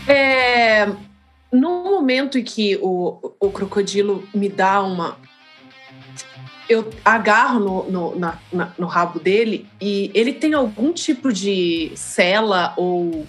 É... 0.07 0.87
No 1.53 1.85
momento 1.85 2.39
em 2.39 2.45
que 2.45 2.79
o, 2.83 3.35
o 3.39 3.51
crocodilo 3.51 4.27
me 4.35 4.49
dá 4.49 4.83
uma 4.83 5.17
eu 6.69 6.91
agarro 7.05 7.61
no, 7.61 7.91
no, 7.91 8.19
na, 8.19 8.39
na, 8.53 8.73
no 8.79 8.87
rabo 8.87 9.19
dele 9.19 9.67
e 9.81 10.11
ele 10.15 10.33
tem 10.33 10.55
algum 10.55 10.93
tipo 10.93 11.33
de 11.33 11.93
cela 11.95 12.73
ou 12.77 13.27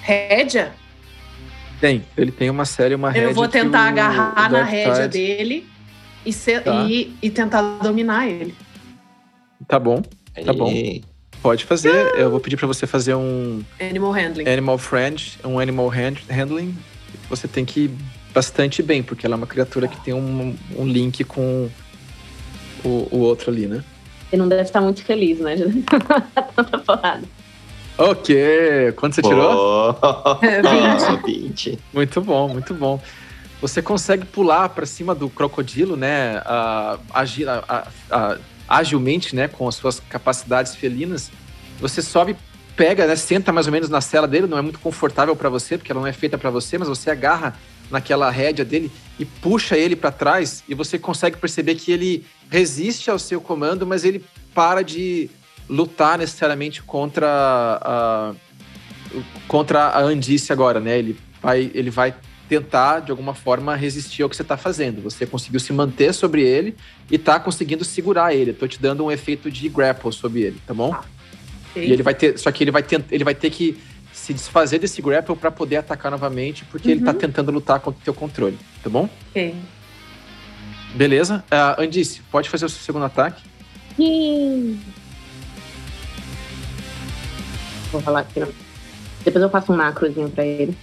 rédea? 0.00 0.72
Tem, 1.80 2.04
ele 2.16 2.30
tem 2.30 2.48
uma 2.48 2.64
série, 2.64 2.94
uma 2.94 3.10
rédea. 3.10 3.28
Eu 3.28 3.34
vou 3.34 3.48
tentar 3.48 3.88
agarrar 3.88 4.50
na 4.50 4.62
rédea 4.62 5.08
dele 5.08 5.68
e, 6.24 6.32
ser, 6.32 6.62
tá. 6.62 6.84
e, 6.84 7.12
e, 7.20 7.28
tentar 7.30 7.60
dominar 7.82 8.28
ele. 8.28 8.54
Tá 9.66 9.78
bom, 9.78 10.02
tá 10.44 10.52
bom. 10.52 10.72
Pode 11.42 11.64
fazer. 11.64 12.14
Eu 12.16 12.30
vou 12.30 12.38
pedir 12.38 12.56
para 12.56 12.68
você 12.68 12.86
fazer 12.86 13.16
um. 13.16 13.64
Animal 13.80 14.12
handling. 14.12 14.48
Animal 14.48 14.78
friend, 14.78 15.38
um 15.44 15.58
animal 15.58 15.88
hand, 15.88 16.18
handling. 16.30 16.76
Você 17.28 17.48
tem 17.48 17.64
que 17.64 17.80
ir 17.80 17.90
bastante 18.32 18.82
bem, 18.82 19.02
porque 19.02 19.26
ela 19.26 19.34
é 19.34 19.38
uma 19.38 19.46
criatura 19.46 19.88
que 19.88 20.00
tem 20.00 20.14
um, 20.14 20.56
um 20.76 20.86
link 20.86 21.24
com 21.24 21.68
o, 22.84 23.08
o 23.10 23.18
outro 23.18 23.50
ali, 23.50 23.66
né? 23.66 23.82
Ele 24.32 24.40
não 24.42 24.48
deve 24.48 24.62
estar 24.62 24.80
muito 24.80 25.04
feliz, 25.04 25.38
né? 25.40 25.56
Tanta 26.56 26.78
porrada. 26.78 27.22
Ok. 27.98 28.92
Quanto 28.96 29.14
você 29.14 29.22
tirou? 29.22 29.96
Oh, 30.02 30.34
20. 30.40 31.22
20. 31.24 31.78
Muito 31.92 32.20
bom, 32.20 32.48
muito 32.48 32.74
bom. 32.74 33.00
Você 33.60 33.80
consegue 33.82 34.24
pular 34.24 34.70
para 34.70 34.86
cima 34.86 35.14
do 35.14 35.28
crocodilo, 35.28 35.96
né? 35.96 36.40
Uh, 36.40 36.98
agir, 37.12 37.46
uh, 37.46 37.60
uh, 37.60 38.40
agilmente, 38.68 39.36
né? 39.36 39.46
Com 39.48 39.68
as 39.68 39.74
suas 39.74 40.00
capacidades 40.00 40.74
felinas. 40.74 41.30
Você 41.78 42.00
sobe, 42.00 42.34
pega, 42.74 43.06
né? 43.06 43.14
Senta 43.14 43.52
mais 43.52 43.66
ou 43.66 43.72
menos 43.72 43.88
na 43.88 44.00
cela 44.00 44.26
dele. 44.26 44.46
Não 44.46 44.58
é 44.58 44.62
muito 44.62 44.80
confortável 44.80 45.36
para 45.36 45.48
você, 45.48 45.76
porque 45.76 45.92
ela 45.92 46.00
não 46.00 46.08
é 46.08 46.12
feita 46.12 46.38
para 46.38 46.50
você, 46.50 46.78
mas 46.78 46.88
você 46.88 47.10
agarra 47.10 47.54
naquela 47.90 48.30
rédea 48.30 48.64
dele 48.64 48.90
e 49.18 49.24
puxa 49.24 49.76
ele 49.76 49.94
para 49.94 50.10
trás 50.10 50.64
e 50.68 50.74
você 50.74 50.98
consegue 50.98 51.36
perceber 51.36 51.74
que 51.74 51.92
ele 51.92 52.24
resiste 52.50 53.10
ao 53.10 53.18
seu 53.18 53.40
comando, 53.40 53.86
mas 53.86 54.04
ele 54.04 54.24
para 54.54 54.82
de 54.82 55.30
lutar 55.68 56.18
necessariamente 56.18 56.82
contra 56.82 57.26
a, 57.80 58.34
contra 59.46 59.88
a 59.88 60.00
Andice 60.00 60.52
agora, 60.52 60.80
né? 60.80 60.98
Ele 60.98 61.16
vai, 61.40 61.70
ele 61.74 61.90
vai 61.90 62.14
tentar, 62.48 63.00
de 63.00 63.10
alguma 63.10 63.34
forma, 63.34 63.74
resistir 63.74 64.22
ao 64.22 64.28
que 64.28 64.36
você 64.36 64.42
está 64.42 64.56
fazendo. 64.56 65.00
Você 65.02 65.24
conseguiu 65.24 65.58
se 65.60 65.72
manter 65.72 66.12
sobre 66.12 66.42
ele 66.42 66.76
e 67.10 67.16
está 67.16 67.40
conseguindo 67.40 67.84
segurar 67.84 68.34
ele. 68.34 68.50
Estou 68.50 68.68
te 68.68 68.80
dando 68.80 69.04
um 69.04 69.10
efeito 69.10 69.50
de 69.50 69.68
grapple 69.68 70.12
sobre 70.12 70.42
ele, 70.42 70.58
tá 70.66 70.74
bom? 70.74 70.94
Okay. 71.70 71.88
E 71.88 71.92
ele 71.92 72.02
vai 72.02 72.14
ter. 72.14 72.38
Só 72.38 72.50
que 72.52 72.62
ele 72.62 72.70
vai 72.70 72.82
ter, 72.82 73.02
ele 73.10 73.24
vai 73.24 73.34
ter 73.34 73.50
que 73.50 73.78
se 74.22 74.32
desfazer 74.32 74.78
desse 74.78 75.02
grapple 75.02 75.34
para 75.34 75.50
poder 75.50 75.78
atacar 75.78 76.08
novamente, 76.08 76.64
porque 76.66 76.86
uhum. 76.88 76.94
ele 76.94 77.04
tá 77.04 77.10
uhum. 77.10 77.18
tentando 77.18 77.50
lutar 77.50 77.80
contra 77.80 78.00
o 78.00 78.04
teu 78.04 78.14
controle, 78.14 78.56
tá 78.80 78.88
bom? 78.88 79.10
Ok. 79.30 79.56
Beleza. 80.94 81.42
Uh, 81.50 81.82
Andice, 81.82 82.20
pode 82.30 82.48
fazer 82.48 82.66
o 82.66 82.68
seu 82.68 82.78
segundo 82.78 83.04
ataque. 83.04 83.42
Sim. 83.96 84.80
Vou 87.90 88.00
falar 88.00 88.20
aqui, 88.20 88.38
não. 88.38 88.48
Depois 89.24 89.42
eu 89.42 89.50
faço 89.50 89.72
um 89.72 89.76
macrozinho 89.76 90.30
pra 90.30 90.46
ele. 90.46 90.78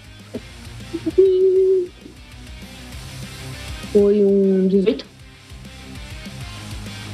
Foi 3.93 4.25
um 4.25 4.67
18. 4.67 5.05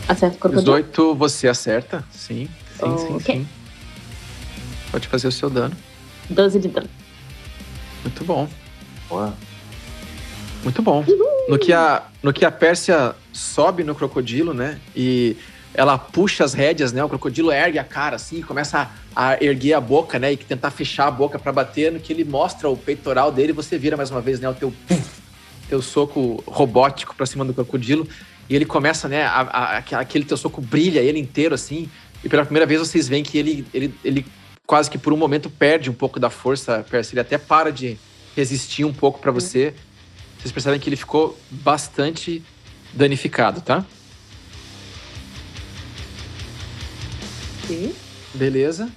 Acerta 0.07 0.37
o 0.37 0.39
corpo 0.39 0.57
18 0.57 1.13
você 1.13 1.47
acerta? 1.47 2.03
Sim, 2.11 2.49
sim, 2.79 2.81
oh, 2.81 2.97
sim, 2.97 3.13
okay. 3.13 3.35
sim. 3.35 3.47
Pode 4.91 5.07
fazer 5.07 5.27
o 5.27 5.31
seu 5.31 5.51
dano. 5.51 5.75
12 6.29 6.59
de 6.59 6.67
dano. 6.67 6.89
Muito 8.03 8.23
bom. 8.23 8.47
Boa. 9.09 9.33
Muito 10.63 10.81
bom. 10.81 11.05
No 11.47 11.59
que, 11.59 11.71
a, 11.71 12.03
no 12.23 12.33
que 12.33 12.43
a 12.43 12.51
Pérsia 12.51 13.15
sobe 13.31 13.83
no 13.83 13.93
crocodilo, 13.93 14.53
né? 14.53 14.79
E 14.95 15.37
ela 15.75 15.97
puxa 15.97 16.43
as 16.43 16.53
rédeas, 16.53 16.91
né? 16.91 17.03
O 17.03 17.09
crocodilo 17.09 17.51
ergue 17.51 17.77
a 17.77 17.83
cara 17.83 18.15
assim, 18.15 18.41
começa 18.41 18.89
a, 19.15 19.29
a 19.29 19.43
erguer 19.43 19.73
a 19.73 19.81
boca, 19.81 20.17
né? 20.17 20.33
E 20.33 20.37
tentar 20.37 20.71
fechar 20.71 21.07
a 21.07 21.11
boca 21.11 21.37
para 21.37 21.51
bater. 21.51 21.91
No 21.91 21.99
que 21.99 22.11
ele 22.11 22.23
mostra 22.23 22.67
o 22.67 22.75
peitoral 22.75 23.31
dele, 23.31 23.53
você 23.53 23.77
vira 23.77 23.95
mais 23.95 24.09
uma 24.09 24.21
vez, 24.21 24.39
né? 24.39 24.49
O 24.49 24.55
teu, 24.55 24.73
teu 25.69 25.81
soco 25.81 26.43
robótico 26.47 27.15
para 27.15 27.25
cima 27.25 27.45
do 27.45 27.53
crocodilo. 27.53 28.07
E 28.49 28.55
ele 28.55 28.65
começa, 28.65 29.07
né? 29.07 29.23
A, 29.23 29.41
a, 29.41 29.77
aquele 29.99 30.25
teu 30.25 30.37
soco 30.37 30.61
brilha 30.61 30.99
ele 30.99 31.19
inteiro 31.19 31.53
assim. 31.53 31.89
E 32.23 32.29
pela 32.29 32.43
primeira 32.43 32.65
vez 32.65 32.79
vocês 32.79 33.07
veem 33.07 33.23
que 33.23 33.37
ele, 33.37 33.67
ele, 33.71 33.93
ele 34.03 34.25
quase 34.65 34.89
que 34.89 34.97
por 34.97 35.13
um 35.13 35.17
momento 35.17 35.49
perde 35.49 35.89
um 35.89 35.93
pouco 35.93 36.19
da 36.19 36.29
força, 36.29 36.85
Percy. 36.89 37.13
Ele 37.13 37.21
até 37.21 37.37
para 37.37 37.71
de 37.71 37.97
resistir 38.35 38.83
um 38.83 38.93
pouco 38.93 39.19
para 39.19 39.31
você. 39.31 39.73
Vocês 40.39 40.51
percebem 40.51 40.79
que 40.79 40.89
ele 40.89 40.95
ficou 40.95 41.37
bastante 41.49 42.43
danificado, 42.93 43.61
tá? 43.61 43.85
Sim. 47.67 47.93
Beleza. 48.33 48.89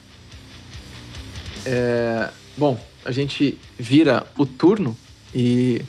É, 1.65 2.31
bom, 2.57 2.79
a 3.05 3.13
gente 3.13 3.59
vira 3.79 4.27
o 4.37 4.45
turno 4.45 4.97
e 5.35 5.83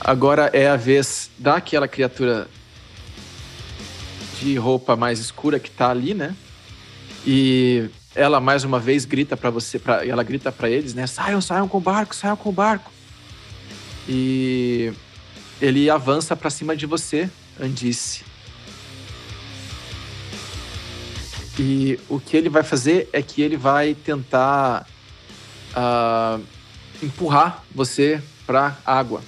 agora 0.00 0.50
é 0.52 0.68
a 0.68 0.76
vez 0.76 1.30
daquela 1.38 1.88
criatura 1.88 2.48
de 4.40 4.56
roupa 4.56 4.96
mais 4.96 5.18
escura 5.18 5.58
que 5.58 5.70
tá 5.70 5.90
ali, 5.90 6.14
né? 6.14 6.34
E 7.26 7.90
ela 8.14 8.40
mais 8.40 8.62
uma 8.62 8.78
vez 8.78 9.04
grita 9.04 9.36
para 9.36 9.50
você, 9.50 9.78
pra, 9.78 10.06
ela 10.06 10.22
grita 10.22 10.52
para 10.52 10.70
eles, 10.70 10.94
né? 10.94 11.06
Saiam, 11.06 11.40
saiam 11.40 11.66
com 11.66 11.78
o 11.78 11.80
barco, 11.80 12.14
saiam 12.14 12.36
com 12.36 12.48
o 12.48 12.52
barco. 12.52 12.92
E 14.08 14.92
ele 15.60 15.90
avança 15.90 16.36
para 16.36 16.48
cima 16.48 16.76
de 16.76 16.86
você, 16.86 17.28
Andice. 17.60 18.24
E 21.58 21.98
o 22.08 22.20
que 22.20 22.36
ele 22.36 22.48
vai 22.48 22.62
fazer 22.62 23.08
é 23.12 23.22
que 23.22 23.42
ele 23.42 23.56
vai 23.56 23.94
tentar 23.94 24.86
uh, 25.72 26.42
empurrar 27.02 27.64
você 27.74 28.22
para 28.46 28.76
água. 28.84 29.22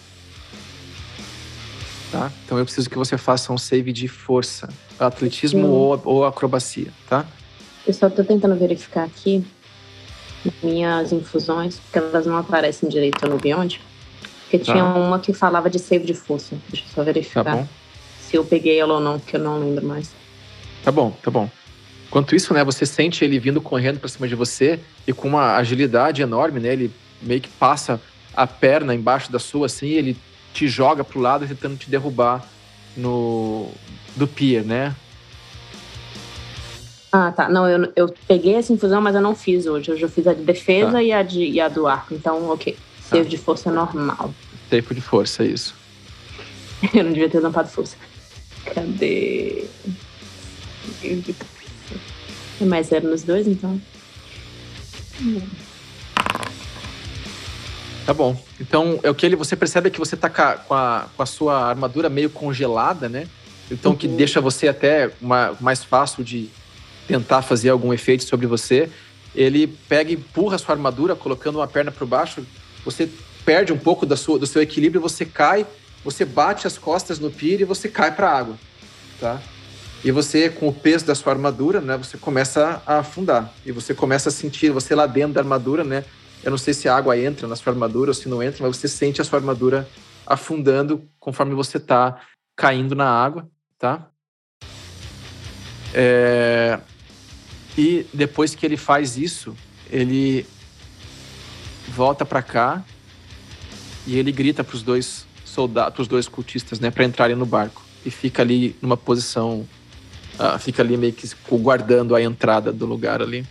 Tá? 2.13 2.31
Então 2.45 2.59
eu 2.59 2.65
preciso 2.65 2.89
que 2.89 2.97
você 2.97 3.19
faça 3.19 3.53
um 3.53 3.59
save 3.59 3.93
de 3.93 4.09
força, 4.09 4.69
atletismo 4.99 5.67
ou, 5.67 6.01
ou 6.05 6.25
acrobacia, 6.25 6.93
tá? 7.09 7.27
Eu 7.89 7.95
só 7.95 8.11
tô 8.11 8.23
tentando 8.23 8.55
verificar 8.55 9.05
aqui 9.05 9.45
minhas 10.63 11.13
infusões, 11.13 11.79
porque 11.79 11.99
elas 11.99 12.27
não 12.27 12.37
aparecem 12.37 12.89
direito 12.89 13.27
no 13.27 13.39
Beyond. 13.39 13.81
Porque 14.43 14.59
tá. 14.59 14.73
tinha 14.73 14.85
uma 14.85 15.19
que 15.19 15.33
falava 15.33 15.69
de 15.69 15.79
save 15.79 16.05
de 16.05 16.15
força. 16.15 16.57
Deixa 16.69 16.87
eu 16.87 16.95
só 16.95 17.03
verificar 17.03 17.45
tá 17.45 17.69
se 18.21 18.37
eu 18.37 18.45
peguei 18.45 18.79
ela 18.79 18.95
ou 18.95 19.01
não, 19.01 19.19
que 19.19 19.37
eu 19.37 19.41
não 19.41 19.59
lembro 19.59 19.87
mais. 19.87 20.13
Tá 20.85 20.93
bom, 20.93 21.11
tá 21.23 21.31
bom. 21.31 21.51
Enquanto 22.07 22.35
isso, 22.35 22.53
né, 22.53 22.63
você 22.63 22.85
sente 22.85 23.25
ele 23.25 23.39
vindo 23.39 23.61
correndo 23.61 23.99
para 23.99 24.09
cima 24.09 24.29
de 24.29 24.35
você 24.35 24.81
e 25.07 25.13
com 25.13 25.29
uma 25.29 25.57
agilidade 25.57 26.21
enorme, 26.21 26.61
né? 26.61 26.73
Ele 26.73 26.91
meio 27.23 27.41
que 27.41 27.49
passa 27.49 28.01
a 28.35 28.47
perna 28.47 28.95
embaixo 28.95 29.33
da 29.33 29.39
sua, 29.39 29.67
assim, 29.67 29.89
ele 29.89 30.17
te 30.53 30.69
joga 30.69 31.03
pro 31.03 31.21
lado 31.21 31.47
tentando 31.47 31.77
te 31.77 31.91
derrubar 31.91 32.47
no 32.97 33.71
do 34.15 34.27
pier, 34.27 34.65
né? 34.65 34.95
Ah, 37.11 37.33
tá. 37.33 37.49
Não, 37.49 37.69
eu, 37.69 37.93
eu 37.97 38.15
peguei 38.27 38.55
essa 38.55 38.73
infusão, 38.73 39.01
mas 39.01 39.15
eu 39.15 39.23
não 39.23 39.35
fiz 39.35 39.67
hoje. 39.67 39.91
Hoje 39.91 40.03
eu 40.03 40.09
fiz 40.09 40.27
a 40.27 40.35
de 40.35 40.43
defesa 40.43 40.93
tá. 40.93 41.03
e, 41.03 41.13
a 41.13 41.23
de, 41.23 41.45
e 41.45 41.61
a 41.61 41.69
do 41.69 41.87
arco. 41.87 42.15
Então, 42.15 42.51
ok. 42.51 42.77
Save 43.09 43.25
tá. 43.25 43.31
de 43.31 43.39
força 43.39 43.71
normal. 43.71 44.35
Tempo 44.69 44.95
de 44.95 45.01
força, 45.01 45.45
isso. 45.45 45.75
eu 46.93 47.05
não 47.05 47.13
devia 47.13 47.29
ter 47.29 47.41
tampado 47.41 47.69
força. 47.69 47.97
Cadê? 48.75 49.65
Tem 51.01 52.67
mais 52.67 52.89
zero 52.89 53.09
nos 53.09 53.23
dois, 53.23 53.47
então. 53.47 53.81
Tá 58.05 58.13
bom. 58.13 58.41
Então, 58.61 59.01
é 59.03 59.11
o 59.11 59.15
que 59.15 59.25
ele, 59.25 59.37
você 59.37 59.57
percebe 59.57 59.91
que 59.91 59.99
você 59.99 60.17
tá 60.17 60.29
com 60.29 60.75
a, 60.75 61.07
com 61.17 61.23
a 61.23 61.27
sua 61.27 61.69
armadura 61.69 62.09
meio 62.09 62.31
congelada, 62.31 63.09
né? 63.09 63.27
Então, 63.71 63.93
uhum. 63.93 63.99
que 63.99 64.09
deixa 64.09 64.41
você 64.41 64.69
até 64.69 65.11
uma, 65.21 65.57
mais 65.61 65.85
fácil 65.85 66.25
de 66.25 66.49
tentar 67.09 67.43
fazer 67.43 67.71
algum 67.71 67.93
efeito 67.93 68.23
sobre 68.23 68.47
você. 68.47 68.89
Ele 69.35 69.67
pega 69.67 70.11
e 70.11 70.15
empurra 70.15 70.57
a 70.57 70.59
sua 70.59 70.75
armadura, 70.75 71.17
colocando 71.17 71.57
uma 71.57 71.67
perna 71.67 71.91
por 71.91 72.07
baixo. 72.07 72.47
Você 72.85 73.09
perde 73.45 73.73
um 73.73 73.79
pouco 73.79 74.07
sua, 74.15 74.39
do 74.39 74.47
seu 74.47 74.61
equilíbrio, 74.61 75.01
você 75.01 75.25
cai, 75.25 75.67
você 76.05 76.25
bate 76.25 76.67
as 76.67 76.77
costas 76.77 77.19
no 77.19 77.31
pier 77.31 77.63
e 77.63 77.65
você 77.65 77.89
cai 77.89 78.15
para 78.15 78.31
a 78.31 78.39
água, 78.39 78.59
tá? 79.19 79.41
E 80.05 80.13
você, 80.13 80.49
com 80.49 80.69
o 80.69 80.73
peso 80.73 81.07
da 81.07 81.15
sua 81.15 81.33
armadura, 81.33 81.81
né, 81.81 81.97
você 81.97 82.17
começa 82.17 82.81
a 82.87 82.99
afundar. 82.99 83.53
E 83.67 83.73
você 83.73 83.95
começa 83.95 84.29
a 84.29 84.33
sentir, 84.33 84.71
você 84.71 84.95
lá 84.95 85.07
dentro 85.07 85.33
da 85.33 85.41
armadura, 85.41 85.83
né? 85.83 86.05
Eu 86.45 86.51
não 86.51 86.59
sei 86.59 86.73
se 86.73 86.89
a 86.89 86.95
água 86.95 87.19
entra 87.19 87.49
na 87.49 87.57
sua 87.57 87.73
armadura 87.73 88.11
ou 88.11 88.15
se 88.15 88.29
não 88.29 88.43
entra, 88.43 88.65
mas 88.65 88.77
você 88.77 88.87
sente 88.87 89.21
a 89.21 89.25
sua 89.25 89.41
armadura 89.41 89.89
afundando 90.25 91.03
conforme 91.19 91.55
você 91.55 91.79
está 91.79 92.21
caindo 92.55 92.95
na 92.95 93.09
água, 93.09 93.49
tá? 93.77 94.09
É... 95.95 96.79
E 97.79 98.05
depois 98.13 98.55
que 98.55 98.67
ele 98.67 98.77
faz 98.77 99.17
isso, 99.17 99.57
ele 99.89 100.45
volta 101.89 102.25
para 102.25 102.43
cá 102.43 102.85
e 104.07 104.19
ele 104.19 104.33
grita 104.33 104.63
para 104.63 104.75
os 104.77 104.83
dois 104.83 105.25
soldados, 105.45 106.01
os 106.01 106.09
dois 106.09 106.29
cultistas, 106.29 106.81
né, 106.81 106.91
para 106.91 107.05
entrarem 107.05 107.37
no 107.37 107.47
barco 107.47 107.83
e 108.05 108.11
fica 108.11 108.43
ali 108.43 108.77
numa 108.83 108.97
posição 108.97 109.67
Uh, 110.39 110.57
fica 110.57 110.83
ali 110.83 110.97
meio 110.97 111.13
que 111.13 111.29
guardando 111.51 112.15
a 112.15 112.23
entrada 112.23 112.73
do 112.73 112.87
lugar 112.87 113.21
ali. 113.21 113.45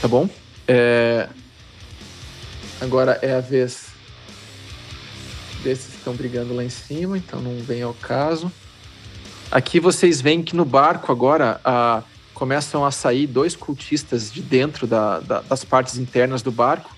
Tá 0.00 0.08
bom? 0.08 0.28
É... 0.66 1.28
Agora 2.80 3.16
é 3.22 3.36
a 3.36 3.40
vez 3.40 3.86
desses 5.62 5.86
que 5.86 5.98
estão 5.98 6.14
brigando 6.14 6.52
lá 6.52 6.64
em 6.64 6.68
cima, 6.68 7.16
então 7.16 7.40
não 7.40 7.56
vem 7.62 7.80
ao 7.80 7.94
caso. 7.94 8.50
Aqui 9.50 9.78
vocês 9.78 10.20
veem 10.20 10.42
que 10.42 10.56
no 10.56 10.64
barco 10.64 11.12
agora 11.12 11.60
começam 12.32 12.84
a 12.84 12.90
sair 12.90 13.26
dois 13.26 13.54
cultistas 13.54 14.32
de 14.32 14.42
dentro 14.42 14.86
da, 14.86 15.20
da, 15.20 15.40
das 15.40 15.64
partes 15.64 15.96
internas 15.96 16.42
do 16.42 16.50
barco 16.50 16.90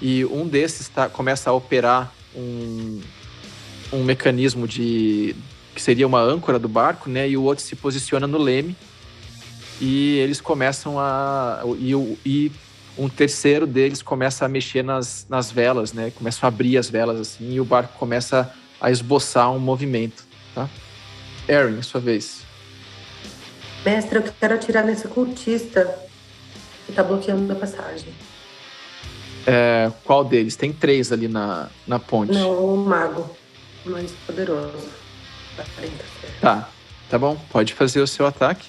e 0.00 0.24
um 0.24 0.46
desses 0.46 0.88
tá, 0.88 1.08
começa 1.08 1.50
a 1.50 1.52
operar 1.52 2.12
um, 2.34 3.00
um 3.92 4.04
mecanismo 4.04 4.66
de 4.68 5.34
que 5.74 5.82
seria 5.82 6.06
uma 6.06 6.20
âncora 6.20 6.58
do 6.58 6.68
barco, 6.68 7.10
né? 7.10 7.28
E 7.28 7.36
o 7.36 7.42
outro 7.42 7.64
se 7.64 7.74
posiciona 7.74 8.26
no 8.26 8.38
leme 8.38 8.76
e 9.80 10.18
eles 10.18 10.40
começam 10.40 11.00
a 11.00 11.62
e, 11.78 11.92
e 12.24 12.52
um 12.96 13.08
terceiro 13.08 13.66
deles 13.66 14.02
começa 14.02 14.44
a 14.44 14.48
mexer 14.48 14.84
nas, 14.84 15.26
nas 15.28 15.50
velas, 15.50 15.92
né? 15.92 16.12
Começa 16.14 16.46
a 16.46 16.48
abrir 16.48 16.78
as 16.78 16.88
velas 16.88 17.20
assim 17.20 17.54
e 17.54 17.60
o 17.60 17.64
barco 17.64 17.98
começa 17.98 18.52
a 18.80 18.90
esboçar 18.90 19.50
um 19.50 19.58
movimento? 19.58 20.24
Erin, 21.48 21.82
sua 21.82 22.00
vez. 22.00 22.42
Mestre, 23.84 24.18
eu 24.18 24.22
quero 24.22 24.54
atirar 24.54 24.84
nesse 24.84 25.06
cultista 25.08 25.98
que 26.86 26.92
tá 26.92 27.02
bloqueando 27.02 27.52
a 27.52 27.56
passagem. 27.56 28.14
É, 29.46 29.92
qual 30.04 30.24
deles? 30.24 30.56
Tem 30.56 30.72
três 30.72 31.12
ali 31.12 31.28
na, 31.28 31.68
na 31.86 31.98
ponte. 31.98 32.32
Não, 32.32 32.50
o 32.50 32.76
mago 32.76 33.30
mais 33.84 34.10
poderoso. 34.26 34.88
Tá, 36.40 36.68
tá 37.10 37.18
bom. 37.18 37.36
Pode 37.50 37.74
fazer 37.74 38.00
o 38.00 38.06
seu 38.06 38.26
ataque. 38.26 38.68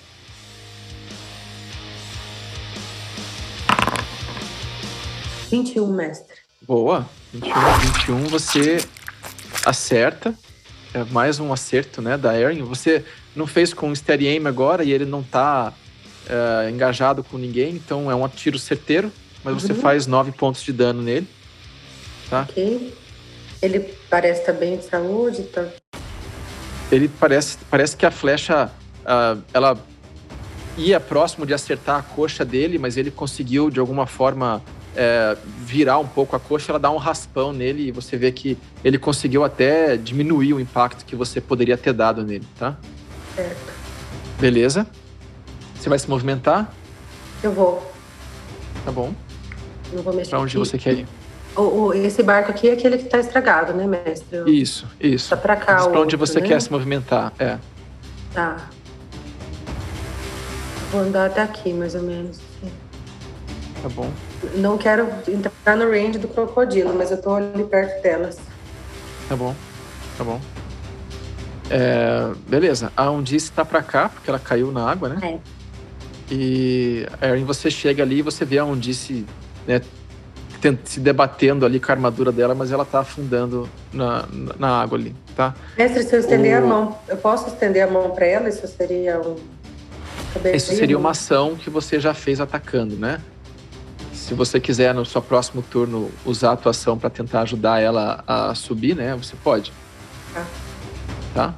Vinte 5.50 5.76
e 5.76 5.80
um, 5.80 5.88
mestre. 5.88 6.36
Boa. 6.62 7.08
21, 7.34 7.80
21 7.80 8.24
você 8.28 8.78
acerta. 9.66 10.34
É 10.96 11.04
mais 11.12 11.42
um 11.42 11.52
acerto, 11.52 12.02
né, 12.02 12.18
da 12.18 12.40
Erin. 12.40 12.62
Você 12.62 13.04
não 13.36 13.46
fez 13.46 13.74
com 13.74 13.92
o 13.92 13.96
Steady 13.96 14.30
Aim 14.30 14.48
agora 14.48 14.82
e 14.82 14.94
ele 14.94 15.04
não 15.04 15.22
tá 15.22 15.74
é, 16.26 16.70
engajado 16.70 17.22
com 17.22 17.38
ninguém, 17.38 17.74
então 17.74 18.10
é 18.10 18.16
um 18.16 18.26
tiro 18.30 18.58
certeiro, 18.58 19.12
mas 19.44 19.62
você 19.62 19.74
uhum. 19.74 19.80
faz 19.82 20.08
nove 20.08 20.32
pontos 20.32 20.64
de 20.64 20.72
dano 20.72 21.02
nele. 21.02 21.28
Tá? 22.30 22.48
Ok. 22.50 22.94
Ele 23.62 23.94
parece 24.10 24.40
estar 24.40 24.54
bem 24.54 24.78
de 24.78 24.86
saúde, 24.86 25.44
tá? 25.44 25.68
Ele 26.90 27.10
parece, 27.10 27.58
parece 27.70 27.98
que 27.98 28.06
a 28.06 28.12
flecha, 28.12 28.72
uh, 29.02 29.42
ela 29.54 29.78
ia 30.78 30.98
próximo 30.98 31.46
de 31.46 31.54
acertar 31.54 32.00
a 32.00 32.04
coxa 32.04 32.46
dele, 32.46 32.78
mas 32.78 32.96
ele 32.96 33.12
conseguiu 33.12 33.70
de 33.70 33.82
alguma 33.82 34.08
forma 34.08 34.64
é, 34.96 35.38
virar 35.60 36.00
um 36.00 36.08
pouco 36.08 36.36
a 36.36 36.40
coxa, 36.40 36.72
ela 36.72 36.80
dá 36.80 36.90
um 36.90 36.98
raspão 36.98 37.52
nele 37.52 37.88
e 37.88 37.92
você 37.92 38.18
vê 38.18 38.32
que 38.32 38.58
ele 38.84 38.98
conseguiu 38.98 39.44
até 39.44 39.98
diminuir 39.98 40.54
o 40.54 40.60
impacto 40.60 41.06
que 41.06 41.16
você 41.16 41.42
poderia 41.42 41.78
ter 41.78 41.94
dado 41.94 42.24
nele, 42.24 42.46
tá? 42.58 42.78
Certo. 43.36 43.74
Beleza. 44.40 44.88
Você 45.76 45.90
vai 45.90 46.00
se 46.00 46.10
movimentar? 46.10 46.74
Eu 47.44 47.52
vou. 47.52 47.92
Tá 48.84 48.92
bom. 48.92 49.14
Não 49.94 50.02
vou 50.02 50.14
mexer. 50.14 50.30
Pra 50.30 50.40
onde 50.40 50.58
aqui. 50.58 50.58
você 50.58 50.78
quer 50.78 50.94
ir? 50.94 51.08
O, 51.56 51.62
o, 51.62 51.94
esse 51.94 52.22
barco 52.22 52.52
aqui 52.52 52.70
é 52.70 52.74
aquele 52.74 52.98
que 52.98 53.06
está 53.06 53.20
estragado, 53.20 53.74
né, 53.74 53.88
mestre? 53.88 54.44
Isso, 54.46 54.88
isso. 55.00 55.30
Tá 55.30 55.38
para 55.38 55.56
cá. 55.56 55.88
Para 55.88 56.02
onde 56.02 56.16
você 56.16 56.42
né? 56.42 56.48
quer 56.48 56.62
se 56.62 56.72
movimentar, 56.72 57.32
é. 57.40 57.58
Tá. 58.34 58.70
Vou 60.92 61.02
andar 61.02 61.28
até 61.28 61.42
aqui, 61.42 61.72
mais 61.72 61.96
ou 61.96 62.02
menos. 62.02 62.40
Tá 63.82 63.90
bom. 63.90 64.12
Não 64.56 64.78
quero 64.78 65.08
entrar 65.28 65.76
no 65.76 65.90
range 65.90 66.20
do 66.20 66.28
crocodilo, 66.28 66.94
mas 66.94 67.12
eu 67.12 67.22
tô 67.22 67.34
ali 67.34 67.64
perto 67.64 68.02
delas. 68.02 68.38
Tá 69.28 69.36
bom, 69.36 69.56
tá 70.18 70.24
bom. 70.24 70.40
É, 71.70 72.32
beleza, 72.48 72.92
a 72.96 73.10
Undice 73.10 73.52
tá 73.52 73.66
pra 73.66 73.82
cá, 73.82 74.10
porque 74.10 74.30
ela 74.30 74.40
caiu 74.40 74.72
na 74.72 74.90
água, 74.90 75.10
né? 75.10 75.18
É. 75.22 75.40
E, 76.32 77.06
Erin, 77.22 77.44
você 77.44 77.70
chega 77.70 78.04
ali 78.04 78.20
e 78.20 78.22
você 78.22 78.46
vê 78.46 78.58
a 78.58 78.66
Undice 78.66 79.26
né, 79.68 79.82
se 80.84 81.00
debatendo 81.00 81.66
ali 81.66 81.80
com 81.80 81.92
a 81.92 81.96
armadura 81.96 82.32
dela, 82.32 82.56
mas 82.56 82.72
ela 82.72 82.86
tá 82.86 83.00
afundando 83.00 83.70
na, 83.94 84.26
na 84.58 84.82
água 84.82 84.98
ali, 84.98 85.16
tá? 85.36 85.54
Mestre, 85.78 86.04
se 86.04 86.16
eu 86.16 86.20
estender 86.20 86.62
o... 86.62 86.66
a 86.66 86.68
mão, 86.68 86.98
eu 87.08 87.18
posso 87.18 87.48
estender 87.48 87.84
a 87.84 87.88
mão 87.88 88.12
para 88.12 88.26
ela? 88.26 88.50
Isso 88.50 88.68
seria 88.68 89.20
um. 89.20 89.36
Isso 90.54 90.76
seria 90.76 90.98
uma 90.98 91.12
ação 91.12 91.56
que 91.56 91.70
você 91.70 92.00
já 92.00 92.14
fez 92.14 92.42
atacando, 92.42 92.96
né? 92.96 93.22
Se 94.26 94.34
você 94.34 94.60
quiser 94.60 94.92
no 94.92 95.06
seu 95.06 95.22
próximo 95.22 95.62
turno 95.62 96.10
usar 96.26 96.50
a 96.50 96.54
atuação 96.54 96.98
para 96.98 97.12
tentar 97.12 97.42
ajudar 97.42 97.80
ela 97.80 98.24
a 98.26 98.56
subir, 98.56 98.96
né? 98.96 99.16
Você 99.16 99.36
pode. 99.36 99.72
Tá. 100.34 100.46
Tá? 101.36 101.54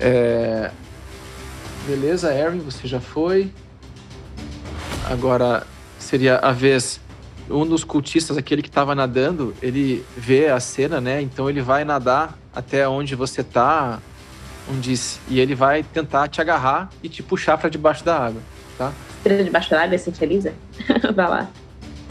É... 0.00 0.72
Beleza, 1.86 2.34
Erin, 2.34 2.58
você 2.58 2.88
já 2.88 2.98
foi. 2.98 3.52
Agora 5.08 5.64
seria 5.96 6.38
a 6.38 6.50
vez 6.50 7.00
um 7.48 7.64
dos 7.64 7.84
cultistas, 7.84 8.36
aquele 8.36 8.60
que 8.60 8.68
estava 8.68 8.92
nadando, 8.92 9.54
ele 9.62 10.04
vê 10.16 10.48
a 10.48 10.58
cena, 10.58 11.00
né? 11.00 11.22
Então 11.22 11.48
ele 11.48 11.62
vai 11.62 11.84
nadar 11.84 12.36
até 12.52 12.88
onde 12.88 13.14
você 13.14 13.44
tá, 13.44 14.00
onde 14.68 14.92
e 15.28 15.38
ele 15.38 15.54
vai 15.54 15.84
tentar 15.84 16.26
te 16.26 16.40
agarrar 16.40 16.90
e 17.00 17.08
te 17.08 17.22
puxar 17.22 17.56
para 17.58 17.70
debaixo 17.70 18.04
da 18.04 18.18
água, 18.18 18.42
tá? 18.76 18.92
Ele 19.24 19.44
debaixo 19.44 19.70
da 19.70 19.82
água, 19.82 19.96
se 19.98 20.10
feliz, 20.12 20.44
vai 21.14 21.28
lá. 21.28 21.50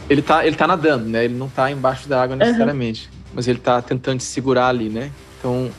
Ele 0.08 0.20
tá, 0.20 0.46
ele 0.46 0.56
tá 0.56 0.66
nadando, 0.66 1.06
né? 1.06 1.24
Ele 1.24 1.34
não 1.34 1.48
tá 1.48 1.70
embaixo 1.70 2.08
da 2.08 2.22
água 2.22 2.36
necessariamente, 2.36 3.08
uhum. 3.12 3.30
mas 3.34 3.48
ele 3.48 3.58
tá 3.58 3.80
tentando 3.80 4.18
te 4.18 4.24
segurar 4.24 4.68
ali, 4.68 4.88
né? 4.88 5.10
Então 5.38 5.70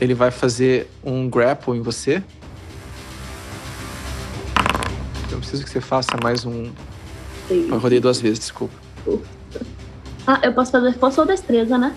ele 0.00 0.14
vai 0.14 0.30
fazer 0.30 0.90
um 1.02 1.28
grapple 1.28 1.76
em 1.76 1.80
você. 1.80 2.22
Eu 5.30 5.38
preciso 5.38 5.64
que 5.64 5.70
você 5.70 5.80
faça 5.80 6.16
mais 6.22 6.44
um 6.44 6.70
eu 7.50 7.78
rodei 7.78 7.98
duas 7.98 8.20
vezes, 8.20 8.38
desculpa. 8.40 8.74
Ah, 10.26 10.40
eu 10.42 10.52
posso 10.52 10.70
fazer 10.70 10.92
força 10.98 11.22
ou 11.22 11.26
destreza, 11.26 11.78
né? 11.78 11.94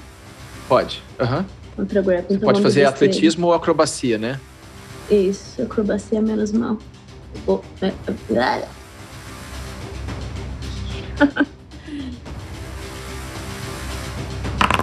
Pode. 0.67 1.03
Aham. 1.19 1.39
Uhum. 1.39 1.45
Contra 1.75 2.01
grapple. 2.01 2.35
Então 2.35 2.47
pode 2.47 2.61
fazer 2.61 2.85
atletismo 2.85 3.47
ou 3.47 3.53
acrobacia, 3.53 4.17
né? 4.17 4.39
Isso, 5.09 5.61
acrobacia 5.61 6.21
menos 6.21 6.51
mal. 6.51 6.77
Oh, 7.47 7.59
é, 7.81 7.87
é. 7.87 8.67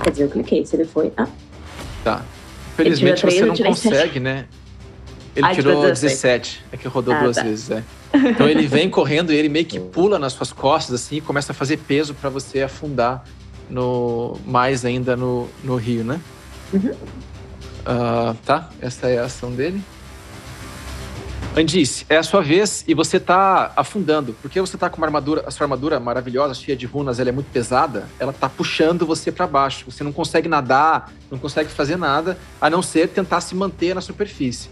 Quer 0.02 0.10
dizer, 0.10 0.24
eu 0.24 0.30
cliquei, 0.30 0.64
se 0.64 0.76
ele 0.76 0.84
foi. 0.84 1.12
Ah. 1.16 1.26
Tá. 2.04 2.22
Infelizmente 2.74 3.24
você 3.24 3.44
não 3.44 3.56
consegue, 3.56 4.20
né? 4.20 4.46
Ele 5.34 5.46
ah, 5.46 5.54
tirou 5.54 5.82
17. 5.82 6.64
É 6.72 6.76
que 6.76 6.88
rodou 6.88 7.14
ah, 7.14 7.22
duas 7.22 7.36
tá. 7.36 7.42
vezes, 7.42 7.70
é. 7.70 7.82
Então 8.14 8.48
ele 8.48 8.66
vem 8.66 8.88
correndo 8.88 9.32
e 9.32 9.36
ele 9.36 9.48
meio 9.48 9.66
que 9.66 9.78
pula 9.92 10.18
nas 10.18 10.32
suas 10.32 10.52
costas 10.52 10.94
assim 10.94 11.16
e 11.16 11.20
começa 11.20 11.52
a 11.52 11.54
fazer 11.54 11.76
peso 11.78 12.14
para 12.14 12.30
você 12.30 12.62
afundar 12.62 13.24
no 13.68 14.36
mais 14.46 14.84
ainda 14.84 15.16
no, 15.16 15.48
no 15.62 15.76
rio, 15.76 16.02
né? 16.02 16.20
Uhum. 16.72 16.90
Uh, 16.90 18.34
tá, 18.44 18.70
essa 18.80 19.08
é 19.08 19.18
a 19.18 19.24
ação 19.24 19.50
dele. 19.52 19.82
Andice, 21.56 22.06
é 22.08 22.16
a 22.16 22.22
sua 22.22 22.40
vez 22.40 22.84
e 22.86 22.94
você 22.94 23.18
tá 23.18 23.72
afundando. 23.74 24.34
Porque 24.40 24.60
você 24.60 24.76
tá 24.76 24.88
com 24.88 24.98
uma 24.98 25.06
armadura, 25.06 25.42
a 25.46 25.50
sua 25.50 25.64
armadura 25.64 25.98
maravilhosa, 25.98 26.54
cheia 26.54 26.76
de 26.76 26.86
runas, 26.86 27.18
ela 27.18 27.30
é 27.30 27.32
muito 27.32 27.50
pesada, 27.50 28.08
ela 28.18 28.32
tá 28.32 28.48
puxando 28.48 29.04
você 29.04 29.32
para 29.32 29.46
baixo. 29.46 29.90
Você 29.90 30.04
não 30.04 30.12
consegue 30.12 30.48
nadar, 30.48 31.12
não 31.30 31.38
consegue 31.38 31.70
fazer 31.70 31.96
nada, 31.96 32.38
a 32.60 32.70
não 32.70 32.82
ser 32.82 33.08
tentar 33.08 33.40
se 33.40 33.54
manter 33.54 33.94
na 33.94 34.00
superfície. 34.00 34.70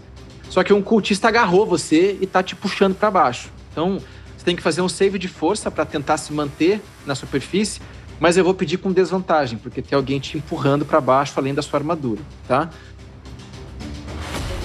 Só 0.49 0.63
que 0.63 0.71
um 0.71 0.81
cultista 0.81 1.27
agarrou 1.27 1.65
você 1.65 2.17
e 2.21 2.25
tá 2.25 2.41
te 2.41 2.55
puxando 2.55 2.95
para 2.95 3.11
baixo. 3.11 3.49
Então, 3.71 3.99
você 4.37 4.45
tem 4.45 4.55
que 4.55 4.61
fazer 4.61 4.81
um 4.81 4.87
save 4.87 5.19
de 5.19 5.27
força 5.27 5.69
para 5.69 5.85
tentar 5.85 6.17
se 6.17 6.31
manter 6.31 6.81
na 7.05 7.15
superfície, 7.15 7.81
mas 8.19 8.37
eu 8.37 8.43
vou 8.43 8.53
pedir 8.53 8.77
com 8.77 8.91
desvantagem, 8.91 9.59
porque 9.59 9.81
tem 9.81 9.95
alguém 9.95 10.19
te 10.19 10.37
empurrando 10.37 10.85
para 10.85 11.01
baixo 11.01 11.33
além 11.37 11.53
da 11.53 11.61
sua 11.61 11.79
armadura, 11.79 12.21
tá? 12.47 12.69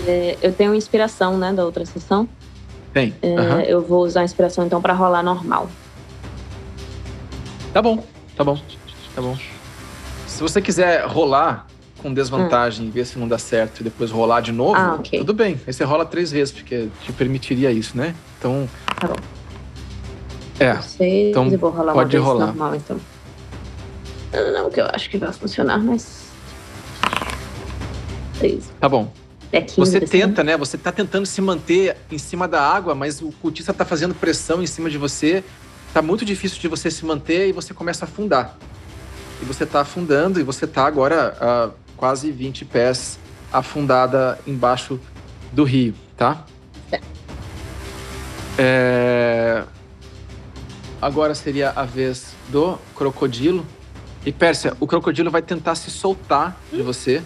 É, 0.06 0.36
eu 0.42 0.52
tenho 0.52 0.74
inspiração, 0.74 1.36
né, 1.38 1.52
da 1.52 1.64
outra 1.64 1.84
sessão. 1.86 2.28
Tem. 2.92 3.14
É, 3.22 3.28
uhum. 3.28 3.60
Eu 3.60 3.82
vou 3.82 4.04
usar 4.04 4.20
a 4.20 4.24
inspiração 4.24 4.66
então 4.66 4.80
para 4.82 4.92
rolar 4.92 5.22
normal. 5.22 5.68
Tá 7.72 7.80
bom, 7.80 8.04
tá 8.36 8.44
bom, 8.44 8.60
tá 9.14 9.22
bom. 9.22 9.36
Se 10.26 10.42
você 10.42 10.60
quiser 10.60 11.06
rolar 11.06 11.66
com 12.02 12.12
desvantagem 12.12 12.84
hum. 12.84 12.88
e 12.88 12.90
ver 12.90 13.06
se 13.06 13.18
não 13.18 13.28
dá 13.28 13.38
certo 13.38 13.80
e 13.80 13.84
depois 13.84 14.10
rolar 14.10 14.40
de 14.40 14.52
novo, 14.52 14.76
ah, 14.76 14.96
okay. 14.98 15.20
tudo 15.20 15.32
bem. 15.32 15.58
Aí 15.66 15.72
você 15.72 15.84
rola 15.84 16.04
três 16.04 16.32
vezes, 16.32 16.52
porque 16.52 16.88
te 17.02 17.12
permitiria 17.12 17.70
isso, 17.70 17.96
né? 17.96 18.14
Então. 18.38 18.68
Tá 19.00 19.08
bom. 19.08 19.14
É. 20.58 20.80
Seis, 20.82 21.30
então, 21.30 21.48
vou 21.56 21.70
rolar 21.70 21.92
pode 21.92 22.16
uma 22.16 22.26
rolar. 22.26 22.46
normal, 22.46 22.74
então. 22.74 23.00
Não, 24.32 24.70
que 24.70 24.80
eu 24.80 24.86
acho 24.86 25.08
que 25.08 25.18
vai 25.18 25.32
funcionar, 25.32 25.78
mas. 25.78 26.26
Três. 28.38 28.70
Tá 28.80 28.88
bom. 28.88 29.12
É 29.52 29.60
15, 29.60 29.76
você 29.76 29.98
assim. 29.98 30.06
tenta, 30.06 30.42
né? 30.42 30.56
Você 30.56 30.78
tá 30.78 30.90
tentando 30.90 31.26
se 31.26 31.40
manter 31.42 31.94
em 32.10 32.16
cima 32.16 32.48
da 32.48 32.60
água, 32.62 32.94
mas 32.94 33.20
o 33.20 33.30
cultista 33.32 33.74
tá 33.74 33.84
fazendo 33.84 34.14
pressão 34.14 34.62
em 34.62 34.66
cima 34.66 34.88
de 34.88 34.96
você. 34.96 35.44
Tá 35.92 36.00
muito 36.00 36.24
difícil 36.24 36.58
de 36.58 36.68
você 36.68 36.90
se 36.90 37.04
manter 37.04 37.48
e 37.48 37.52
você 37.52 37.74
começa 37.74 38.06
a 38.06 38.08
afundar. 38.08 38.56
E 39.42 39.44
você 39.44 39.66
tá 39.66 39.82
afundando 39.82 40.40
e 40.40 40.42
você 40.42 40.66
tá 40.66 40.86
agora 40.86 41.36
a 41.38 41.70
quase 41.98 42.32
20 42.32 42.64
pés 42.64 43.18
afundada 43.52 44.38
embaixo 44.46 44.98
do 45.52 45.64
rio, 45.64 45.94
tá? 46.16 46.46
É. 46.90 47.00
é... 48.58 49.64
Agora 51.00 51.34
seria 51.34 51.70
a 51.70 51.84
vez 51.84 52.34
do 52.48 52.78
crocodilo. 52.94 53.66
E 54.24 54.32
Pérsia, 54.32 54.74
o 54.80 54.86
crocodilo 54.86 55.30
vai 55.30 55.42
tentar 55.42 55.74
se 55.74 55.90
soltar 55.90 56.56
de 56.72 56.80
hum. 56.80 56.84
você, 56.84 57.22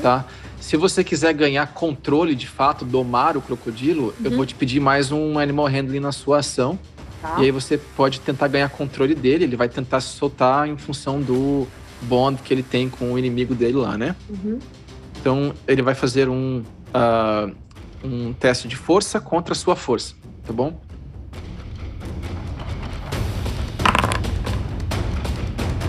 tá? 0.00 0.24
Se 0.60 0.76
você 0.76 1.02
quiser 1.02 1.32
ganhar 1.32 1.66
controle 1.68 2.34
de 2.34 2.46
fato, 2.46 2.84
domar 2.84 3.36
o 3.36 3.42
crocodilo, 3.42 4.14
uhum. 4.18 4.24
eu 4.24 4.30
vou 4.32 4.44
te 4.44 4.54
pedir 4.54 4.80
mais 4.80 5.10
um 5.12 5.38
animal 5.38 5.66
handling 5.66 6.00
na 6.00 6.12
sua 6.12 6.38
ação. 6.38 6.78
Tá. 7.22 7.36
E 7.38 7.44
aí 7.44 7.50
você 7.50 7.78
pode 7.78 8.20
tentar 8.20 8.48
ganhar 8.48 8.68
controle 8.68 9.14
dele. 9.14 9.44
Ele 9.44 9.56
vai 9.56 9.68
tentar 9.68 10.00
se 10.00 10.08
soltar 10.08 10.68
em 10.68 10.76
função 10.76 11.20
do 11.20 11.66
bond 12.02 12.40
que 12.42 12.52
ele 12.52 12.62
tem 12.62 12.88
com 12.88 13.12
o 13.12 13.18
inimigo 13.18 13.54
dele 13.54 13.76
lá, 13.76 13.96
né? 13.96 14.14
Uhum. 14.28 14.58
Então 15.20 15.54
ele 15.66 15.82
vai 15.82 15.94
fazer 15.94 16.28
um, 16.28 16.62
uh, 16.94 17.54
um 18.04 18.32
teste 18.32 18.68
de 18.68 18.76
força 18.76 19.20
contra 19.20 19.52
a 19.52 19.56
sua 19.56 19.74
força, 19.74 20.14
tá 20.46 20.52
bom? 20.52 20.80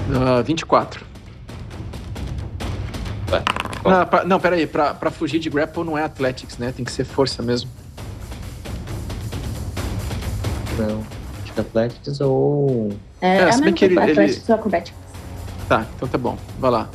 Uh, 0.09 0.43
24. 0.43 1.05
Ah, 3.83 4.05
pra, 4.05 4.25
não, 4.25 4.39
peraí, 4.39 4.67
pra, 4.67 4.93
pra 4.93 5.09
fugir 5.09 5.39
de 5.39 5.49
grapple 5.49 5.83
não 5.83 5.97
é 5.97 6.03
athletics, 6.03 6.57
né? 6.57 6.73
Tem 6.75 6.83
que 6.83 6.91
ser 6.91 7.05
força 7.05 7.41
mesmo. 7.41 7.69
Não. 10.77 11.03
Acho 11.43 11.53
que 11.53 11.59
athletics 11.59 12.21
ou. 12.21 12.91
É, 13.21 13.37
é, 13.37 13.41
é 13.43 13.51
se 13.51 13.61
bem 13.61 13.73
que 13.73 13.85
ele, 13.85 13.99
athletics 13.99 14.43
ele... 14.43 14.45
ou 14.49 14.55
acrobatics. 14.55 14.99
Tá, 15.67 15.85
então 15.95 16.07
tá 16.07 16.17
bom. 16.17 16.37
Vai 16.59 16.71
lá. 16.71 16.89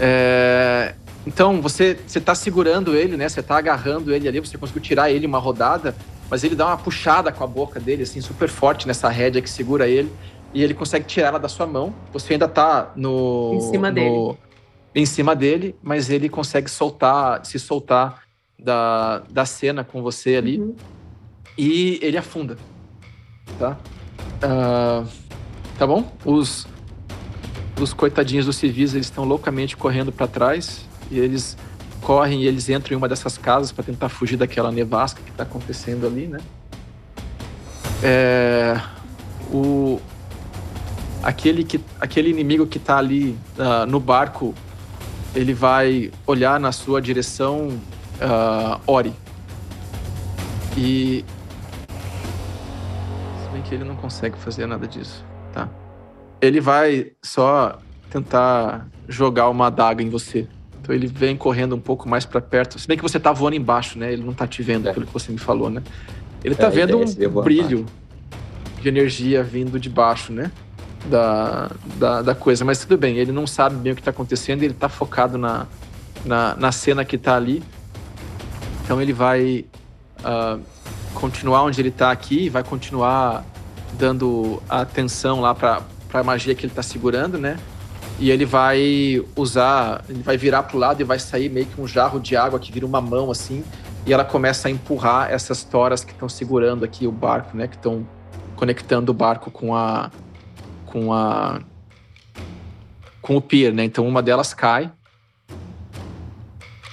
É... 0.00 0.94
Então, 1.26 1.60
você, 1.60 1.98
você 2.06 2.20
tá 2.20 2.34
segurando 2.34 2.94
ele, 2.94 3.16
né? 3.16 3.28
Você 3.28 3.42
tá 3.42 3.56
agarrando 3.56 4.12
ele 4.12 4.28
ali, 4.28 4.40
você 4.40 4.58
conseguiu 4.58 4.82
tirar 4.82 5.10
ele 5.10 5.26
uma 5.26 5.38
rodada, 5.38 5.96
mas 6.30 6.44
ele 6.44 6.54
dá 6.54 6.66
uma 6.66 6.76
puxada 6.76 7.32
com 7.32 7.42
a 7.42 7.46
boca 7.46 7.80
dele, 7.80 8.02
assim, 8.02 8.20
super 8.20 8.48
forte 8.48 8.86
nessa 8.86 9.08
rédea 9.08 9.40
que 9.40 9.48
segura 9.48 9.88
ele, 9.88 10.12
e 10.52 10.62
ele 10.62 10.74
consegue 10.74 11.06
tirar 11.06 11.28
ela 11.28 11.38
da 11.38 11.48
sua 11.48 11.66
mão. 11.66 11.94
Você 12.12 12.34
ainda 12.34 12.46
tá 12.46 12.92
no. 12.94 13.54
Em 13.54 13.60
cima 13.60 13.88
no, 13.88 13.94
dele 13.94 14.38
em 14.94 15.04
cima 15.04 15.34
dele, 15.34 15.74
mas 15.82 16.08
ele 16.10 16.28
consegue 16.28 16.70
soltar, 16.70 17.44
se 17.44 17.58
soltar 17.58 18.22
da, 18.58 19.20
da 19.30 19.44
cena 19.44 19.82
com 19.82 20.02
você 20.02 20.36
ali 20.36 20.60
uhum. 20.60 20.74
e 21.58 21.98
ele 22.00 22.16
afunda, 22.16 22.56
tá? 23.58 23.76
Uh, 24.36 25.08
tá 25.76 25.86
bom? 25.86 26.12
Os 26.24 26.66
os 27.80 27.92
coitadinhos 27.92 28.46
dos 28.46 28.56
civis 28.56 28.94
eles 28.94 29.06
estão 29.06 29.24
loucamente 29.24 29.76
correndo 29.76 30.12
para 30.12 30.28
trás 30.28 30.86
e 31.10 31.18
eles 31.18 31.56
correm 32.00 32.42
e 32.42 32.46
eles 32.46 32.68
entram 32.68 32.94
em 32.94 32.96
uma 32.96 33.08
dessas 33.08 33.36
casas 33.36 33.72
para 33.72 33.82
tentar 33.82 34.08
fugir 34.08 34.36
daquela 34.36 34.70
nevasca 34.70 35.20
que 35.22 35.30
está 35.30 35.42
acontecendo 35.42 36.06
ali, 36.06 36.26
né? 36.26 36.38
É, 38.02 38.80
o 39.50 40.00
aquele 41.22 41.64
que 41.64 41.80
aquele 41.98 42.28
inimigo 42.28 42.66
que 42.66 42.76
está 42.76 42.98
ali 42.98 43.36
uh, 43.58 43.86
no 43.88 43.98
barco 43.98 44.54
ele 45.34 45.52
vai 45.52 46.10
olhar 46.26 46.60
na 46.60 46.72
sua 46.72 47.00
direção 47.00 47.68
uh, 48.20 48.80
Ori. 48.86 49.12
E. 50.76 51.24
Se 53.42 53.48
bem 53.52 53.62
que 53.62 53.74
ele 53.74 53.84
não 53.84 53.96
consegue 53.96 54.38
fazer 54.38 54.66
nada 54.66 54.86
disso, 54.86 55.24
tá? 55.52 55.68
Ele 56.40 56.60
vai 56.60 57.12
só 57.22 57.78
tentar 58.10 58.86
jogar 59.08 59.48
uma 59.48 59.66
adaga 59.66 60.02
em 60.02 60.08
você. 60.08 60.46
Então 60.80 60.94
ele 60.94 61.06
vem 61.06 61.36
correndo 61.36 61.74
um 61.74 61.80
pouco 61.80 62.08
mais 62.08 62.24
para 62.24 62.40
perto. 62.40 62.78
Se 62.78 62.86
bem 62.86 62.96
que 62.96 63.02
você 63.02 63.18
tá 63.18 63.32
voando 63.32 63.56
embaixo, 63.56 63.98
né? 63.98 64.12
Ele 64.12 64.22
não 64.22 64.34
tá 64.34 64.46
te 64.46 64.62
vendo, 64.62 64.88
é. 64.88 64.92
pelo 64.92 65.06
que 65.06 65.12
você 65.12 65.32
me 65.32 65.38
falou, 65.38 65.70
né? 65.70 65.82
Ele 66.44 66.54
tá 66.54 66.66
é, 66.66 66.70
vendo 66.70 66.98
um 66.98 67.42
brilho 67.42 67.86
de 68.80 68.88
energia 68.88 69.42
vindo 69.42 69.80
de 69.80 69.88
baixo, 69.88 70.32
né? 70.32 70.52
Da, 71.04 71.70
da, 71.96 72.22
da, 72.22 72.34
coisa. 72.34 72.64
Mas 72.64 72.78
tudo 72.80 72.96
bem, 72.96 73.16
ele 73.16 73.32
não 73.32 73.46
sabe 73.46 73.76
bem 73.76 73.92
o 73.92 73.94
que 73.94 74.00
está 74.00 74.10
acontecendo, 74.10 74.62
ele 74.62 74.72
está 74.72 74.88
focado 74.88 75.36
na, 75.38 75.66
na, 76.24 76.54
na, 76.56 76.72
cena 76.72 77.04
que 77.04 77.16
está 77.16 77.36
ali. 77.36 77.62
Então 78.84 79.00
ele 79.00 79.12
vai 79.12 79.64
uh, 80.20 80.60
continuar 81.14 81.62
onde 81.62 81.80
ele 81.80 81.88
está 81.88 82.10
aqui, 82.10 82.48
vai 82.48 82.62
continuar 82.62 83.44
dando 83.98 84.62
atenção 84.68 85.40
lá 85.40 85.54
para 85.54 85.82
a 86.12 86.22
magia 86.22 86.54
que 86.54 86.66
ele 86.66 86.72
está 86.72 86.82
segurando, 86.82 87.38
né? 87.38 87.58
E 88.18 88.30
ele 88.30 88.44
vai 88.44 89.24
usar, 89.34 90.04
ele 90.08 90.22
vai 90.22 90.36
virar 90.36 90.62
para 90.64 90.76
o 90.76 90.80
lado 90.80 91.00
e 91.00 91.04
vai 91.04 91.18
sair 91.18 91.48
meio 91.48 91.66
que 91.66 91.80
um 91.80 91.86
jarro 91.86 92.20
de 92.20 92.36
água 92.36 92.58
que 92.60 92.70
vira 92.70 92.86
uma 92.86 93.00
mão 93.00 93.30
assim, 93.30 93.64
e 94.06 94.12
ela 94.12 94.24
começa 94.24 94.68
a 94.68 94.70
empurrar 94.70 95.32
essas 95.32 95.64
toras 95.64 96.04
que 96.04 96.12
estão 96.12 96.28
segurando 96.28 96.84
aqui 96.84 97.06
o 97.06 97.12
barco, 97.12 97.56
né? 97.56 97.66
Que 97.66 97.76
estão 97.76 98.06
conectando 98.54 99.10
o 99.10 99.14
barco 99.14 99.50
com 99.50 99.74
a, 99.74 100.10
com 100.94 101.12
a 101.12 101.60
com 103.20 103.36
o 103.36 103.40
pier, 103.40 103.74
né? 103.74 103.84
Então 103.84 104.06
uma 104.06 104.22
delas 104.22 104.54
cai. 104.54 104.92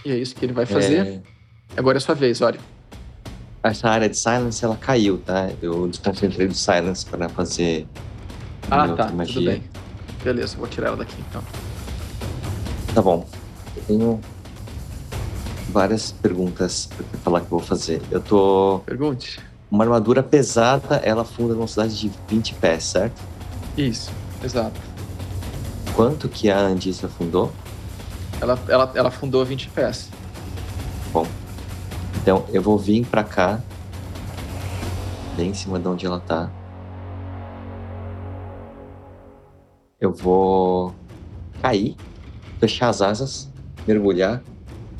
E 0.04 0.12
é 0.12 0.18
isso 0.18 0.34
que 0.34 0.44
ele 0.44 0.54
vai 0.54 0.66
fazer. 0.66 1.06
É... 1.06 1.22
Agora 1.78 1.98
é 1.98 2.00
a 2.00 2.02
sua 2.02 2.16
vez, 2.16 2.42
olha. 2.42 2.60
Essa 3.62 3.90
área 3.90 4.10
de 4.10 4.18
silence 4.18 4.66
ela 4.66 4.76
caiu, 4.76 5.20
tá? 5.20 5.52
Eu 5.62 5.88
desconcentrei 5.88 6.48
do 6.48 6.56
silence 6.56 7.06
para 7.06 7.30
fazer. 7.30 7.86
Ah, 8.72 8.90
tá. 8.90 9.12
Magia. 9.12 9.36
Tudo 9.36 9.46
bem. 9.46 9.64
Beleza, 10.24 10.58
vou 10.58 10.68
tirar 10.68 10.88
ela 10.88 10.98
daqui 10.98 11.16
então. 11.30 11.44
Tá 12.96 13.02
bom. 13.04 13.28
Eu 13.78 13.84
tenho 13.84 14.22
várias 15.70 16.12
perguntas 16.12 16.88
para 16.88 17.20
falar 17.20 17.40
que 17.42 17.46
eu 17.46 17.60
vou 17.60 17.60
fazer. 17.60 18.02
Eu 18.10 18.20
tô. 18.20 18.82
Pergunte. 18.84 19.40
Uma 19.70 19.84
armadura 19.84 20.24
pesada, 20.24 20.96
ela 20.98 21.24
funda 21.24 21.50
numa 21.50 21.66
velocidade 21.66 22.00
de 22.00 22.12
20 22.28 22.56
pés, 22.56 22.84
certo? 22.84 23.31
Isso, 23.78 24.12
exato. 24.44 24.80
Quanto 25.96 26.28
que 26.30 26.50
a 26.50 26.58
Andissa 26.60 27.08
fundou? 27.08 27.52
Ela, 28.40 28.60
ela, 28.68 28.92
ela 28.96 29.12
fundou 29.12 29.46
20 29.46 29.70
pés. 29.70 30.10
Bom, 31.14 31.28
então 32.22 32.46
eu 32.50 32.62
vou 32.62 32.78
vir 32.78 33.06
para 33.06 33.24
cá, 33.24 33.60
bem 35.36 35.50
em 35.50 35.54
cima 35.54 35.80
de 35.80 35.88
onde 35.88 36.06
ela 36.06 36.20
tá. 36.20 36.50
Eu 40.00 40.12
vou 40.12 40.96
cair, 41.62 41.96
fechar 42.60 42.90
as 42.90 43.02
asas, 43.02 43.50
mergulhar 43.88 44.42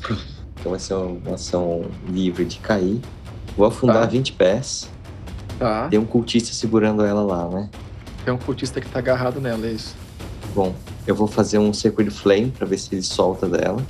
Então 0.60 0.70
vai 0.70 0.78
ser 0.78 0.94
uma 0.94 1.34
ação 1.34 1.86
livre 2.08 2.44
de 2.44 2.58
cair. 2.60 3.00
Vou 3.56 3.66
afundar 3.66 4.02
Tá. 4.02 4.06
20 4.06 4.32
pés. 4.34 4.88
Tá. 5.58 5.88
Tem 5.88 5.98
um 5.98 6.04
cultista 6.04 6.54
segurando 6.54 7.04
ela 7.04 7.20
lá, 7.22 7.48
né? 7.48 7.68
Tem 8.24 8.32
um 8.32 8.38
cultista 8.38 8.80
que 8.80 8.88
tá 8.88 8.98
agarrado 8.98 9.40
nela, 9.40 9.66
é 9.66 9.72
isso. 9.72 9.94
Bom, 10.54 10.74
eu 11.06 11.14
vou 11.14 11.26
fazer 11.26 11.58
um 11.58 11.72
Sacred 11.72 12.10
Flame 12.10 12.50
pra 12.50 12.66
ver 12.66 12.78
se 12.78 12.94
ele 12.94 13.02
solta 13.02 13.48
dela. 13.48 13.84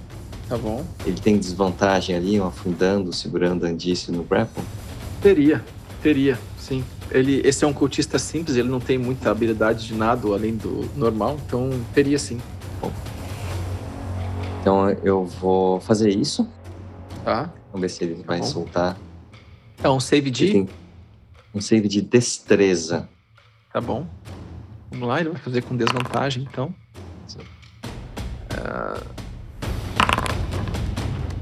Tá 0.49 0.57
bom. 0.57 0.85
Ele 1.05 1.20
tem 1.20 1.39
desvantagem 1.39 2.14
ali, 2.14 2.41
um 2.41 2.47
afundando, 2.47 3.12
segurando 3.12 3.66
a 3.66 3.68
Andice 3.68 4.12
no 4.12 4.22
grapple. 4.22 4.62
Teria, 5.20 5.64
teria, 6.03 6.39
sim. 6.59 6.85
Ele, 7.11 7.43
esse 7.45 7.64
é 7.64 7.66
um 7.66 7.72
cultista 7.72 8.18
simples, 8.18 8.57
ele 8.57 8.68
não 8.68 8.80
tem 8.80 8.97
muita 8.97 9.30
habilidade 9.30 9.87
de 9.87 9.95
nado 9.95 10.35
além 10.35 10.57
do 10.57 10.89
normal, 10.97 11.39
então 11.47 11.70
teria 11.95 12.18
sim. 12.18 12.41
Então 14.62 14.89
eu 15.03 15.24
vou 15.24 15.80
fazer 15.80 16.11
isso. 16.11 16.49
Tá? 17.24 17.53
Vamos 17.72 17.80
ver 17.83 17.89
se 17.89 18.05
ele 18.05 18.22
vai 18.22 18.39
bom. 18.39 18.47
soltar. 18.47 18.97
É 19.83 19.89
um 19.89 19.99
save 19.99 20.30
de. 20.30 20.66
um 21.53 21.61
save 21.61 21.89
de 21.89 22.01
destreza. 22.01 23.09
Tá 23.73 23.81
bom. 23.81 24.07
Vamos 24.91 25.09
lá, 25.09 25.20
ele 25.20 25.31
vai 25.31 25.41
fazer 25.41 25.62
com 25.62 25.77
desvantagem, 25.77 26.47
então. 26.51 26.75
Ah. 28.59 29.01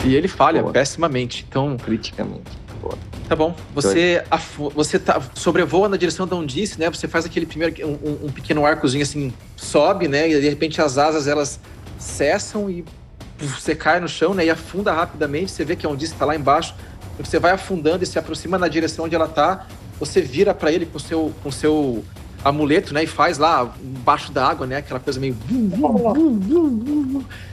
E 0.05 0.14
ele 0.14 0.28
falha 0.28 0.62
Boa. 0.62 0.72
pessimamente. 0.72 1.45
Então, 1.49 1.76
Criticamente. 1.76 2.51
Boa. 2.81 2.97
tá 3.28 3.37
bom. 3.37 3.55
Você, 3.74 4.24
afu- 4.31 4.70
você 4.70 4.99
tá, 4.99 5.20
sobrevoa 5.35 5.89
na 5.89 5.97
direção 5.97 6.26
da 6.26 6.37
Undice, 6.37 6.78
né? 6.81 6.89
Você 6.89 7.07
faz 7.07 7.26
aquele 7.26 7.45
primeiro. 7.45 7.74
Um, 7.87 8.26
um- 8.26 8.33
pequeno 8.33 8.64
arcozinho 8.64 9.03
assim, 9.03 9.33
sobe, 9.57 10.09
né? 10.09 10.31
E 10.31 10.41
de 10.41 10.49
repente 10.49 10.81
as 10.81 10.97
asas 10.97 11.26
elas 11.26 11.61
cessam 11.99 12.70
e 12.70 12.85
você 13.39 13.74
cai 13.74 14.01
no 14.01 14.09
chão, 14.09 14.33
né? 14.33 14.47
E 14.47 14.51
afunda 14.51 14.93
rapidamente. 14.93 15.51
Você 15.51 15.64
vê 15.64 15.76
que 15.76 15.85
a 15.85 15.89
Undice 15.91 16.14
tá 16.14 16.24
lá 16.24 16.35
embaixo. 16.37 16.74
Você 17.18 17.39
vai 17.39 17.51
afundando 17.53 18.03
e 18.05 18.07
se 18.07 18.18
aproxima 18.18 18.57
na 18.57 18.68
direção 18.68 19.05
onde 19.05 19.14
ela 19.14 19.28
tá. 19.28 19.66
Você 19.99 20.22
vira 20.22 20.55
para 20.55 20.72
ele 20.72 20.87
com 20.87 20.99
seu, 20.99 21.35
com 21.43 21.51
seu 21.51 22.03
amuleto, 22.45 22.95
né? 22.95 23.05
E 23.05 23.07
faz 23.07 23.38
lá 23.38 23.72
embaixo 23.82 24.32
da 24.32 24.47
água, 24.47 24.66
né? 24.66 24.76
Aquela 24.76 25.01
coisa 25.01 25.20
meio. 25.20 25.36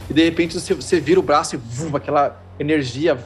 E 0.10 0.14
de 0.14 0.24
repente 0.24 0.60
você, 0.60 0.74
você 0.74 1.00
vira 1.00 1.20
o 1.20 1.24
braço 1.24 1.56
e 1.56 1.58
vum, 1.58 1.96
aquela 1.96 2.42
energia 2.60 3.18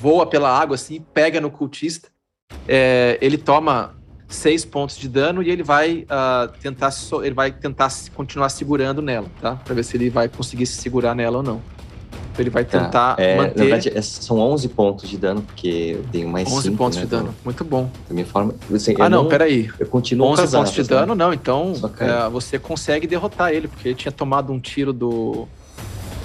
voa 0.00 0.26
pela 0.26 0.50
água 0.50 0.74
assim, 0.74 1.04
pega 1.12 1.40
no 1.40 1.50
cultista. 1.50 2.08
É, 2.66 3.18
ele 3.20 3.36
toma 3.36 3.94
seis 4.28 4.64
pontos 4.64 4.96
de 4.96 5.08
dano 5.08 5.42
e 5.42 5.50
ele 5.50 5.62
vai 5.62 6.04
ah, 6.08 6.50
tentar 6.60 6.90
ele 7.22 7.34
vai 7.34 7.50
tentar 7.50 7.90
continuar 8.14 8.48
segurando 8.50 9.00
nela, 9.00 9.28
tá? 9.40 9.56
Pra 9.56 9.74
ver 9.74 9.82
se 9.82 9.96
ele 9.96 10.10
vai 10.10 10.28
conseguir 10.28 10.66
se 10.66 10.80
segurar 10.80 11.14
nela 11.14 11.38
ou 11.38 11.42
não. 11.42 11.62
Então 12.38 12.42
ele 12.44 12.50
vai 12.50 12.64
Tá. 12.64 12.78
tentar 12.84 13.14
É, 13.18 13.36
na 13.36 13.42
manter 13.42 13.58
verdade, 13.58 13.92
é- 13.94 14.00
são 14.02 14.38
11 14.38 14.68
pontos 14.68 15.08
de 15.10 15.18
dano, 15.18 15.42
porque 15.42 15.96
eu 15.96 16.04
tenho 16.12 16.28
mais 16.28 16.46
11 16.50 16.62
cinco, 16.68 16.76
pontos 16.76 16.96
né, 16.98 17.04
de 17.04 17.10
dano. 17.10 17.34
Muito 17.44 17.64
bom. 17.64 17.90
Da 18.08 18.14
minha 18.14 18.26
forma. 18.26 18.54
Assim, 18.72 18.94
Ah, 18.98 19.04
eu 19.04 19.10
não, 19.10 19.26
peraí. 19.26 19.68
Eu 19.78 19.86
continuo 19.86 20.28
11 20.28 20.36
com 20.42 20.42
as 20.44 20.52
pontos 20.54 20.72
de 20.72 20.80
né? 20.82 20.86
dano, 20.86 21.14
não. 21.16 21.32
Então 21.32 21.72
é, 21.98 22.28
você 22.30 22.58
consegue 22.58 23.06
derrotar 23.08 23.52
ele, 23.52 23.66
porque 23.66 23.88
ele 23.88 23.94
tinha 23.96 24.12
tomado 24.12 24.52
um 24.52 24.60
tiro 24.60 24.92
do. 24.92 25.48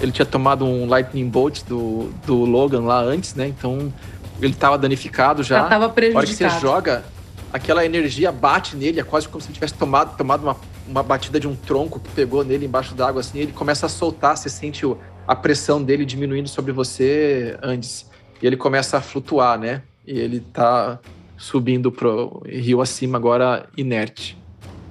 Ele 0.00 0.12
tinha 0.12 0.26
tomado 0.26 0.64
um 0.64 0.86
Lightning 0.86 1.28
Bolt 1.28 1.62
do, 1.68 2.10
do 2.26 2.44
Logan 2.44 2.82
lá 2.82 3.00
antes, 3.00 3.34
né? 3.34 3.48
Então 3.48 3.92
ele 4.40 4.54
tava 4.54 4.78
danificado 4.78 5.42
já. 5.42 5.62
Já 5.62 5.68
tava 5.68 5.86
Na 5.86 5.92
hora 5.92 5.92
que 5.94 6.10
você 6.32 6.44
prejudicado. 6.44 6.60
joga, 6.60 7.04
aquela 7.52 7.84
energia 7.84 8.30
bate 8.30 8.76
nele, 8.76 9.00
é 9.00 9.04
quase 9.04 9.28
como 9.28 9.40
se 9.40 9.48
ele 9.48 9.54
tivesse 9.54 9.74
tomado, 9.74 10.16
tomado 10.16 10.42
uma, 10.42 10.56
uma 10.86 11.02
batida 11.02 11.40
de 11.40 11.48
um 11.48 11.54
tronco 11.56 11.98
que 12.00 12.08
pegou 12.10 12.44
nele 12.44 12.66
embaixo 12.66 12.94
d'água, 12.94 13.20
assim, 13.20 13.38
ele 13.38 13.52
começa 13.52 13.86
a 13.86 13.88
soltar, 13.88 14.36
você 14.36 14.48
sente 14.48 14.84
o- 14.84 14.98
a 15.26 15.34
pressão 15.34 15.82
dele 15.82 16.04
diminuindo 16.04 16.48
sobre 16.48 16.72
você 16.72 17.56
antes. 17.62 18.08
E 18.42 18.46
ele 18.46 18.56
começa 18.56 18.96
a 18.98 19.00
flutuar, 19.00 19.58
né? 19.58 19.82
E 20.06 20.18
ele 20.18 20.40
tá 20.40 20.98
subindo 21.36 21.90
pro 21.90 22.42
rio 22.46 22.80
acima 22.80 23.16
agora, 23.18 23.68
inerte. 23.76 24.36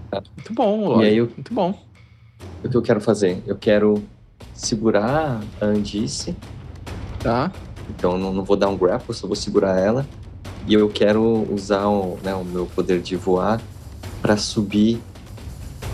Tá. 0.10 0.22
Muito 0.36 0.54
bom, 0.54 0.88
Lore. 0.88 1.06
E 1.06 1.10
aí 1.10 1.18
eu- 1.18 1.26
Muito 1.36 1.54
bom. 1.54 1.78
O 2.64 2.70
que 2.70 2.76
eu 2.76 2.82
quero 2.82 3.00
fazer? 3.02 3.42
Eu 3.46 3.56
quero 3.56 4.04
segurar 4.54 5.42
a 5.62 5.66
Andice. 5.66 6.36
Tá? 7.20 7.52
Então 7.90 8.14
eu 8.14 8.18
não, 8.18 8.34
não 8.34 8.44
vou 8.44 8.56
dar 8.58 8.70
um 8.70 8.78
grapple, 8.78 9.14
só 9.14 9.28
vou 9.28 9.36
segurar 9.36 9.80
ela. 9.80 10.06
E 10.68 10.74
eu 10.74 10.90
quero 10.90 11.22
usar 11.54 11.88
o, 11.88 12.18
né, 12.24 12.34
o 12.34 12.44
meu 12.44 12.66
poder 12.66 13.02
de 13.02 13.16
voar 13.16 13.62
para 14.22 14.38
subir. 14.38 15.00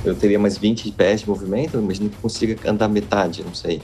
Eu 0.06 0.16
teria 0.16 0.40
mais 0.40 0.58
20 0.58 0.92
pés 0.92 1.22
de 1.22 1.30
movimento, 1.30 1.76
eu 1.76 1.82
imagino 1.82 2.10
que 2.10 2.16
eu 2.16 2.22
consiga 2.22 2.70
andar 2.70 2.88
metade, 2.88 3.44
não 3.44 3.54
sei. 3.54 3.82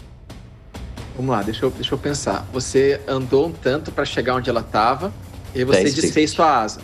Vamos 1.16 1.32
lá, 1.32 1.42
deixa 1.42 1.66
eu, 1.66 1.72
deixa 1.72 1.94
eu 1.94 1.98
pensar. 1.98 2.46
Você 2.52 3.00
andou 3.08 3.48
um 3.48 3.52
tanto 3.52 3.92
pra 3.92 4.04
chegar 4.06 4.36
onde 4.36 4.50
ela 4.50 4.62
tava, 4.62 5.14
e 5.54 5.64
você 5.64 5.84
Dez 5.84 5.96
desfez 5.96 6.14
vezes. 6.14 6.32
sua 6.32 6.62
asa. 6.62 6.82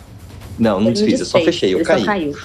Não, 0.58 0.80
não 0.80 0.92
desfiz, 0.92 1.20
eu 1.20 1.26
só 1.26 1.40
fechei, 1.40 1.74
eu 1.74 1.78
ele 1.78 1.84
caí. 1.84 2.00
Só 2.00 2.06
caiu. 2.06 2.36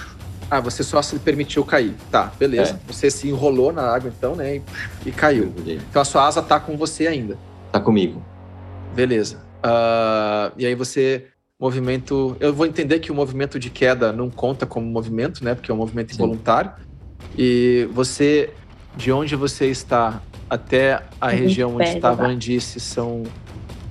Ah, 0.49 0.61
você 0.61 0.81
só 0.81 1.01
se 1.01 1.19
permitiu 1.19 1.63
cair. 1.65 1.93
Tá, 2.09 2.31
beleza. 2.39 2.79
Você 2.87 3.11
se 3.11 3.27
enrolou 3.27 3.73
na 3.73 3.83
água 3.83 4.11
então, 4.15 4.35
né? 4.35 4.57
E, 4.57 4.61
e 5.07 5.11
caiu. 5.11 5.53
Então 5.65 6.01
a 6.01 6.05
sua 6.05 6.25
asa 6.25 6.41
tá 6.41 6.59
com 6.59 6.77
você 6.77 7.05
ainda. 7.05 7.37
Tá 7.71 7.81
comigo. 7.81 8.23
Beleza. 8.95 9.43
Ah, 9.61 10.51
e 10.57 10.65
aí 10.65 10.73
você. 10.73 11.25
Movimento. 11.59 12.37
Eu 12.39 12.53
vou 12.53 12.65
entender 12.65 12.99
que 12.99 13.11
o 13.11 13.15
movimento 13.15 13.59
de 13.59 13.69
queda 13.69 14.13
não 14.13 14.29
conta 14.29 14.65
como 14.65 14.85
movimento, 14.85 15.43
né? 15.43 15.53
Porque 15.53 15.69
é 15.69 15.73
um 15.73 15.77
movimento 15.77 16.11
Sim. 16.15 16.21
involuntário. 16.23 16.71
E 17.37 17.89
você. 17.91 18.51
De 18.95 19.11
onde 19.11 19.35
você 19.35 19.65
está 19.67 20.21
até 20.49 21.01
a 21.19 21.29
região 21.29 21.69
onde 21.71 21.83
pés, 21.83 21.95
estava 21.95 22.23
tá. 22.23 22.29
Andice 22.29 22.79
são 22.79 23.23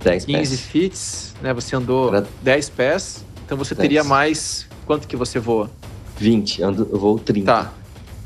10 0.02 0.24
15 0.24 0.38
pés. 0.56 0.60
feet, 0.60 1.42
né? 1.42 1.52
Você 1.52 1.76
andou 1.76 2.08
Era 2.14 2.26
10 2.42 2.70
pés. 2.70 3.24
Então 3.44 3.56
você 3.56 3.74
10. 3.74 3.82
teria 3.82 4.04
mais. 4.04 4.66
Quanto 4.86 5.06
que 5.08 5.16
você 5.16 5.38
voa? 5.38 5.70
20, 6.18 6.62
ando, 6.62 6.88
eu 6.90 6.98
vou 6.98 7.18
30. 7.18 7.52
Tá. 7.52 7.72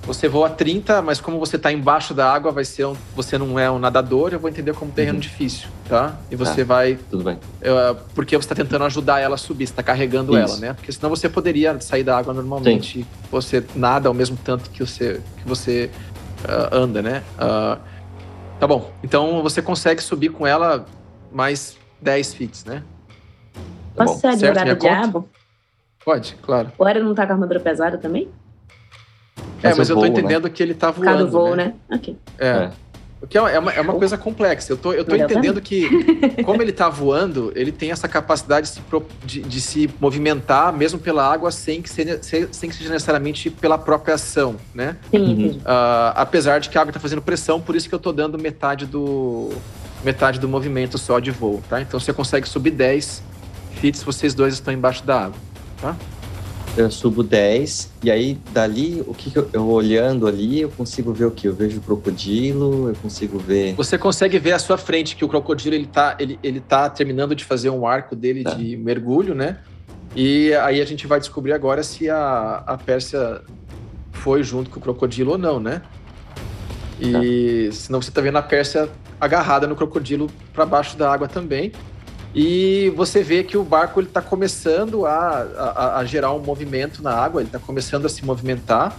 Você 0.05 0.29
voa 0.29 0.49
30, 0.49 1.03
mas 1.03 1.21
como 1.21 1.39
você 1.39 1.59
tá 1.59 1.71
embaixo 1.71 2.15
da 2.15 2.33
água, 2.33 2.51
vai 2.51 2.65
ser 2.65 2.87
um, 2.87 2.97
você 3.15 3.37
não 3.37 3.59
é 3.59 3.71
um 3.71 3.79
nadador, 3.79 4.33
eu 4.33 4.41
vou 4.41 4.49
entender 4.49 4.73
como 4.73 4.91
terreno 4.91 5.17
Uhum. 5.17 5.21
difícil, 5.21 5.69
tá? 5.87 6.17
E 6.31 6.37
você 6.37 6.65
vai. 6.65 6.99
Tudo 7.11 7.23
bem. 7.23 7.39
eh, 7.61 7.97
porque 8.15 8.35
você 8.35 8.49
tá 8.49 8.55
tentando 8.55 8.85
ajudar 8.85 9.21
ela 9.21 9.35
a 9.35 9.39
subir, 9.39 9.67
você 9.67 9.75
tá 9.75 9.83
carregando 9.83 10.33
Isso. 10.39 10.53
ela, 10.55 10.57
né? 10.61 10.73
Porque 10.73 10.91
senão 10.91 11.11
você 11.11 11.29
poderia 11.29 11.79
sair 11.81 12.03
da 12.03 12.17
água 12.17 12.33
normalmente. 12.33 13.07
Você 13.31 13.63
nada 13.75 14.09
ao 14.09 14.15
mesmo 14.15 14.39
tanto 14.43 14.71
que 14.71 14.81
você, 14.85 15.21
que 15.43 15.47
você 15.47 15.91
ah, 16.49 16.71
anda, 16.73 17.03
né? 17.03 17.23
Ah, 17.39 17.77
tá 18.61 18.67
bom. 18.67 18.91
Então 19.03 19.43
você 19.43 19.61
consegue 19.63 20.01
subir 20.03 20.29
com 20.29 20.47
ela 20.47 20.85
mais 21.33 21.77
10 22.01 22.35
feet, 22.35 22.65
né? 22.67 22.83
Tá 23.97 24.05
Posso 24.05 24.15
bom. 24.15 24.21
ser 24.21 24.27
a 24.29 24.33
Certo, 24.33 24.45
advogada 24.59 24.65
minha 24.65 24.75
do 24.77 24.81
conta? 24.81 24.95
diabo? 25.01 25.29
Pode, 26.05 26.35
claro. 26.43 26.73
O 26.79 26.87
Era 26.87 27.01
não 27.03 27.15
tá 27.15 27.27
com 27.27 27.33
a 27.33 27.35
armadura 27.35 27.61
pesada 27.61 27.99
também? 27.99 28.29
É, 29.63 29.69
Mas 29.69 29.79
mas 29.79 29.91
eu 29.91 29.97
eu 29.97 30.01
tô 30.01 30.07
voo, 30.07 30.13
né? 30.13 30.19
entendendo 30.19 30.49
que 30.51 30.63
ele 30.63 30.75
tá 30.75 30.91
voando. 30.91 31.25
do 31.27 31.31
voo, 31.31 31.55
né? 31.57 31.75
né? 31.89 31.97
Ok. 31.97 32.17
É. 32.39 32.47
É. 32.49 32.71
É 33.33 33.39
uma, 33.41 33.51
é 33.51 33.59
uma, 33.59 33.73
é 33.73 33.81
uma 33.83 33.93
coisa 33.95 34.17
complexa. 34.17 34.73
Eu 34.73 34.77
tô, 34.79 34.93
eu 34.93 35.05
tô 35.05 35.15
entendendo 35.33 35.61
que, 35.61 35.89
como 36.43 36.63
ele 36.63 36.73
tá 36.73 36.89
voando, 36.89 37.53
ele 37.55 37.71
tem 37.71 37.91
essa 37.91 38.09
capacidade 38.09 38.67
de 38.69 38.73
se, 38.75 38.81
pro- 38.81 39.07
de, 39.25 39.43
de 39.43 39.61
se 39.61 39.91
movimentar 40.01 40.73
mesmo 40.73 40.99
pela 40.99 41.31
água 41.31 41.51
sem 41.51 41.83
que, 41.83 41.91
seja, 41.91 42.19
se- 42.23 42.49
sem 42.51 42.71
que 42.71 42.77
seja 42.77 42.91
necessariamente 42.91 43.51
pela 43.51 43.77
própria 43.77 44.15
ação, 44.15 44.57
né? 44.75 44.97
Sim, 45.11 45.19
Uhum. 45.19 45.61
Ah, 45.65 46.15
apesar 46.17 46.61
de 46.61 46.71
que 46.71 46.79
a 46.79 46.81
água 46.81 46.93
tá 46.93 46.99
fazendo 47.01 47.21
pressão, 47.21 47.61
por 47.61 47.77
isso 47.77 47.89
que 47.89 47.95
eu 47.95 47.99
tô 47.99 48.11
dando 48.13 48.39
metade 48.39 48.87
do 48.87 49.51
metade 50.03 50.41
do 50.41 50.49
movimento 50.49 50.97
só 50.97 51.19
de 51.19 51.31
voo, 51.31 51.63
tá? 51.69 51.81
Então 51.81 52.01
você 52.01 52.13
consegue 52.15 52.49
subir 52.49 52.71
10 52.71 53.23
feet 53.81 53.97
se 53.99 54.05
vocês 54.05 54.33
dois 54.35 54.55
estão 54.55 54.73
embaixo 54.73 55.05
da 55.05 55.25
água. 55.27 55.37
Eu 56.77 56.91
subo 56.91 57.23
10, 57.23 57.91
e 58.03 58.11
aí 58.11 58.39
dali, 58.53 59.03
o 59.07 59.13
que, 59.13 59.31
que 59.31 59.39
eu, 59.39 59.51
eu 59.53 59.69
olhando 59.69 60.27
ali, 60.27 60.61
eu 60.61 60.69
consigo 60.69 61.13
ver 61.13 61.25
o 61.25 61.31
que? 61.31 61.49
Eu 61.49 61.55
vejo 61.55 61.79
o 61.79 61.81
crocodilo, 61.83 62.89
eu 62.89 62.95
consigo 62.95 63.39
ver. 63.39 63.75
Você 63.75 63.99
consegue 63.99 64.39
ver 64.39 64.53
à 64.53 64.59
sua 64.59 64.79
frente 64.79 65.17
que 65.17 65.25
o 65.25 65.29
crocodilo 65.29 65.75
ele 65.75 65.87
tá, 65.87 66.17
ele, 66.19 66.39
ele 66.43 66.61
tá 66.61 66.89
terminando 66.89 67.35
de 67.35 67.45
fazer 67.45 67.71
um 67.71 67.87
arco 67.87 68.15
dele 68.15 68.45
Tá. 68.45 68.55
de 68.55 68.77
mergulho, 68.77 69.35
né? 69.35 69.59
E 70.15 70.55
aí 70.55 70.81
a 70.81 70.85
gente 70.85 71.07
vai 71.07 71.19
descobrir 71.21 71.53
agora 71.53 71.83
se 71.83 72.09
a, 72.09 72.63
a 72.67 72.77
Pérsia 72.79 73.43
foi 74.13 74.43
junto 74.43 74.71
com 74.71 74.79
o 74.79 74.83
crocodilo 74.83 75.33
ou 75.33 75.39
não, 75.39 75.59
né? 75.61 75.83
E 77.01 77.71
senão 77.73 78.01
você 78.01 78.11
tá 78.11 78.21
vendo 78.21 78.37
a 78.37 78.43
Pérsia 78.43 78.89
agarrada 79.21 79.67
no 79.67 79.75
crocodilo 79.75 80.29
para 80.53 80.67
baixo 80.67 80.97
da 80.97 81.13
água 81.13 81.27
também. 81.29 81.73
E 82.35 82.93
você 82.97 83.23
vê 83.23 83.43
que 83.43 83.57
o 83.57 83.65
barco 83.65 84.01
ele 84.01 84.07
tá 84.09 84.23
começando 84.23 85.05
a, 85.05 85.19
a, 85.41 85.99
a 85.99 86.05
gerar 86.05 86.33
um 86.33 86.39
movimento 86.39 87.03
na 87.03 87.13
água, 87.13 87.41
ele 87.41 87.51
tá 87.51 87.59
começando 87.59 88.07
a 88.07 88.09
se 88.09 88.25
movimentar. 88.25 88.97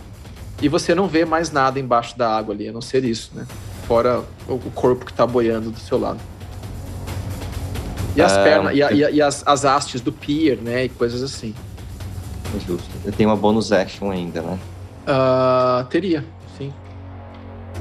E 0.62 0.68
você 0.68 0.94
não 0.94 1.08
vê 1.08 1.24
mais 1.26 1.50
nada 1.52 1.80
embaixo 1.80 2.18
da 2.18 2.30
água 2.36 2.54
ali, 2.54 2.68
a 2.68 2.72
não 2.74 2.82
ser 2.82 3.04
isso, 3.04 3.32
né? 3.34 3.48
Fora 3.88 4.22
o 4.48 4.60
corpo 4.76 5.06
que 5.06 5.14
tá 5.14 5.26
boiando 5.26 5.72
do 5.72 5.80
seu 5.80 5.98
lado. 6.00 6.20
E 8.16 8.22
as 8.22 8.34
Ah, 8.34 8.44
pernas, 8.44 8.76
e, 8.76 8.84
a- 8.84 8.92
e 8.92 9.16
e 9.16 9.22
as, 9.22 9.42
as 9.48 9.64
hastes 9.66 10.02
do 10.02 10.12
pier, 10.12 10.58
né? 10.58 10.86
E 10.86 10.90
coisas 10.90 11.24
assim. 11.24 11.56
Justo. 12.68 12.90
Eu 13.06 13.12
tenho 13.14 13.30
uma 13.30 13.36
bonus 13.38 13.72
action 13.72 14.12
ainda, 14.12 14.42
né? 14.42 14.60
Ah, 15.08 15.86
teria, 15.90 16.24
sim. 16.58 16.72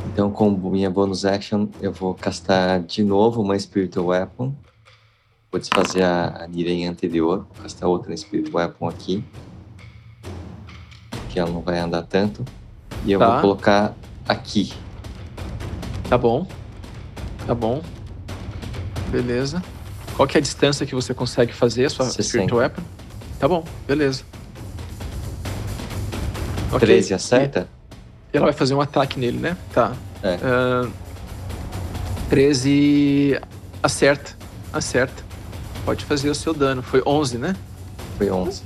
Então, 0.07 0.31
com 0.31 0.49
minha 0.71 0.89
bonus 0.89 1.25
action, 1.25 1.67
eu 1.83 1.93
vou 1.93 2.15
castar 2.15 2.81
de 2.81 3.03
novo 3.03 3.43
uma 3.43 3.59
Spiritual 3.59 4.07
Weapon. 4.07 4.55
Vou 5.51 5.61
desfazer 5.61 6.03
a, 6.03 6.45
a 6.45 6.47
Niren 6.47 6.87
anterior. 6.87 7.39
Vou 7.55 7.63
castar 7.63 7.89
outra 7.89 8.17
Spirit 8.17 8.51
Weapon 8.55 8.89
aqui. 8.89 9.25
Que 11.29 11.39
ela 11.41 11.51
não 11.51 11.61
vai 11.61 11.79
andar 11.79 12.03
tanto. 12.03 12.45
E 13.05 13.13
eu 13.13 13.19
Tá. 13.19 13.33
vou 13.33 13.41
colocar 13.41 13.95
aqui. 14.29 14.73
Tá 16.09 16.17
bom. 16.17 16.47
Tá 17.47 17.55
bom. 17.55 17.83
Beleza. 19.11 19.63
Qual 20.17 20.29
que 20.29 20.37
é 20.37 20.39
a 20.39 20.43
distância 20.43 20.87
que 20.87 20.95
você 20.95 21.13
consegue 21.15 21.53
fazer 21.53 21.87
a 21.87 21.91
sua 21.91 22.05
60. 22.07 22.23
Spirit 22.23 22.55
Weapon? 22.55 22.83
Tá 23.39 23.49
bom, 23.49 23.65
beleza. 23.89 24.23
Ok. 26.71 26.81
13 26.81 27.15
acerta? 27.15 27.69
E 28.33 28.37
ela 28.37 28.47
vai 28.47 28.53
fazer 28.53 28.75
um 28.75 28.81
ataque 28.81 29.19
nele, 29.19 29.39
né? 29.39 29.57
Tá. 29.73 29.95
É. 30.23 30.39
Ah, 30.45 30.89
13 32.29 33.41
acerta. 33.83 34.37
Acerta. 34.73 35.25
Pode 35.85 36.05
fazer 36.05 36.31
o 36.31 36.35
seu 36.35 36.53
dano. 36.53 36.83
Foi 36.83 37.03
11, 37.05 37.39
né? 37.39 37.57
Foi 38.19 38.31
11. 38.31 38.63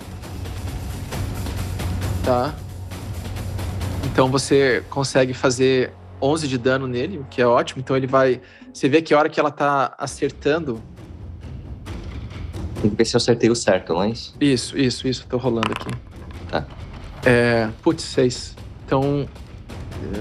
Tá. 2.24 2.54
Então 4.04 4.28
você 4.30 4.82
consegue 4.90 5.34
fazer 5.34 5.92
11 6.20 6.48
de 6.48 6.58
dano 6.58 6.86
nele, 6.86 7.18
o 7.18 7.24
que 7.24 7.40
é 7.42 7.46
ótimo. 7.46 7.80
Então 7.80 7.96
ele 7.96 8.06
vai. 8.06 8.40
Você 8.72 8.88
vê 8.88 9.02
que 9.02 9.12
a 9.14 9.18
hora 9.18 9.28
que 9.28 9.38
ela 9.38 9.50
tá 9.50 9.94
acertando. 9.98 10.80
Tem 12.80 12.90
que 12.90 12.96
ver 12.96 13.04
se 13.04 13.16
eu 13.16 13.18
acertei 13.18 13.50
o 13.50 13.56
certo, 13.56 13.94
não 13.94 14.02
é 14.02 14.10
isso? 14.10 14.34
Isso, 14.40 14.78
isso, 14.78 15.08
isso. 15.08 15.26
Tô 15.28 15.36
rolando 15.36 15.72
aqui. 15.72 15.90
Tá. 16.48 16.66
É. 17.24 17.68
Putz, 17.82 18.02
6. 18.04 18.56
Então. 18.86 19.28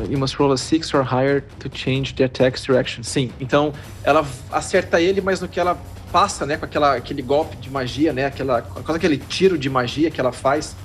You 0.09 0.17
must 0.17 0.37
roll 0.37 0.53
a 0.53 0.57
6 0.57 0.93
or 0.93 1.03
higher 1.03 1.43
to 1.59 1.69
change 1.69 2.15
the 2.15 2.23
attack's 2.23 2.63
direction. 2.63 3.03
Sim, 3.03 3.31
então 3.39 3.73
ela 4.03 4.25
acerta 4.49 5.01
ele, 5.01 5.19
mas 5.19 5.41
no 5.41 5.47
que 5.47 5.59
ela 5.59 5.77
passa, 6.13 6.45
né, 6.45 6.57
com 6.57 6.65
aquela, 6.65 6.95
aquele 6.95 7.23
golpe 7.23 7.57
de 7.57 7.71
magia, 7.71 8.13
né, 8.13 8.25
aquela, 8.27 8.61
com 8.61 8.91
aquele 8.91 9.17
tiro 9.17 9.57
de 9.57 9.67
magia 9.67 10.11
que 10.11 10.21
ela 10.21 10.31
faz, 10.31 10.75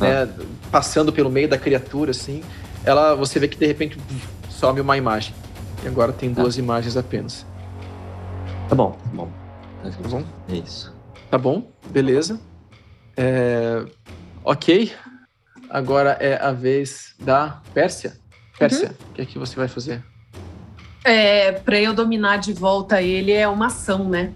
né, 0.00 0.28
passando 0.70 1.12
pelo 1.12 1.28
meio 1.28 1.48
da 1.48 1.58
criatura, 1.58 2.12
assim, 2.12 2.40
ela, 2.84 3.16
você 3.16 3.40
vê 3.40 3.48
que 3.48 3.58
de 3.58 3.66
repente 3.66 3.98
some 4.48 4.80
uma 4.80 4.96
imagem. 4.96 5.34
E 5.82 5.88
agora 5.88 6.12
tem 6.12 6.32
Tá. 6.32 6.40
duas 6.40 6.56
imagens 6.56 6.96
apenas. 6.96 7.44
Tá 8.68 8.76
bom, 8.76 8.92
tá 8.92 9.10
bom. 9.12 9.28
Tá 9.82 10.08
bom? 10.08 10.22
É 10.48 10.54
isso. 10.54 10.94
Tá 11.30 11.36
bom, 11.38 11.68
beleza. 11.90 12.40
É, 13.16 13.84
ok. 14.44 14.92
Agora 15.68 16.16
é 16.20 16.40
a 16.40 16.52
vez 16.52 17.14
da 17.18 17.60
Pérsia. 17.74 18.16
Pérsia, 18.56 18.94
o 19.10 19.14
que 19.14 19.22
é 19.22 19.26
que 19.26 19.38
você 19.38 19.56
vai 19.56 19.66
fazer? 19.68 20.02
É, 21.04 21.52
pra 21.52 21.78
eu 21.80 21.92
dominar 21.92 22.38
de 22.38 22.52
volta 22.52 23.02
ele 23.02 23.32
é 23.32 23.46
uma 23.46 23.66
ação, 23.66 24.08
né? 24.08 24.32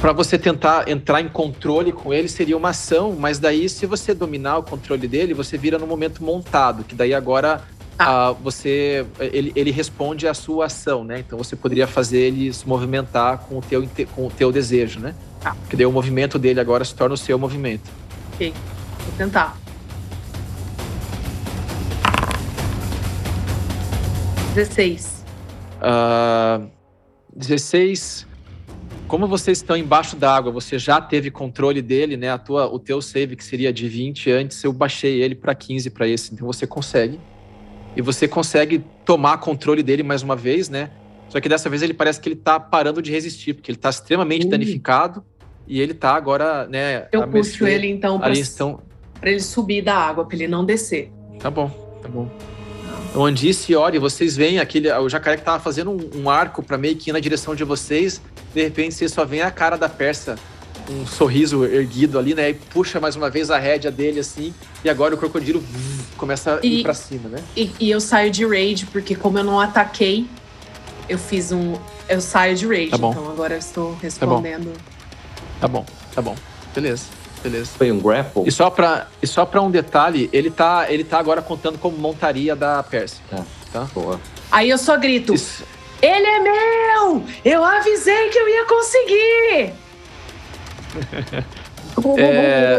Para 0.00 0.12
você 0.12 0.38
tentar 0.38 0.88
entrar 0.88 1.20
em 1.20 1.28
controle 1.28 1.90
com 1.90 2.12
ele 2.12 2.28
seria 2.28 2.56
uma 2.56 2.68
ação, 2.68 3.16
mas 3.18 3.38
daí 3.38 3.68
se 3.68 3.86
você 3.86 4.14
dominar 4.14 4.58
o 4.58 4.62
controle 4.62 5.08
dele, 5.08 5.34
você 5.34 5.58
vira 5.58 5.78
no 5.78 5.86
momento 5.86 6.22
montado, 6.22 6.84
que 6.84 6.94
daí 6.94 7.12
agora 7.14 7.62
Ah. 7.98 8.28
ah, 8.28 8.32
você 8.32 9.06
ele, 9.18 9.52
ele 9.56 9.70
responde 9.70 10.28
à 10.28 10.34
sua 10.34 10.66
ação, 10.66 11.02
né? 11.02 11.20
Então 11.20 11.38
você 11.38 11.56
poderia 11.56 11.86
fazer 11.86 12.18
ele 12.18 12.52
se 12.52 12.68
movimentar 12.68 13.38
com 13.38 13.58
o 13.58 13.62
teu 13.62 13.88
com 14.14 14.26
o 14.26 14.30
teu 14.30 14.52
desejo, 14.52 15.00
né? 15.00 15.14
Tá. 15.40 15.54
Porque 15.62 15.76
daí 15.76 15.86
o 15.86 15.92
movimento 15.92 16.38
dele 16.38 16.60
agora 16.60 16.84
se 16.84 16.94
torna 16.94 17.14
o 17.14 17.18
seu 17.18 17.38
movimento. 17.38 17.90
Vou 18.38 18.52
tentar. 19.16 19.56
16. 24.54 25.24
Ah, 25.80 26.60
16. 27.34 28.26
Como 29.08 29.28
vocês 29.28 29.58
estão 29.58 29.76
embaixo 29.76 30.16
d'água, 30.16 30.50
você 30.50 30.78
já 30.78 31.00
teve 31.00 31.30
controle 31.30 31.80
dele, 31.80 32.16
né? 32.16 32.30
A 32.30 32.38
tua, 32.38 32.66
o 32.66 32.78
teu 32.78 33.00
save 33.00 33.36
que 33.36 33.44
seria 33.44 33.72
de 33.72 33.88
20 33.88 34.30
antes, 34.32 34.62
eu 34.64 34.72
baixei 34.72 35.22
ele 35.22 35.34
para 35.34 35.54
15 35.54 35.90
para 35.90 36.08
esse, 36.08 36.34
então 36.34 36.46
você 36.46 36.66
consegue. 36.66 37.20
E 37.96 38.02
você 38.02 38.26
consegue 38.26 38.84
tomar 39.04 39.38
controle 39.38 39.82
dele 39.82 40.02
mais 40.02 40.22
uma 40.22 40.34
vez, 40.34 40.68
né? 40.68 40.90
Só 41.28 41.40
que 41.40 41.48
dessa 41.48 41.68
vez 41.70 41.82
ele 41.82 41.94
parece 41.94 42.20
que 42.20 42.28
ele 42.28 42.36
tá 42.36 42.58
parando 42.58 43.00
de 43.00 43.12
resistir, 43.12 43.54
porque 43.54 43.70
ele 43.70 43.78
tá 43.78 43.90
extremamente 43.90 44.46
danificado 44.48 45.24
e 45.68 45.80
ele 45.80 45.94
tá 45.94 46.14
agora, 46.14 46.66
né, 46.66 47.06
Eu 47.12 47.26
puxo 47.28 47.66
ele 47.66 47.88
então 47.88 48.18
pra, 48.18 48.28
ali 48.28 48.40
estão 48.40 48.80
ele 49.22 49.40
subir 49.40 49.82
da 49.82 49.94
água, 49.94 50.24
pra 50.24 50.36
ele 50.36 50.48
não 50.48 50.64
descer. 50.64 51.10
Tá 51.38 51.50
bom, 51.50 51.68
tá 52.02 52.08
bom. 52.08 52.30
O 53.14 53.24
Andice 53.24 53.72
e 53.72 53.76
Ori, 53.76 53.98
vocês 53.98 54.36
veem 54.36 54.58
aquele. 54.58 54.92
O 54.92 55.08
jacaré 55.08 55.36
que 55.36 55.42
tava 55.42 55.58
fazendo 55.58 55.90
um, 55.90 56.22
um 56.22 56.30
arco 56.30 56.62
pra 56.62 56.76
meio 56.76 56.96
que 56.96 57.10
ir 57.10 57.12
na 57.12 57.20
direção 57.20 57.54
de 57.54 57.64
vocês. 57.64 58.20
De 58.56 58.62
repente, 58.62 58.94
vocês 58.94 59.12
só 59.12 59.22
veem 59.22 59.42
a 59.42 59.50
cara 59.50 59.76
da 59.76 59.86
persa, 59.86 60.36
um 60.88 61.06
sorriso 61.06 61.66
erguido 61.66 62.18
ali, 62.18 62.32
né? 62.34 62.48
E 62.48 62.54
puxa 62.54 62.98
mais 62.98 63.14
uma 63.14 63.28
vez 63.28 63.50
a 63.50 63.58
rédea 63.58 63.90
dele 63.90 64.20
assim. 64.20 64.54
E 64.82 64.88
agora 64.88 65.14
o 65.14 65.18
crocodilo 65.18 65.62
começa 66.16 66.54
a 66.54 66.66
ir 66.66 66.78
E- 66.78 66.82
pra 66.82 66.94
cima, 66.94 67.28
né? 67.28 67.44
E, 67.54 67.70
e 67.78 67.90
eu 67.90 68.00
saio 68.00 68.30
de 68.30 68.46
rage, 68.46 68.86
porque 68.86 69.14
como 69.14 69.36
eu 69.36 69.44
não 69.44 69.60
ataquei, 69.60 70.26
eu 71.06 71.18
fiz 71.18 71.52
um. 71.52 71.74
Eu 72.08 72.18
saio 72.22 72.56
de 72.56 72.66
rage. 72.66 72.88
Tá 72.88 72.96
bom. 72.96 73.10
Então 73.10 73.30
agora 73.30 73.52
eu 73.52 73.58
estou 73.58 73.94
respondendo. 74.00 74.72
Tá 75.60 75.68
bom, 75.68 75.84
tá 76.14 76.22
bom. 76.22 76.34
Beleza, 76.74 77.04
beleza. 77.42 77.72
Foi 77.76 77.92
um 77.92 77.98
grapple? 78.00 78.44
E 78.46 78.50
só 78.50 78.70
pra, 78.70 79.06
e 79.20 79.26
só 79.26 79.44
pra 79.44 79.60
um 79.60 79.70
detalhe, 79.70 80.30
ele 80.32 80.50
tá, 80.50 80.86
ele 80.90 81.04
tá 81.04 81.18
agora 81.18 81.42
contando 81.42 81.76
como 81.76 81.98
montaria 81.98 82.56
da 82.56 82.82
Pérsia. 82.82 83.22
Boa. 83.92 84.18
Aí 84.50 84.70
eu 84.70 84.78
só 84.78 84.96
grito: 84.96 85.34
Isso, 85.34 85.62
Ele 86.02 86.26
é 86.26 86.38
meu! 86.40 87.24
Eu 87.44 87.64
avisei 87.64 88.28
que 88.30 88.38
eu 88.38 88.48
ia 88.48 88.64
conseguir! 88.66 89.74
É, 92.18 92.78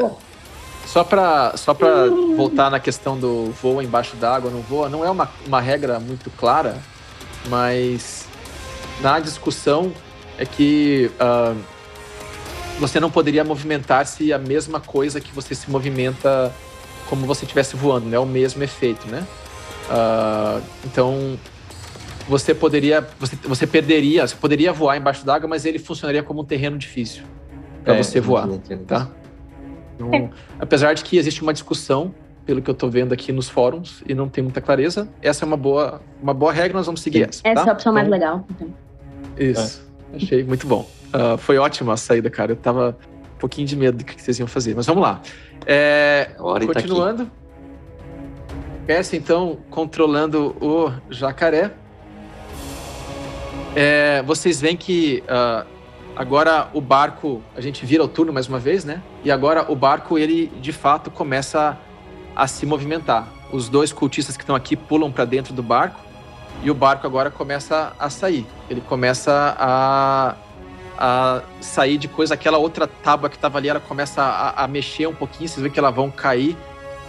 Só 0.85 1.03
pra, 1.03 1.57
só 1.57 1.73
pra 1.73 2.05
voltar 2.37 2.69
na 2.69 2.79
questão 2.79 3.17
do 3.17 3.51
voa 3.61 3.83
embaixo 3.83 4.15
d'água, 4.15 4.51
não 4.51 4.61
voa, 4.61 4.87
não 4.89 5.03
é 5.03 5.09
uma, 5.09 5.27
uma 5.45 5.59
regra 5.59 5.99
muito 5.99 6.29
clara, 6.29 6.77
mas 7.47 8.27
na 9.01 9.19
discussão 9.19 9.91
é 10.37 10.45
que 10.45 11.11
ah, 11.19 11.55
você 12.79 12.99
não 12.99 13.09
poderia 13.09 13.43
movimentar-se 13.43 14.31
a 14.31 14.37
mesma 14.37 14.79
coisa 14.79 15.19
que 15.19 15.31
você 15.33 15.55
se 15.55 15.69
movimenta 15.69 16.53
como 17.09 17.25
você 17.25 17.43
estivesse 17.45 17.75
voando, 17.75 18.05
né? 18.05 18.19
O 18.19 18.25
mesmo 18.25 18.63
efeito, 18.63 19.07
né? 19.07 19.25
Ah, 19.89 20.59
então 20.85 21.37
você 22.27 22.53
poderia, 22.53 23.07
você, 23.19 23.35
você 23.43 23.67
perderia, 23.67 24.27
você 24.27 24.35
poderia 24.35 24.73
voar 24.73 24.97
embaixo 24.97 25.25
d'água, 25.25 25.47
mas 25.47 25.65
ele 25.65 25.79
funcionaria 25.79 26.21
como 26.23 26.41
um 26.41 26.45
terreno 26.45 26.77
difícil 26.77 27.23
para 27.83 27.95
É, 27.95 28.03
você 28.03 28.19
voar 28.19 28.47
tá? 28.85 29.09
Então, 29.95 30.29
apesar 30.59 30.93
de 30.93 31.03
que 31.03 31.17
existe 31.17 31.41
uma 31.41 31.53
discussão, 31.53 32.13
pelo 32.45 32.61
que 32.61 32.69
eu 32.69 32.75
tô 32.75 32.89
vendo 32.89 33.13
aqui 33.13 33.31
nos 33.31 33.49
fóruns, 33.49 34.03
e 34.07 34.13
não 34.13 34.29
tem 34.29 34.43
muita 34.43 34.61
clareza, 34.61 35.09
essa 35.21 35.43
é 35.43 35.45
uma 35.45 35.57
boa, 35.57 36.01
uma 36.21 36.33
boa 36.33 36.53
regra, 36.53 36.77
nós 36.77 36.85
vamos 36.85 37.01
seguir 37.01 37.27
essa. 37.27 37.41
Essa 37.43 37.61
tá? 37.63 37.67
é 37.67 37.69
a 37.69 37.73
opção 37.73 37.93
mais 37.93 38.07
Então, 38.07 38.19
legal. 38.19 38.45
então. 38.51 38.73
Isso. 39.37 39.87
Achei 40.13 40.43
muito 40.43 40.67
bom. 40.67 40.87
Ah, 41.11 41.37
foi 41.37 41.57
ótima 41.57 41.93
a 41.93 41.97
saída, 41.97 42.29
cara. 42.29 42.51
Eu 42.51 42.55
tava 42.55 42.97
um 43.35 43.39
pouquinho 43.39 43.67
de 43.67 43.75
medo 43.75 43.97
do 43.97 44.05
que 44.05 44.21
vocês 44.21 44.39
iam 44.39 44.47
fazer, 44.47 44.75
mas 44.75 44.85
vamos 44.85 45.01
lá. 45.01 45.21
É, 45.65 46.31
tá 46.35 46.65
continuando. 46.73 47.29
Persa, 48.85 49.17
então, 49.17 49.57
controlando 49.69 50.55
o 50.61 50.91
jacaré. 51.09 51.71
É, 53.79 54.23
vocês 54.23 54.59
veem 54.59 54.75
que 54.75 55.23
ah, 55.27 55.63
agora 56.15 56.67
o 56.73 56.81
barco, 56.81 57.43
a 57.55 57.61
gente 57.61 57.85
vira 57.85 58.03
o 58.03 58.07
turno 58.07 58.33
mais 58.33 58.47
uma 58.47 58.57
vez, 58.57 58.83
né? 58.83 59.03
E 59.23 59.29
agora 59.29 59.71
o 59.71 59.75
barco, 59.75 60.17
ele 60.17 60.47
de 60.59 60.73
fato 60.73 61.11
começa 61.11 61.77
a, 62.35 62.47
se 62.47 62.65
movimentar. 62.65 63.27
Os 63.51 63.69
dois 63.69 63.93
cultistas 63.93 64.35
que 64.35 64.41
estão 64.41 64.55
aqui 64.55 64.75
pulam 64.75 65.11
para 65.11 65.25
dentro 65.25 65.53
do 65.53 65.61
barco 65.61 65.99
e 66.63 66.71
o 66.71 66.73
barco 66.73 67.05
agora 67.05 67.29
começa 67.29 67.93
a 67.99 68.09
sair. 68.09 68.47
Ele 68.67 68.81
começa 68.81 69.55
a, 69.59 70.35
a 70.97 71.41
sair 71.61 71.99
de 71.99 72.07
coisa, 72.07 72.33
aquela 72.33 72.57
outra 72.57 72.87
tábua 72.87 73.29
que 73.29 73.35
estava 73.35 73.59
ali, 73.59 73.69
ela 73.69 73.79
começa 73.79 74.23
a, 74.23 74.63
a 74.63 74.67
mexer 74.67 75.05
um 75.05 75.13
pouquinho. 75.13 75.47
Vocês 75.47 75.61
veem 75.61 75.71
que 75.71 75.77
ela 75.77 75.91
vão 75.91 76.09
cair 76.09 76.57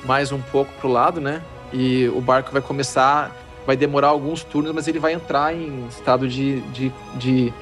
mais 0.04 0.32
um 0.32 0.40
pouco 0.42 0.70
pro 0.78 0.88
lado, 0.90 1.18
né? 1.18 1.40
E 1.72 2.08
o 2.08 2.20
barco 2.20 2.52
vai 2.52 2.60
começar, 2.60 3.34
vai 3.68 3.76
demorar 3.76 4.08
alguns 4.08 4.42
turnos, 4.42 4.72
mas 4.72 4.88
ele 4.88 4.98
vai 4.98 5.12
entrar 5.12 5.54
em 5.54 5.86
estado 5.88 6.26
de, 6.26 6.62
de, 6.70 6.90
de, 7.16 7.52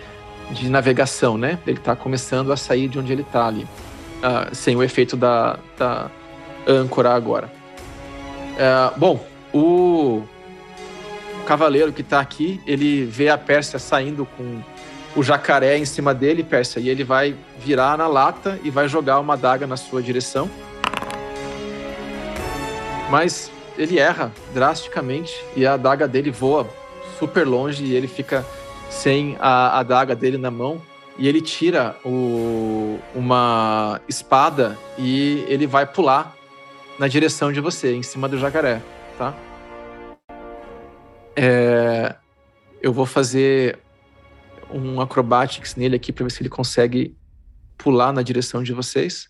de 0.53 0.71
navegação, 0.71 1.37
né? 1.37 1.59
Ele 1.67 1.79
está 1.79 1.97
começando 1.97 2.53
a 2.53 2.57
sair 2.57 2.87
de 2.87 2.97
onde 2.97 3.13
ele 3.13 3.23
está 3.23 3.49
ali, 3.49 3.67
ah, 4.23 4.49
sem 4.53 4.77
o 4.77 4.85
efeito 4.85 5.17
da, 5.17 5.59
da 5.77 6.09
âncora 6.65 7.13
agora. 7.13 7.51
Ah, 8.57 8.93
bom, 8.97 9.27
o 9.53 10.23
cavaleiro 11.45 11.93
que 11.93 12.05
tá 12.05 12.21
aqui, 12.21 12.61
ele 12.69 13.05
vê 13.05 13.29
a 13.29 13.37
Pérsia 13.37 13.81
saindo 13.81 14.25
com 14.37 14.63
o 15.17 15.25
jacaré 15.25 15.77
em 15.77 15.85
cima 15.85 16.15
dele, 16.15 16.45
Pérsia, 16.45 16.79
e 16.79 16.89
ele 16.89 17.03
vai 17.03 17.35
virar 17.59 17.99
na 17.99 18.07
lata 18.07 18.61
e 18.63 18.71
vai 18.71 18.87
jogar 18.87 19.19
uma 19.19 19.37
daga 19.37 19.67
na 19.67 19.77
sua 19.77 20.01
direção. 20.01 20.49
Mas 23.11 23.51
ele 23.79 23.99
erra 23.99 24.33
drasticamente 24.55 25.45
e 25.55 25.67
a 25.67 25.75
adaga 25.75 26.09
dele 26.09 26.31
voa 26.31 26.69
super 27.19 27.47
longe 27.47 27.85
e 27.85 27.95
ele 27.95 28.09
fica 28.09 28.45
sem 28.91 29.37
a 29.39 29.79
adaga 29.79 30.15
dele 30.15 30.39
na 30.39 30.51
mão 30.51 30.81
e 31.19 31.27
ele 31.29 31.41
tira 31.41 31.97
o, 32.05 32.99
uma 33.15 34.01
espada 34.09 34.77
e 34.99 35.45
ele 35.49 35.67
vai 35.67 35.87
pular 35.87 36.35
na 36.99 37.09
direção 37.09 37.53
de 37.53 37.61
você, 37.61 37.95
em 37.95 38.03
cima 38.03 38.29
do 38.29 38.39
jacaré, 38.39 38.83
tá? 39.19 39.35
É, 41.35 42.17
eu 42.81 42.93
vou 42.93 43.05
fazer 43.05 43.79
um 44.71 45.01
acrobatics 45.01 45.75
nele 45.77 45.97
aqui 45.97 46.13
para 46.13 46.25
ver 46.25 46.31
se 46.31 46.43
ele 46.43 46.49
consegue 46.49 47.17
pular 47.77 48.13
na 48.13 48.23
direção 48.23 48.63
de 48.63 48.73
vocês. 48.73 49.29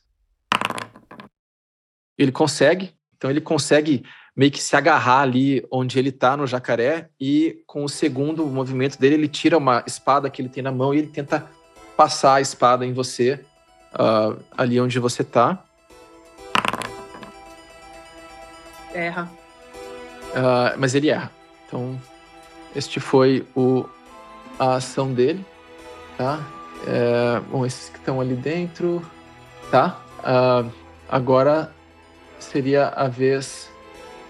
Ele 2.17 2.33
consegue, 2.33 2.95
então 3.17 3.31
ele 3.31 3.41
consegue 3.41 4.05
meio 4.37 4.53
que 4.53 4.63
se 4.63 4.77
agarrar 4.77 5.21
ali 5.21 5.67
onde 5.71 5.99
ele 5.99 6.13
tá 6.13 6.37
no 6.37 6.47
jacaré 6.47 7.09
e 7.19 7.63
com 7.67 7.83
o 7.85 7.89
segundo 7.89 8.45
movimento 8.47 8.99
dele 8.99 9.15
ele 9.15 9.29
tira 9.29 9.57
uma 9.57 9.83
espada 9.87 10.29
que 10.29 10.43
ele 10.43 10.51
tem 10.51 10.63
na 10.63 10.71
mão 10.71 10.93
e 10.93 10.99
ele 10.99 11.07
tenta 11.07 11.47
passar 11.97 12.35
a 12.35 12.41
espada 12.43 12.85
em 12.85 12.93
você 12.93 13.41
uh, 13.95 14.39
ali 14.57 14.79
onde 14.79 14.99
você 14.99 15.25
tá. 15.25 15.65
Erra. 18.93 19.31
Uh, 20.33 20.79
mas 20.79 20.95
ele 20.95 21.09
erra. 21.09 21.31
Então, 21.67 21.99
este 22.75 23.01
foi 23.01 23.47
o, 23.57 23.87
a 24.59 24.75
ação 24.75 25.15
dele, 25.15 25.45
tá? 26.19 26.41
É, 26.87 27.41
bom, 27.51 27.65
esses 27.65 27.89
que 27.89 27.99
estão 27.99 28.21
ali 28.21 28.35
dentro, 28.35 29.05
tá? 29.71 30.01
Uh, 30.21 30.71
agora 31.09 31.73
seria 32.39 32.89
a 32.89 33.09
vez 33.09 33.71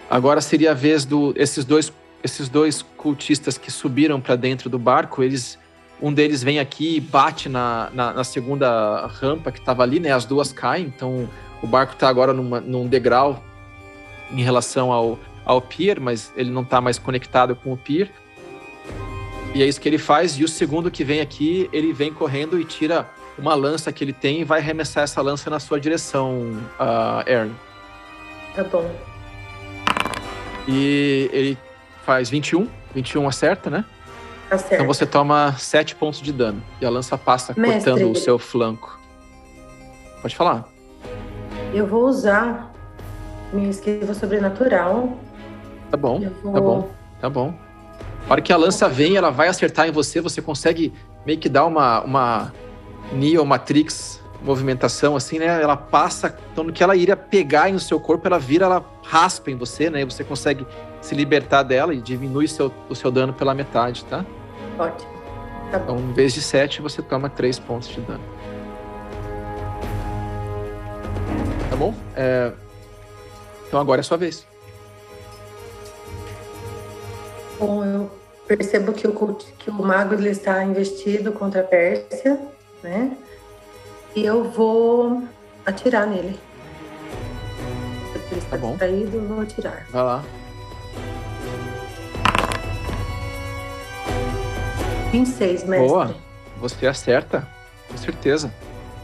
Agora 0.09 0.41
seria 0.41 0.71
a 0.71 0.75
vez 0.75 1.05
do 1.05 1.33
esses 1.37 1.65
dois 1.65 1.93
esses 2.23 2.49
dois 2.49 2.83
cultistas 2.97 3.57
que 3.57 3.71
subiram 3.71 4.21
para 4.21 4.35
dentro 4.35 4.69
do 4.69 4.79
barco, 4.79 5.23
eles 5.23 5.59
um 6.01 6.13
deles 6.13 6.43
vem 6.43 6.59
aqui 6.59 6.97
e 6.97 7.01
bate 7.01 7.49
na, 7.49 7.91
na, 7.93 8.13
na 8.13 8.25
segunda 8.25 9.07
rampa 9.07 9.51
que 9.51 9.59
estava 9.59 9.83
ali, 9.83 9.99
né? 9.99 10.13
As 10.13 10.25
duas 10.25 10.53
caem, 10.53 10.87
então 10.87 11.29
o 11.63 11.67
barco 11.67 11.95
está 11.95 12.09
agora 12.09 12.33
numa, 12.33 12.61
num 12.61 12.87
degrau 12.87 13.43
em 14.31 14.43
relação 14.43 14.93
ao, 14.93 15.19
ao 15.45 15.61
pier, 15.61 15.99
mas 15.99 16.33
ele 16.37 16.51
não 16.51 16.63
está 16.63 16.81
mais 16.81 16.99
conectado 16.99 17.57
com 17.57 17.73
o 17.73 17.77
pier. 17.77 18.11
E 19.55 19.63
é 19.63 19.67
isso 19.67 19.81
que 19.81 19.89
ele 19.89 19.97
faz. 19.97 20.39
E 20.39 20.45
o 20.45 20.49
segundo 20.49 20.91
que 20.91 21.03
vem 21.03 21.21
aqui, 21.21 21.71
ele 21.73 21.93
vem 21.93 22.13
correndo 22.13 22.61
e 22.61 22.65
tira 22.65 23.09
uma 23.39 23.55
lança 23.55 23.91
que 23.91 24.05
ele 24.05 24.13
tem 24.13 24.41
e 24.41 24.45
vai 24.45 24.61
arremessar 24.61 25.05
essa 25.05 25.23
lança 25.23 25.49
na 25.49 25.59
sua 25.59 25.81
direção, 25.81 26.61
uh, 26.79 27.25
Aaron. 27.27 27.53
Tá 28.55 28.65
bom. 28.65 29.16
E 30.67 31.31
ele 31.33 31.59
faz 32.05 32.31
21. 32.31 32.69
21 32.95 33.29
acerta, 33.29 33.71
né? 33.71 33.85
Acerta. 34.51 34.75
Então 34.75 34.87
você 34.87 35.05
toma 35.05 35.55
7 35.59 35.97
pontos 35.97 36.21
de 36.21 36.33
dano. 36.33 36.62
E 36.81 36.87
a 36.87 36.91
lança 36.91 37.19
passa 37.19 37.55
Mestre. 37.57 37.91
cortando 37.91 38.11
o 38.11 38.17
seu 38.17 38.39
flanco. 38.39 38.99
Pode 40.23 40.35
falar. 40.35 40.69
Eu 41.75 41.87
vou 41.87 42.07
usar 42.07 42.73
minha 43.53 43.71
esquiva 43.71 44.14
sobrenatural. 44.14 45.19
Tá 45.91 45.97
bom, 45.97 46.21
vou... 46.43 46.53
tá 46.53 46.61
bom, 46.61 46.91
tá 47.21 47.31
bom. 47.31 47.55
A 48.29 48.33
hora 48.33 48.43
que 48.43 48.53
a 48.53 48.57
lança 48.57 48.89
vem, 48.89 49.17
ela 49.17 49.31
vai 49.31 49.49
acertar 49.49 49.89
em 49.89 49.93
você, 49.93 50.21
você 50.21 50.43
consegue 50.43 50.93
meio 51.25 51.39
que 51.39 51.49
dar 51.49 51.64
uma, 51.64 52.01
uma 52.01 52.53
Neo 53.12 53.45
Matrix 53.45 54.21
movimentação, 54.47 55.17
assim, 55.17 55.39
né? 55.39 55.47
Ela 55.61 55.77
passa, 55.77 56.39
então 56.53 56.63
no 56.63 56.73
que 56.73 56.83
ela 56.83 56.95
iria 56.95 57.17
pegar 57.17 57.71
no 57.73 57.81
seu 57.81 57.99
corpo, 57.99 58.27
ela 58.27 58.39
vira, 58.39 58.65
ela 58.65 58.85
raspa 59.03 59.51
em 59.51 59.57
você, 59.57 59.91
né? 59.91 60.03
E 60.03 60.05
você 60.05 60.23
consegue 60.23 60.65
se 61.03 61.15
libertar 61.15 61.65
dela 61.65 61.93
e 61.93 62.01
diminui 62.01 62.47
seu, 62.47 62.73
o 62.89 62.95
seu 62.95 63.11
dano 63.11 63.33
pela 63.33 63.53
metade, 63.53 64.05
tá? 64.05 64.25
Ótimo. 64.79 65.11
Tá 65.71 65.79
então, 65.79 65.99
em 65.99 66.13
vez 66.13 66.33
de 66.33 66.41
7, 66.41 66.81
você 66.81 67.03
toma 67.03 67.29
3 67.29 67.59
pontos 67.59 67.89
de 67.89 68.01
dano. 68.01 68.23
Tá 71.69 71.77
bom? 71.77 71.93
É... 72.15 72.53
Então 73.67 73.81
agora 73.81 74.01
é 74.01 74.05
sua 74.05 74.17
vez. 74.17 74.47
Bom, 77.59 77.85
eu 77.85 78.11
percebo 78.47 78.93
que 78.93 79.09
o, 79.09 79.35
que 79.35 79.71
o 79.71 79.73
mago 79.73 80.15
ele 80.15 80.31
está 80.31 80.63
investido 80.63 81.33
contra 81.33 81.63
a 81.63 81.65
Pérsia, 81.65 82.39
né? 82.83 83.17
E 84.17 84.25
eu 84.25 84.45
vou 84.45 85.25
atirar 85.67 86.07
nele. 86.07 86.41
Se 88.12 88.33
ele 88.33 88.41
está 88.41 88.57
tá 88.57 88.67
distraído, 88.67 89.14
eu 89.19 89.29
vou 89.29 89.43
atirar. 89.43 89.87
Vai 89.91 90.03
lá. 90.03 90.25
26, 95.12 95.64
mestre. 95.64 95.87
Boa. 95.87 96.14
Você 96.62 96.87
acerta, 96.87 97.47
com 97.91 97.99
certeza. 97.99 98.51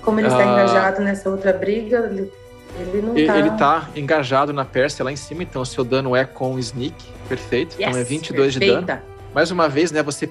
Como 0.00 0.18
ele 0.18 0.28
está 0.28 0.38
ah, 0.38 0.44
engajado 0.44 1.02
nessa 1.02 1.28
outra 1.28 1.52
briga, 1.52 2.10
ele, 2.10 2.32
ele 2.78 3.02
não 3.02 3.14
está... 3.14 3.38
Ele 3.38 3.48
está 3.50 3.88
engajado 3.94 4.54
na 4.54 4.64
Pérsia 4.64 5.04
lá 5.04 5.12
em 5.12 5.16
cima, 5.16 5.42
então 5.42 5.60
o 5.60 5.66
seu 5.66 5.84
dano 5.84 6.16
é 6.16 6.24
com 6.24 6.58
sneak. 6.58 6.94
Perfeito. 7.28 7.76
Yes, 7.78 7.90
então 7.90 8.00
é 8.00 8.02
22 8.04 8.54
perfeita. 8.54 8.80
de 8.80 8.86
dano. 8.86 9.02
Mais 9.34 9.50
uma 9.50 9.68
vez, 9.68 9.92
né, 9.92 10.02
você... 10.02 10.30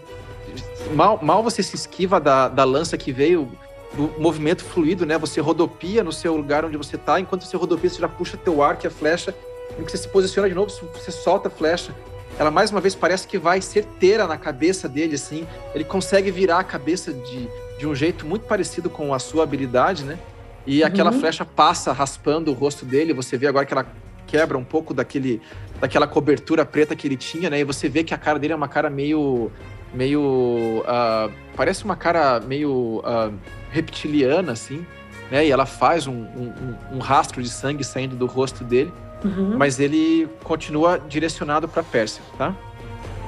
Mal, 0.95 1.19
mal 1.21 1.43
você 1.43 1.61
se 1.61 1.75
esquiva 1.75 2.19
da, 2.19 2.47
da 2.47 2.63
lança 2.63 2.97
que 2.97 3.11
veio 3.11 3.47
do 3.93 4.13
movimento 4.19 4.63
fluido, 4.63 5.05
né? 5.05 5.17
Você 5.17 5.41
rodopia 5.41 6.03
no 6.03 6.11
seu 6.11 6.35
lugar 6.35 6.63
onde 6.65 6.77
você 6.77 6.95
está, 6.95 7.19
enquanto 7.19 7.43
você 7.43 7.57
rodopia, 7.57 7.89
você 7.89 7.99
já 7.99 8.07
puxa 8.07 8.37
teu 8.37 8.63
arco 8.63 8.85
e 8.85 8.87
a 8.87 8.91
flecha, 8.91 9.35
e 9.77 9.83
que 9.83 9.91
você 9.91 9.97
se 9.97 10.07
posiciona 10.07 10.47
de 10.47 10.55
novo, 10.55 10.71
você 10.93 11.11
solta 11.11 11.47
a 11.47 11.51
flecha. 11.51 11.93
Ela 12.39 12.49
mais 12.49 12.71
uma 12.71 12.79
vez 12.79 12.95
parece 12.95 13.27
que 13.27 13.37
vai 13.37 13.61
certeira 13.61 14.25
na 14.25 14.37
cabeça 14.37 14.87
dele, 14.87 15.15
assim. 15.15 15.45
Ele 15.75 15.83
consegue 15.83 16.31
virar 16.31 16.59
a 16.59 16.63
cabeça 16.63 17.13
de, 17.13 17.47
de 17.77 17.85
um 17.85 17.93
jeito 17.93 18.25
muito 18.25 18.45
parecido 18.47 18.89
com 18.89 19.13
a 19.13 19.19
sua 19.19 19.43
habilidade, 19.43 20.03
né? 20.03 20.17
E 20.65 20.81
uhum. 20.81 20.87
aquela 20.87 21.11
flecha 21.11 21.43
passa 21.43 21.91
raspando 21.91 22.51
o 22.51 22.53
rosto 22.53 22.85
dele. 22.85 23.13
Você 23.13 23.37
vê 23.37 23.47
agora 23.47 23.65
que 23.65 23.73
ela 23.73 23.85
quebra 24.25 24.57
um 24.57 24.63
pouco 24.63 24.93
daquele, 24.93 25.41
daquela 25.79 26.07
cobertura 26.07 26.65
preta 26.65 26.95
que 26.95 27.07
ele 27.07 27.17
tinha, 27.17 27.49
né? 27.49 27.59
E 27.59 27.63
você 27.63 27.89
vê 27.89 28.03
que 28.03 28.13
a 28.13 28.17
cara 28.17 28.39
dele 28.39 28.53
é 28.53 28.55
uma 28.55 28.67
cara 28.67 28.89
meio 28.89 29.51
meio. 29.93 30.83
Uh, 30.85 31.31
parece 31.55 31.83
uma 31.83 31.95
cara 31.95 32.39
meio 32.39 32.99
uh, 32.99 33.33
reptiliana, 33.69 34.51
assim, 34.51 34.85
né? 35.29 35.45
E 35.45 35.51
ela 35.51 35.65
faz 35.65 36.07
um, 36.07 36.13
um, 36.13 36.75
um, 36.93 36.99
rastro 36.99 37.41
de 37.41 37.49
sangue 37.49 37.83
saindo 37.83 38.15
do 38.15 38.25
rosto 38.25 38.63
dele, 38.63 38.91
uhum. 39.23 39.57
mas 39.57 39.79
ele 39.79 40.27
continua 40.43 40.99
direcionado 40.99 41.67
para 41.67 41.83
Pérsia, 41.83 42.21
tá? 42.37 42.55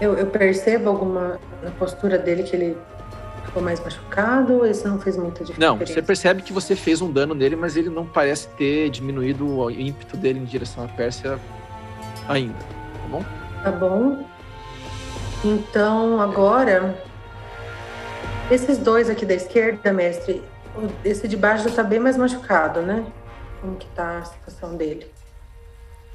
Eu, 0.02 0.16
eu, 0.16 0.26
percebo 0.28 0.90
alguma 0.90 1.40
na 1.62 1.72
postura 1.72 2.18
dele 2.18 2.44
que 2.44 2.56
ele 2.56 2.78
ficou 3.46 3.62
mais 3.62 3.80
machucado 3.80 4.56
ou 4.56 4.66
isso 4.66 4.88
não 4.88 5.00
fez 5.00 5.16
muita 5.16 5.46
diferença? 5.46 5.60
Não, 5.60 5.78
você 5.78 6.02
percebe 6.02 6.42
que 6.42 6.52
você 6.52 6.76
fez 6.76 7.02
um 7.02 7.12
dano 7.12 7.34
nele, 7.34 7.56
mas 7.56 7.78
ele 7.78 7.90
não 7.90 8.06
parece 8.06 8.48
ter 8.50 8.90
diminuído 8.90 9.48
o 9.48 9.70
ímpeto 9.72 10.18
dele 10.18 10.40
em 10.40 10.46
direção 10.46 10.84
à 10.84 10.88
Pérsia 10.88 11.40
ainda, 12.28 12.56
tá 12.56 13.08
bom? 13.10 13.24
Tá 13.64 13.72
bom. 13.72 14.33
Então, 15.44 16.22
agora, 16.22 16.98
esses 18.50 18.78
dois 18.78 19.10
aqui 19.10 19.26
da 19.26 19.34
esquerda, 19.34 19.92
mestre, 19.92 20.42
esse 21.04 21.28
de 21.28 21.36
baixo 21.36 21.66
já 21.66 21.70
está 21.70 21.84
bem 21.84 22.00
mais 22.00 22.16
machucado, 22.16 22.82
né? 22.82 23.06
Como 23.60 23.76
que 23.76 23.88
tá 23.88 24.20
a 24.20 24.26
situação 24.26 24.76
dele? 24.76 25.12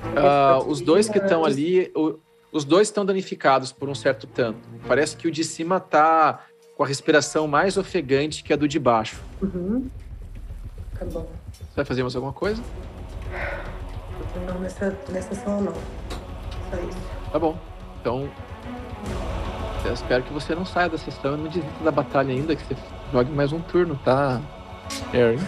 Uh, 0.01 0.67
os 0.69 0.81
dois 0.81 1.09
que 1.09 1.19
estão 1.19 1.45
ali, 1.45 1.91
o, 1.95 2.19
os 2.53 2.65
dois 2.65 2.89
estão 2.89 3.05
danificados 3.05 3.73
por 3.73 3.89
um 3.89 3.95
certo 3.95 4.27
tanto. 4.27 4.59
Parece 4.87 5.17
que 5.17 5.29
o 5.29 5.31
de 5.31 5.45
cima 5.45 5.79
tá 5.79 6.45
com 6.77 6.83
a 6.85 6.87
respiração 6.87 7.47
mais 7.47 7.77
ofegante 7.77 8.43
que 8.43 8.53
a 8.53 8.57
do 8.57 8.69
de 8.69 8.79
baixo. 8.79 9.21
Uhum. 9.43 9.89
Tá 10.99 11.05
bom. 11.05 11.29
Você 11.53 11.77
vai 11.77 11.85
fazer 11.85 12.03
mais 12.03 12.15
alguma 12.15 12.33
coisa? 12.33 12.63
Não, 14.47 14.59
nessa, 14.61 14.97
nessa 15.11 15.33
ação 15.33 15.61
não. 15.61 15.75
Só 15.75 16.77
isso. 16.89 16.99
Tá 17.33 17.39
bom. 17.39 17.59
Então, 18.01 18.31
eu 19.85 19.93
espero 19.93 20.23
que 20.23 20.33
você 20.33 20.55
não 20.55 20.65
saia 20.65 20.89
da 20.89 20.99
sessão 20.99 21.35
e 21.35 21.37
não 21.39 21.49
desista 21.49 21.85
da 21.85 21.91
batalha 21.91 22.33
ainda, 22.33 22.55
que 22.55 22.63
você 22.63 22.77
jogue 23.13 23.33
mais 23.33 23.53
um 23.53 23.61
turno, 23.61 23.99
tá, 24.05 24.41
Aaron? 25.15 25.39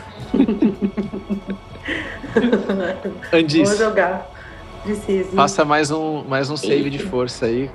Andis. 3.33 3.69
Vou 3.69 3.79
jogar. 3.79 4.31
Preciso. 4.83 5.33
Faça 5.33 5.65
mais 5.65 5.91
um, 5.91 6.25
mais 6.25 6.49
um 6.49 6.57
save 6.57 6.85
Eita. 6.85 6.91
de 6.91 6.99
força 6.99 7.47
aí. 7.47 7.71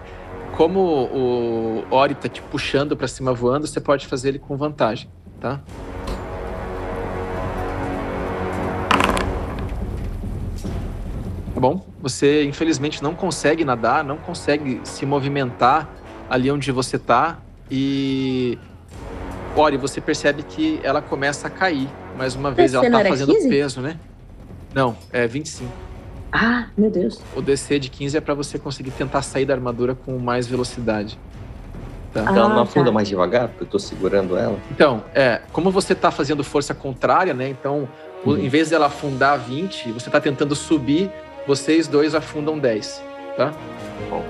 Como 0.57 0.79
o 0.79 1.83
Ori 1.91 2.15
tá 2.15 2.29
te 2.29 2.41
puxando 2.41 2.95
para 2.95 3.07
cima 3.07 3.33
voando, 3.33 3.67
você 3.67 3.81
pode 3.81 4.07
fazer 4.07 4.29
ele 4.29 4.39
com 4.39 4.55
vantagem, 4.55 5.09
tá? 5.39 5.59
Tá 11.53 11.59
bom? 11.59 11.94
Você 12.05 12.43
infelizmente 12.43 13.01
não 13.01 13.15
consegue 13.15 13.65
nadar, 13.65 14.03
não 14.03 14.17
consegue 14.17 14.79
se 14.83 15.07
movimentar 15.07 15.89
ali 16.29 16.51
onde 16.51 16.71
você 16.71 16.99
tá 16.99 17.39
e 17.71 18.59
Ori, 19.55 19.75
você 19.75 19.99
percebe 19.99 20.43
que 20.43 20.79
ela 20.83 21.01
começa 21.01 21.47
a 21.47 21.49
cair. 21.49 21.89
Mais 22.15 22.35
uma 22.35 22.51
vez, 22.51 22.75
ela 22.75 22.87
tá 22.91 23.05
fazendo 23.05 23.33
15? 23.33 23.49
peso, 23.49 23.81
né? 23.81 23.97
Não, 24.71 24.95
é 25.11 25.25
25. 25.25 25.67
Ah, 26.31 26.67
meu 26.77 26.91
Deus. 26.91 27.19
O 27.35 27.41
DC 27.41 27.79
de 27.79 27.89
15 27.89 28.17
é 28.17 28.21
para 28.21 28.35
você 28.35 28.59
conseguir 28.59 28.91
tentar 28.91 29.23
sair 29.23 29.45
da 29.45 29.55
armadura 29.55 29.95
com 29.95 30.19
mais 30.19 30.45
velocidade. 30.45 31.17
Tá. 32.13 32.21
Então 32.21 32.35
ela 32.35 32.49
não 32.49 32.61
afunda 32.61 32.85
tá. 32.85 32.91
mais 32.91 33.07
devagar, 33.07 33.47
porque 33.47 33.63
eu 33.63 33.67
tô 33.67 33.79
segurando 33.79 34.37
ela? 34.37 34.59
Então, 34.69 35.03
é, 35.15 35.41
como 35.51 35.71
você 35.71 35.95
tá 35.95 36.11
fazendo 36.11 36.43
força 36.43 36.75
contrária, 36.75 37.33
né? 37.33 37.49
Então, 37.49 37.89
uhum. 38.23 38.37
em 38.37 38.47
vez 38.47 38.69
dela 38.69 38.85
afundar 38.85 39.39
20, 39.39 39.91
você 39.91 40.07
tá 40.11 40.21
tentando 40.21 40.55
subir, 40.55 41.09
vocês 41.47 41.87
dois 41.87 42.15
afundam 42.15 42.57
10, 42.57 43.03
tá? 43.37 43.53
Bom. 44.09 44.23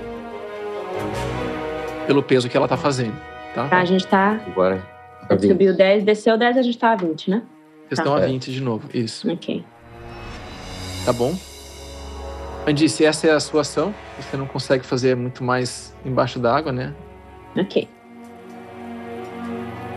Pelo 2.06 2.22
peso 2.22 2.48
que 2.48 2.56
ela 2.56 2.68
tá 2.68 2.76
fazendo, 2.76 3.16
tá? 3.54 3.68
tá 3.68 3.78
a 3.78 3.84
gente 3.84 4.06
tá. 4.06 4.40
Agora. 4.46 4.84
Subiu 5.40 5.74
10, 5.74 6.04
desceu 6.04 6.38
10, 6.38 6.58
a 6.58 6.62
gente 6.62 6.78
tá 6.78 6.92
a 6.92 6.96
20, 6.96 7.30
né? 7.30 7.42
Vocês 7.88 7.96
tá. 7.96 8.02
estão 8.02 8.14
a 8.14 8.20
20 8.20 8.52
de 8.52 8.60
novo, 8.60 8.88
isso. 8.94 9.30
Ok. 9.30 9.64
Tá 11.04 11.12
bom? 11.12 11.34
Andy, 12.66 12.88
se 12.88 13.04
essa 13.04 13.26
é 13.28 13.30
a 13.30 13.40
sua 13.40 13.62
ação, 13.62 13.94
você 14.18 14.36
não 14.36 14.46
consegue 14.46 14.84
fazer 14.84 15.16
muito 15.16 15.42
mais 15.42 15.94
embaixo 16.04 16.38
d'água, 16.38 16.72
né? 16.72 16.92
Ok. 17.56 17.88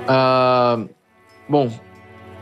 Uh, 0.05 0.89
bom, 1.47 1.71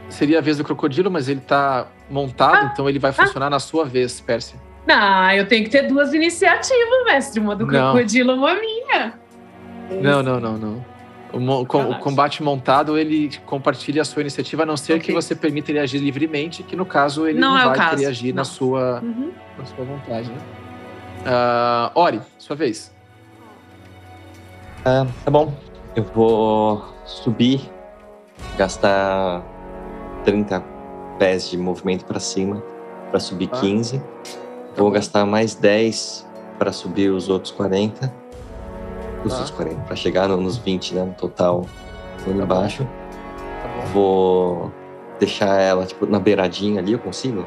seria 0.09 0.39
a 0.39 0.41
vez 0.41 0.57
do 0.57 0.63
crocodilo, 0.63 1.09
mas 1.09 1.27
ele 1.27 1.41
tá 1.41 1.87
montado, 2.09 2.67
ah, 2.67 2.69
então 2.71 2.87
ele 2.87 2.99
vai 2.99 3.11
ah. 3.11 3.13
funcionar 3.13 3.47
ah. 3.47 3.51
na 3.51 3.59
sua 3.59 3.85
vez, 3.85 4.21
Pérsia. 4.21 4.66
Não, 4.87 5.31
eu 5.31 5.45
tenho 5.45 5.65
que 5.65 5.69
ter 5.69 5.83
duas 5.83 6.13
iniciativas, 6.13 7.03
mestre. 7.05 7.39
Uma 7.41 7.55
do 7.55 7.65
não. 7.65 7.91
crocodilo, 7.91 8.33
uma 8.33 8.53
minha. 8.55 9.13
Não, 10.01 10.23
não, 10.23 10.39
não, 10.39 10.57
não. 10.57 10.85
O, 11.33 11.65
com, 11.65 11.89
o, 11.89 11.99
combate 11.99 12.41
montado, 12.41 12.97
ele 12.97 13.29
compartilha 13.45 14.01
a 14.01 14.05
sua 14.05 14.21
iniciativa, 14.21 14.63
a 14.63 14.65
não 14.65 14.77
ser 14.77 14.93
okay. 14.93 15.07
que 15.07 15.13
você 15.13 15.35
permita 15.35 15.71
ele 15.71 15.79
agir 15.79 15.99
livremente, 15.99 16.63
que 16.63 16.73
no 16.73 16.85
caso 16.85 17.27
ele 17.27 17.37
não, 17.37 17.49
não 17.49 17.59
é 17.59 17.65
vai 17.65 17.89
querer 17.89 18.05
agir 18.05 18.33
na 18.33 18.45
sua, 18.45 19.01
uhum. 19.03 19.31
na 19.57 19.65
sua 19.65 19.83
vontade. 19.83 20.29
Né? 20.29 20.37
Uh, 21.25 21.99
Ori, 21.99 22.21
sua 22.37 22.55
vez. 22.55 22.95
Uh, 24.79 25.05
tá 25.25 25.29
bom. 25.29 25.53
Eu 25.97 26.03
vou 26.03 26.85
subir, 27.05 27.59
gastar 28.57 29.43
30 30.23 30.63
pés 31.19 31.49
de 31.49 31.57
movimento 31.57 32.05
para 32.05 32.19
cima 32.19 32.63
para 33.09 33.19
subir 33.19 33.49
ah. 33.51 33.59
15. 33.59 34.01
Vou 34.77 34.91
gastar 34.91 35.25
mais 35.25 35.55
10 35.55 36.25
para 36.57 36.71
subir 36.71 37.09
os 37.09 37.27
outros 37.29 37.51
40 37.51 38.27
os 39.27 39.51
40, 39.51 39.81
para 39.81 39.95
chegar 39.95 40.27
nos 40.27 40.57
20, 40.57 40.95
né, 40.95 41.03
no 41.03 41.13
total, 41.13 41.65
lá 42.19 42.25
tá 42.25 42.31
embaixo. 42.31 42.83
Tá 42.83 43.85
Vou 43.93 44.71
deixar 45.19 45.59
ela, 45.59 45.85
tipo, 45.85 46.05
na 46.05 46.19
beiradinha 46.19 46.79
ali, 46.79 46.93
eu 46.93 46.99
consigo? 46.99 47.45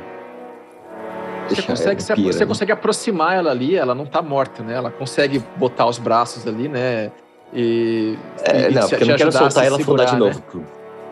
Você 1.49 1.63
consegue, 1.63 2.03
se, 2.03 2.15
pira, 2.15 2.33
você 2.33 2.41
né? 2.41 2.47
consegue 2.47 2.73
aproximar 2.73 3.37
ela 3.37 3.51
ali, 3.51 3.75
ela 3.75 3.95
não 3.95 4.07
tá 4.07 4.23
morta, 4.23 4.63
né? 4.63 4.75
Ela 4.75 4.91
consegue 4.91 5.43
botar 5.57 5.87
os 5.87 5.99
braços 5.99 6.47
ali, 6.47 6.69
né? 6.69 7.11
E. 7.53 8.17
É, 8.45 8.71
e 8.71 8.75
não, 8.75 8.89
porque 8.89 9.03
eu 9.03 9.09
não 9.09 9.17
quero 9.17 9.33
soltar 9.33 9.67
ela 9.67 9.77
e 9.77 9.83
afundar 9.83 10.07
de 10.07 10.17
novo. 10.17 10.43
Né? 10.55 10.65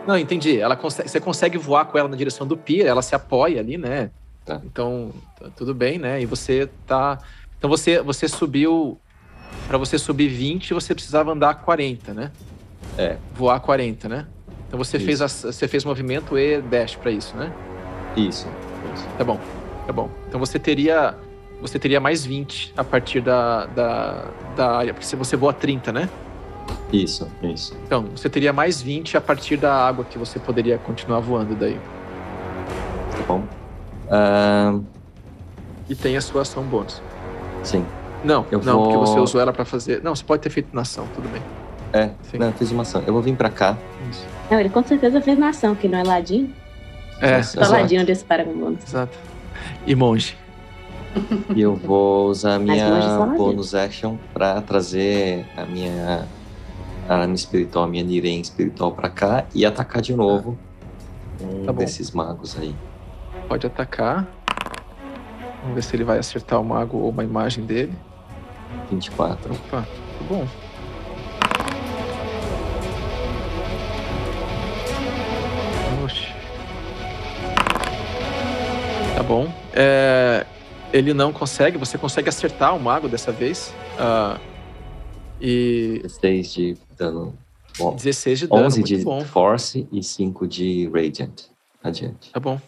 Não, 0.07 0.17
entendi. 0.17 0.61
Ela 0.61 0.77
consegue, 0.77 1.09
você 1.09 1.19
consegue 1.19 1.59
voar 1.59 1.87
com 1.87 1.99
ela 1.99 2.09
na 2.09 2.17
direção 2.17 2.47
do 2.47 2.57
pier, 2.57 2.87
ela 2.87 3.03
se 3.03 3.17
apoia 3.17 3.59
ali, 3.59 3.77
né? 3.77 4.11
Tá. 4.49 4.63
Então, 4.65 5.13
tudo 5.57 5.75
bem, 5.75 5.99
né? 5.99 6.23
E 6.23 6.27
você 6.27 6.71
tá. 6.87 7.19
Então 7.59 7.69
você, 7.69 8.01
você 8.01 8.27
subiu 8.27 8.99
para 9.67 9.77
você 9.77 9.99
subir 9.99 10.29
20, 10.29 10.73
você 10.73 10.95
precisava 10.95 11.33
andar 11.33 11.55
40, 11.57 12.15
né? 12.15 12.33
É. 12.97 13.19
Voar 13.35 13.61
40, 13.61 14.09
né? 14.09 14.27
Então 14.67 14.79
você 14.79 14.99
fez, 14.99 15.21
a, 15.21 15.29
você 15.29 15.69
fez 15.69 15.85
movimento 15.85 16.39
e 16.39 16.63
dash 16.63 16.97
para 16.97 17.11
isso, 17.11 17.37
né? 17.37 17.53
Isso. 18.17 18.49
Tá 19.19 19.25
bom, 19.25 19.39
tá 19.87 19.93
bom. 19.93 20.09
Então 20.27 20.41
você 20.41 20.59
teria 20.59 21.15
você 21.61 21.79
teria 21.79 22.01
mais 22.01 22.25
20 22.25 22.73
a 22.77 22.85
partir 22.85 23.21
da, 23.21 23.67
da, 23.67 24.31
da 24.57 24.77
área, 24.77 24.95
porque 24.95 25.07
se 25.07 25.17
você 25.17 25.37
voa 25.37 25.53
30, 25.53 25.93
né? 25.93 26.09
Isso, 26.93 27.29
isso. 27.43 27.77
Então, 27.85 28.05
você 28.15 28.31
teria 28.31 28.53
mais 28.53 28.81
20 28.81 29.17
a 29.17 29.21
partir 29.21 29.57
da 29.57 29.75
água 29.75 30.05
que 30.05 30.17
você 30.17 30.39
poderia 30.39 30.79
continuar 30.79 31.21
voando 31.21 31.55
daí. 31.55 31.79
Tá 33.11 33.23
bom. 33.27 33.45
Uh... 34.09 34.85
E 35.89 35.95
tem 35.95 36.17
a 36.17 36.21
sua 36.21 36.43
ação 36.43 36.63
bônus. 36.65 37.03
Sim. 37.63 37.85
Não, 38.25 38.45
eu 38.51 38.61
não, 38.61 38.75
vou... 38.75 38.83
porque 38.85 38.99
você 38.99 39.21
usou 39.21 39.41
ela 39.41 39.53
para 39.53 39.65
fazer. 39.65 40.03
Não, 40.03 40.15
você 40.15 40.25
pode 40.25 40.43
ter 40.43 40.51
feito 40.51 40.75
nação, 40.75 41.07
tudo 41.15 41.29
bem. 41.29 41.43
É, 41.93 42.11
Sim. 42.23 42.39
não, 42.39 42.49
eu 42.49 42.53
fiz 42.53 42.71
uma 42.71 42.83
ação. 42.83 43.03
Eu 43.07 43.13
vou 43.13 43.23
vir 43.23 43.35
para 43.35 43.49
cá. 43.49 43.77
Isso. 44.11 44.27
Não, 44.51 44.61
ele 44.61 44.69
com 44.69 44.83
certeza 44.83 45.21
fez 45.21 45.39
nação, 45.39 45.75
que 45.75 45.89
não 45.89 45.99
é 45.99 46.03
ladinho. 46.03 46.53
É, 47.21 47.43
Só 47.43 47.61
ladinho 47.61 48.05
dispara 48.05 48.45
com 48.45 48.53
bônus. 48.53 48.85
Exato. 48.85 49.17
E 49.87 49.95
monge. 49.95 50.37
E 51.57 51.63
eu 51.63 51.75
vou 51.75 52.29
usar 52.29 52.57
a 52.57 52.59
minha 52.59 53.27
bônus 53.37 53.75
action 53.75 54.17
para 54.33 54.61
trazer 54.61 55.47
a 55.57 55.65
minha 55.65 56.27
arma 57.09 57.35
espiritual, 57.35 57.85
a 57.85 57.89
minha 57.89 58.05
Niren 58.05 58.41
espiritual 58.41 58.93
para 58.93 59.09
cá 59.09 59.45
e 59.55 59.65
atacar 59.65 60.03
de 60.03 60.15
novo 60.15 60.57
um 61.41 61.65
tá 61.65 61.73
desses 61.73 62.11
magos 62.11 62.57
aí. 62.59 62.75
Pode 63.49 63.67
atacar. 63.67 64.29
Vamos 65.63 65.75
ver 65.75 65.83
se 65.83 65.97
ele 65.97 66.05
vai 66.05 66.19
acertar 66.19 66.61
o 66.61 66.65
mago 66.65 66.99
ou 66.99 67.09
uma 67.09 67.25
imagem 67.25 67.65
dele. 67.65 67.93
24. 68.91 69.55
Opa, 69.55 69.83
que 70.19 70.25
bom. 70.25 70.47
Oxi. 76.05 76.29
Tá 79.17 79.23
bom. 79.23 79.53
É, 79.73 80.47
ele 80.93 81.15
não 81.15 81.33
consegue, 81.33 81.79
você 81.79 81.97
consegue 81.97 82.29
acertar 82.29 82.77
o 82.77 82.81
mago 82.81 83.09
dessa 83.09 83.33
vez. 83.33 83.75
Uh, 83.99 84.39
e. 85.41 86.01
16 86.03 86.53
de 86.53 86.77
dano. 86.97 87.35
Bom, 87.79 87.95
16 87.95 88.39
de 88.41 88.47
dano. 88.47 88.67
11 88.67 88.83
de 88.83 88.97
bom. 88.99 89.21
Force 89.23 89.89
e 89.91 90.03
5 90.03 90.47
de 90.47 90.91
Radiant. 90.93 91.45
Adiante. 91.83 92.31
Tá 92.31 92.41
bom. 92.41 92.61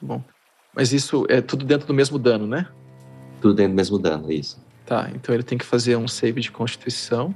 Tá 0.00 0.06
bom. 0.06 0.22
Mas 0.74 0.92
isso 0.92 1.26
é 1.28 1.40
tudo 1.40 1.64
dentro 1.64 1.86
do 1.86 1.94
mesmo 1.94 2.18
dano, 2.18 2.46
né? 2.46 2.66
Tudo 3.40 3.54
dentro 3.54 3.72
do 3.72 3.76
mesmo 3.76 3.98
dano, 3.98 4.32
isso. 4.32 4.58
Tá, 4.86 5.10
então 5.14 5.34
ele 5.34 5.44
tem 5.44 5.58
que 5.58 5.64
fazer 5.64 5.96
um 5.96 6.08
save 6.08 6.40
de 6.40 6.50
constituição. 6.50 7.34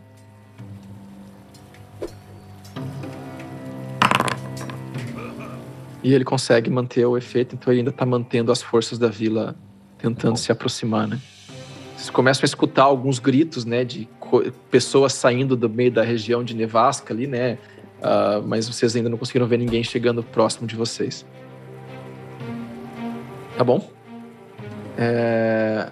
E 6.03 6.13
ele 6.13 6.25
consegue 6.25 6.69
manter 6.69 7.07
o 7.07 7.17
efeito, 7.17 7.55
então 7.55 7.73
ele 7.73 7.81
ainda 7.81 7.93
tá 7.93 8.05
mantendo 8.05 8.53
as 8.53 8.63
forças 8.63 8.99
da 8.99 9.09
vila 9.09 9.57
tentando 9.97 10.37
se 10.37 10.53
aproximar, 10.53 11.09
né? 11.09 11.19
Vocês 11.97 12.11
começam 12.11 12.43
a 12.43 12.45
escutar 12.45 12.83
alguns 12.83 13.19
gritos, 13.19 13.65
né, 13.65 13.85
de 13.85 14.07
pessoas 14.71 15.15
saindo 15.15 15.57
do 15.57 15.71
meio 15.71 15.91
da 15.91 16.03
região 16.03 16.45
de 16.45 16.55
nevasca 16.55 17.15
ali, 17.15 17.27
né? 17.27 17.57
Uh, 18.01 18.47
mas 18.47 18.69
vocês 18.69 18.95
ainda 18.95 19.09
não 19.09 19.17
conseguiram 19.17 19.47
ver 19.47 19.57
ninguém 19.57 19.83
chegando 19.83 20.23
próximo 20.23 20.67
de 20.67 20.77
vocês. 20.77 21.25
Tá 23.57 23.63
bom? 23.63 23.89
É... 24.99 25.91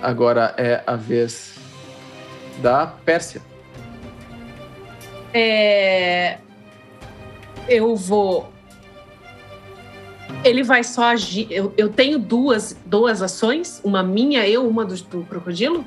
Agora 0.00 0.54
é 0.56 0.82
a 0.86 0.96
vez 0.96 1.56
da 2.62 2.86
Pérsia. 2.86 3.42
É... 5.32 6.38
Eu 7.68 7.96
vou. 7.96 8.50
Ele 10.44 10.62
vai 10.62 10.84
só 10.84 11.04
agir. 11.06 11.48
Eu, 11.50 11.72
eu 11.76 11.88
tenho 11.88 12.18
duas, 12.18 12.76
duas 12.86 13.20
ações, 13.20 13.80
uma 13.82 14.02
minha 14.02 14.46
e 14.46 14.56
uma 14.56 14.84
do, 14.84 14.94
do 14.94 15.24
crocodilo? 15.24 15.84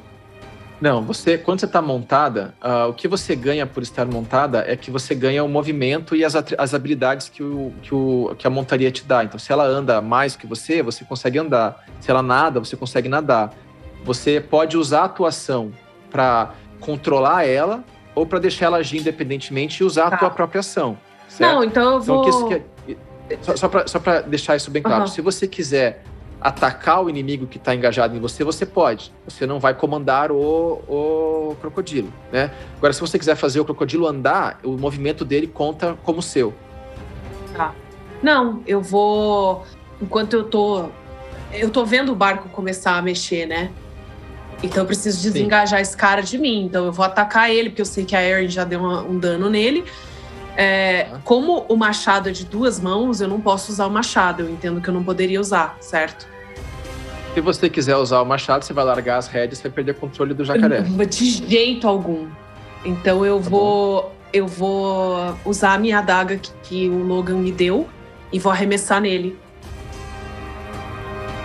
Não, 0.81 1.01
você 1.01 1.38
quando 1.38 1.60
você 1.60 1.65
está 1.65 1.81
montada, 1.81 2.53
uh, 2.64 2.89
o 2.89 2.93
que 2.93 3.07
você 3.07 3.35
ganha 3.35 3.65
por 3.65 3.84
estar 3.84 4.06
montada 4.06 4.64
é 4.65 4.76
que 4.76 4.89
você 4.89 5.14
ganha 5.14 5.43
o 5.43 5.49
movimento 5.49 6.15
e 6.15 6.23
as, 6.23 6.35
as 6.35 6.73
habilidades 6.73 7.27
que, 7.27 7.43
o, 7.43 7.73
que, 7.81 7.93
o, 7.93 8.34
que 8.38 8.47
a 8.47 8.49
montaria 8.49 8.89
te 8.89 9.03
dá. 9.03 9.23
Então, 9.23 9.38
se 9.38 9.51
ela 9.51 9.65
anda 9.65 10.01
mais 10.01 10.35
que 10.35 10.47
você, 10.47 10.81
você 10.81 11.03
consegue 11.03 11.38
andar. 11.38 11.84
Se 11.99 12.10
ela 12.10 12.23
nada, 12.23 12.60
você 12.60 12.77
consegue 12.77 13.10
nadar. 13.10 13.51
Você 14.06 14.39
pode 14.39 14.77
usar 14.77 15.01
a 15.01 15.06
atuação 15.06 15.72
para 16.10 16.53
controlar 16.80 17.45
ela 17.45 17.84
ou 18.15 18.26
para 18.26 18.39
deixar 18.39 18.68
ela 18.68 18.77
agir 18.77 18.99
independentemente 18.99 19.84
e 19.84 19.85
usar 19.85 20.10
tá. 20.10 20.15
a 20.15 20.19
tua 20.19 20.30
própria 20.30 20.60
ação. 20.60 20.97
Certo? 21.27 21.53
Não, 21.53 21.64
então 21.64 21.95
eu 21.95 22.01
vou. 22.01 22.64
Então, 23.30 23.56
só, 23.56 23.69
só 23.85 23.99
para 23.99 24.22
deixar 24.22 24.56
isso 24.56 24.72
bem 24.72 24.81
claro, 24.81 25.01
uhum. 25.01 25.07
se 25.07 25.22
você 25.22 25.47
quiser 25.47 26.03
atacar 26.41 27.03
o 27.03 27.09
inimigo 27.09 27.45
que 27.45 27.57
está 27.57 27.75
engajado 27.75 28.15
em 28.15 28.19
você, 28.19 28.43
você 28.43 28.65
pode. 28.65 29.11
Você 29.27 29.45
não 29.45 29.59
vai 29.59 29.73
comandar 29.73 30.31
o, 30.31 30.81
o 30.87 31.55
crocodilo, 31.59 32.11
né? 32.31 32.51
Agora, 32.77 32.93
se 32.93 33.01
você 33.01 33.19
quiser 33.19 33.35
fazer 33.35 33.59
o 33.59 33.65
crocodilo 33.65 34.07
andar, 34.07 34.59
o 34.63 34.71
movimento 34.71 35.25
dele 35.25 35.47
conta 35.47 35.97
como 36.03 36.21
seu. 36.21 36.53
Tá. 37.53 37.73
Não, 38.21 38.63
eu 38.65 38.81
vou. 38.81 39.65
Enquanto 40.01 40.33
eu 40.33 40.43
tô. 40.43 40.89
Eu 41.51 41.69
tô 41.69 41.83
vendo 41.83 42.11
o 42.11 42.15
barco 42.15 42.47
começar 42.49 42.95
a 42.95 43.01
mexer, 43.01 43.45
né? 43.45 43.71
Então 44.61 44.83
eu 44.83 44.85
preciso 44.85 45.21
desengajar 45.21 45.79
Sim. 45.79 45.81
esse 45.81 45.97
cara 45.97 46.21
de 46.21 46.37
mim. 46.37 46.65
Então 46.65 46.85
eu 46.85 46.91
vou 46.91 47.05
atacar 47.05 47.49
ele, 47.49 47.69
porque 47.69 47.81
eu 47.81 47.85
sei 47.85 48.05
que 48.05 48.15
a 48.15 48.21
Erin 48.21 48.49
já 48.49 48.63
deu 48.63 48.79
uma, 48.79 49.01
um 49.01 49.17
dano 49.17 49.49
nele. 49.49 49.83
É, 50.61 51.07
como 51.23 51.65
o 51.69 51.77
machado 51.77 52.27
é 52.27 52.34
de 52.34 52.44
duas 52.44 52.81
mãos, 52.81 53.22
eu 53.22 53.30
não 53.30 53.40
posso 53.40 53.72
usar 53.72 53.88
o 53.88 53.90
machado. 53.90 54.44
Eu 54.44 54.49
entendo 54.49 54.81
que 54.81 54.90
eu 54.90 54.94
não 54.94 55.02
poderia 55.02 55.40
usar, 55.40 55.77
certo? 55.80 56.27
Se 57.34 57.40
você 57.40 57.69
quiser 57.69 57.95
usar 57.95 58.19
o 58.19 58.26
machado, 58.26 58.65
você 58.65 58.73
vai 58.73 58.84
largar 58.84 59.19
as 59.19 59.27
rédeas, 59.27 59.60
você 59.60 59.69
vai 59.69 59.76
perder 59.76 59.95
controle 59.95 60.34
do 60.34 60.44
jacaré. 60.44 60.81
De 60.81 61.26
jeito 61.26 61.88
algum. 61.88 62.27
Então 62.84 63.26
eu 63.26 63.40
tá 63.40 63.49
vou. 63.49 64.02
Bom. 64.02 64.11
Eu 64.34 64.48
vou 64.48 65.34
usar 65.45 65.76
a 65.76 65.77
minha 65.80 65.99
adaga 65.99 66.38
que, 66.38 66.52
que, 66.61 66.90
o 66.90 67.03
Logan 67.03 67.38
me 67.38 67.53
deu 67.53 67.88
e 68.31 68.38
vou 68.38 68.52
arremessar 68.52 68.99
nele. 68.99 69.40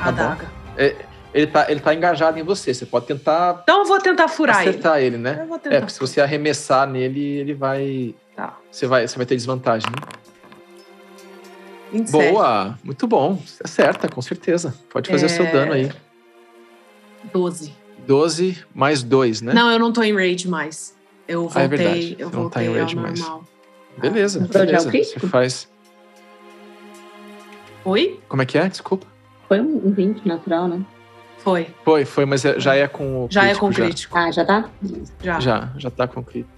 A 0.01 0.03
tá 0.03 0.09
adaga. 0.09 0.47
É, 0.77 0.97
ele, 1.33 1.47
tá, 1.47 1.71
ele 1.71 1.81
tá 1.81 1.95
engajado 1.95 2.37
em 2.37 2.43
você. 2.43 2.75
Você 2.75 2.85
pode 2.85 3.07
tentar. 3.07 3.61
Então 3.63 3.79
eu 3.79 3.85
vou 3.85 4.01
tentar 4.01 4.27
furar 4.27 4.59
acertar 4.59 4.99
ele. 4.99 5.07
ele 5.07 5.19
né? 5.19 5.39
Eu 5.41 5.47
vou 5.47 5.59
tentar 5.59 5.77
é, 5.77 5.79
porque 5.79 5.95
se 5.95 6.01
você 6.01 6.21
arremessar 6.21 6.89
nele, 6.89 7.39
ele 7.39 7.55
vai. 7.55 8.13
Tá. 8.37 8.59
Você 8.71 8.87
vai, 8.87 9.07
você 9.07 9.17
vai 9.17 9.27
ter 9.27 9.37
desvantagem, 9.37 9.89
né? 9.91 10.25
27. 11.93 12.33
Boa! 12.33 12.79
Muito 12.83 13.07
bom. 13.07 13.37
Você 13.37 13.63
acerta, 13.63 14.09
com 14.09 14.21
certeza. 14.21 14.75
Pode 14.91 15.09
fazer 15.09 15.27
é... 15.27 15.29
o 15.29 15.31
seu 15.31 15.53
dano 15.53 15.73
aí. 15.73 15.93
12. 17.33 17.73
12 18.07 18.65
mais 18.75 19.03
2, 19.03 19.43
né? 19.43 19.55
Não, 19.55 19.71
eu 19.71 19.79
não 19.79 19.93
tô 19.93 20.03
em 20.03 20.13
rage 20.13 20.49
mais. 20.49 20.95
Eu 21.27 21.43
voltei, 21.43 21.63
ah, 21.63 21.65
é 21.65 21.69
verdade. 21.69 22.17
eu 22.19 22.31
não 22.31 22.51
tá 22.51 22.63
em 22.63 22.73
rage 22.77 22.97
mais. 22.97 23.21
Beleza, 23.97 24.45
ah, 24.45 24.59
beleza. 24.59 24.91
Você 24.91 25.21
faz. 25.21 25.69
Oi? 27.85 28.21
Como 28.29 28.43
é 28.43 28.47
que 28.47 28.59
é? 28.59 28.69
Desculpa. 28.69 29.07
Foi 29.49 29.61
um 29.61 29.93
20 29.93 30.27
natural, 30.27 30.69
né? 30.69 30.85
Foi. 31.39 31.69
Foi, 31.85 32.05
foi, 32.05 32.25
mas 32.25 32.45
é, 32.45 32.59
já 32.59 32.75
é 32.75 32.89
com 32.89 33.25
o 33.25 33.29
Já 33.31 33.47
é 33.47 33.55
com 33.55 33.69
o 33.69 33.73
crítico. 33.73 34.15
Já. 34.15 34.25
Ah, 34.25 34.31
já 34.31 34.45
tá? 34.45 34.71
Já. 35.23 35.41
Já, 35.41 35.73
já 35.77 35.91
tá 35.91 36.09
com 36.09 36.21
o 36.21 36.25
crítico. 36.25 36.54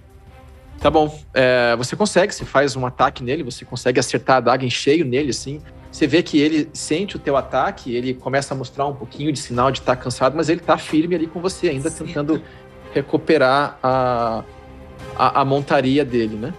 Tá 0.79 0.91
bom. 0.91 1.19
É, 1.33 1.75
você 1.75 1.95
consegue, 1.95 2.33
você 2.33 2.45
faz 2.45 2.75
um 2.75 2.85
ataque 2.85 3.23
nele, 3.23 3.43
você 3.43 3.65
consegue 3.65 3.99
acertar 3.99 4.37
a 4.37 4.39
daga 4.39 4.65
em 4.65 4.69
cheio 4.69 5.05
nele, 5.05 5.31
assim. 5.31 5.61
Você 5.91 6.05
vê 6.05 6.21
que 6.21 6.39
ele 6.39 6.69
sente 6.73 7.15
o 7.15 7.19
teu 7.19 7.35
ataque, 7.35 7.95
ele 7.95 8.13
começa 8.13 8.53
a 8.53 8.57
mostrar 8.57 8.85
um 8.85 8.93
pouquinho 8.93 9.31
de 9.31 9.39
sinal 9.39 9.71
de 9.71 9.79
estar 9.79 9.95
tá 9.95 10.01
cansado, 10.01 10.35
mas 10.35 10.49
ele 10.49 10.59
tá 10.59 10.77
firme 10.77 11.15
ali 11.15 11.25
com 11.25 11.39
você, 11.39 11.69
ainda 11.69 11.89
Sim. 11.89 12.05
tentando 12.05 12.43
recuperar 12.93 13.79
a, 13.81 14.43
a, 15.15 15.41
a, 15.41 15.45
montaria 15.45 16.05
dele, 16.05 16.35
né? 16.35 16.53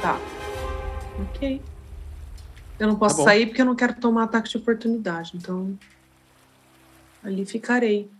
Tá. 0.00 0.18
Ok. 1.20 1.60
Eu 2.78 2.88
não 2.88 2.96
posso 2.96 3.18
tá 3.18 3.24
sair 3.24 3.46
porque 3.46 3.60
eu 3.60 3.66
não 3.66 3.74
quero 3.74 3.94
tomar 3.94 4.24
ataque 4.24 4.48
de 4.48 4.56
oportunidade, 4.56 5.32
então. 5.34 5.76
Ali 7.24 7.44
ficarei. 7.44 8.10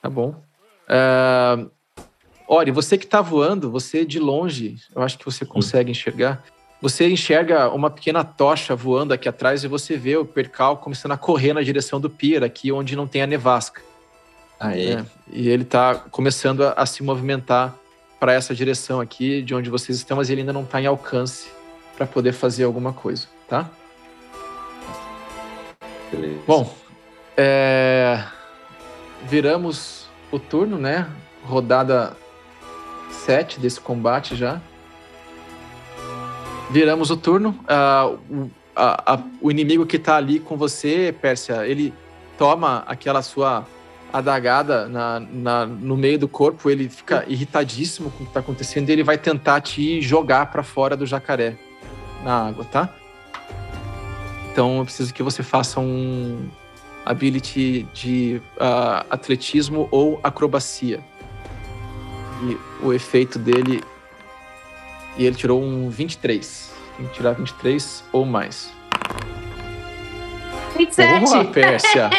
Tá 0.00 0.10
bom. 0.10 0.42
Uh, 0.88 1.70
Ori, 2.46 2.70
você 2.70 2.98
que 2.98 3.04
está 3.04 3.20
voando, 3.20 3.70
você 3.70 4.04
de 4.04 4.18
longe, 4.18 4.76
eu 4.94 5.02
acho 5.02 5.18
que 5.18 5.24
você 5.24 5.44
consegue 5.46 5.90
enxergar. 5.90 6.44
Você 6.80 7.08
enxerga 7.08 7.70
uma 7.70 7.88
pequena 7.88 8.22
tocha 8.22 8.76
voando 8.76 9.14
aqui 9.14 9.28
atrás 9.28 9.64
e 9.64 9.68
você 9.68 9.96
vê 9.96 10.16
o 10.16 10.24
percal 10.24 10.76
começando 10.76 11.12
a 11.12 11.16
correr 11.16 11.54
na 11.54 11.62
direção 11.62 11.98
do 11.98 12.10
pier, 12.10 12.44
aqui 12.44 12.70
onde 12.70 12.94
não 12.94 13.06
tem 13.06 13.22
a 13.22 13.26
nevasca. 13.26 13.80
Aí. 14.60 14.92
É, 14.92 15.04
e 15.32 15.48
ele 15.48 15.62
está 15.62 15.94
começando 15.94 16.62
a, 16.62 16.72
a, 16.72 16.84
se 16.84 17.02
movimentar 17.02 17.74
para 18.20 18.34
essa 18.34 18.54
direção 18.54 19.00
aqui, 19.00 19.40
de 19.40 19.54
onde 19.54 19.70
vocês 19.70 19.96
estão, 19.96 20.18
mas 20.18 20.28
ele 20.28 20.42
ainda 20.42 20.52
não 20.52 20.62
está 20.62 20.80
em 20.80 20.86
alcance 20.86 21.48
para 21.96 22.06
poder 22.06 22.32
fazer 22.32 22.64
alguma 22.64 22.92
coisa, 22.92 23.26
tá? 23.48 23.70
Beleza. 26.10 26.40
Bom, 26.46 26.74
é... 27.36 28.22
viramos 29.24 30.06
o 30.30 30.38
turno, 30.38 30.78
né? 30.78 31.08
Rodada 31.44 32.16
7 33.14 33.60
desse 33.60 33.80
combate 33.80 34.36
já. 34.36 34.60
Viramos 36.70 37.10
o 37.10 37.16
turno. 37.16 37.58
Uh, 37.62 38.18
o, 38.34 38.50
a, 38.76 39.14
a, 39.14 39.18
o 39.40 39.50
inimigo 39.50 39.86
que 39.86 39.98
tá 39.98 40.16
ali 40.16 40.40
com 40.40 40.56
você, 40.56 41.14
Pérsia, 41.20 41.66
ele 41.66 41.94
toma 42.36 42.84
aquela 42.86 43.22
sua 43.22 43.66
adagada 44.12 44.88
na, 44.88 45.20
na, 45.20 45.66
no 45.66 45.96
meio 45.96 46.18
do 46.18 46.28
corpo, 46.28 46.70
ele 46.70 46.88
fica 46.88 47.24
irritadíssimo 47.26 48.10
com 48.12 48.22
o 48.22 48.26
que 48.26 48.32
tá 48.32 48.40
acontecendo 48.40 48.88
e 48.88 48.92
ele 48.92 49.02
vai 49.02 49.18
tentar 49.18 49.60
te 49.60 50.00
jogar 50.00 50.46
para 50.52 50.62
fora 50.62 50.96
do 50.96 51.04
jacaré 51.04 51.56
na 52.22 52.48
água, 52.48 52.64
tá? 52.64 52.94
Então 54.52 54.78
eu 54.78 54.84
preciso 54.84 55.12
que 55.12 55.20
você 55.20 55.42
faça 55.42 55.80
um 55.80 56.48
ability 57.04 57.88
de 57.92 58.40
uh, 58.56 59.04
atletismo 59.10 59.88
ou 59.90 60.20
acrobacia. 60.22 61.00
E 62.44 62.56
o 62.84 62.92
efeito 62.92 63.38
dele. 63.38 63.82
E 65.16 65.26
ele 65.26 65.34
tirou 65.34 65.62
um 65.62 65.88
23. 65.88 66.72
Tem 66.96 67.06
que 67.06 67.14
tirar 67.14 67.32
23 67.32 68.04
ou 68.12 68.24
mais. 68.24 68.70
27! 70.76 71.24
Boa, 71.24 71.44
Pérsia! 71.46 72.10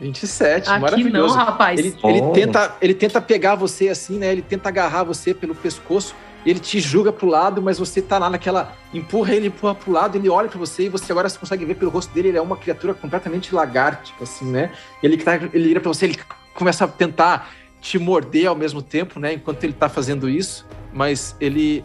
27, 0.00 0.70
Aqui 0.70 0.80
maravilhoso. 0.80 1.36
não, 1.36 1.44
rapaz. 1.44 1.78
Ele, 1.78 1.96
ele, 2.04 2.22
tenta, 2.32 2.76
ele 2.80 2.94
tenta 2.94 3.20
pegar 3.20 3.54
você 3.54 3.88
assim, 3.88 4.18
né? 4.18 4.30
Ele 4.32 4.42
tenta 4.42 4.68
agarrar 4.68 5.04
você 5.04 5.34
pelo 5.34 5.54
pescoço. 5.54 6.14
Ele 6.46 6.60
te 6.60 6.78
julga 6.78 7.12
pro 7.12 7.26
lado, 7.26 7.60
mas 7.60 7.78
você 7.78 8.00
tá 8.00 8.16
lá 8.16 8.30
naquela. 8.30 8.72
Empurra 8.94 9.34
ele, 9.34 9.48
empurra 9.48 9.74
pro 9.74 9.90
lado, 9.90 10.16
ele 10.16 10.28
olha 10.28 10.48
para 10.48 10.58
você 10.58 10.84
e 10.84 10.88
você 10.88 11.10
agora 11.10 11.28
você 11.28 11.38
consegue 11.38 11.64
ver 11.64 11.74
pelo 11.74 11.90
rosto 11.90 12.14
dele, 12.14 12.28
ele 12.28 12.38
é 12.38 12.40
uma 12.40 12.56
criatura 12.56 12.94
completamente 12.94 13.52
lagártica, 13.54 14.22
assim, 14.22 14.44
né? 14.50 14.70
Ele, 15.02 15.16
tá, 15.16 15.34
ele 15.34 15.68
vira 15.68 15.80
pra 15.80 15.88
você, 15.92 16.06
ele 16.06 16.18
começa 16.54 16.84
a 16.84 16.88
tentar 16.88 17.50
te 17.80 17.98
morder 17.98 18.48
ao 18.48 18.54
mesmo 18.54 18.82
tempo, 18.82 19.20
né? 19.20 19.34
Enquanto 19.34 19.64
ele 19.64 19.72
tá 19.72 19.88
fazendo 19.88 20.28
isso, 20.28 20.66
mas 20.92 21.36
ele 21.40 21.84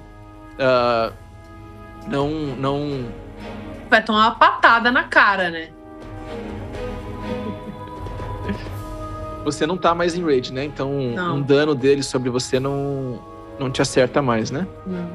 uh, 0.54 1.14
não, 2.08 2.30
não. 2.58 3.06
Vai 3.90 4.04
tomar 4.04 4.28
uma 4.28 4.36
patada 4.36 4.92
na 4.92 5.04
cara, 5.04 5.50
né? 5.50 5.70
Você 9.44 9.68
não 9.68 9.78
tá 9.78 9.94
mais 9.94 10.16
em 10.16 10.24
rage, 10.24 10.54
né? 10.54 10.64
Então 10.64 10.90
não. 10.92 11.38
um 11.38 11.42
dano 11.42 11.76
dele 11.76 12.02
sobre 12.02 12.30
você 12.30 12.60
não, 12.60 13.20
não 13.60 13.70
te 13.70 13.82
acerta 13.82 14.22
mais, 14.22 14.50
né? 14.52 14.66
Não. 14.86 15.10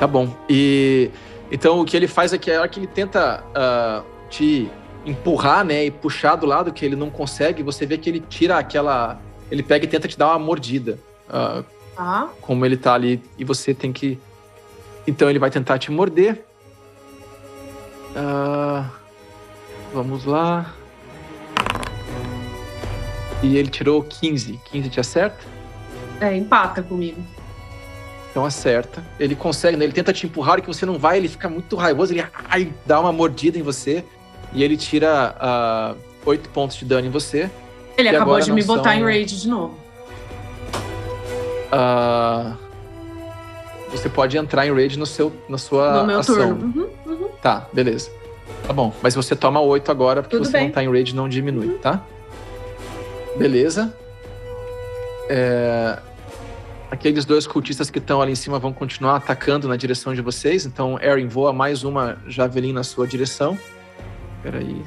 Tá 0.00 0.06
bom. 0.06 0.28
E 0.48 1.10
então 1.50 1.80
o 1.80 1.84
que 1.84 1.96
ele 1.96 2.08
faz 2.08 2.32
é 2.32 2.38
que 2.38 2.50
a 2.50 2.60
hora 2.60 2.68
que 2.68 2.80
ele 2.80 2.88
tenta 2.88 3.44
uh, 3.50 4.04
te 4.28 4.70
empurrar, 5.04 5.64
né, 5.64 5.84
e 5.84 5.90
puxar 5.90 6.36
do 6.36 6.46
lado 6.46 6.72
que 6.72 6.84
ele 6.84 6.96
não 6.96 7.10
consegue, 7.10 7.62
você 7.62 7.84
vê 7.84 7.98
que 7.98 8.08
ele 8.08 8.20
tira 8.20 8.58
aquela. 8.58 9.20
Ele 9.50 9.62
pega 9.62 9.84
e 9.84 9.88
tenta 9.88 10.08
te 10.08 10.16
dar 10.16 10.28
uma 10.28 10.38
mordida. 10.38 10.98
Uh, 11.28 11.64
ah. 11.96 12.28
Como 12.40 12.64
ele 12.64 12.76
tá 12.76 12.94
ali, 12.94 13.22
e 13.38 13.44
você 13.44 13.74
tem 13.74 13.92
que. 13.92 14.18
Então 15.06 15.28
ele 15.28 15.38
vai 15.38 15.50
tentar 15.50 15.78
te 15.78 15.90
morder. 15.90 16.44
Uh, 18.14 18.88
vamos 19.92 20.24
lá. 20.24 20.74
E 23.42 23.56
ele 23.56 23.68
tirou 23.68 24.02
15. 24.02 24.60
15 24.70 24.88
te 24.88 25.00
acerta? 25.00 25.44
É, 26.20 26.36
empata 26.36 26.82
comigo. 26.82 27.20
Então 28.30 28.46
acerta. 28.46 29.04
Ele 29.18 29.34
consegue, 29.34 29.76
né? 29.76 29.84
Ele 29.84 29.92
tenta 29.92 30.12
te 30.12 30.26
empurrar, 30.26 30.58
e 30.58 30.62
que 30.62 30.68
você 30.68 30.86
não 30.86 30.98
vai, 30.98 31.18
ele 31.18 31.28
fica 31.28 31.48
muito 31.48 31.74
raivoso, 31.74 32.14
ele 32.14 32.24
ai, 32.48 32.72
dá 32.86 33.00
uma 33.00 33.12
mordida 33.12 33.58
em 33.58 33.62
você 33.62 34.04
e 34.52 34.62
ele 34.62 34.76
tira 34.76 35.96
uh, 35.96 35.98
8 36.24 36.48
pontos 36.50 36.76
de 36.76 36.84
dano 36.84 37.06
em 37.06 37.10
você. 37.10 37.50
Ele 37.96 38.08
acabou 38.08 38.38
de 38.40 38.52
me 38.52 38.62
botar 38.62 38.96
em 38.96 39.02
rage 39.02 39.40
de 39.40 39.48
novo. 39.48 39.78
Uh, 41.72 42.56
você 43.90 44.08
pode 44.08 44.36
entrar 44.36 44.66
em 44.66 44.72
rage 44.72 44.98
no 44.98 45.06
seu, 45.06 45.32
na 45.48 45.58
sua 45.58 46.00
no 46.00 46.06
meu 46.06 46.18
ação. 46.18 46.34
Turno. 46.34 46.90
Uhum, 47.06 47.12
uhum. 47.12 47.28
Tá, 47.42 47.66
beleza. 47.72 48.10
Tá 48.66 48.72
bom, 48.72 48.92
mas 49.02 49.14
você 49.14 49.34
toma 49.34 49.60
8 49.60 49.90
agora, 49.90 50.22
porque 50.22 50.36
Tudo 50.36 50.46
você 50.46 50.52
bem. 50.52 50.66
não 50.66 50.70
tá 50.72 50.82
em 50.82 50.90
rage, 50.90 51.14
não 51.14 51.28
diminui, 51.28 51.66
uhum. 51.66 51.78
tá? 51.78 52.02
Beleza. 53.36 53.94
É... 55.28 55.98
Aqueles 56.90 57.24
dois 57.24 57.46
cultistas 57.46 57.88
que 57.90 57.98
estão 57.98 58.20
ali 58.20 58.32
em 58.32 58.36
cima 58.36 58.58
vão 58.58 58.70
continuar 58.70 59.16
atacando 59.16 59.66
na 59.66 59.76
direção 59.76 60.14
de 60.14 60.20
vocês. 60.20 60.66
Então, 60.66 60.98
Erin 61.00 61.26
voa 61.26 61.50
mais 61.52 61.84
uma 61.84 62.18
javelin 62.28 62.74
na 62.74 62.82
sua 62.82 63.06
direção. 63.06 63.58
Peraí. 64.42 64.84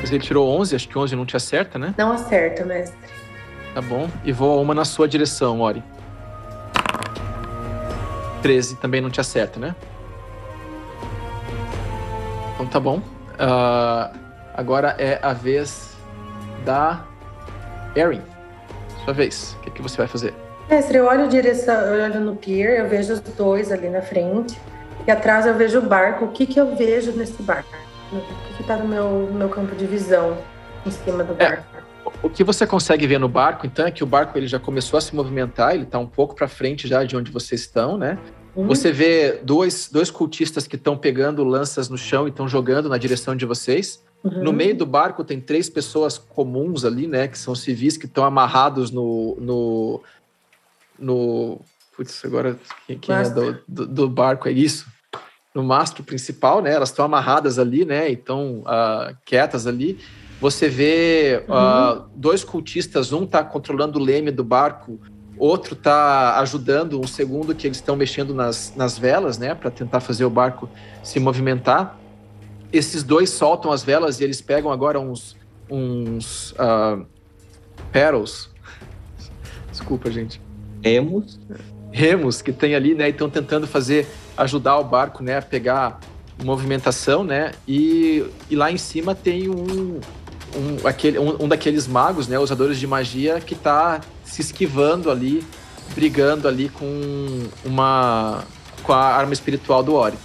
Mas 0.00 0.10
ele 0.10 0.20
tirou 0.20 0.48
11, 0.58 0.76
acho 0.76 0.88
que 0.88 0.98
11 0.98 1.14
não 1.14 1.26
te 1.26 1.36
acerta, 1.36 1.78
né? 1.78 1.94
Não 1.98 2.12
acerta, 2.12 2.64
mestre. 2.64 2.98
Tá 3.74 3.82
bom. 3.82 4.08
E 4.24 4.32
voa 4.32 4.60
uma 4.60 4.74
na 4.74 4.84
sua 4.84 5.06
direção, 5.06 5.60
Ori. 5.60 5.82
13 8.42 8.76
também 8.76 9.00
não 9.00 9.10
te 9.10 9.20
acerta, 9.20 9.60
né? 9.60 9.74
Então 12.54 12.66
tá 12.66 12.80
bom. 12.80 12.98
Uh, 12.98 14.18
agora 14.54 14.96
é 14.98 15.18
a 15.22 15.32
vez 15.32 15.94
da 16.64 17.04
Erin. 17.94 18.22
Sua 19.04 19.12
vez. 19.12 19.56
O 19.58 19.62
que, 19.62 19.70
que 19.70 19.82
você 19.82 19.96
vai 19.98 20.06
fazer? 20.06 20.34
Mestre, 20.68 20.98
eu 20.98 21.06
olho, 21.06 21.28
direção, 21.28 21.74
eu 21.74 22.04
olho 22.04 22.20
no 22.20 22.36
pier, 22.36 22.80
eu 22.80 22.88
vejo 22.88 23.12
os 23.12 23.20
dois 23.20 23.72
ali 23.72 23.88
na 23.88 24.02
frente. 24.02 24.60
E 25.06 25.10
atrás 25.10 25.46
eu 25.46 25.54
vejo 25.54 25.78
o 25.78 25.82
barco. 25.82 26.26
O 26.26 26.28
que, 26.28 26.46
que 26.46 26.60
eu 26.60 26.74
vejo 26.76 27.12
nesse 27.12 27.42
barco? 27.42 27.74
O 28.12 28.56
que 28.56 28.62
está 28.62 28.76
no 28.76 28.88
meu, 28.88 29.30
meu 29.32 29.48
campo 29.48 29.74
de 29.74 29.86
visão 29.86 30.36
em 30.84 30.90
cima 30.90 31.24
do 31.24 31.32
é, 31.34 31.48
barco? 31.48 31.64
É, 31.76 31.80
o 32.22 32.28
que 32.28 32.44
você 32.44 32.66
consegue 32.66 33.06
ver 33.06 33.18
no 33.18 33.28
barco, 33.28 33.66
então, 33.66 33.86
é 33.86 33.90
que 33.90 34.02
o 34.02 34.06
barco 34.06 34.36
ele 34.36 34.46
já 34.46 34.58
começou 34.58 34.98
a 34.98 35.00
se 35.00 35.14
movimentar, 35.14 35.74
ele 35.74 35.84
está 35.84 35.98
um 35.98 36.06
pouco 36.06 36.34
para 36.34 36.48
frente 36.48 36.86
já 36.86 37.04
de 37.04 37.16
onde 37.16 37.30
vocês 37.30 37.62
estão, 37.62 37.96
né? 37.96 38.18
Uhum. 38.54 38.66
Você 38.66 38.90
vê 38.90 39.40
dois, 39.42 39.88
dois 39.90 40.10
cultistas 40.10 40.66
que 40.66 40.76
estão 40.76 40.96
pegando 40.96 41.44
lanças 41.44 41.88
no 41.88 41.96
chão 41.96 42.26
e 42.26 42.30
estão 42.30 42.48
jogando 42.48 42.88
na 42.88 42.98
direção 42.98 43.36
de 43.36 43.46
vocês. 43.46 44.02
Uhum. 44.24 44.44
No 44.44 44.52
meio 44.52 44.76
do 44.76 44.84
barco 44.84 45.24
tem 45.24 45.40
três 45.40 45.70
pessoas 45.70 46.18
comuns 46.18 46.84
ali, 46.84 47.06
né? 47.06 47.28
Que 47.28 47.38
são 47.38 47.54
civis 47.54 47.96
que 47.96 48.06
estão 48.06 48.24
amarrados 48.24 48.90
no. 48.90 49.36
no, 49.40 50.02
no 50.98 51.60
putz, 52.00 52.24
agora 52.24 52.58
quem, 52.86 53.14
é 53.14 53.28
do, 53.28 53.60
do, 53.68 53.86
do, 53.86 54.08
barco 54.08 54.48
é 54.48 54.52
isso? 54.52 54.86
No 55.54 55.62
mastro 55.62 56.02
principal, 56.02 56.62
né? 56.62 56.72
Elas 56.72 56.88
estão 56.88 57.04
amarradas 57.04 57.58
ali, 57.58 57.84
né? 57.84 58.08
E 58.08 58.14
estão 58.14 58.60
uh, 58.60 59.14
quietas 59.26 59.66
ali. 59.66 59.98
Você 60.40 60.66
vê 60.66 61.44
uh, 61.46 62.08
dois 62.16 62.42
cultistas, 62.42 63.12
um 63.12 63.24
está 63.24 63.44
controlando 63.44 63.98
o 63.98 64.02
leme 64.02 64.30
do 64.30 64.42
barco, 64.42 64.98
outro 65.36 65.74
está 65.74 66.40
ajudando 66.40 66.98
um 66.98 67.06
segundo 67.06 67.54
que 67.54 67.66
eles 67.66 67.76
estão 67.76 67.96
mexendo 67.96 68.32
nas, 68.32 68.72
nas 68.74 68.98
velas, 68.98 69.36
né, 69.36 69.54
para 69.54 69.70
tentar 69.70 70.00
fazer 70.00 70.24
o 70.24 70.30
barco 70.30 70.70
se 71.02 71.20
movimentar. 71.20 71.98
Esses 72.72 73.02
dois 73.02 73.28
soltam 73.28 73.70
as 73.70 73.82
velas 73.82 74.20
e 74.20 74.24
eles 74.24 74.40
pegam 74.40 74.72
agora 74.72 74.98
uns 74.98 75.36
uns 75.68 76.52
uh. 76.52 77.04
Desculpa, 79.70 80.10
gente. 80.10 80.40
Remos. 80.82 81.38
Remos 81.92 82.40
que 82.40 82.52
tem 82.52 82.74
ali, 82.74 82.94
né, 82.94 83.08
e 83.08 83.10
estão 83.10 83.28
tentando 83.28 83.66
fazer 83.66 84.06
ajudar 84.36 84.78
o 84.78 84.84
barco, 84.84 85.22
né, 85.22 85.38
a 85.38 85.42
pegar 85.42 86.00
movimentação, 86.42 87.22
né? 87.22 87.52
E, 87.66 88.24
e 88.48 88.56
lá 88.56 88.70
em 88.70 88.78
cima 88.78 89.14
tem 89.14 89.48
um, 89.48 90.00
um, 90.56 90.86
aquele, 90.86 91.18
um, 91.18 91.44
um 91.44 91.48
daqueles 91.48 91.86
magos, 91.86 92.28
né, 92.28 92.38
usadores 92.38 92.78
de 92.78 92.86
magia, 92.86 93.40
que 93.40 93.54
está 93.54 94.00
se 94.24 94.40
esquivando 94.40 95.10
ali, 95.10 95.44
brigando 95.94 96.48
ali 96.48 96.68
com 96.68 97.48
uma 97.64 98.44
com 98.82 98.92
a 98.92 99.14
arma 99.14 99.32
espiritual 99.32 99.82
do 99.82 99.94
Ori. 99.94 100.16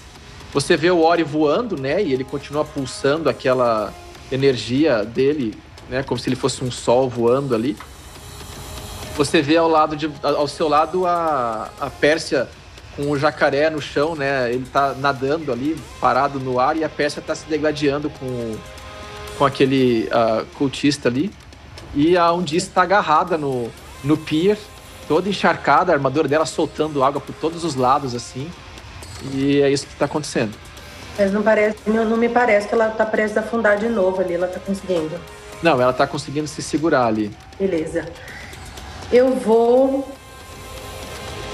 Você 0.54 0.78
vê 0.78 0.90
o 0.90 1.02
Ori 1.02 1.24
voando, 1.24 1.76
né, 1.80 2.02
e 2.02 2.14
ele 2.14 2.24
continua 2.24 2.64
pulsando 2.64 3.28
aquela 3.28 3.94
energia 4.32 5.04
dele, 5.04 5.54
né, 5.90 6.02
como 6.04 6.18
se 6.18 6.30
ele 6.30 6.36
fosse 6.36 6.64
um 6.64 6.72
sol 6.72 7.10
voando 7.10 7.54
ali. 7.54 7.76
Você 9.16 9.42
vê 9.42 9.58
ao 9.58 9.70
lado 9.70 9.96
de, 9.96 10.12
ao 10.22 10.48
seu 10.48 10.68
lado 10.68 11.06
a, 11.06 11.70
a 11.80 11.90
Pérsia 11.90 12.48
com 12.96 13.10
o 13.10 13.18
jacaré 13.18 13.70
no 13.70 13.82
chão, 13.82 14.16
né? 14.16 14.52
Ele 14.52 14.66
tá 14.66 14.94
nadando 14.98 15.52
ali, 15.52 15.78
parado 16.00 16.40
no 16.40 16.60
ar, 16.60 16.76
e 16.78 16.84
a 16.84 16.90
Pérsia 16.90 17.22
tá 17.22 17.34
se 17.34 17.46
degladiando 17.46 18.10
com 18.10 18.56
com 19.38 19.46
aquele 19.46 20.08
uh, 20.08 20.46
cultista 20.58 21.10
ali. 21.10 21.32
E 21.94 22.18
a 22.18 22.32
Undice 22.34 22.68
está 22.68 22.82
agarrada 22.82 23.38
no, 23.38 23.70
no 24.04 24.18
pier, 24.18 24.58
toda 25.08 25.30
encharcada, 25.30 25.92
a 25.92 25.96
armadura 25.96 26.28
dela 26.28 26.46
soltando 26.46 27.04
água 27.04 27.22
por 27.22 27.34
todos 27.36 27.64
os 27.64 27.76
lados, 27.76 28.14
assim. 28.16 28.50
E 29.34 29.62
é 29.62 29.70
isso 29.70 29.86
que 29.86 29.94
está 29.94 30.06
acontecendo. 30.06 30.54
Mas 31.18 31.32
não, 31.32 31.42
parece, 31.42 31.78
não 31.88 32.18
me 32.18 32.28
parece 32.28 32.68
que 32.68 32.74
ela 32.74 32.90
está 32.90 33.06
prestes 33.06 33.38
a 33.38 33.42
afundar 33.42 33.78
de 33.78 33.88
novo 33.88 34.20
ali, 34.20 34.34
ela 34.34 34.48
está 34.48 34.60
conseguindo. 34.60 35.18
Não, 35.64 35.82
ela 35.82 35.92
está 35.92 36.06
conseguindo 36.06 36.48
se 36.48 36.62
segurar 36.62 37.06
ali. 37.06 37.32
Beleza. 37.58 38.06
Eu 39.12 39.36
vou. 39.36 40.08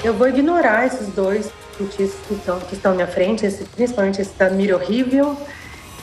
Eu 0.04 0.14
vou 0.14 0.28
ignorar 0.28 0.88
esses 0.88 1.10
dois 1.10 1.52
cultistas 1.78 2.20
que 2.28 2.34
estão, 2.34 2.60
que 2.60 2.74
estão 2.74 2.96
minha 2.96 3.08
frente, 3.08 3.46
esse, 3.46 3.64
principalmente 3.66 4.22
esse 4.22 4.34
da 4.38 4.50
Mira 4.50 4.76
Horrível 4.76 5.38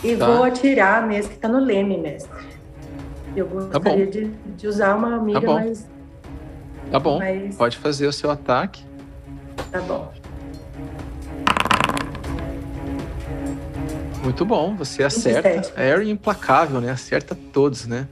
e 0.03 0.17
tá. 0.17 0.27
vou 0.27 0.45
atirar 0.45 1.07
nesse 1.07 1.29
que 1.29 1.35
está 1.35 1.49
no 1.49 1.59
leme, 1.59 1.99
mestre. 1.99 2.31
Eu 3.35 3.47
tá 3.47 3.79
gostaria 3.79 4.07
tá 4.07 4.13
de, 4.13 4.27
de, 4.57 4.67
usar 4.69 4.95
uma 4.95 5.17
amiga, 5.17 5.41
tá 5.41 5.47
mas. 5.47 5.87
Tá 6.91 6.99
bom. 6.99 7.21
Pode 7.57 7.77
fazer 7.77 8.07
o 8.07 8.13
seu 8.13 8.31
ataque. 8.31 8.85
Tá 9.71 9.81
bom. 9.81 10.13
Muito 14.23 14.45
bom, 14.45 14.75
você 14.75 15.03
acerta. 15.03 15.73
É 15.77 16.03
implacável, 16.05 16.81
né? 16.81 16.91
Acerta 16.91 17.37
todos, 17.53 17.87
né? 17.87 18.07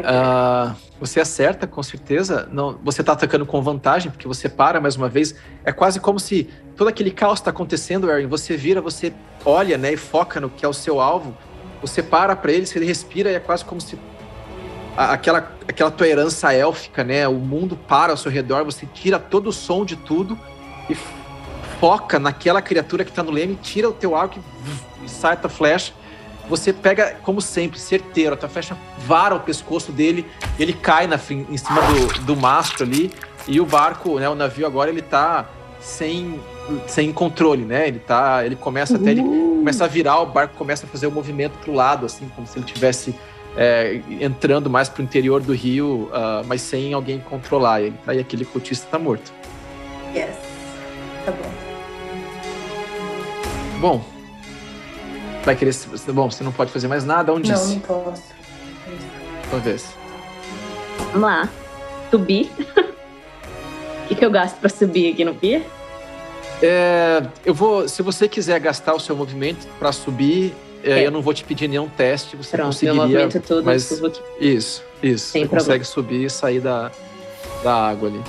Uh, 0.00 0.74
você 1.00 1.20
acerta, 1.20 1.66
com 1.66 1.82
certeza. 1.82 2.48
Não, 2.50 2.78
você 2.82 3.02
está 3.02 3.12
atacando 3.12 3.46
com 3.46 3.60
vantagem, 3.62 4.10
porque 4.10 4.26
você 4.26 4.48
para 4.48 4.80
mais 4.80 4.96
uma 4.96 5.08
vez. 5.08 5.34
É 5.64 5.72
quase 5.72 6.00
como 6.00 6.18
se 6.18 6.48
todo 6.76 6.88
aquele 6.88 7.10
caos 7.10 7.38
está 7.38 7.50
acontecendo, 7.50 8.10
Aaron. 8.10 8.28
Você 8.28 8.56
vira, 8.56 8.80
você 8.80 9.12
olha 9.44 9.76
né, 9.78 9.92
e 9.92 9.96
foca 9.96 10.40
no 10.40 10.50
que 10.50 10.64
é 10.64 10.68
o 10.68 10.72
seu 10.72 11.00
alvo. 11.00 11.36
Você 11.80 12.02
para 12.02 12.34
para 12.34 12.50
ele, 12.50 12.66
ele 12.74 12.86
respira, 12.86 13.30
e 13.30 13.34
é 13.34 13.40
quase 13.40 13.64
como 13.64 13.80
se 13.80 13.98
aquela, 14.96 15.52
aquela 15.68 15.90
tua 15.90 16.08
herança 16.08 16.52
élfica, 16.52 17.04
né? 17.04 17.28
O 17.28 17.34
mundo 17.34 17.76
para 17.76 18.12
ao 18.12 18.16
seu 18.16 18.32
redor, 18.32 18.64
você 18.64 18.86
tira 18.86 19.18
todo 19.18 19.48
o 19.48 19.52
som 19.52 19.84
de 19.84 19.94
tudo 19.94 20.36
e 20.90 20.96
foca 21.78 22.18
naquela 22.18 22.60
criatura 22.60 23.04
que 23.04 23.10
está 23.10 23.22
no 23.22 23.30
leme, 23.30 23.54
tira 23.54 23.88
o 23.88 23.92
teu 23.92 24.16
arco 24.16 24.40
e, 25.02 25.04
e 25.04 25.08
sai 25.08 25.34
a 25.34 25.36
tua 25.36 25.50
flecha 25.50 25.92
você 26.48 26.72
pega, 26.72 27.16
como 27.22 27.40
sempre, 27.40 27.78
certeiro, 27.78 28.34
a 28.34 28.36
tua 28.36 28.48
flecha 28.48 28.76
vara 29.06 29.34
o 29.34 29.40
pescoço 29.40 29.92
dele, 29.92 30.26
ele 30.58 30.72
cai 30.72 31.06
na, 31.06 31.16
em 31.16 31.56
cima 31.56 31.80
do, 31.82 32.20
do 32.24 32.36
mastro 32.36 32.84
ali, 32.84 33.12
e 33.46 33.60
o 33.60 33.66
barco, 33.66 34.18
né, 34.18 34.28
o 34.28 34.34
navio 34.34 34.66
agora, 34.66 34.90
ele 34.90 35.02
tá 35.02 35.48
sem, 35.80 36.40
sem 36.86 37.12
controle, 37.12 37.64
né? 37.64 37.88
Ele 37.88 37.98
tá, 37.98 38.44
ele 38.44 38.56
começa 38.56 38.96
até, 38.96 39.12
ele 39.12 39.22
começa 39.22 39.84
a 39.84 39.88
virar, 39.88 40.20
o 40.20 40.26
barco 40.26 40.54
começa 40.56 40.86
a 40.86 40.88
fazer 40.88 41.06
o 41.06 41.10
um 41.10 41.12
movimento 41.12 41.52
pro 41.58 41.72
lado, 41.72 42.04
assim, 42.04 42.28
como 42.34 42.46
se 42.46 42.58
ele 42.58 42.66
tivesse 42.66 43.14
é, 43.56 44.00
entrando 44.20 44.68
mais 44.68 44.88
pro 44.88 45.02
interior 45.02 45.40
do 45.40 45.52
rio, 45.52 46.10
uh, 46.12 46.44
mas 46.46 46.60
sem 46.60 46.92
alguém 46.92 47.18
controlar 47.20 47.80
ele, 47.80 47.96
tá? 48.04 48.14
E 48.14 48.20
aquele 48.20 48.44
cultista 48.44 48.86
tá 48.90 48.98
morto. 48.98 49.32
Yes, 50.14 50.36
tá 51.24 51.32
bom. 51.32 51.50
Bom, 53.80 54.04
vai 55.48 55.56
querer. 55.56 55.74
Bom, 56.12 56.30
você 56.30 56.44
não 56.44 56.52
pode 56.52 56.70
fazer 56.70 56.88
mais 56.88 57.04
nada, 57.04 57.32
onde 57.32 57.50
Não, 57.50 57.66
não 57.66 57.80
posso. 57.80 58.22
Uma 59.50 59.60
vez. 59.60 59.94
Vamos 61.12 61.22
lá. 61.22 61.48
Subir. 62.10 62.50
O 64.04 64.08
que, 64.08 64.14
que 64.14 64.24
eu 64.24 64.30
gasto 64.30 64.58
para 64.58 64.68
subir 64.68 65.12
aqui 65.12 65.24
no 65.24 65.34
pier? 65.34 65.62
É, 66.62 67.22
eu 67.46 67.54
vou. 67.54 67.88
Se 67.88 68.02
você 68.02 68.28
quiser 68.28 68.60
gastar 68.60 68.94
o 68.94 69.00
seu 69.00 69.16
movimento 69.16 69.66
para 69.78 69.90
subir, 69.90 70.54
é, 70.84 71.00
é. 71.00 71.06
eu 71.06 71.10
não 71.10 71.22
vou 71.22 71.32
te 71.32 71.44
pedir 71.44 71.66
nenhum 71.68 71.88
teste. 71.88 72.36
Você 72.36 72.56
Pronto, 72.56 72.66
conseguiria. 72.66 73.06
Meu 73.06 73.08
movimento 73.08 73.40
todo, 73.46 73.64
mas 73.64 73.90
isso, 74.38 74.84
isso. 75.02 75.28
Sem 75.28 75.44
você 75.44 75.48
problema. 75.48 75.58
consegue 75.60 75.84
subir 75.84 76.24
e 76.24 76.30
sair 76.30 76.60
da, 76.60 76.90
da 77.62 77.74
água 77.74 78.08
ali. 78.08 78.22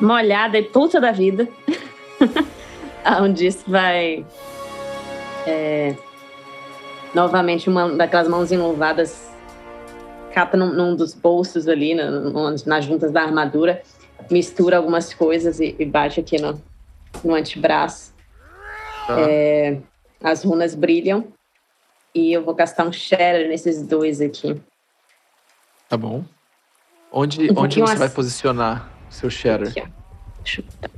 Molhada 0.00 0.58
e 0.58 0.62
puta 0.62 1.00
da 1.00 1.12
vida. 1.12 1.48
Aonde 3.04 3.46
isso 3.46 3.64
vai 3.66 4.26
é, 5.46 5.94
novamente 7.14 7.68
uma 7.68 7.90
daquelas 7.90 8.28
mãos 8.28 8.52
enluvadas 8.52 9.30
cata 10.36 10.54
num, 10.54 10.70
num 10.72 10.94
dos 10.94 11.14
bolsos 11.14 11.66
ali, 11.66 11.94
nas 12.66 12.84
juntas 12.84 13.10
da 13.10 13.22
armadura, 13.22 13.82
mistura 14.30 14.76
algumas 14.76 15.14
coisas 15.14 15.60
e, 15.60 15.74
e 15.78 15.84
bate 15.86 16.20
aqui 16.20 16.38
no, 16.38 16.60
no 17.24 17.34
antebraço. 17.34 18.12
Tá. 19.06 19.18
É, 19.18 19.78
as 20.22 20.44
runas 20.44 20.74
brilham 20.74 21.28
e 22.14 22.32
eu 22.32 22.44
vou 22.44 22.54
gastar 22.54 22.86
um 22.86 22.92
shatter 22.92 23.48
nesses 23.48 23.82
dois 23.82 24.20
aqui. 24.20 24.60
Tá 25.88 25.96
bom. 25.96 26.22
Onde, 27.10 27.50
um 27.50 27.58
onde 27.58 27.80
você 27.80 27.96
vai 27.96 28.10
posicionar 28.10 28.90
seu 29.08 29.30
shatter? 29.30 29.68
Aqui, 29.68 29.84
deixa, 30.42 30.60
eu... 30.60 30.88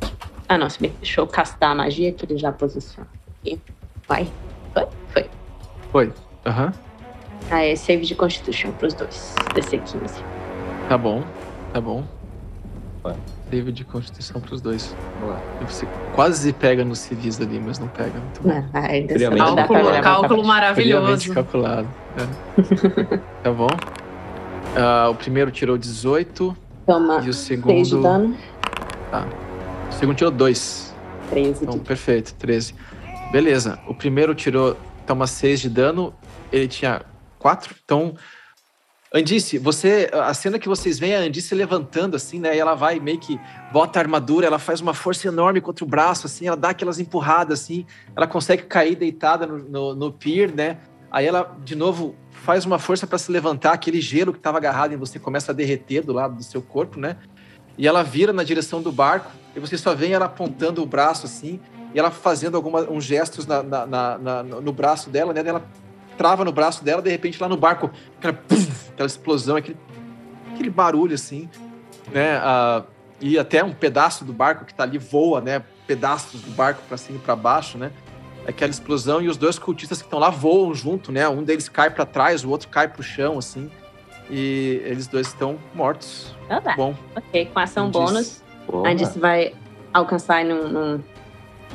Ah, 0.49 0.59
não, 0.59 0.67
deixa 0.67 1.21
eu 1.21 1.27
castar 1.29 1.71
a 1.71 1.75
magia 1.77 2.13
que 2.13 2.25
ele 2.25 2.39
já 2.39 2.51
posiciona. 2.51 3.09
Aqui. 3.41 3.61
Vai. 4.09 4.27
Foi? 5.91 6.13
Aham. 6.47 6.67
Uhum. 6.67 6.73
Ah, 7.51 7.65
é 7.65 7.75
save 7.77 8.05
de 8.05 8.15
Constitution 8.15 8.73
pros 8.73 8.95
dois. 8.95 9.35
DC 9.55 9.79
15. 9.79 10.23
Tá 10.89 10.99
bom, 10.99 11.23
tá 11.73 11.81
bom. 11.81 12.05
Vai. 13.03 13.15
Save 13.51 13.73
de 13.73 13.85
Constituição 13.85 14.41
pros 14.41 14.61
dois. 14.61 14.95
Vamos 15.21 15.35
lá. 15.35 15.41
Você 15.67 15.89
quase 16.15 16.53
pega 16.53 16.85
nos 16.85 16.99
civis 16.99 17.41
ali, 17.41 17.59
mas 17.59 17.79
não 17.79 17.89
pega. 17.89 18.19
Muito 18.19 18.43
bom. 18.43 18.49
Não, 18.49 18.81
ainda 18.83 19.37
cálculo, 19.37 20.03
cálculo 20.03 20.45
maravilhoso. 20.45 21.33
calculado. 21.33 21.89
É. 22.19 23.17
tá 23.43 23.53
bom. 23.53 23.69
Uh, 23.69 25.11
o 25.11 25.15
primeiro 25.15 25.51
tirou 25.51 25.79
18. 25.79 26.57
Toma. 26.85 27.23
E 27.25 27.31
o 27.31 27.33
segundo. 27.33 27.73
6 27.73 27.89
de 27.89 28.03
dano. 28.03 28.37
Tá. 29.11 29.27
O 29.89 29.93
segundo 29.93 30.17
tirou 30.17 30.31
2. 30.31 30.95
13. 31.31 31.65
Então, 31.65 31.79
de... 31.79 31.85
perfeito, 31.85 32.35
13. 32.35 32.75
Beleza. 33.33 33.79
O 33.87 33.95
primeiro 33.95 34.35
tirou 34.35 34.77
toma 35.09 35.27
6 35.27 35.61
de 35.61 35.71
dano, 35.71 36.15
ele 36.53 36.69
tinha 36.69 37.03
4. 37.39 37.75
Então, 37.83 38.15
Andice, 39.13 39.57
você, 39.57 40.11
a 40.13 40.35
cena 40.35 40.59
que 40.59 40.69
vocês 40.69 40.99
veem 40.99 41.13
é 41.15 41.17
a 41.17 41.21
Andice 41.21 41.55
levantando 41.55 42.15
assim, 42.15 42.39
né? 42.39 42.55
E 42.55 42.59
ela 42.59 42.75
vai 42.75 43.01
meio 43.01 43.19
que 43.19 43.41
bota 43.73 43.99
a 43.99 44.03
armadura, 44.03 44.47
ela 44.47 44.59
faz 44.59 44.83
uma 44.83 44.93
força 44.93 45.27
enorme 45.27 45.63
contra 45.63 45.83
o 45.83 45.89
braço, 45.89 46.27
assim, 46.27 46.47
ela 46.47 46.57
dá 46.57 46.71
aquelas 46.71 47.01
empurradas 47.01 47.63
assim, 47.63 47.87
ela 48.15 48.27
consegue 48.27 48.65
cair 48.65 48.97
deitada 48.97 49.47
no, 49.47 49.59
no, 49.59 49.95
no 49.95 50.13
pier, 50.13 50.55
né? 50.55 50.77
Aí 51.11 51.25
ela, 51.25 51.57
de 51.65 51.75
novo, 51.75 52.15
faz 52.31 52.67
uma 52.67 52.79
força 52.79 53.07
para 53.07 53.17
se 53.17 53.33
levantar, 53.33 53.73
aquele 53.73 54.03
gelo 54.03 54.31
que 54.31 54.39
estava 54.39 54.59
agarrado 54.59 54.93
em 54.93 54.99
você 54.99 55.19
começa 55.19 55.53
a 55.53 55.55
derreter 55.55 56.05
do 56.05 56.13
lado 56.13 56.37
do 56.37 56.43
seu 56.43 56.61
corpo, 56.61 57.01
né? 57.01 57.17
E 57.79 57.89
ela 57.89 58.03
vira 58.03 58.31
na 58.31 58.45
direção 58.45 58.83
do 58.83 58.93
barco 58.93 59.31
e 59.57 59.61
você 59.61 59.79
só 59.79 59.95
vê 59.95 60.11
ela 60.11 60.27
apontando 60.27 60.83
o 60.83 60.87
braço 60.87 61.25
assim, 61.25 61.59
e 61.95 61.99
ela 61.99 62.11
fazendo 62.11 62.57
alguma, 62.57 62.81
uns 62.83 63.05
gestos 63.05 63.47
na, 63.47 63.63
na, 63.63 63.87
na, 64.19 64.43
no 64.43 64.73
braço 64.73 65.11
dela, 65.11 65.33
né? 65.33 65.43
Ela 65.45 65.65
trava 66.17 66.45
no 66.45 66.53
braço 66.53 66.85
dela, 66.85 67.01
de 67.01 67.11
repente 67.11 67.41
lá 67.41 67.49
no 67.49 67.57
barco, 67.57 67.91
aquela, 68.19 68.35
puff, 68.35 68.91
aquela 68.91 69.07
explosão, 69.07 69.57
aquele, 69.57 69.79
aquele 70.53 70.71
barulho 70.71 71.15
assim, 71.15 71.49
né? 72.13 72.39
Uh, 72.39 72.85
e 73.21 73.39
até 73.39 73.65
um 73.65 73.73
pedaço 73.73 74.25
do 74.25 74.33
barco 74.33 74.65
que 74.65 74.75
tá 74.75 74.83
ali 74.83 74.99
voa, 74.99 75.41
né? 75.41 75.63
Pedaços 75.87 76.41
do 76.41 76.51
barco 76.51 76.83
para 76.89 76.97
cima 76.97 77.19
e 77.19 77.21
para 77.21 77.35
baixo, 77.35 77.79
né? 77.79 77.91
Aquela 78.47 78.71
explosão 78.71 79.21
e 79.21 79.29
os 79.29 79.37
dois 79.37 79.59
cultistas 79.59 79.99
que 79.99 80.07
estão 80.07 80.19
lá 80.19 80.31
voam 80.31 80.75
junto, 80.75 81.11
né? 81.11 81.29
Um 81.29 81.43
deles 81.43 81.69
cai 81.69 81.91
para 81.91 82.07
trás, 82.07 82.45
o 82.45 82.51
outro 82.51 82.69
cai 82.69 82.89
pro 82.89 83.03
chão, 83.03 83.39
assim. 83.39 83.71
E 84.31 84.81
eles 84.85 85.07
dois 85.07 85.29
estão 85.29 85.59
mortos. 85.75 86.35
Ah, 86.49 86.61
tá. 86.61 86.75
Bom. 86.77 86.95
Ok, 87.17 87.47
com 87.47 87.59
ação 87.59 87.91
bônus, 87.91 88.43
a 88.85 88.89
Andice 88.89 89.19
vai 89.19 89.55
alcançar 89.93 90.45
num, 90.45 90.69
num, 90.69 91.03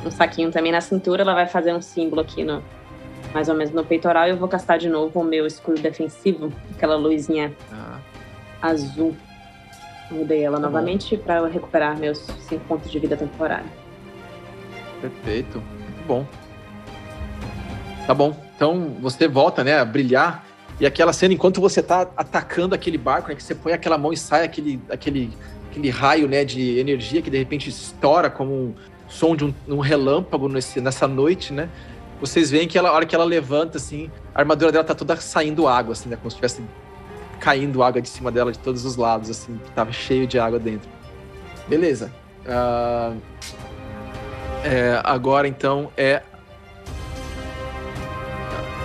num, 0.02 0.10
saquinho 0.10 0.50
também 0.50 0.72
na 0.72 0.80
cintura, 0.80 1.22
ela 1.22 1.34
vai 1.34 1.46
fazer 1.46 1.72
um 1.74 1.82
símbolo 1.82 2.22
aqui 2.22 2.42
no, 2.42 2.62
mais 3.32 3.48
ou 3.48 3.54
menos 3.54 3.72
no 3.72 3.84
peitoral, 3.84 4.26
e 4.26 4.30
eu 4.30 4.36
vou 4.36 4.48
castar 4.48 4.78
de 4.78 4.88
novo 4.88 5.20
o 5.20 5.24
meu 5.24 5.46
escudo 5.46 5.80
defensivo, 5.80 6.52
aquela 6.74 6.96
luzinha 6.96 7.52
ah. 7.72 7.98
azul. 8.62 9.14
Mudei 10.10 10.42
ela 10.42 10.56
tá 10.56 10.62
novamente 10.62 11.16
para 11.16 11.36
eu 11.36 11.50
recuperar 11.50 11.98
meus 11.98 12.18
5 12.18 12.64
pontos 12.66 12.90
de 12.90 12.98
vida 12.98 13.16
temporária. 13.16 13.66
Perfeito. 15.00 15.58
Muito 15.58 16.06
bom. 16.06 16.26
Tá 18.06 18.14
bom. 18.14 18.36
Então 18.54 18.96
você 19.00 19.26
volta, 19.26 19.64
né, 19.64 19.78
a 19.78 19.84
brilhar. 19.84 20.44
E 20.78 20.86
aquela 20.86 21.12
cena, 21.12 21.34
enquanto 21.34 21.60
você 21.60 21.82
tá 21.82 22.08
atacando 22.16 22.74
aquele 22.74 22.98
barco, 22.98 23.28
né, 23.28 23.34
que 23.34 23.42
você 23.42 23.54
põe 23.54 23.72
aquela 23.72 23.96
mão 23.96 24.12
e 24.12 24.16
sai 24.16 24.44
aquele, 24.44 24.80
aquele, 24.90 25.30
aquele 25.70 25.88
raio, 25.88 26.28
né, 26.28 26.44
de 26.44 26.78
energia 26.78 27.22
que 27.22 27.30
de 27.30 27.38
repente 27.38 27.68
estoura 27.68 28.28
como 28.28 28.52
um 28.52 28.74
som 29.14 29.36
de 29.36 29.44
um, 29.44 29.54
um 29.68 29.78
relâmpago 29.78 30.48
nesse, 30.48 30.80
nessa 30.80 31.06
noite, 31.06 31.52
né? 31.52 31.68
vocês 32.20 32.50
veem 32.50 32.66
que 32.66 32.78
ela, 32.78 32.88
a 32.88 32.92
hora 32.92 33.06
que 33.06 33.14
ela 33.14 33.24
levanta, 33.24 33.76
assim, 33.76 34.10
a 34.34 34.40
armadura 34.40 34.72
dela 34.72 34.84
tá 34.84 34.94
toda 34.94 35.16
saindo 35.16 35.68
água, 35.68 35.92
assim, 35.92 36.08
né? 36.08 36.16
Como 36.16 36.30
se 36.30 36.36
estivesse 36.36 36.62
caindo 37.38 37.82
água 37.82 38.00
de 38.00 38.08
cima 38.08 38.30
dela 38.30 38.50
de 38.50 38.58
todos 38.58 38.84
os 38.84 38.96
lados, 38.96 39.28
assim, 39.28 39.60
tava 39.74 39.92
cheio 39.92 40.26
de 40.26 40.38
água 40.38 40.58
dentro. 40.58 40.88
Beleza. 41.68 42.10
Uh, 42.46 43.20
é, 44.64 45.00
agora, 45.04 45.46
então, 45.46 45.90
é... 45.96 46.22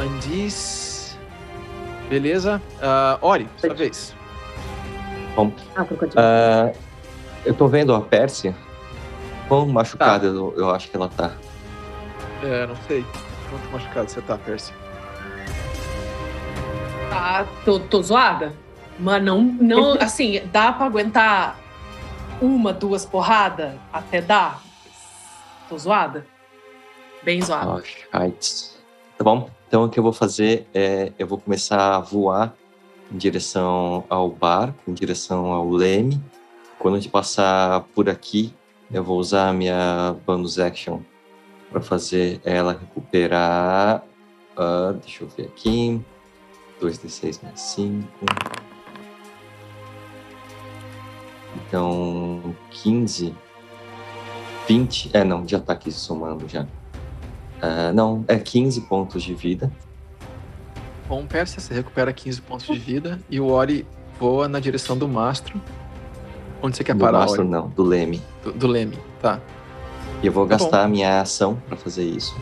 Andis... 0.02 1.18
Beleza. 2.10 2.62
Uh, 2.78 3.26
Ori, 3.26 3.48
sua 3.58 3.74
vez. 3.74 4.16
Bom, 5.36 5.54
ah, 5.76 5.84
uh, 5.84 6.76
eu 7.46 7.54
tô 7.54 7.68
vendo 7.68 7.94
a 7.94 8.02
Pérsia. 8.02 8.56
Quão 9.50 9.68
machucada 9.68 10.30
tá. 10.30 10.36
eu, 10.36 10.54
eu 10.56 10.70
acho 10.70 10.90
que 10.90 10.96
ela 10.96 11.10
tá. 11.10 11.34
É, 12.44 12.68
não 12.68 12.76
sei. 12.88 13.04
Quanto 13.50 13.72
machucado 13.72 14.10
você 14.10 14.22
tá, 14.22 14.38
Percy? 14.38 14.72
Ah, 17.12 17.44
tô, 17.66 17.80
tô 17.80 18.02
zoada. 18.02 18.54
Mas 19.00 19.24
não, 19.24 19.42
não 19.42 19.94
assim, 20.00 20.40
dá 20.54 20.72
pra 20.72 20.86
aguentar 20.86 21.60
uma, 22.40 22.72
duas 22.72 23.08
porradas? 23.08 23.74
Até 23.92 24.22
dá. 24.22 24.60
Tô 25.68 25.78
zoada. 25.80 26.28
Bem 27.24 27.42
zoada. 27.42 27.72
Oh, 27.72 27.82
tá 28.12 29.24
bom. 29.24 29.50
Então 29.68 29.86
o 29.86 29.90
que 29.90 30.00
eu 30.00 30.04
vou 30.04 30.14
fazer 30.14 30.68
é 30.74 31.12
eu 31.18 31.26
vou 31.26 31.40
começar 31.40 31.96
a 31.96 32.00
voar 32.00 32.54
em 33.12 33.18
direção 33.18 34.06
ao 34.10 34.30
barco, 34.30 34.80
em 34.88 34.94
direção 34.94 35.52
ao 35.52 35.70
leme. 35.72 36.22
Quando 36.78 36.96
a 36.96 37.00
gente 37.00 37.10
passar 37.12 37.82
por 37.96 38.10
aqui, 38.10 38.54
eu 38.92 39.04
vou 39.04 39.20
usar 39.20 39.50
a 39.50 39.54
minha 39.54 40.16
bonus 40.26 40.58
action 40.58 41.00
para 41.72 41.82
fazer 41.82 42.42
ela 42.44 42.74
recuperar. 42.74 44.04
Uh, 44.58 44.94
deixa 44.94 45.24
eu 45.24 45.30
ver 45.30 45.46
aqui. 45.46 46.02
2d6 46.82 47.44
mais 47.44 47.60
5. 47.60 48.08
Então, 51.56 52.56
15. 52.72 53.36
20. 54.68 55.12
É, 55.14 55.24
não, 55.24 55.48
já 55.48 55.60
tá 55.60 55.74
aqui 55.74 55.92
somando 55.92 56.48
já. 56.48 56.64
Uh, 56.64 57.94
não, 57.94 58.24
é 58.28 58.38
15 58.38 58.82
pontos 58.82 59.22
de 59.22 59.34
vida. 59.34 59.72
Bom, 61.08 61.26
Pérsia, 61.26 61.60
você 61.60 61.74
recupera 61.74 62.14
15 62.14 62.42
pontos 62.42 62.68
de 62.68 62.78
vida 62.78 63.20
e 63.30 63.40
o 63.40 63.48
Ori 63.48 63.86
voa 64.20 64.48
na 64.48 64.60
direção 64.60 64.98
do 64.98 65.08
mastro. 65.08 65.60
Onde 66.62 66.76
você 66.78 66.84
quer 66.84 66.94
do 66.94 67.00
parar? 67.00 67.20
Do 67.20 67.22
mastro, 67.22 67.44
não, 67.44 67.70
do 67.70 67.84
leme. 67.84 68.22
Do, 68.44 68.52
do 68.52 68.68
leme, 68.68 68.98
tá. 69.22 69.40
E 70.22 70.28
eu 70.28 70.32
vou 70.32 70.46
tá 70.46 70.58
gastar 70.58 70.80
bom. 70.80 70.84
a 70.84 70.88
minha 70.88 71.22
ação 71.22 71.56
para 71.68 71.78
fazer 71.78 72.04
isso. 72.04 72.36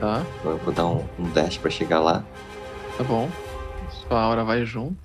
Tá. 0.00 0.24
Eu 0.44 0.56
vou 0.58 0.72
dar 0.72 0.86
um, 0.86 1.04
um 1.18 1.30
dash 1.30 1.58
para 1.58 1.70
chegar 1.70 2.00
lá. 2.00 2.24
Tá 2.96 3.04
bom. 3.04 3.30
Sua 3.90 4.26
hora 4.28 4.44
vai 4.44 4.64
junto. 4.64 4.96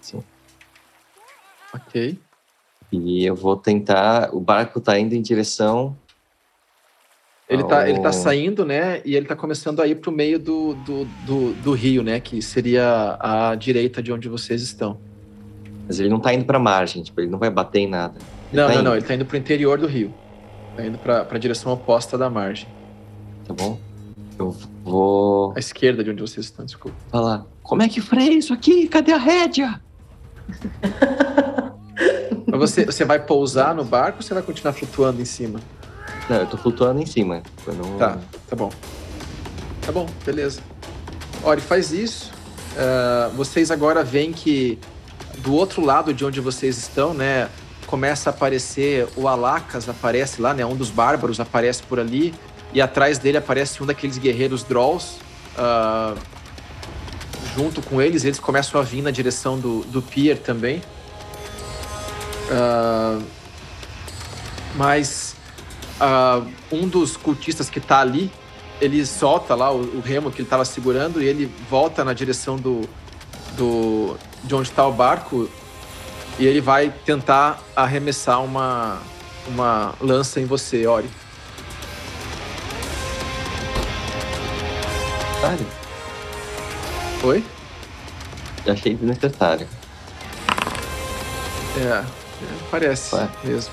Sim. 0.00 0.22
Ok. 1.74 2.18
E 2.92 3.24
eu 3.24 3.34
vou 3.34 3.56
tentar. 3.56 4.34
O 4.34 4.40
barco 4.40 4.80
tá 4.80 4.98
indo 4.98 5.14
em 5.14 5.22
direção. 5.22 5.96
Ele, 7.48 7.62
ao... 7.62 7.68
tá, 7.68 7.88
ele 7.88 8.00
tá 8.00 8.12
saindo, 8.12 8.64
né? 8.64 9.02
E 9.04 9.14
ele 9.14 9.26
tá 9.26 9.36
começando 9.36 9.80
a 9.80 9.86
ir 9.86 9.96
pro 9.96 10.10
meio 10.10 10.38
do, 10.38 10.74
do, 10.74 11.04
do, 11.26 11.52
do 11.54 11.72
rio, 11.72 12.02
né? 12.02 12.20
Que 12.20 12.40
seria 12.40 13.18
a 13.20 13.54
direita 13.54 14.02
de 14.02 14.12
onde 14.12 14.28
vocês 14.28 14.62
estão. 14.62 14.98
Mas 15.86 16.00
ele 16.00 16.08
não 16.08 16.18
tá 16.18 16.32
indo 16.32 16.44
pra 16.44 16.58
margem, 16.58 17.02
tipo, 17.02 17.20
ele 17.20 17.30
não 17.30 17.38
vai 17.38 17.50
bater 17.50 17.80
em 17.80 17.88
nada. 17.88 18.14
Ele 18.52 18.60
não, 18.60 18.66
tá 18.66 18.72
não, 18.72 18.80
indo. 18.80 18.84
não, 18.88 18.96
ele 18.96 19.04
tá 19.04 19.14
indo 19.14 19.24
pro 19.24 19.36
interior 19.36 19.78
do 19.78 19.86
rio. 19.86 20.12
Tá 20.76 20.84
indo 20.84 20.98
pra, 20.98 21.24
pra 21.24 21.38
direção 21.38 21.72
oposta 21.72 22.16
da 22.16 22.28
margem. 22.30 22.68
Tá 23.46 23.52
bom? 23.52 23.78
Eu 24.38 24.56
vou. 24.82 25.52
À 25.54 25.58
esquerda 25.58 26.02
de 26.02 26.10
onde 26.10 26.20
vocês 26.20 26.46
estão, 26.46 26.64
desculpa. 26.64 26.96
Falar. 27.10 27.44
Como 27.62 27.82
é 27.82 27.88
que 27.88 28.00
freia 28.00 28.38
isso 28.38 28.52
aqui? 28.52 28.88
Cadê 28.88 29.12
a 29.12 29.18
rédea? 29.18 29.80
Mas 32.46 32.60
você, 32.60 32.84
você 32.84 33.04
vai 33.04 33.24
pousar 33.24 33.74
no 33.74 33.84
barco 33.84 34.18
ou 34.18 34.22
você 34.22 34.34
vai 34.34 34.42
continuar 34.42 34.72
flutuando 34.72 35.20
em 35.20 35.24
cima? 35.24 35.60
Não, 36.28 36.36
eu 36.36 36.46
tô 36.46 36.56
flutuando 36.56 37.00
em 37.00 37.06
cima. 37.06 37.42
Não... 37.66 37.98
Tá, 37.98 38.18
tá 38.48 38.56
bom. 38.56 38.70
Tá 39.84 39.92
bom, 39.92 40.06
beleza. 40.24 40.60
Ori, 41.42 41.60
faz 41.60 41.92
isso. 41.92 42.32
Uh, 42.72 43.30
vocês 43.36 43.70
agora 43.70 44.02
veem 44.02 44.32
que 44.32 44.78
do 45.38 45.52
outro 45.54 45.84
lado 45.84 46.12
de 46.14 46.24
onde 46.24 46.40
vocês 46.40 46.78
estão, 46.78 47.12
né? 47.12 47.48
começa 47.86 48.30
a 48.30 48.32
aparecer 48.32 49.06
o 49.16 49.28
Alacas, 49.28 49.88
aparece 49.88 50.40
lá, 50.40 50.52
né? 50.52 50.64
Um 50.66 50.74
dos 50.74 50.90
bárbaros 50.90 51.38
aparece 51.38 51.82
por 51.82 52.00
ali. 52.00 52.34
E 52.72 52.80
atrás 52.80 53.18
dele 53.18 53.36
aparece 53.36 53.82
um 53.82 53.86
daqueles 53.86 54.18
guerreiros 54.18 54.64
Drolls. 54.64 55.18
Uh, 55.56 56.18
junto 57.56 57.80
com 57.82 58.02
eles, 58.02 58.24
eles 58.24 58.40
começam 58.40 58.80
a 58.80 58.84
vir 58.84 59.00
na 59.00 59.10
direção 59.10 59.58
do, 59.58 59.84
do 59.84 60.02
Pier 60.02 60.38
também. 60.38 60.82
Uh, 62.50 63.22
mas 64.74 65.36
uh, 66.00 66.44
um 66.72 66.88
dos 66.88 67.16
cultistas 67.16 67.70
que 67.70 67.78
tá 67.78 68.00
ali, 68.00 68.28
ele 68.80 69.06
solta 69.06 69.54
lá 69.54 69.70
o, 69.70 69.98
o 69.98 70.00
remo 70.00 70.32
que 70.32 70.38
ele 70.38 70.46
estava 70.46 70.64
segurando 70.64 71.22
e 71.22 71.26
ele 71.26 71.48
volta 71.70 72.02
na 72.04 72.12
direção 72.12 72.56
do, 72.56 72.88
do 73.56 74.16
de 74.44 74.54
onde 74.54 74.68
está 74.68 74.86
o 74.86 74.92
barco 74.92 75.48
e 76.38 76.46
ele 76.46 76.60
vai 76.60 76.92
tentar 77.04 77.62
arremessar 77.74 78.42
uma, 78.42 78.98
uma 79.48 79.94
lança 80.00 80.40
em 80.40 80.44
você, 80.44 80.86
Ori. 80.86 81.08
Sério? 85.40 85.66
Oi? 87.22 87.44
Achei 88.66 88.94
desnecessário. 88.94 89.66
É, 91.76 92.04
parece 92.70 93.14
Ué. 93.14 93.28
mesmo. 93.44 93.72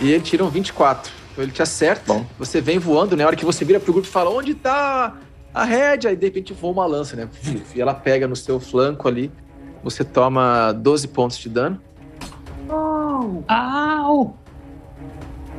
E 0.00 0.12
ele 0.12 0.22
tira 0.22 0.44
um 0.44 0.48
24. 0.48 1.12
Então 1.32 1.44
ele 1.44 1.52
te 1.52 1.62
acerta. 1.62 2.04
Bom. 2.06 2.24
Você 2.38 2.60
vem 2.60 2.78
voando, 2.78 3.16
né? 3.16 3.24
A 3.24 3.26
hora 3.28 3.36
que 3.36 3.44
você 3.44 3.64
vira 3.64 3.80
pro 3.80 3.92
grupo 3.92 4.08
e 4.08 4.10
fala: 4.10 4.30
Onde 4.30 4.54
tá 4.54 5.16
a 5.52 5.64
rédea? 5.64 6.12
E 6.12 6.16
de 6.16 6.26
repente 6.26 6.52
voa 6.52 6.72
uma 6.72 6.86
lança, 6.86 7.16
né? 7.16 7.28
E 7.74 7.80
ela 7.80 7.94
pega 7.94 8.26
no 8.26 8.36
seu 8.36 8.58
flanco 8.58 9.08
ali. 9.08 9.30
Você 9.84 10.02
toma 10.02 10.72
12 10.72 11.08
pontos 11.08 11.36
de 11.36 11.50
dano. 11.50 11.78
Oh. 12.70 13.42
Au! 13.46 14.34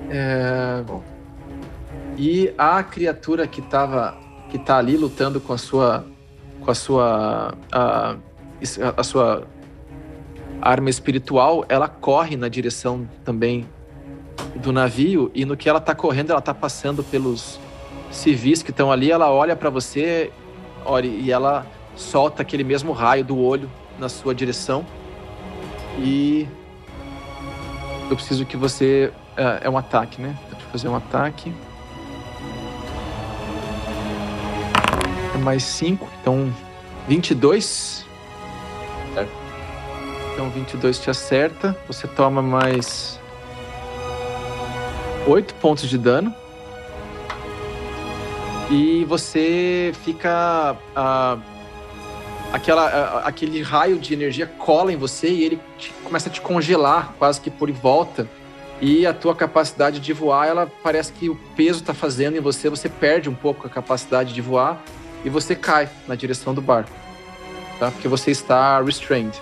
É... 0.10 0.84
E 2.18 2.52
a 2.58 2.82
criatura 2.82 3.46
que 3.46 3.62
tava, 3.62 4.18
que 4.50 4.58
tá 4.58 4.78
ali 4.78 4.98
lutando 4.98 5.40
com 5.40 5.54
a 5.54 5.60
sua, 5.60 6.06
com 6.60 6.72
a 6.72 6.74
sua, 6.74 7.54
a, 7.72 8.16
a 8.98 9.04
sua 9.04 9.44
arma 10.60 10.90
espiritual, 10.90 11.64
ela 11.70 11.88
corre 11.88 12.36
na 12.36 12.48
direção 12.48 13.08
também 13.24 13.68
do 14.56 14.72
navio 14.72 15.30
e 15.36 15.46
no 15.46 15.56
que 15.56 15.70
ela 15.70 15.80
tá 15.80 15.94
correndo, 15.94 16.32
ela 16.32 16.42
tá 16.42 16.54
passando 16.54 17.04
pelos 17.04 17.60
civis 18.10 18.64
que 18.64 18.72
estão 18.72 18.92
ali, 18.92 19.12
ela 19.12 19.30
olha 19.30 19.56
para 19.56 19.70
você, 19.70 20.32
olha, 20.84 21.08
e 21.08 21.32
ela 21.32 21.68
solta 21.96 22.42
aquele 22.42 22.64
mesmo 22.64 22.92
raio 22.92 23.24
do 23.24 23.38
olho 23.38 23.70
na 24.00 24.10
sua 24.10 24.34
direção. 24.36 24.86
E 25.98 26.48
eu 28.10 28.16
preciso 28.16 28.46
que 28.46 28.58
você 28.58 29.12
É, 29.38 29.68
é 29.68 29.70
um 29.70 29.78
ataque, 29.78 30.22
né? 30.22 30.34
Deixa 30.50 30.66
eu 30.66 30.72
fazer 30.72 30.88
um 30.88 30.96
ataque. 30.96 31.54
É 35.34 35.38
mais 35.38 35.64
5, 35.64 36.08
então 36.22 36.54
22. 37.08 38.06
É. 39.18 39.28
Então 40.34 40.50
22 40.50 41.00
te 41.00 41.10
acerta. 41.10 41.76
Você 41.88 42.08
toma 42.08 42.42
mais 42.42 43.20
8 45.28 45.54
pontos 45.56 45.90
de 45.90 45.98
dano. 45.98 46.34
E 48.70 49.04
você 49.06 49.92
fica. 50.04 50.78
Uh, 50.96 51.55
aquela, 52.56 53.20
aquele 53.26 53.62
raio 53.62 54.00
de 54.00 54.14
energia 54.14 54.48
cola 54.48 54.92
em 54.92 54.96
você 54.96 55.28
e 55.28 55.44
ele 55.44 55.60
te, 55.78 55.92
começa 56.04 56.30
a 56.30 56.32
te 56.32 56.40
congelar 56.40 57.14
quase 57.20 57.42
que 57.42 57.52
por 57.52 57.70
volta. 57.72 58.28
E 58.82 59.06
a 59.06 59.14
tua 59.14 59.36
capacidade 59.36 60.00
de 60.00 60.14
voar, 60.14 60.48
ela 60.48 60.72
parece 60.84 61.12
que 61.12 61.30
o 61.30 61.36
peso 61.56 61.80
está 61.80 61.94
fazendo 61.94 62.38
em 62.38 62.40
você, 62.40 62.70
você 62.70 62.90
perde 62.90 63.30
um 63.30 63.36
pouco 63.36 63.68
a 63.68 63.70
capacidade 63.70 64.34
de 64.34 64.42
voar 64.42 64.82
e 65.24 65.30
você 65.30 65.56
cai 65.56 65.90
na 66.08 66.16
direção 66.16 66.54
do 66.54 66.62
barco. 66.62 66.92
Tá? 67.80 67.92
Porque 67.92 68.08
você 68.08 68.32
está 68.32 68.82
restrained. 68.82 69.38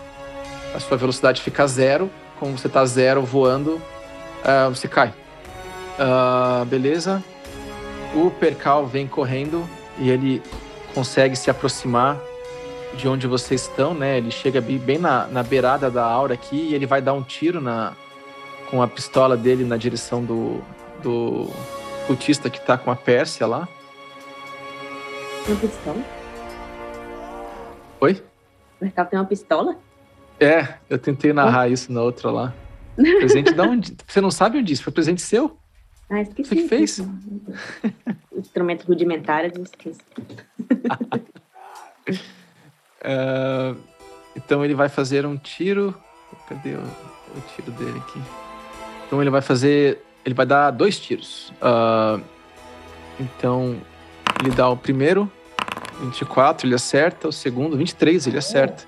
A 0.74 0.80
sua 0.80 0.98
velocidade 0.98 1.42
fica 1.42 1.68
zero. 1.68 2.10
Como 2.40 2.58
você 2.58 2.68
está 2.68 2.84
zero 2.86 3.22
voando, 3.22 3.76
uh, 3.76 4.70
você 4.70 4.88
cai. 4.88 5.14
Uh, 6.00 6.66
beleza. 6.66 7.24
O 8.16 8.32
Percal 8.32 8.86
vem 8.88 9.08
correndo 9.08 9.68
e 10.00 10.10
ele 10.10 10.42
consegue 10.94 11.36
se 11.36 11.50
aproximar 11.50 12.20
de 12.98 13.08
onde 13.08 13.28
vocês 13.28 13.62
estão, 13.62 13.94
né? 13.94 14.18
Ele 14.18 14.32
chega 14.32 14.62
bem 14.62 14.98
na, 14.98 15.28
na 15.28 15.44
beirada 15.44 15.90
da 15.90 16.04
aura 16.04 16.34
aqui 16.34 16.56
e 16.56 16.76
ele 16.76 16.86
vai 16.86 17.02
dar 17.02 17.14
um 17.14 17.24
tiro 17.24 17.60
na, 17.60 17.94
com 18.70 18.82
a 18.82 18.88
pistola 18.88 19.36
dele 19.36 19.64
na 19.64 19.78
direção 19.78 20.24
do, 20.24 20.62
do 21.02 21.50
cultista 22.08 22.50
que 22.50 22.60
tá 22.60 22.78
com 22.78 22.92
a 22.92 22.96
Pérsia 22.96 23.46
lá. 23.48 23.68
Uma 25.48 25.56
pistola? 25.58 26.02
Oi? 28.00 28.24
O 28.80 28.84
Mercado 28.86 29.10
tem 29.10 29.20
uma 29.20 29.26
pistola? 29.26 29.78
É, 30.40 30.76
eu 30.90 30.98
tentei 30.98 31.34
narrar 31.34 31.70
isso 31.70 31.92
na 31.92 32.02
outra 32.02 32.32
lá. 32.32 32.54
Presente 32.96 33.54
da 33.54 33.64
onde? 33.64 33.96
Você 34.08 34.22
não 34.22 34.32
sabe 34.32 34.58
onde 34.60 34.74
isso? 34.74 34.84
Foi 34.84 34.94
presente 34.94 35.22
seu? 35.22 35.58
Ah, 36.10 36.22
esqueci. 36.22 36.50
Você 36.50 36.56
que 36.56 36.68
fez? 36.68 37.02
Instrumento 38.36 38.86
rudimentar, 38.86 39.46
eu 39.46 39.64
esqueci. 39.64 40.02
uh, 43.04 43.80
então 44.36 44.64
ele 44.64 44.74
vai 44.74 44.90
fazer 44.90 45.26
um 45.26 45.38
tiro. 45.38 45.96
Cadê 46.48 46.76
o, 46.76 46.80
o, 46.80 47.42
tiro 47.56 47.72
dele 47.72 48.00
aqui? 48.00 48.22
Então 49.06 49.22
ele 49.22 49.30
vai 49.30 49.42
fazer. 49.42 50.02
Ele 50.26 50.34
vai 50.34 50.46
dar 50.46 50.72
dois 50.72 51.00
tiros. 51.00 51.52
Uh, 51.62 52.24
então 53.20 53.78
ele 54.40 54.52
dá 54.52 54.70
o 54.70 54.78
primeiro, 54.78 55.32
24, 56.02 56.68
ele 56.68 56.76
acerta. 56.76 57.28
O 57.28 57.32
segundo, 57.32 57.78
23, 57.78 58.28
ele 58.28 58.38
acerta. 58.38 58.86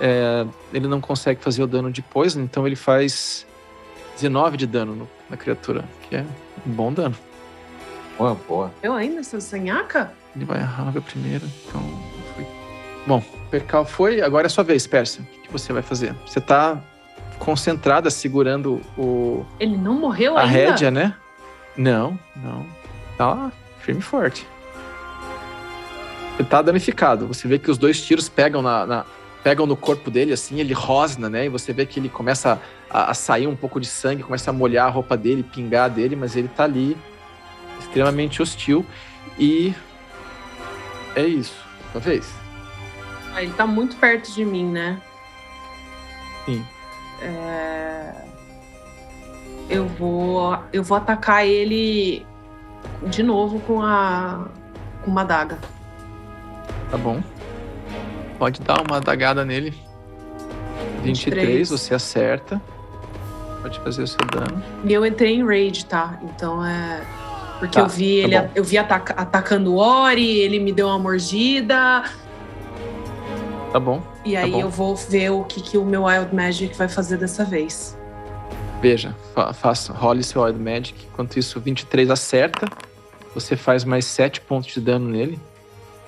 É, 0.00 0.46
ele 0.72 0.86
não 0.86 1.00
consegue 1.00 1.42
fazer 1.42 1.62
o 1.62 1.66
dano 1.66 1.90
de 1.90 2.02
poison, 2.02 2.40
então 2.42 2.64
ele 2.64 2.76
faz 2.76 3.44
19 4.14 4.56
de 4.56 4.66
dano 4.66 4.94
no, 4.94 5.08
na 5.28 5.36
criatura, 5.36 5.84
que 6.08 6.16
é 6.16 6.24
um 6.66 6.70
bom 6.70 6.92
dano. 6.92 7.16
Boa, 8.16 8.34
boa. 8.34 8.72
Eu 8.82 8.94
ainda 8.94 9.22
sou 9.22 9.40
sanhaca? 9.40 10.12
Ele 10.34 10.44
vai 10.44 10.58
errar 10.58 10.96
o 10.96 11.02
primeiro, 11.02 11.44
então. 11.66 12.17
Bom, 13.08 13.24
Percal 13.50 13.86
foi, 13.86 14.20
agora 14.20 14.48
é 14.48 14.50
sua 14.50 14.62
vez, 14.62 14.86
Persia. 14.86 15.22
O 15.22 15.40
que 15.40 15.50
você 15.50 15.72
vai 15.72 15.80
fazer? 15.80 16.14
Você 16.26 16.42
tá 16.42 16.78
concentrada 17.38 18.10
segurando 18.10 18.82
o. 18.98 19.46
Ele 19.58 19.78
não 19.78 19.94
morreu 19.94 20.36
a 20.36 20.42
ainda? 20.42 20.52
A 20.52 20.70
rédea, 20.70 20.90
né? 20.90 21.14
Não, 21.74 22.18
não. 22.36 22.66
Tá 23.16 23.28
lá, 23.28 23.52
firme 23.80 24.02
e 24.02 24.04
forte. 24.04 24.46
Ele 26.38 26.46
tá 26.46 26.60
danificado. 26.60 27.26
Você 27.28 27.48
vê 27.48 27.58
que 27.58 27.70
os 27.70 27.78
dois 27.78 27.98
tiros 28.02 28.28
pegam 28.28 28.60
na, 28.60 28.84
na 28.84 29.06
pegam 29.42 29.64
no 29.64 29.76
corpo 29.76 30.10
dele, 30.10 30.34
assim, 30.34 30.60
ele 30.60 30.74
rosna, 30.74 31.30
né? 31.30 31.46
E 31.46 31.48
você 31.48 31.72
vê 31.72 31.86
que 31.86 31.98
ele 31.98 32.10
começa 32.10 32.60
a, 32.90 33.10
a, 33.10 33.14
sair 33.14 33.46
um 33.46 33.56
pouco 33.56 33.80
de 33.80 33.86
sangue, 33.86 34.22
começa 34.22 34.50
a 34.50 34.52
molhar 34.52 34.86
a 34.86 34.90
roupa 34.90 35.16
dele, 35.16 35.42
pingar 35.42 35.88
dele, 35.88 36.14
mas 36.14 36.36
ele 36.36 36.48
tá 36.48 36.64
ali 36.64 36.94
extremamente 37.80 38.42
hostil. 38.42 38.84
E 39.38 39.72
é 41.16 41.24
isso. 41.24 41.56
Talvez. 41.90 42.37
Ah, 43.38 43.42
ele 43.42 43.52
tá 43.52 43.64
muito 43.64 43.94
perto 43.96 44.32
de 44.32 44.44
mim, 44.44 44.64
né? 44.64 45.00
Sim. 46.44 46.66
É... 47.22 48.12
Eu 49.70 49.86
vou. 49.86 50.58
Eu 50.72 50.82
vou 50.82 50.96
atacar 50.96 51.46
ele 51.46 52.26
de 53.06 53.22
novo 53.22 53.60
com 53.60 53.80
a. 53.80 54.48
com 55.04 55.10
uma 55.12 55.24
daga. 55.24 55.56
Tá 56.90 56.96
bom. 56.96 57.22
Pode 58.40 58.60
dar 58.60 58.80
uma 58.80 59.00
dagada 59.00 59.44
nele. 59.44 59.72
23, 61.04 61.68
23, 61.68 61.70
você 61.70 61.94
acerta. 61.94 62.60
Pode 63.62 63.78
fazer 63.80 64.02
o 64.02 64.06
seu 64.06 64.26
dano. 64.32 64.60
E 64.84 64.92
eu 64.92 65.06
entrei 65.06 65.34
em 65.34 65.46
raid, 65.46 65.84
tá? 65.86 66.18
Então 66.22 66.64
é. 66.64 67.06
Porque 67.60 67.78
tá, 67.78 67.84
eu 67.84 67.88
vi 67.88 68.22
tá 68.22 68.28
ele, 68.28 68.40
bom. 68.40 68.50
eu 68.56 68.64
vi 68.64 68.78
ataca, 68.78 69.12
atacando 69.12 69.74
o 69.74 69.76
Ori, 69.76 70.38
ele 70.38 70.58
me 70.58 70.72
deu 70.72 70.88
uma 70.88 70.98
mordida. 70.98 72.02
Tá 73.72 73.78
bom. 73.78 74.02
E 74.24 74.34
tá 74.34 74.40
aí 74.40 74.50
bom. 74.50 74.60
eu 74.60 74.70
vou 74.70 74.96
ver 74.96 75.30
o 75.30 75.44
que, 75.44 75.60
que 75.60 75.78
o 75.78 75.84
meu 75.84 76.04
Wild 76.04 76.34
Magic 76.34 76.76
vai 76.76 76.88
fazer 76.88 77.16
dessa 77.18 77.44
vez. 77.44 77.96
Veja, 78.80 79.14
fa 79.34 79.52
faça, 79.52 79.92
role 79.92 80.22
seu 80.22 80.42
Wild 80.42 80.58
Magic. 80.58 81.06
Enquanto 81.12 81.38
isso, 81.38 81.60
23 81.60 82.10
acerta. 82.10 82.66
Você 83.34 83.56
faz 83.56 83.84
mais 83.84 84.04
7 84.06 84.40
pontos 84.40 84.72
de 84.72 84.80
dano 84.80 85.08
nele. 85.08 85.38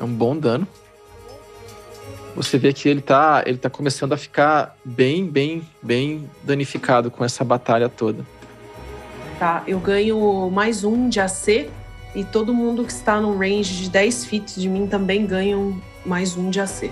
É 0.01 0.05
um 0.05 0.13
bom 0.13 0.37
dano 0.37 0.67
você 2.35 2.59
vê 2.59 2.73
que 2.73 2.89
ele 2.89 3.01
tá, 3.01 3.43
ele 3.47 3.59
tá 3.59 3.69
começando 3.69 4.13
a 4.13 4.17
ficar 4.17 4.77
bem, 4.85 5.27
bem, 5.27 5.63
bem 5.83 6.29
danificado 6.43 7.11
com 7.11 7.25
essa 7.25 7.45
batalha 7.45 7.89
toda. 7.89 8.25
Tá, 9.39 9.63
eu 9.67 9.79
ganho 9.79 10.51
mais 10.51 10.85
um 10.85 11.09
de 11.09 11.21
AC 11.21 11.69
e 12.15 12.25
todo 12.25 12.53
mundo 12.53 12.85
que 12.85 12.93
está 12.93 13.21
no 13.21 13.37
range 13.37 13.85
de 13.85 13.91
10 13.91 14.25
feet 14.27 14.55
de 14.61 14.69
mim 14.69 14.87
também 14.87 15.27
ganha 15.27 15.57
mais 16.05 16.37
um 16.37 16.51
de 16.51 16.61
AC. 16.61 16.91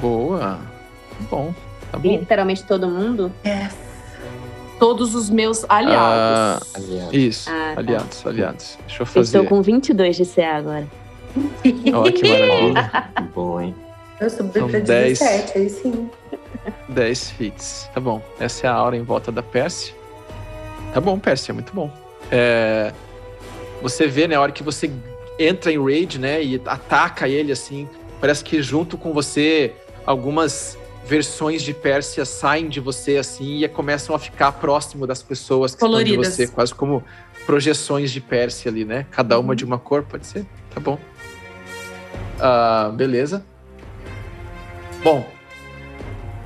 Boa. 0.00 0.58
Bom, 1.30 1.54
tá 1.90 1.98
bom. 1.98 2.08
Literalmente 2.08 2.64
todo 2.64 2.88
mundo? 2.88 3.32
É. 3.44 3.68
Todos 4.78 5.14
os 5.14 5.28
meus 5.28 5.64
aliados. 5.68 5.98
Ah, 6.02 6.60
aliados. 6.74 7.14
Isso, 7.14 7.50
ah, 7.50 7.72
tá. 7.74 7.80
aliados, 7.80 8.26
aliados. 8.26 8.78
Deixa 8.86 9.02
eu 9.02 9.06
fazer. 9.06 9.18
Eu 9.18 9.42
estou 9.42 9.44
com 9.44 9.62
22 9.62 10.16
de 10.16 10.24
CA 10.24 10.56
agora. 10.56 10.86
Ó, 11.94 12.02
que 12.04 12.28
maravilha. 12.28 13.10
bom, 13.34 13.60
hein? 13.60 13.74
Eu 14.20 14.30
subi 14.30 14.58
São 14.58 14.68
pra 14.68 14.80
17, 14.80 15.58
aí 15.58 15.70
sim. 15.70 16.10
10 16.88 17.30
fits. 17.30 17.88
Tá 17.94 18.00
bom. 18.00 18.22
Essa 18.38 18.66
é 18.66 18.70
a 18.70 18.74
aura 18.74 18.96
em 18.96 19.02
volta 19.02 19.32
da 19.32 19.42
Pérsia. 19.42 19.94
Tá 20.92 21.00
bom, 21.00 21.18
Pérsia, 21.18 21.54
muito 21.54 21.72
bom. 21.74 21.90
É... 22.30 22.92
Você 23.82 24.06
vê, 24.06 24.28
né, 24.28 24.34
a 24.34 24.40
hora 24.40 24.52
que 24.52 24.62
você 24.62 24.90
entra 25.38 25.72
em 25.72 25.82
raid, 25.82 26.18
né, 26.18 26.42
e 26.42 26.60
ataca 26.66 27.26
ele, 27.26 27.50
assim, 27.50 27.88
parece 28.20 28.44
que 28.44 28.62
junto 28.62 28.98
com 28.98 29.12
você, 29.14 29.74
algumas 30.06 30.78
versões 31.04 31.62
de 31.62 31.74
Pérsia 31.74 32.24
saem 32.24 32.68
de 32.68 32.78
você, 32.78 33.16
assim, 33.16 33.64
e 33.64 33.68
começam 33.68 34.14
a 34.14 34.18
ficar 34.18 34.52
próximo 34.52 35.06
das 35.06 35.22
pessoas 35.22 35.74
que 35.74 35.80
Coloridas. 35.80 36.28
estão 36.28 36.44
de 36.44 36.46
você, 36.46 36.54
quase 36.54 36.74
como 36.74 37.02
projeções 37.46 38.12
de 38.12 38.20
Pérsia 38.20 38.70
ali, 38.70 38.84
né? 38.84 39.06
Cada 39.10 39.38
uma 39.38 39.50
uhum. 39.50 39.54
de 39.54 39.64
uma 39.64 39.78
cor, 39.78 40.04
pode 40.04 40.26
ser? 40.26 40.46
Tá 40.72 40.80
bom. 40.80 40.98
Uh, 42.38 42.92
beleza. 42.92 43.44
Bom, 45.02 45.26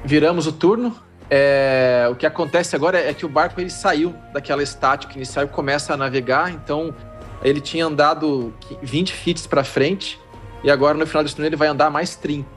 viramos 0.04 0.46
o 0.46 0.52
turno. 0.52 0.96
É, 1.30 2.06
o 2.10 2.14
que 2.14 2.26
acontece 2.26 2.76
agora 2.76 2.98
é 2.98 3.12
que 3.12 3.24
o 3.24 3.28
barco 3.28 3.60
ele 3.60 3.70
saiu 3.70 4.14
daquela 4.32 4.62
estática 4.62 5.14
inicial 5.14 5.44
e 5.44 5.48
começa 5.48 5.94
a 5.94 5.96
navegar. 5.96 6.50
Então 6.50 6.94
ele 7.42 7.60
tinha 7.60 7.86
andado 7.86 8.54
20 8.82 9.12
feet 9.12 9.48
para 9.48 9.64
frente 9.64 10.20
e 10.62 10.70
agora 10.70 10.96
no 10.96 11.06
final 11.06 11.22
do 11.24 11.30
turno 11.30 11.46
ele 11.46 11.56
vai 11.56 11.68
andar 11.68 11.90
mais 11.90 12.16
30, 12.16 12.48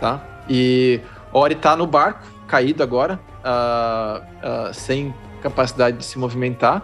tá? 0.00 0.42
E 0.48 1.00
Ori 1.32 1.54
tá 1.54 1.76
no 1.76 1.86
barco, 1.86 2.26
caído 2.48 2.82
agora, 2.82 3.20
uh, 3.44 4.70
uh, 4.70 4.74
sem 4.74 5.14
capacidade 5.42 5.98
de 5.98 6.04
se 6.04 6.18
movimentar. 6.18 6.82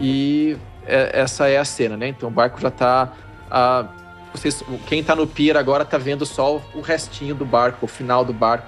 E 0.00 0.56
é, 0.86 1.20
essa 1.20 1.48
é 1.48 1.56
a 1.56 1.64
cena, 1.64 1.96
né? 1.96 2.08
Então 2.08 2.28
o 2.28 2.32
barco 2.32 2.60
já 2.60 2.70
tá 2.70 3.12
uh, 3.46 3.88
vocês, 4.34 4.62
quem 4.86 5.02
tá 5.02 5.14
no 5.14 5.26
pier 5.28 5.56
agora 5.56 5.84
tá 5.84 5.96
vendo 5.96 6.26
só 6.26 6.60
o 6.74 6.80
restinho 6.80 7.36
do 7.36 7.44
barco, 7.44 7.84
o 7.84 7.88
final 7.88 8.24
do 8.24 8.32
barco, 8.32 8.66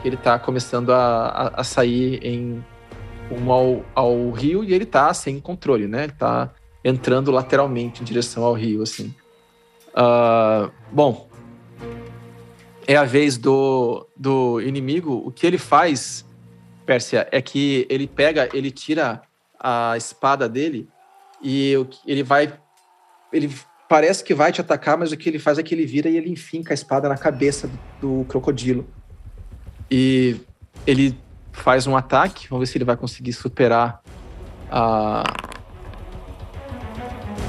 que 0.00 0.08
ele 0.08 0.16
tá 0.16 0.38
começando 0.38 0.92
a, 0.92 1.26
a, 1.56 1.60
a 1.60 1.64
sair 1.64 2.20
em 2.24 2.64
um 3.30 3.52
ao, 3.52 3.84
ao 3.94 4.30
rio 4.30 4.62
e 4.62 4.72
ele 4.72 4.86
tá 4.86 5.12
sem 5.12 5.40
controle, 5.40 5.88
né? 5.88 6.04
Ele 6.04 6.12
tá 6.12 6.50
entrando 6.84 7.32
lateralmente 7.32 8.00
em 8.00 8.04
direção 8.04 8.44
ao 8.44 8.54
rio, 8.54 8.80
assim. 8.82 9.12
Uh, 9.88 10.70
bom, 10.92 11.27
é 12.88 12.96
a 12.96 13.04
vez 13.04 13.36
do, 13.36 14.08
do 14.16 14.62
inimigo. 14.62 15.22
O 15.24 15.30
que 15.30 15.46
ele 15.46 15.58
faz, 15.58 16.24
Pérsia, 16.86 17.28
é 17.30 17.42
que 17.42 17.86
ele 17.90 18.06
pega, 18.06 18.48
ele 18.54 18.70
tira 18.70 19.20
a 19.60 19.94
espada 19.94 20.48
dele 20.48 20.88
e 21.42 21.74
ele 22.06 22.22
vai. 22.22 22.50
Ele 23.30 23.54
parece 23.86 24.24
que 24.24 24.34
vai 24.34 24.50
te 24.50 24.62
atacar, 24.62 24.96
mas 24.96 25.12
o 25.12 25.18
que 25.18 25.28
ele 25.28 25.38
faz 25.38 25.58
é 25.58 25.62
que 25.62 25.74
ele 25.74 25.84
vira 25.84 26.08
e 26.08 26.16
ele 26.16 26.30
enfinca 26.30 26.72
a 26.72 26.74
espada 26.74 27.10
na 27.10 27.18
cabeça 27.18 27.68
do, 28.00 28.20
do 28.20 28.24
crocodilo. 28.24 28.88
E 29.90 30.40
ele 30.86 31.14
faz 31.52 31.86
um 31.86 31.94
ataque. 31.94 32.48
Vamos 32.48 32.66
ver 32.66 32.72
se 32.72 32.78
ele 32.78 32.86
vai 32.86 32.96
conseguir 32.96 33.34
superar 33.34 34.00
a. 34.70 35.24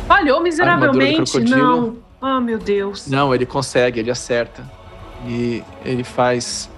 Falhou 0.05 0.43
miseravelmente? 0.43 1.39
Não. 1.39 1.97
Ah, 2.21 2.35
oh, 2.35 2.41
meu 2.41 2.59
Deus. 2.59 3.07
Não, 3.07 3.33
ele 3.33 3.45
consegue, 3.45 4.01
ele 4.01 4.11
acerta. 4.11 4.78
E 5.25 5.63
ele 5.83 6.03
faz 6.03 6.69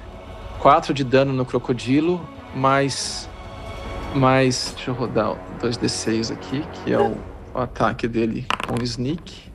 4 0.59 0.93
de 0.93 1.03
dano 1.03 1.33
no 1.33 1.45
crocodilo, 1.45 2.21
mais. 2.55 3.29
Mais. 4.15 4.73
Deixa 4.75 4.91
eu 4.91 4.95
rodar 4.95 5.35
2d6 5.61 6.31
aqui, 6.31 6.63
que 6.73 6.93
é 6.93 6.99
o, 6.99 7.15
o 7.53 7.59
ataque 7.59 8.07
dele 8.07 8.45
com 8.67 8.79
o 8.79 8.83
sneak. 8.83 9.51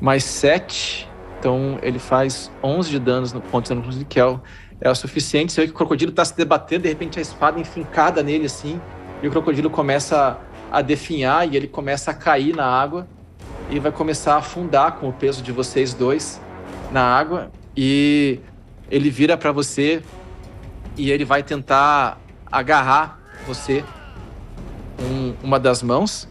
Mais 0.00 0.24
7. 0.24 1.08
Então 1.38 1.78
ele 1.82 1.98
faz 1.98 2.50
11 2.62 2.90
de 2.90 2.98
danos 2.98 3.32
no 3.32 3.40
ponto 3.40 3.68
de 3.72 3.80
dano 3.80 4.04
que 4.06 4.18
é 4.18 4.24
o, 4.24 4.40
é 4.80 4.90
o 4.90 4.94
suficiente. 4.94 5.52
Você 5.52 5.62
vê 5.62 5.66
que 5.68 5.72
o 5.72 5.76
crocodilo 5.76 6.10
está 6.10 6.24
se 6.24 6.36
debatendo, 6.36 6.82
de 6.82 6.88
repente 6.88 7.18
a 7.18 7.22
espada 7.22 7.60
enfincada 7.60 8.22
nele 8.22 8.46
assim, 8.46 8.80
e 9.22 9.28
o 9.28 9.30
crocodilo 9.30 9.70
começa 9.70 10.38
a 10.70 10.82
definhar 10.82 11.48
e 11.48 11.56
ele 11.56 11.66
começa 11.66 12.10
a 12.10 12.14
cair 12.14 12.54
na 12.54 12.66
água 12.66 13.06
e 13.70 13.78
vai 13.78 13.92
começar 13.92 14.34
a 14.34 14.38
afundar 14.38 14.92
com 14.92 15.08
o 15.08 15.12
peso 15.12 15.42
de 15.42 15.52
vocês 15.52 15.94
dois 15.94 16.40
na 16.90 17.02
água 17.02 17.50
e 17.80 18.40
ele 18.90 19.08
vira 19.08 19.36
para 19.36 19.52
você 19.52 20.02
e 20.96 21.12
ele 21.12 21.24
vai 21.24 21.44
tentar 21.44 22.18
agarrar 22.50 23.20
você 23.46 23.84
com 24.96 25.46
uma 25.46 25.60
das 25.60 25.80
mãos. 25.80 26.28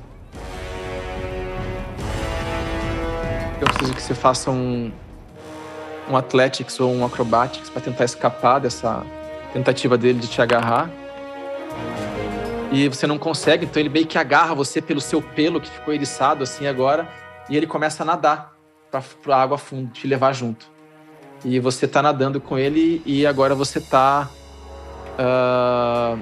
Eu 3.61 3.65
preciso 3.65 3.93
que 3.93 4.01
você 4.01 4.13
faça 4.13 4.51
um 4.51 4.91
um 6.09 6.17
athletics 6.17 6.81
ou 6.81 6.93
um 6.93 7.05
acrobatics 7.05 7.69
para 7.69 7.81
tentar 7.81 8.03
escapar 8.03 8.59
dessa 8.59 9.05
tentativa 9.53 9.97
dele 9.97 10.19
de 10.19 10.27
te 10.27 10.41
agarrar. 10.41 10.89
E 12.73 12.89
você 12.89 13.07
não 13.07 13.17
consegue, 13.17 13.63
então 13.65 13.79
ele 13.79 13.89
meio 13.89 14.05
que 14.05 14.17
agarra 14.17 14.53
você 14.53 14.81
pelo 14.81 14.99
seu 14.99 15.21
pelo 15.21 15.61
que 15.61 15.69
ficou 15.69 15.93
eriçado 15.93 16.43
assim 16.43 16.67
agora, 16.67 17.07
e 17.49 17.55
ele 17.55 17.67
começa 17.67 18.03
a 18.03 18.05
nadar 18.05 18.53
para 18.91 19.01
a 19.33 19.41
água 19.41 19.57
fundo, 19.57 19.91
te 19.91 20.07
levar 20.07 20.33
junto. 20.33 20.76
E 21.45 21.59
você 21.59 21.87
tá 21.87 22.01
nadando 22.01 22.41
com 22.41 22.57
ele 22.57 23.01
e 23.05 23.25
agora 23.25 23.53
você 23.53 23.79
tá 23.79 24.29
uh, 25.17 26.19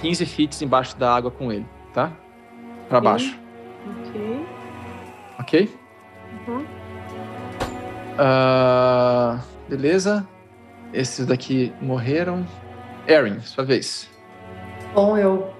15 0.00 0.26
feet 0.26 0.64
embaixo 0.64 0.96
da 0.96 1.14
água 1.14 1.30
com 1.30 1.52
ele, 1.52 1.66
tá? 1.94 2.12
Para 2.88 3.00
baixo. 3.00 3.38
Ok. 3.86 4.46
Ok? 5.38 5.78
Uhum. 6.46 6.64
Uh, 8.18 9.38
beleza. 9.68 10.26
Esses 10.92 11.26
daqui 11.26 11.72
morreram. 11.80 12.46
Erin, 13.06 13.40
sua 13.40 13.64
vez. 13.64 14.10
Bom, 14.94 15.16
eu, 15.16 15.50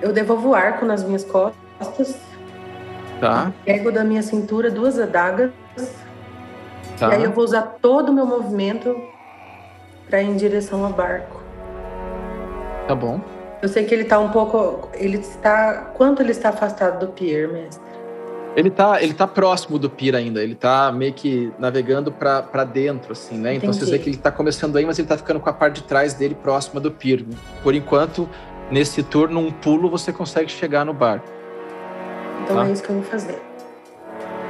eu 0.00 0.12
devolvo 0.12 0.50
o 0.50 0.54
arco 0.54 0.84
nas 0.84 1.02
minhas 1.02 1.24
costas. 1.24 2.20
Tá. 3.20 3.52
Pego 3.64 3.90
da 3.90 4.04
minha 4.04 4.22
cintura 4.22 4.70
duas 4.70 4.98
adagas. 4.98 5.50
Tá. 6.98 7.10
E 7.10 7.14
aí 7.16 7.24
eu 7.24 7.32
vou 7.32 7.44
usar 7.44 7.62
todo 7.80 8.10
o 8.10 8.12
meu 8.12 8.26
movimento 8.26 8.96
para 10.08 10.22
ir 10.22 10.26
em 10.26 10.36
direção 10.36 10.84
ao 10.84 10.92
barco. 10.92 11.42
Tá 12.86 12.94
bom. 12.94 13.20
Eu 13.60 13.68
sei 13.68 13.84
que 13.84 13.94
ele 13.94 14.04
tá 14.04 14.18
um 14.18 14.30
pouco. 14.30 14.88
Ele 14.94 15.18
está. 15.18 15.92
Quanto 15.94 16.22
ele 16.22 16.30
está 16.30 16.50
afastado 16.50 17.06
do 17.06 17.12
pier, 17.12 17.48
mestre? 17.48 17.88
Ele 18.56 18.70
tá, 18.70 19.00
ele 19.00 19.14
tá 19.14 19.24
próximo 19.24 19.78
do 19.78 19.88
Pira 19.88 20.18
ainda, 20.18 20.42
ele 20.42 20.56
tá 20.56 20.90
meio 20.90 21.12
que 21.12 21.52
navegando 21.60 22.10
para 22.10 22.64
dentro, 22.64 23.12
assim, 23.12 23.36
né? 23.36 23.54
Entendi. 23.54 23.66
Então 23.66 23.72
você 23.72 23.88
vê 23.88 23.98
que 24.00 24.10
ele 24.10 24.16
tá 24.16 24.32
começando 24.32 24.74
aí, 24.74 24.84
mas 24.84 24.98
ele 24.98 25.06
tá 25.06 25.16
ficando 25.16 25.38
com 25.38 25.48
a 25.48 25.52
parte 25.52 25.76
de 25.76 25.82
trás 25.84 26.14
dele 26.14 26.34
próxima 26.34 26.80
do 26.80 26.90
Pir. 26.90 27.24
Por 27.62 27.72
enquanto, 27.72 28.28
nesse 28.68 29.02
turno, 29.04 29.38
um 29.38 29.52
pulo 29.52 29.88
você 29.88 30.12
consegue 30.12 30.50
chegar 30.50 30.84
no 30.84 30.92
barco. 30.92 31.28
Então 32.42 32.56
tá? 32.56 32.66
é 32.66 32.72
isso 32.72 32.82
que 32.82 32.90
eu 32.90 32.96
vou 32.96 33.04
fazer. 33.04 33.40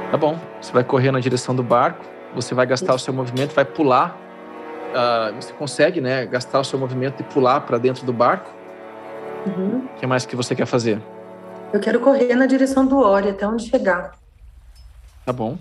Tá 0.09 0.17
bom. 0.17 0.39
Você 0.59 0.73
vai 0.73 0.83
correr 0.83 1.11
na 1.11 1.19
direção 1.19 1.55
do 1.55 1.61
barco, 1.61 2.03
você 2.33 2.53
vai 2.53 2.65
gastar 2.65 2.93
o 2.93 2.99
seu 2.99 3.13
movimento, 3.13 3.53
vai 3.53 3.65
pular. 3.65 4.17
Uh, 4.89 5.35
você 5.39 5.53
consegue, 5.53 6.01
né? 6.01 6.25
Gastar 6.25 6.59
o 6.59 6.63
seu 6.63 6.79
movimento 6.79 7.21
e 7.21 7.23
pular 7.23 7.61
para 7.61 7.77
dentro 7.77 8.05
do 8.05 8.13
barco. 8.13 8.51
Uhum. 9.45 9.53
O 9.53 9.59
uhum. 9.59 9.87
que 9.99 10.07
mais 10.07 10.25
que 10.25 10.35
você 10.35 10.55
quer 10.55 10.65
fazer? 10.65 11.01
Eu 11.71 11.79
quero 11.79 11.99
correr 11.99 12.35
na 12.35 12.45
direção 12.45 12.85
do 12.85 12.97
Ori, 12.99 13.29
até 13.29 13.47
onde 13.47 13.69
chegar. 13.69 14.11
Tá 15.25 15.31
bom. 15.31 15.57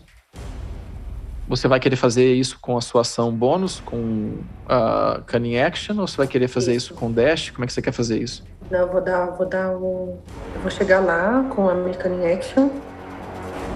Você 1.49 1.67
vai 1.67 1.81
querer 1.81 1.97
fazer 1.97 2.35
isso 2.35 2.59
com 2.61 2.77
a 2.77 2.81
sua 2.81 3.01
ação 3.01 3.33
bônus, 3.33 3.81
com 3.81 4.35
a 4.69 5.19
uh, 5.19 5.23
Cunning 5.25 5.59
Action, 5.59 5.99
ou 5.99 6.07
você 6.07 6.17
vai 6.17 6.27
querer 6.27 6.49
fazer 6.49 6.75
isso. 6.75 6.93
isso. 6.93 7.01
com 7.01 7.11
Dash? 7.11 7.51
Como 7.51 7.65
é 7.65 7.67
que 7.67 7.73
você 7.73 7.81
quer 7.81 7.93
fazer 7.93 8.19
isso? 8.19 8.45
Não, 8.71 8.81
eu 8.81 8.89
vou 8.93 9.01
dar, 9.01 9.27
vou 9.31 9.47
dar 9.47 9.71
um. 9.71 10.19
Eu 10.55 10.61
vou 10.61 10.71
chegar 10.71 11.01
lá 11.01 11.47
com 11.55 11.69
a 11.69 11.75
minha 11.75 11.97
Cunning 11.97 12.33
Action. 12.33 12.69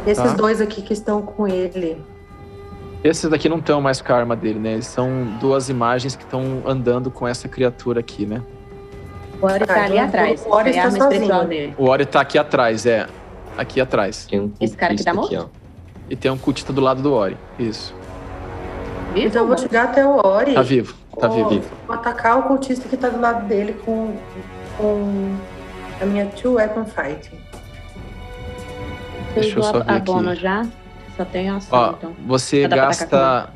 Esses 0.06 0.23
tá. 0.23 0.35
dois 0.35 0.60
aqui 0.60 0.82
que 0.82 0.93
estão 0.93 1.23
com 1.23 1.48
ele. 1.48 2.02
Esses 3.04 3.28
daqui 3.28 3.48
não 3.48 3.58
estão 3.58 3.80
mais 3.80 4.00
com 4.00 4.12
a 4.12 4.16
arma 4.16 4.36
dele, 4.36 4.60
né? 4.60 4.74
Eles 4.74 4.86
são 4.86 5.24
duas 5.40 5.68
imagens 5.68 6.14
que 6.14 6.22
estão 6.22 6.62
andando 6.64 7.10
com 7.10 7.26
essa 7.26 7.48
criatura 7.48 8.00
aqui, 8.00 8.24
né? 8.24 8.40
O 9.40 9.46
Ori 9.46 9.66
tá 9.66 9.84
ali 9.84 9.98
atrás. 9.98 10.46
O 10.46 10.54
Ori 10.54 10.70
está 10.70 10.90
sozinho. 10.90 11.44
Dele. 11.46 11.74
O 11.76 11.88
Ori 11.88 12.06
tá 12.06 12.20
aqui 12.20 12.38
atrás, 12.38 12.86
é. 12.86 13.08
Aqui 13.58 13.80
atrás. 13.80 14.28
Um 14.32 14.52
Esse 14.60 14.76
cara 14.76 14.94
que 14.94 15.02
tá 15.02 15.12
morto? 15.12 15.50
E 16.08 16.14
tem 16.14 16.30
um 16.30 16.38
cultista 16.38 16.72
do 16.72 16.80
lado 16.80 17.02
do 17.02 17.12
Ori. 17.12 17.36
Isso. 17.58 17.92
Vivo? 19.14 19.26
Então 19.26 19.42
eu 19.42 19.48
vou 19.48 19.58
chegar 19.58 19.84
até 19.84 20.06
o 20.06 20.24
Ori. 20.24 20.54
Tá 20.54 20.62
vivo. 20.62 20.94
Tá 21.18 21.28
vivo. 21.28 21.62
Vou 21.86 21.96
atacar 21.96 22.38
o 22.38 22.42
cultista 22.44 22.88
que 22.88 22.96
tá 22.96 23.08
do 23.08 23.20
lado 23.20 23.46
dele 23.46 23.74
com, 23.84 24.14
com 24.78 25.36
a 26.00 26.06
minha 26.06 26.26
two 26.26 26.54
weapon 26.54 26.84
fighting. 26.84 27.36
Deixa 29.34 29.58
eu 29.58 29.62
só 29.62 29.80
ver 29.80 29.90
aqui. 29.90 30.34
já? 30.36 30.66
Tem 31.24 31.49
ação, 31.49 31.78
Ó, 31.78 31.90
então. 31.93 32.16
Você 32.27 32.66
gasta... 32.69 33.51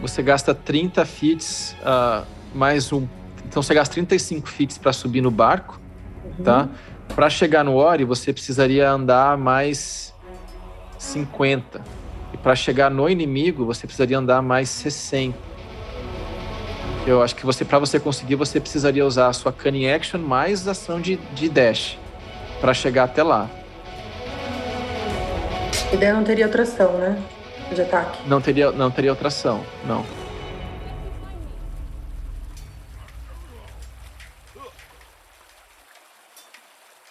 Você 0.00 0.22
gasta 0.22 0.54
30 0.54 1.04
fits 1.04 1.76
uh, 1.82 2.24
mais 2.54 2.90
um 2.90 3.06
então 3.50 3.60
você 3.60 3.74
gasta 3.74 3.94
35 3.94 4.48
fits 4.48 4.78
para 4.78 4.92
subir 4.92 5.20
no 5.20 5.30
barco, 5.30 5.80
uhum. 6.24 6.44
tá? 6.44 6.68
Para 7.16 7.28
chegar 7.28 7.64
no 7.64 7.74
Ori, 7.74 8.04
você 8.04 8.32
precisaria 8.32 8.88
andar 8.88 9.36
mais 9.36 10.14
50. 10.96 11.82
E 12.32 12.36
para 12.36 12.54
chegar 12.54 12.88
no 12.88 13.10
inimigo, 13.10 13.64
você 13.64 13.88
precisaria 13.88 14.16
andar 14.16 14.40
mais 14.40 14.68
60. 14.68 15.36
Eu 17.04 17.20
acho 17.20 17.34
que 17.34 17.44
você, 17.44 17.64
para 17.64 17.80
você 17.80 17.98
conseguir, 17.98 18.36
você 18.36 18.60
precisaria 18.60 19.04
usar 19.04 19.26
a 19.26 19.32
sua 19.32 19.50
cunning 19.50 19.90
action 19.90 20.20
mais 20.20 20.68
ação 20.68 21.00
de, 21.00 21.16
de 21.34 21.48
dash 21.48 21.98
para 22.60 22.72
chegar 22.72 23.04
até 23.04 23.24
lá. 23.24 23.50
E 25.92 25.96
daí 25.96 26.12
não 26.12 26.22
teria 26.22 26.46
outra 26.46 26.62
ação, 26.62 26.92
né? 26.98 27.20
De 27.74 27.82
ataque. 27.82 28.28
Não 28.28 28.40
teria, 28.40 28.70
não 28.70 28.90
teria 28.90 29.10
outra 29.10 29.28
ação, 29.28 29.64
não. 29.84 30.04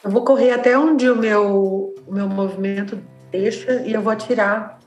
Eu 0.02 0.10
vou 0.10 0.24
correr 0.24 0.52
até 0.52 0.78
onde 0.78 1.10
o 1.10 1.16
meu, 1.16 1.94
o 2.08 2.14
meu 2.14 2.28
movimento 2.30 3.02
deixa 3.30 3.82
e 3.82 3.94
eu 3.94 4.02
vou 4.02 4.12
atirar 4.12 4.80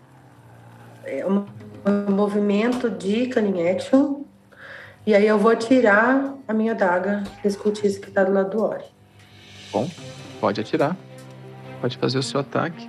é, 1.04 1.26
um, 1.26 1.44
um 1.86 2.12
movimento 2.12 2.88
de 2.88 3.26
cunning 3.26 3.68
action 3.68 4.22
e 5.06 5.14
aí 5.14 5.26
eu 5.26 5.38
vou 5.38 5.52
atirar 5.52 6.34
a 6.48 6.54
minha 6.54 6.74
daga 6.74 7.24
desse 7.42 7.58
cultista 7.58 8.00
que 8.00 8.08
está 8.08 8.24
do 8.24 8.32
lado 8.32 8.50
do 8.50 8.62
Ori. 8.62 8.84
Bom, 9.70 9.88
pode 10.40 10.60
atirar. 10.60 10.96
Pode 11.80 11.98
fazer 11.98 12.18
o 12.18 12.22
seu 12.22 12.40
ataque. 12.40 12.88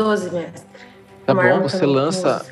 12, 0.00 0.30
mestre. 0.30 0.62
Tá 1.26 1.32
Uma 1.34 1.42
bom, 1.42 1.60
você 1.60 1.84
lança. 1.84 2.46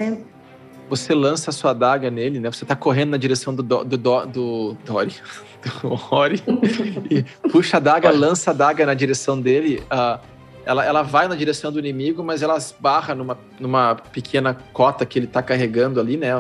Você 0.91 1.15
lança 1.15 1.51
a 1.51 1.53
sua 1.53 1.71
adaga 1.71 2.11
nele, 2.11 2.41
né? 2.41 2.51
Você 2.51 2.65
tá 2.65 2.77
correndo 2.77 3.11
na 3.11 3.17
direção 3.17 3.55
do, 3.55 3.63
do, 3.63 3.85
do, 3.85 4.27
do 4.27 4.77
Dory. 4.85 5.15
do 5.83 6.01
Ori 6.15 6.43
e 7.11 7.23
puxa 7.51 7.79
a 7.79 7.81
daga, 7.81 8.11
lança 8.11 8.53
a 8.53 8.55
daga 8.55 8.87
na 8.87 8.95
direção 8.95 9.41
dele. 9.41 9.83
Uh, 9.91 10.19
ela, 10.65 10.85
ela 10.85 11.03
vai 11.03 11.27
na 11.27 11.35
direção 11.35 11.73
do 11.73 11.79
inimigo, 11.79 12.23
mas 12.23 12.43
ela 12.43 12.57
esbarra 12.57 13.15
numa, 13.15 13.39
numa 13.59 13.95
pequena 13.95 14.57
cota 14.73 15.05
que 15.05 15.19
ele 15.19 15.27
está 15.27 15.43
carregando 15.43 15.99
ali, 15.99 16.17
né? 16.17 16.33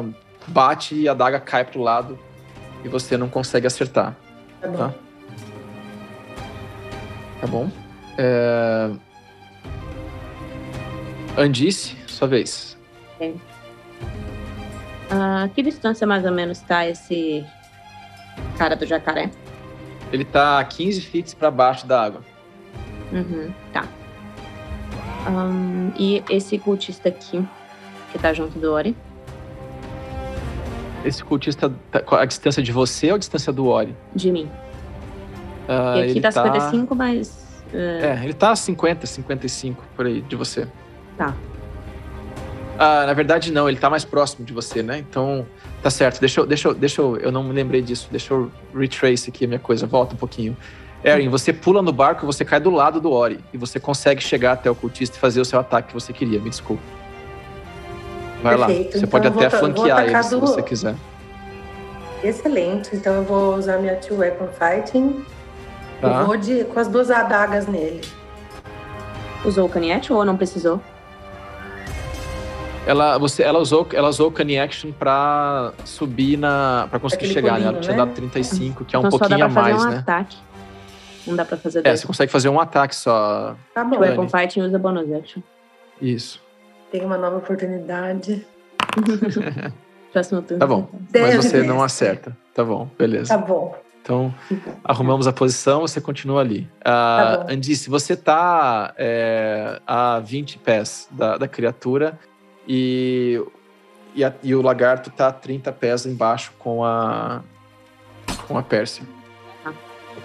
Bate 0.47 0.95
e 0.95 1.09
a 1.09 1.15
daga 1.15 1.41
cai 1.41 1.65
pro 1.65 1.81
lado 1.81 2.19
e 2.85 2.89
você 2.89 3.17
não 3.17 3.29
consegue 3.29 3.67
acertar. 3.67 4.15
Tá 4.61 4.69
bom. 4.69 4.77
Tá, 4.77 4.95
tá 7.41 7.47
bom. 7.47 7.71
É... 8.17 8.91
Andice, 11.39 11.97
sua 12.09 12.27
vez. 12.27 12.77
É. 13.21 13.33
Que 15.55 15.63
distância 15.63 16.05
mais 16.05 16.25
ou 16.25 16.33
menos 16.33 16.59
está 16.59 16.85
esse 16.85 17.47
cara 18.59 18.75
do 18.75 18.85
jacaré? 18.85 19.31
Ele 20.13 20.25
tá 20.25 20.63
15 20.65 21.01
feet 21.01 21.37
para 21.37 21.49
baixo 21.49 21.87
da 21.87 22.03
água. 22.03 22.23
Uhum, 23.13 23.55
tá. 23.73 23.87
Um, 25.31 25.93
e 25.97 26.25
esse 26.29 26.59
cultista 26.59 27.09
aqui, 27.09 27.47
que 28.11 28.19
tá 28.19 28.33
junto 28.33 28.59
do 28.59 28.73
Ori? 28.73 28.97
Esse 31.05 31.23
cultista, 31.23 31.73
tá, 31.93 32.03
a 32.19 32.25
distância 32.25 32.61
de 32.61 32.73
você 32.73 33.11
ou 33.11 33.15
a 33.15 33.19
distância 33.19 33.53
do 33.53 33.69
Ori? 33.69 33.95
De 34.13 34.33
mim. 34.33 34.51
Uh, 35.69 35.99
e 35.99 36.11
aqui 36.11 36.21
tá 36.21 36.33
55, 36.33 36.95
mas. 36.97 37.63
Uh... 37.73 37.77
É, 37.77 38.25
ele 38.25 38.35
tá 38.35 38.57
50, 38.57 39.07
55 39.07 39.85
por 39.95 40.07
aí 40.07 40.21
de 40.23 40.35
você. 40.35 40.67
Tá. 41.19 41.35
Ah, 42.79 43.05
na 43.07 43.13
verdade, 43.13 43.53
não, 43.53 43.69
ele 43.69 43.77
tá 43.77 43.91
mais 43.91 44.05
próximo 44.05 44.47
de 44.47 44.53
você, 44.53 44.85
né? 44.85 44.99
Então, 44.99 45.45
tá 45.83 45.91
certo. 45.91 46.21
Deixa 46.21 46.41
eu, 46.41 46.47
deixa 46.47 46.69
eu, 46.69 46.75
deixa 46.75 47.03
eu, 47.03 47.17
eu 47.17 47.33
não 47.33 47.43
me 47.43 47.53
lembrei 47.53 47.83
disso. 47.83 48.07
Deixa 48.09 48.33
eu 48.33 48.51
retrace 48.73 49.29
aqui 49.29 49.45
a 49.45 49.49
minha 49.49 49.59
coisa. 49.59 49.85
Volta 49.85 50.15
um 50.15 50.17
pouquinho. 50.17 50.57
Erin, 51.03 51.29
você 51.29 51.53
pula 51.53 51.83
no 51.83 51.93
barco, 51.93 52.25
você 52.25 52.45
cai 52.45 52.61
do 52.61 52.71
lado 52.71 53.01
do 53.01 53.11
Ori 53.11 53.41
e 53.53 53.59
você 53.59 53.81
consegue 53.81 54.23
chegar 54.23 54.53
até 54.53 54.71
o 54.71 54.75
cultista 54.75 55.17
e 55.17 55.21
fazer 55.21 55.41
o 55.41 55.45
seu 55.45 55.59
ataque 55.59 55.89
que 55.89 55.95
você 55.95 56.13
queria. 56.13 56.41
Me 56.41 56.51
desculpa. 56.51 56.83
Vai 58.43 58.57
Perfeito. 58.57 58.85
lá. 58.85 58.91
Você 58.93 58.99
então, 58.99 59.09
pode 59.09 59.27
até 59.27 59.49
vou, 59.49 59.59
flanquear 59.59 60.05
ele 60.05 60.17
do... 60.17 60.23
se 60.23 60.37
você 60.37 60.63
quiser. 60.63 60.95
Excelente. 62.23 62.95
Então 62.95 63.15
eu 63.15 63.23
vou 63.25 63.57
usar 63.57 63.79
minha 63.79 63.97
Two 63.97 64.19
Weapon 64.19 64.49
Fighting. 64.49 65.25
Tá. 66.01 66.21
Eu 66.21 66.27
vou 66.27 66.37
de, 66.37 66.65
com 66.65 66.79
as 66.79 66.87
duas 66.87 67.11
adagas 67.11 67.67
nele. 67.67 68.01
Usou 69.45 69.67
o 69.67 69.69
caniete 69.69 70.13
ou 70.13 70.25
não 70.25 70.37
precisou? 70.37 70.81
Ela, 72.89 73.19
você, 73.19 73.43
ela 73.43 73.59
usou, 73.59 73.87
ela 73.93 74.09
usou 74.09 74.29
o 74.29 74.33
Cunning 74.33 74.57
Action 74.57 74.93
pra 74.93 75.75
subir 75.85 76.39
na. 76.39 76.87
pra 76.89 76.99
conseguir 76.99 77.27
Aquele 77.27 77.35
chegar, 77.35 77.61
né? 77.61 77.67
Ela 77.67 77.81
tinha 77.81 77.93
né? 77.93 77.99
dado 77.99 78.15
35, 78.15 78.87
que 78.87 78.97
é 78.97 78.99
então 78.99 79.07
um 79.07 79.11
pouquinho 79.11 79.45
a 79.45 79.49
mais, 79.49 79.85
um 79.85 79.91
né? 79.91 79.99
Ataque. 79.99 80.39
Não 81.27 81.37
dá 81.37 81.45
pra 81.45 81.59
fazer 81.59 81.87
É, 81.87 81.95
você 81.95 82.07
consegue 82.07 82.33
fazer 82.33 82.49
um 82.49 82.59
ataque 82.59 82.97
só. 82.97 83.55
Tá 83.75 83.85
bom. 83.85 83.97
O 83.97 84.01
Weapon 84.01 84.27
Fighting 84.27 84.63
usa 84.63 84.79
bonus 84.79 85.13
action. 85.13 85.43
Isso. 86.01 86.43
Tem 86.91 87.05
uma 87.05 87.19
nova 87.19 87.37
oportunidade. 87.37 88.47
Próximo 90.11 90.41
turno. 90.41 90.59
Tá 90.59 90.67
bom. 90.67 90.89
Mas 91.13 91.37
você 91.37 91.63
não 91.63 91.83
acerta. 91.83 92.35
Tá 92.55 92.65
bom, 92.65 92.89
beleza. 92.99 93.37
Tá 93.37 93.37
bom. 93.37 93.77
Então, 94.01 94.35
arrumamos 94.83 95.27
a 95.27 95.33
posição, 95.35 95.83
você 95.83 96.01
continua 96.01 96.41
ali. 96.41 96.61
Uh, 96.81 96.85
tá 96.85 97.47
Andice, 97.51 97.91
você 97.91 98.17
tá 98.17 98.95
é, 98.97 99.79
a 99.87 100.21
20 100.21 100.59
pés 100.61 101.07
da, 101.11 101.37
da 101.37 101.47
criatura 101.47 102.19
e, 102.69 103.43
e, 104.15 104.23
a, 104.23 104.33
e, 104.43 104.55
o 104.55 104.61
lagarto 104.61 105.11
tá 105.11 105.29
a 105.29 105.33
30 105.33 105.73
pés 105.73 106.05
embaixo 106.05 106.53
com 106.59 106.85
a, 106.85 107.43
com 108.47 108.59
a 108.59 108.63
Pérsia. 108.63 109.05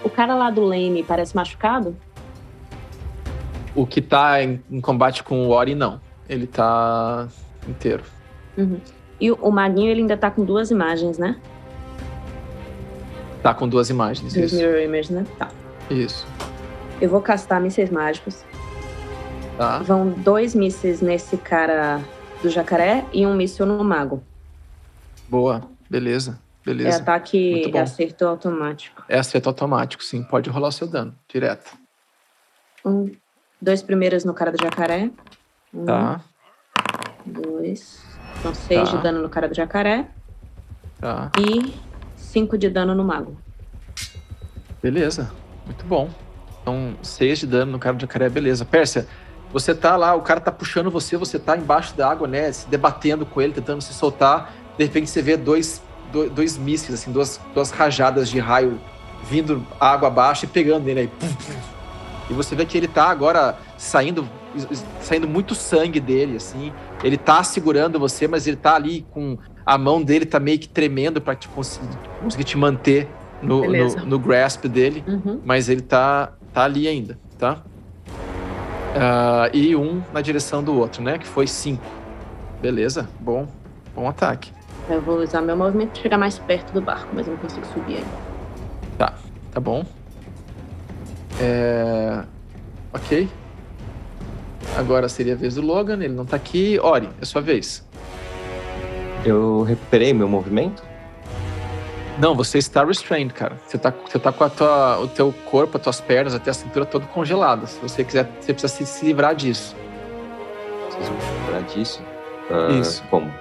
O 0.02 0.10
cara 0.10 0.34
lá 0.34 0.50
do 0.50 0.62
Lane 0.62 1.02
parece 1.02 1.34
machucado? 1.34 1.96
O 3.74 3.86
que 3.86 4.02
tá 4.02 4.42
em, 4.42 4.62
em 4.70 4.80
combate 4.80 5.22
com 5.22 5.46
o 5.46 5.50
Ori, 5.50 5.74
não. 5.74 5.98
Ele 6.28 6.46
tá 6.46 7.26
inteiro. 7.66 8.04
Uhum. 8.58 8.78
E 9.18 9.30
o, 9.30 9.36
o 9.36 9.50
maguinho, 9.50 9.90
ele 9.90 10.02
ainda 10.02 10.16
tá 10.16 10.30
com 10.30 10.44
duas 10.44 10.70
imagens, 10.70 11.16
né? 11.16 11.40
Tá 13.42 13.54
com 13.54 13.66
duas 13.66 13.88
imagens, 13.88 14.36
isso. 14.36 14.56
Mirror 14.56 14.80
image, 14.80 15.12
né? 15.12 15.24
Tá. 15.38 15.48
Isso. 15.90 16.26
Eu 17.00 17.08
vou 17.08 17.20
castar 17.20 17.60
mísseis 17.60 17.90
mágicos. 17.90 18.44
Tá. 19.56 19.78
Vão 19.78 20.10
dois 20.10 20.54
mísseis 20.54 21.00
nesse 21.00 21.36
cara 21.36 22.00
do 22.44 22.50
jacaré 22.50 23.06
e 23.12 23.26
um 23.26 23.34
míssil 23.34 23.64
no 23.64 23.82
mago. 23.82 24.22
Boa, 25.28 25.62
beleza. 25.88 26.38
Beleza. 26.64 26.98
É 26.98 27.00
ataque 27.00 27.70
é 27.74 27.78
acerto 27.78 28.26
automático. 28.26 29.02
É 29.08 29.18
acerto 29.18 29.48
automático, 29.48 30.02
sim. 30.04 30.22
Pode 30.22 30.48
rolar 30.48 30.68
o 30.68 30.72
seu 30.72 30.86
dano, 30.86 31.14
direto. 31.28 31.76
Um, 32.84 33.10
dois 33.60 33.82
primeiros 33.82 34.24
no 34.24 34.32
cara 34.32 34.52
do 34.52 34.62
jacaré. 34.62 35.10
Um, 35.72 35.84
tá. 35.84 36.20
Dois. 37.24 38.02
Então, 38.38 38.54
seis 38.54 38.90
tá. 38.90 38.96
de 38.96 39.02
dano 39.02 39.22
no 39.22 39.28
cara 39.28 39.48
do 39.48 39.54
jacaré. 39.54 40.06
Tá. 41.00 41.30
E 41.38 41.74
cinco 42.16 42.56
de 42.56 42.68
dano 42.68 42.94
no 42.94 43.04
mago. 43.04 43.36
Beleza. 44.82 45.32
Muito 45.66 45.84
bom. 45.86 46.10
Então, 46.60 46.94
seis 47.02 47.38
de 47.38 47.46
dano 47.46 47.72
no 47.72 47.78
cara 47.78 47.96
do 47.96 48.00
jacaré, 48.02 48.28
beleza. 48.28 48.64
Pérsia, 48.64 49.06
você 49.54 49.72
tá 49.72 49.96
lá, 49.96 50.16
o 50.16 50.20
cara 50.20 50.40
tá 50.40 50.50
puxando 50.50 50.90
você, 50.90 51.16
você 51.16 51.38
tá 51.38 51.56
embaixo 51.56 51.96
da 51.96 52.10
água, 52.10 52.26
né? 52.26 52.50
Se 52.50 52.68
debatendo 52.68 53.24
com 53.24 53.40
ele, 53.40 53.52
tentando 53.52 53.80
se 53.80 53.94
soltar. 53.94 54.52
De 54.76 54.82
repente 54.82 55.08
você 55.08 55.22
vê 55.22 55.36
dois, 55.36 55.80
dois, 56.12 56.28
dois 56.32 56.58
mísseis, 56.58 57.00
assim, 57.00 57.12
duas, 57.12 57.40
duas 57.54 57.70
rajadas 57.70 58.28
de 58.28 58.40
raio 58.40 58.80
vindo 59.22 59.64
água 59.78 60.08
abaixo 60.08 60.44
e 60.44 60.48
pegando 60.48 60.84
nele 60.84 61.00
aí. 61.00 61.10
E 62.28 62.32
você 62.32 62.56
vê 62.56 62.66
que 62.66 62.76
ele 62.76 62.88
tá 62.88 63.04
agora 63.04 63.56
saindo, 63.78 64.28
saindo 65.00 65.28
muito 65.28 65.54
sangue 65.54 66.00
dele, 66.00 66.38
assim. 66.38 66.72
Ele 67.04 67.16
tá 67.16 67.44
segurando 67.44 67.96
você, 67.96 68.26
mas 68.26 68.48
ele 68.48 68.56
tá 68.56 68.74
ali 68.74 69.06
com 69.12 69.38
a 69.64 69.78
mão 69.78 70.02
dele 70.02 70.26
tá 70.26 70.40
meio 70.40 70.58
que 70.58 70.68
tremendo 70.68 71.20
para 71.20 71.36
te 71.36 71.46
conseguir, 71.48 71.96
conseguir 72.20 72.44
te 72.44 72.58
manter 72.58 73.08
no, 73.40 73.64
no, 73.70 74.06
no, 74.06 74.18
grasp 74.18 74.66
dele, 74.66 75.04
uhum. 75.06 75.40
mas 75.44 75.68
ele 75.68 75.82
tá, 75.82 76.32
tá 76.52 76.64
ali 76.64 76.88
ainda, 76.88 77.18
tá? 77.38 77.62
Uh, 78.94 79.50
e 79.52 79.74
um 79.74 80.00
na 80.12 80.20
direção 80.20 80.62
do 80.62 80.78
outro, 80.78 81.02
né? 81.02 81.18
Que 81.18 81.26
foi 81.26 81.46
cinco. 81.46 81.84
Beleza, 82.62 83.08
bom, 83.18 83.48
bom 83.94 84.08
ataque. 84.08 84.52
Eu 84.88 85.00
vou 85.00 85.18
usar 85.18 85.40
meu 85.40 85.56
movimento 85.56 85.90
para 85.90 86.02
chegar 86.02 86.18
mais 86.18 86.38
perto 86.38 86.72
do 86.72 86.80
barco, 86.80 87.08
mas 87.12 87.26
eu 87.26 87.32
não 87.32 87.40
consigo 87.40 87.66
subir 87.66 87.96
ainda. 87.96 88.08
Tá, 88.96 89.14
tá 89.50 89.60
bom. 89.60 89.84
É... 91.40 92.22
Ok. 92.92 93.28
Agora 94.76 95.08
seria 95.08 95.34
a 95.34 95.36
vez 95.36 95.56
do 95.56 95.62
Logan, 95.62 95.94
ele 95.94 96.14
não 96.14 96.24
tá 96.24 96.36
aqui. 96.36 96.78
Ori, 96.80 97.08
é 97.20 97.24
sua 97.24 97.42
vez. 97.42 97.84
Eu 99.24 99.62
recuperei 99.62 100.12
meu 100.12 100.28
movimento? 100.28 100.82
Não, 102.18 102.34
você 102.34 102.58
está 102.58 102.84
restrained, 102.84 103.34
cara. 103.34 103.58
Você 103.66 103.76
tá, 103.76 103.90
você 103.90 104.18
tá 104.18 104.32
com 104.32 104.44
a 104.44 104.50
tua, 104.50 105.00
o 105.00 105.08
teu 105.08 105.34
corpo, 105.50 105.76
as 105.76 105.82
tuas 105.82 106.00
pernas, 106.00 106.34
até 106.34 106.50
a 106.50 106.54
cintura 106.54 106.86
todo 106.86 107.06
congeladas. 107.08 107.70
Se 107.70 107.80
você 107.80 108.04
quiser, 108.04 108.30
você 108.40 108.52
precisa 108.52 108.72
se, 108.72 108.86
se 108.86 109.04
livrar 109.04 109.34
disso. 109.34 109.74
Me 110.96 111.46
livrar 111.46 111.62
disso? 111.64 112.02
Uh, 112.48 112.80
Isso. 112.80 113.02
Como? 113.10 113.32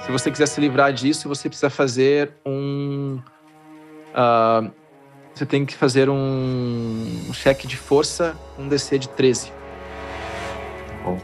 Se 0.00 0.10
você 0.10 0.30
quiser 0.30 0.46
se 0.46 0.60
livrar 0.60 0.92
disso, 0.92 1.28
você 1.28 1.48
precisa 1.48 1.68
fazer 1.68 2.32
um. 2.46 3.18
Uh, 4.14 4.70
você 5.34 5.44
tem 5.44 5.66
que 5.66 5.74
fazer 5.74 6.08
um, 6.08 6.14
um 7.28 7.32
cheque 7.32 7.66
de 7.66 7.76
força, 7.76 8.36
um 8.58 8.68
DC 8.68 8.98
de 8.98 9.08
13. 9.10 9.52
Bom. 11.04 11.18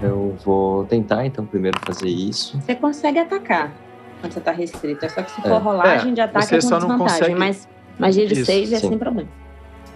Eu 0.00 0.36
vou 0.44 0.84
tentar, 0.84 1.26
então, 1.26 1.44
primeiro 1.44 1.78
fazer 1.84 2.08
isso. 2.08 2.60
Você 2.60 2.74
consegue 2.74 3.18
atacar 3.18 3.72
quando 4.20 4.32
você 4.32 4.40
tá 4.40 4.52
restrito. 4.52 5.04
É 5.04 5.08
só 5.08 5.22
que 5.22 5.30
se 5.30 5.40
for 5.42 5.52
é. 5.52 5.58
rolagem 5.58 6.12
é, 6.12 6.14
de 6.14 6.20
ataque 6.20 6.54
é 6.54 6.60
com 6.60 6.66
só 6.66 6.78
desvantagem. 6.78 7.18
Consegue... 7.18 7.34
Mas 7.34 7.68
magia 7.98 8.26
de 8.26 8.44
6 8.44 8.72
é 8.72 8.78
sem 8.78 8.98
problema. 8.98 9.28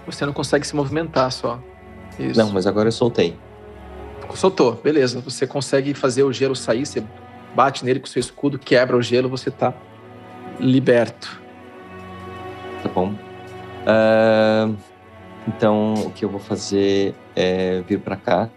Você 0.07 0.27
não 0.27 0.32
consegue 0.32 0.66
se 0.66 0.74
movimentar 0.74 1.31
só. 1.31 1.61
Isso. 2.19 2.39
Não, 2.39 2.51
mas 2.51 2.66
agora 2.66 2.89
eu 2.89 2.93
soltei. 2.93 3.36
Soltou, 4.35 4.74
beleza. 4.74 5.20
Você 5.20 5.47
consegue 5.47 5.94
fazer 5.94 6.23
o 6.23 6.32
gelo 6.32 6.57
sair, 6.57 6.86
você 6.86 7.03
bate 7.55 7.85
nele 7.85 8.01
com 8.01 8.07
seu 8.07 8.20
escudo, 8.20 8.59
quebra 8.59 8.97
o 8.97 9.03
gelo, 9.03 9.28
você 9.28 9.51
tá 9.51 9.74
liberto. 10.59 11.40
Tá 12.82 12.89
bom. 12.89 13.15
Uh, 13.82 14.77
então, 15.47 15.94
o 15.94 16.11
que 16.11 16.24
eu 16.24 16.28
vou 16.28 16.40
fazer 16.40 17.15
é 17.36 17.82
vir 17.82 18.01
para 18.01 18.16
cá. 18.16 18.49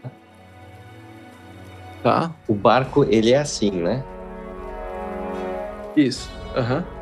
Tá. 2.02 2.32
O 2.48 2.54
barco, 2.54 3.04
ele 3.10 3.32
é 3.32 3.40
assim, 3.40 3.72
né? 3.72 4.04
Isso. 5.96 6.30
Aham. 6.56 6.78
Uhum. 6.78 6.96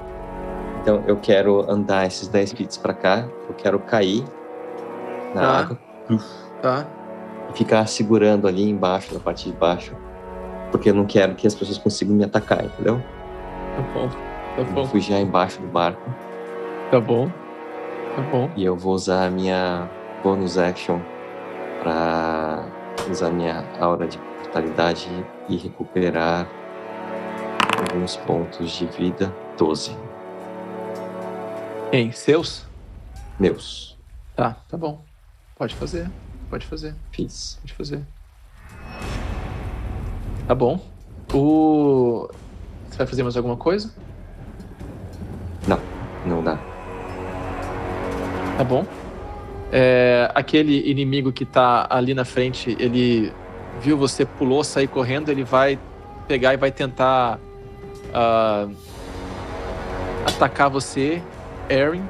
Então 0.81 1.03
eu 1.07 1.15
quero 1.15 1.69
andar 1.71 2.05
esses 2.05 2.27
10 2.27 2.51
feet 2.51 2.79
para 2.79 2.93
cá. 2.93 3.25
Eu 3.47 3.55
quero 3.55 3.79
cair 3.79 4.23
na 5.33 5.41
tá. 5.41 5.47
água. 5.47 5.79
Tá. 6.61 6.85
E 7.49 7.57
ficar 7.57 7.87
segurando 7.87 8.47
ali 8.47 8.69
embaixo, 8.69 9.13
na 9.13 9.19
parte 9.19 9.49
de 9.49 9.55
baixo. 9.55 9.95
Porque 10.71 10.89
eu 10.89 10.93
não 10.93 11.05
quero 11.05 11.35
que 11.35 11.47
as 11.47 11.55
pessoas 11.55 11.77
consigam 11.77 12.15
me 12.15 12.23
atacar, 12.25 12.65
entendeu? 12.65 13.01
Tá 13.75 13.81
bom. 13.93 14.09
Tá 14.55 14.63
bom. 14.73 14.85
Fugir 14.85 15.15
embaixo 15.15 15.61
do 15.61 15.67
barco. 15.67 16.01
Tá 16.91 16.99
bom. 16.99 17.29
Tá 18.15 18.21
bom. 18.29 18.49
E 18.55 18.65
eu 18.65 18.75
vou 18.75 18.93
usar 18.93 19.27
a 19.27 19.29
minha 19.29 19.89
bonus 20.21 20.57
action 20.57 20.99
para 21.81 22.65
usar 23.09 23.29
minha 23.31 23.63
aura 23.79 24.07
de 24.07 24.19
mortalidade 24.19 25.09
e 25.47 25.55
recuperar 25.55 26.47
alguns 27.77 28.15
pontos 28.17 28.71
de 28.71 28.85
vida. 28.87 29.33
12. 29.57 29.95
Em 31.91 32.11
seus? 32.11 32.65
Meus. 33.39 33.97
Tá, 34.35 34.57
tá 34.67 34.77
bom. 34.77 35.03
Pode 35.55 35.75
fazer. 35.75 36.09
Pode 36.49 36.65
fazer. 36.65 36.95
Fiz. 37.11 37.59
Pode 37.61 37.73
fazer. 37.73 38.01
Tá 40.47 40.55
bom. 40.55 40.79
O. 41.33 42.29
Você 42.89 42.97
vai 42.97 43.07
fazer 43.07 43.23
mais 43.23 43.37
alguma 43.37 43.57
coisa? 43.57 43.93
Não. 45.67 45.79
Não 46.25 46.43
dá. 46.43 46.57
Tá 48.57 48.63
bom. 48.63 48.85
É, 49.71 50.29
aquele 50.35 50.89
inimigo 50.89 51.31
que 51.31 51.45
tá 51.45 51.87
ali 51.89 52.13
na 52.13 52.23
frente, 52.23 52.75
ele 52.79 53.33
viu 53.81 53.97
você, 53.97 54.25
pulou, 54.25 54.63
saiu 54.63 54.87
correndo, 54.87 55.29
ele 55.29 55.43
vai 55.43 55.79
pegar 56.27 56.53
e 56.53 56.57
vai 56.57 56.71
tentar 56.71 57.39
uh, 58.13 58.73
atacar 60.25 60.69
você, 60.69 61.21
Erin. 61.69 62.03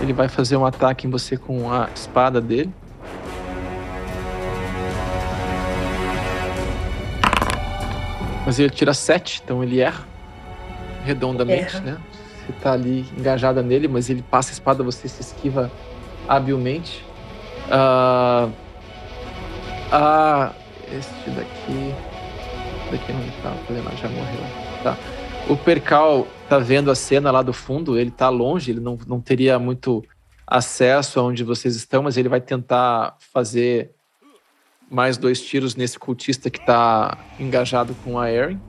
Ele 0.00 0.12
vai 0.12 0.28
fazer 0.28 0.56
um 0.56 0.64
ataque 0.64 1.06
em 1.06 1.10
você 1.10 1.36
com 1.36 1.72
a 1.72 1.88
espada 1.94 2.40
dele. 2.40 2.72
Mas 8.46 8.58
ele 8.58 8.70
tira 8.70 8.94
7, 8.94 9.42
então 9.44 9.62
ele 9.62 9.80
erra 9.80 10.06
redondamente, 11.04 11.76
erra. 11.76 11.84
né? 11.84 11.98
Você 12.46 12.52
tá 12.62 12.72
ali 12.72 13.04
engajada 13.16 13.62
nele, 13.62 13.88
mas 13.88 14.08
ele 14.08 14.22
passa 14.22 14.50
a 14.50 14.54
espada, 14.54 14.82
você 14.82 15.06
se 15.08 15.20
esquiva 15.20 15.70
habilmente. 16.26 17.04
Ah, 17.70 18.48
ah 19.92 20.52
este 20.90 21.30
daqui. 21.30 21.94
Daqui 22.90 23.12
não 23.12 23.20
tá 23.42 23.52
fazendo 23.66 24.00
já 24.00 24.08
morreu. 24.08 24.67
Tá. 24.82 24.96
O 25.48 25.56
Percal 25.56 26.26
tá 26.48 26.58
vendo 26.58 26.90
a 26.90 26.94
cena 26.94 27.30
lá 27.30 27.42
do 27.42 27.52
fundo, 27.52 27.98
ele 27.98 28.10
tá 28.10 28.28
longe, 28.28 28.70
ele 28.70 28.80
não, 28.80 28.98
não 29.06 29.20
teria 29.20 29.58
muito 29.58 30.04
acesso 30.46 31.20
aonde 31.20 31.44
vocês 31.44 31.76
estão, 31.76 32.02
mas 32.02 32.16
ele 32.16 32.28
vai 32.28 32.40
tentar 32.40 33.16
fazer 33.32 33.90
mais 34.90 35.18
dois 35.18 35.40
tiros 35.40 35.76
nesse 35.76 35.98
cultista 35.98 36.48
que 36.48 36.64
tá 36.64 37.18
engajado 37.38 37.94
com 38.02 38.18
a 38.18 38.30
Erin. 38.30 38.60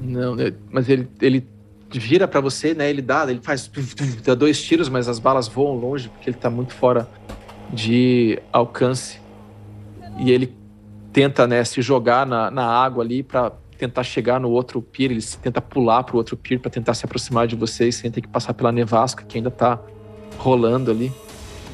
Não, 0.00 0.34
mas 0.70 0.88
ele, 0.88 1.08
ele 1.20 1.46
vira 1.90 2.26
para 2.26 2.40
você, 2.40 2.74
né? 2.74 2.88
Ele 2.88 3.02
dá, 3.02 3.26
ele 3.28 3.40
faz 3.42 3.70
dá 4.24 4.34
dois 4.34 4.62
tiros, 4.62 4.88
mas 4.88 5.08
as 5.08 5.18
balas 5.18 5.46
voam 5.46 5.76
longe 5.76 6.08
porque 6.08 6.30
ele 6.30 6.36
tá 6.36 6.50
muito 6.50 6.72
fora 6.72 7.08
de 7.72 8.38
alcance. 8.52 9.20
E 10.18 10.30
ele 10.30 10.56
tenta, 11.12 11.46
né, 11.46 11.62
se 11.64 11.82
jogar 11.82 12.26
na, 12.26 12.50
na 12.50 12.66
água 12.66 13.04
ali 13.04 13.22
para 13.22 13.52
tentar 13.76 14.02
chegar 14.02 14.40
no 14.40 14.50
outro 14.50 14.80
pier, 14.80 15.10
ele 15.10 15.22
tenta 15.42 15.60
pular 15.60 16.02
pro 16.04 16.16
outro 16.16 16.36
pier 16.36 16.60
para 16.60 16.70
tentar 16.70 16.94
se 16.94 17.04
aproximar 17.04 17.46
de 17.46 17.56
vocês 17.56 17.96
sem 17.96 18.10
ter 18.10 18.20
que 18.20 18.28
passar 18.28 18.54
pela 18.54 18.70
nevasca 18.70 19.24
que 19.24 19.38
ainda 19.38 19.50
tá 19.50 19.80
rolando 20.38 20.90
ali. 20.90 21.12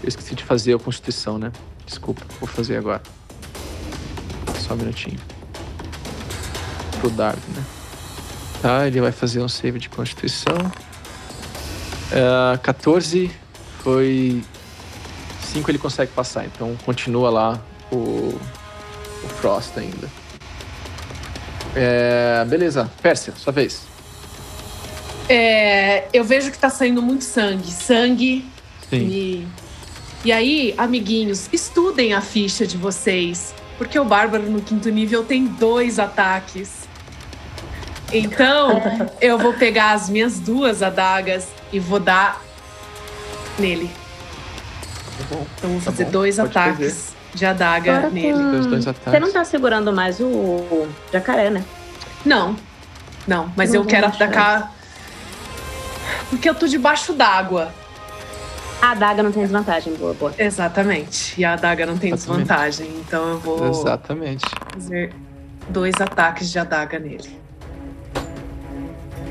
Eu 0.02 0.08
esqueci 0.08 0.34
de 0.34 0.44
fazer 0.44 0.74
a 0.74 0.78
constituição, 0.78 1.38
né? 1.38 1.52
Desculpa, 1.84 2.22
vou 2.38 2.48
fazer 2.48 2.76
agora. 2.76 3.02
Só 4.58 4.74
um 4.74 4.76
minutinho. 4.76 5.18
Pro 7.00 7.10
dardo, 7.10 7.42
né? 7.54 7.64
Tá, 8.60 8.86
ele 8.86 9.00
vai 9.00 9.12
fazer 9.12 9.40
um 9.40 9.48
save 9.48 9.78
de 9.78 9.88
constituição. 9.88 10.56
Uh, 12.12 12.54
é, 12.54 12.58
14 12.58 13.30
foi 13.82 14.42
5 15.40 15.70
ele 15.70 15.78
consegue 15.78 16.12
passar, 16.12 16.44
então 16.44 16.76
continua 16.84 17.30
lá 17.30 17.60
o, 17.90 17.96
o 19.24 19.28
Frost 19.40 19.76
ainda. 19.78 20.08
É, 21.74 22.44
beleza, 22.46 22.90
Pérsia, 23.02 23.32
sua 23.36 23.52
vez. 23.52 23.82
É, 25.28 26.08
eu 26.12 26.24
vejo 26.24 26.50
que 26.50 26.58
tá 26.58 26.70
saindo 26.70 27.02
muito 27.02 27.24
sangue. 27.24 27.70
Sangue. 27.70 28.44
Sim. 28.88 28.96
E, 28.96 29.48
e 30.24 30.32
aí, 30.32 30.74
amiguinhos, 30.78 31.48
estudem 31.52 32.14
a 32.14 32.20
ficha 32.20 32.66
de 32.66 32.76
vocês. 32.76 33.54
Porque 33.76 33.98
o 33.98 34.04
Bárbaro 34.04 34.50
no 34.50 34.60
quinto 34.60 34.88
nível 34.88 35.24
tem 35.24 35.46
dois 35.46 35.98
ataques. 35.98 36.88
Então, 38.12 38.82
eu 39.20 39.38
vou 39.38 39.52
pegar 39.52 39.92
as 39.92 40.08
minhas 40.08 40.40
duas 40.40 40.82
adagas 40.82 41.48
e 41.72 41.78
vou 41.78 42.00
dar 42.00 42.42
nele. 43.58 43.90
Tá 45.18 45.24
bom, 45.30 45.46
então, 45.58 45.70
vou 45.70 45.80
tá 45.80 45.90
fazer 45.92 46.04
dois 46.06 46.36
Pode 46.36 46.48
ataques 46.50 46.94
fazer. 46.94 47.17
De 47.34 47.46
adaga 47.46 47.98
Agora 47.98 48.10
nele. 48.10 48.32
Com... 48.32 48.70
Dois 48.70 48.86
ataques. 48.86 49.12
Você 49.12 49.20
não 49.20 49.32
tá 49.32 49.44
segurando 49.44 49.92
mais 49.92 50.20
o 50.20 50.86
jacaré, 51.12 51.50
né? 51.50 51.64
Não. 52.24 52.56
Não, 53.26 53.52
mas 53.56 53.72
não 53.72 53.82
eu 53.82 53.86
quero 53.86 54.06
atacar. 54.06 54.72
Porque 56.30 56.48
eu 56.48 56.54
tô 56.54 56.66
debaixo 56.66 57.12
d'água. 57.12 57.72
A 58.80 58.92
adaga 58.92 59.22
não 59.22 59.32
tem 59.32 59.42
desvantagem, 59.42 59.94
boa, 59.94 60.14
boa. 60.14 60.32
Exatamente. 60.38 61.38
E 61.38 61.44
a 61.44 61.54
adaga 61.54 61.84
não 61.84 61.98
tem 61.98 62.12
Exatamente. 62.12 62.44
desvantagem. 62.44 62.88
Então 63.00 63.28
eu 63.30 63.38
vou. 63.38 63.68
Exatamente. 63.68 64.44
Fazer 64.72 65.12
dois 65.68 65.94
ataques 66.00 66.50
de 66.50 66.58
adaga 66.58 66.98
nele. 66.98 67.38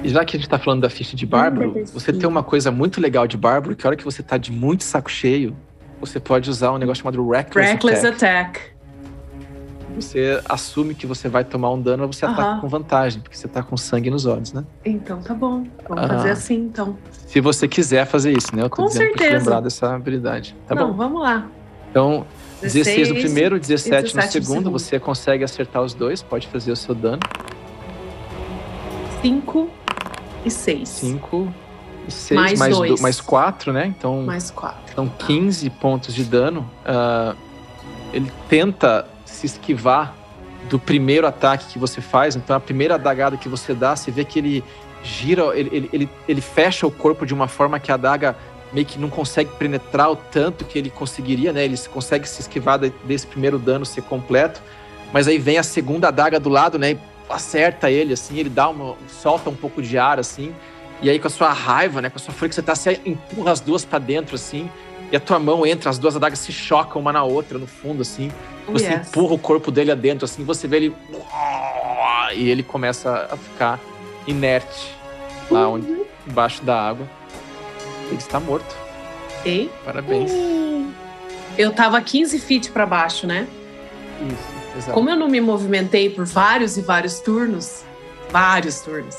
E 0.03 0.09
já 0.09 0.23
que 0.23 0.37
a 0.37 0.39
gente 0.39 0.49
tá 0.49 0.59
falando 0.59 0.81
da 0.81 0.89
ficha 0.89 1.15
de 1.15 1.25
Bárbaro, 1.25 1.73
você 1.91 2.13
tem 2.13 2.29
uma 2.29 2.43
coisa 2.43 2.71
muito 2.71 3.01
legal 3.01 3.25
de 3.25 3.35
Bárbaro, 3.35 3.75
que 3.75 3.85
a 3.85 3.89
hora 3.89 3.97
que 3.97 4.03
você 4.03 4.21
tá 4.21 4.37
de 4.37 4.51
muito 4.51 4.83
saco 4.83 5.09
cheio, 5.09 5.55
você 5.99 6.19
pode 6.19 6.49
usar 6.49 6.71
um 6.71 6.77
negócio 6.77 7.03
chamado 7.03 7.27
Reckless, 7.29 7.71
Reckless 7.71 8.05
Attack. 8.05 8.59
Attack. 8.59 8.77
Você 9.95 10.39
assume 10.47 10.93
que 10.93 11.07
você 11.07 11.27
vai 11.27 11.43
tomar 11.43 11.71
um 11.71 11.81
dano, 11.81 12.05
você 12.05 12.25
uh 12.25 12.29
-huh. 12.29 12.33
ataca 12.33 12.61
com 12.61 12.67
vantagem, 12.67 13.19
porque 13.19 13.35
você 13.35 13.47
tá 13.47 13.63
com 13.63 13.75
sangue 13.75 14.11
nos 14.11 14.27
olhos, 14.27 14.53
né? 14.53 14.63
Então 14.85 15.19
tá 15.21 15.33
bom. 15.33 15.65
Vamos 15.87 16.03
uh 16.03 16.07
-huh. 16.07 16.17
fazer 16.17 16.29
assim, 16.29 16.55
então. 16.55 16.95
Se 17.25 17.41
você 17.41 17.67
quiser 17.67 18.05
fazer 18.05 18.31
isso, 18.31 18.55
né? 18.55 18.63
Eu 18.63 18.69
tô 18.69 18.75
com 18.75 18.85
dizendo 18.85 19.07
certeza. 19.07 19.29
pra 19.29 19.39
te 19.39 19.39
lembrar 19.39 19.61
dessa 19.61 19.95
habilidade. 19.95 20.55
Tá 20.67 20.75
Não, 20.75 20.89
bom? 20.89 20.97
vamos 20.97 21.21
lá. 21.21 21.49
Então, 21.89 22.27
16, 22.61 22.85
16 22.85 23.09
no 23.09 23.15
primeiro, 23.15 23.59
17, 23.59 24.13
17 24.13 24.15
no, 24.15 24.31
segundo, 24.31 24.45
segundo. 24.45 24.71
Você 24.71 24.99
consegue 24.99 25.43
acertar 25.43 25.81
os 25.81 25.93
dois, 25.93 26.21
pode 26.21 26.47
fazer 26.47 26.71
o 26.71 26.75
seu 26.75 26.93
dano. 26.93 27.19
5 29.21 29.69
e 30.45 30.51
6. 30.51 30.89
5 30.89 31.53
e 31.53 31.66
6, 32.09 32.39
mais, 32.39 32.59
mais, 32.59 32.77
do, 32.77 33.01
mais 33.01 33.21
4, 33.21 33.73
né? 33.73 33.87
Então, 33.87 34.23
mais 34.23 34.51
4. 34.51 34.77
Então, 34.91 35.07
15 35.07 35.69
pontos 35.71 36.13
de 36.13 36.23
dano. 36.23 36.69
Uh, 36.85 37.35
ele 38.13 38.31
tenta 38.49 39.07
se 39.25 39.45
esquivar 39.45 40.13
do 40.69 40.79
primeiro 40.79 41.27
ataque 41.27 41.65
que 41.67 41.79
você 41.79 42.01
faz. 42.01 42.35
Então, 42.35 42.55
a 42.55 42.59
primeira 42.59 42.95
adagada 42.95 43.37
que 43.37 43.49
você 43.49 43.73
dá, 43.73 43.95
você 43.95 44.11
vê 44.11 44.23
que 44.23 44.39
ele 44.39 44.63
gira, 45.03 45.57
ele, 45.57 45.69
ele, 45.71 45.89
ele, 45.93 46.09
ele 46.27 46.41
fecha 46.41 46.85
o 46.87 46.91
corpo 46.91 47.25
de 47.25 47.33
uma 47.33 47.47
forma 47.47 47.79
que 47.79 47.91
a 47.91 47.95
adaga 47.95 48.35
meio 48.73 48.85
que 48.85 48.99
não 48.99 49.09
consegue 49.09 49.49
penetrar 49.57 50.11
o 50.11 50.15
tanto 50.15 50.65
que 50.65 50.77
ele 50.77 50.89
conseguiria, 50.89 51.53
né? 51.53 51.63
Ele 51.63 51.77
consegue 51.93 52.27
se 52.27 52.41
esquivar 52.41 52.79
desse 52.79 53.27
primeiro 53.27 53.57
dano 53.57 53.85
ser 53.85 54.01
completo. 54.03 54.61
Mas 55.13 55.27
aí 55.27 55.37
vem 55.37 55.57
a 55.57 55.63
segunda 55.63 56.09
adaga 56.09 56.39
do 56.39 56.49
lado, 56.49 56.77
né? 56.77 56.97
acerta 57.29 57.91
ele, 57.91 58.13
assim, 58.13 58.37
ele 58.37 58.49
dá 58.49 58.69
uma. 58.69 58.95
solta 59.07 59.49
um 59.49 59.55
pouco 59.55 59.81
de 59.81 59.97
ar, 59.97 60.19
assim. 60.19 60.53
E 61.01 61.09
aí, 61.09 61.19
com 61.19 61.27
a 61.27 61.29
sua 61.29 61.53
raiva, 61.53 62.01
né? 62.01 62.09
Com 62.09 62.17
a 62.17 62.19
sua 62.19 62.33
fúria 62.33 62.49
que 62.49 62.55
você 62.55 62.61
tá, 62.61 62.75
você 62.75 62.99
empurra 63.05 63.51
as 63.51 63.59
duas 63.59 63.85
para 63.85 63.99
dentro, 63.99 64.35
assim. 64.35 64.69
E 65.11 65.15
a 65.15 65.19
tua 65.19 65.39
mão 65.39 65.65
entra, 65.65 65.89
as 65.89 65.97
duas 65.97 66.15
adagas 66.15 66.39
se 66.39 66.51
chocam 66.51 67.01
uma 67.01 67.13
na 67.13 67.23
outra, 67.23 67.57
no 67.57 67.67
fundo, 67.67 68.01
assim. 68.01 68.31
Você 68.67 68.87
yes. 68.87 69.07
empurra 69.07 69.33
o 69.33 69.39
corpo 69.39 69.71
dele 69.71 69.91
adentro, 69.91 70.25
assim. 70.25 70.43
Você 70.43 70.67
vê 70.67 70.77
ele. 70.77 70.95
E 72.35 72.49
ele 72.49 72.63
começa 72.63 73.27
a 73.31 73.37
ficar 73.37 73.79
inerte 74.25 74.95
lá 75.49 75.69
onde, 75.69 75.89
uhum. 75.89 76.05
embaixo 76.27 76.63
da 76.63 76.89
água. 76.89 77.07
Ele 78.07 78.17
está 78.17 78.39
morto. 78.39 78.75
Ei? 79.45 79.71
Parabéns. 79.85 80.31
Eu 81.57 81.71
tava 81.71 82.01
15 82.01 82.39
feet 82.39 82.71
para 82.71 82.85
baixo, 82.85 83.25
né? 83.25 83.47
Isso. 84.27 84.57
Exato. 84.77 84.93
Como 84.93 85.09
eu 85.09 85.15
não 85.15 85.27
me 85.27 85.41
movimentei 85.41 86.09
por 86.09 86.25
vários 86.25 86.77
e 86.77 86.81
vários 86.81 87.19
turnos, 87.19 87.83
vários 88.29 88.81
turnos, 88.81 89.17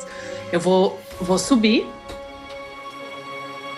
eu 0.52 0.60
vou, 0.60 1.00
vou 1.20 1.38
subir. 1.38 1.86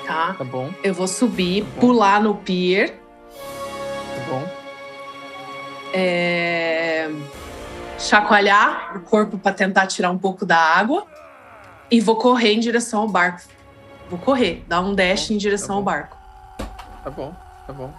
Tá? 0.07 0.35
Tá 0.35 0.45
bom. 0.45 0.71
Eu 0.83 0.95
vou 0.95 1.07
subir, 1.07 1.65
tá 1.65 1.81
pular 1.81 2.23
no 2.23 2.35
pier. 2.35 2.91
Tá 2.91 4.25
bom. 4.29 4.49
É... 5.93 7.11
Chacoalhar 7.99 8.97
o 8.97 9.01
corpo 9.01 9.39
para 9.39 9.53
tentar 9.53 9.87
tirar 9.87 10.11
um 10.11 10.19
pouco 10.19 10.45
da 10.47 10.57
água. 10.57 11.07
E 11.91 12.01
vou 12.01 12.17
correr 12.17 12.53
em 12.53 12.61
direção 12.61 13.03
ao 13.03 13.09
barco. 13.09 13.43
Vou 14.09 14.19
correr, 14.19 14.65
dar 14.67 14.81
um 14.81 14.95
dash 14.95 15.29
tá 15.29 15.35
em 15.35 15.37
direção 15.37 15.69
tá 15.69 15.75
ao 15.75 15.83
barco. 15.83 16.17
Tá 17.05 17.11
bom, 17.11 17.35
tá 17.67 17.73
bom. 17.73 17.93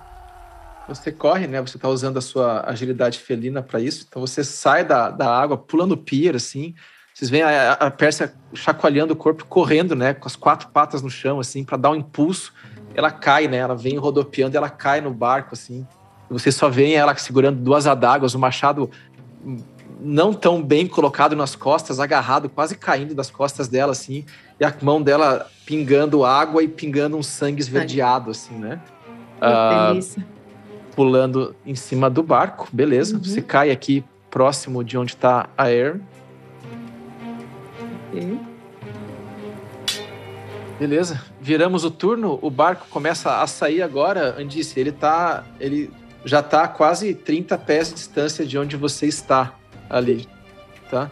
Você 0.87 1.11
corre, 1.11 1.47
né? 1.47 1.61
Você 1.61 1.77
está 1.77 1.87
usando 1.87 2.17
a 2.17 2.21
sua 2.21 2.69
agilidade 2.69 3.19
felina 3.19 3.61
para 3.61 3.79
isso. 3.79 4.05
Então 4.07 4.21
você 4.21 4.43
sai 4.43 4.83
da, 4.83 5.09
da 5.09 5.33
água, 5.33 5.57
pulando 5.57 5.93
o 5.93 5.97
pier, 5.97 6.35
assim. 6.35 6.75
Vocês 7.13 7.29
veem 7.29 7.43
a, 7.43 7.73
a 7.73 7.91
Pérsia 7.91 8.33
chacoalhando 8.53 9.13
o 9.13 9.15
corpo, 9.15 9.45
correndo, 9.45 9.95
né? 9.95 10.13
Com 10.13 10.27
as 10.27 10.35
quatro 10.35 10.69
patas 10.69 11.01
no 11.01 11.09
chão, 11.09 11.39
assim, 11.39 11.63
para 11.63 11.77
dar 11.77 11.91
um 11.91 11.95
impulso. 11.95 12.53
Ela 12.93 13.11
cai, 13.11 13.47
né? 13.47 13.57
Ela 13.57 13.75
vem 13.75 13.97
rodopiando, 13.97 14.55
ela 14.55 14.69
cai 14.69 15.01
no 15.01 15.11
barco, 15.11 15.49
assim. 15.53 15.85
E 16.29 16.33
você 16.33 16.51
só 16.51 16.69
vê 16.69 16.93
ela 16.93 17.15
segurando 17.15 17.59
duas 17.59 17.87
adáguas, 17.87 18.33
o 18.33 18.39
machado 18.39 18.89
não 19.99 20.33
tão 20.33 20.63
bem 20.63 20.87
colocado 20.87 21.35
nas 21.35 21.55
costas, 21.55 21.99
agarrado, 21.99 22.49
quase 22.49 22.75
caindo 22.75 23.13
das 23.13 23.29
costas 23.29 23.67
dela, 23.67 23.91
assim. 23.91 24.25
E 24.59 24.65
a 24.65 24.73
mão 24.81 25.01
dela 25.01 25.47
pingando 25.65 26.25
água 26.25 26.63
e 26.63 26.67
pingando 26.67 27.17
um 27.17 27.23
sangue 27.23 27.61
esverdeado, 27.61 28.31
assim, 28.31 28.55
né? 28.55 28.81
Que 29.39 29.87
delícia 29.93 30.25
pulando 30.95 31.55
em 31.65 31.75
cima 31.75 32.09
do 32.09 32.21
barco, 32.21 32.67
beleza. 32.71 33.15
Uhum. 33.15 33.23
Você 33.23 33.41
cai 33.41 33.71
aqui 33.71 34.03
próximo 34.29 34.83
de 34.83 34.97
onde 34.97 35.13
está 35.13 35.49
a 35.57 35.63
Air. 35.65 35.99
Beleza. 40.79 41.21
Viramos 41.39 41.83
o 41.83 41.91
turno, 41.91 42.39
o 42.41 42.49
barco 42.49 42.87
começa 42.89 43.41
a 43.41 43.47
sair 43.47 43.81
agora, 43.81 44.35
Andice. 44.39 44.79
Ele 44.79 44.91
tá. 44.91 45.43
Ele 45.59 45.91
já 46.25 46.41
tá 46.41 46.63
a 46.63 46.67
quase 46.67 47.13
30 47.13 47.57
pés 47.57 47.89
de 47.89 47.95
distância 47.95 48.45
de 48.45 48.57
onde 48.57 48.75
você 48.75 49.05
está 49.05 49.53
ali. 49.89 50.27
Tá? 50.89 51.09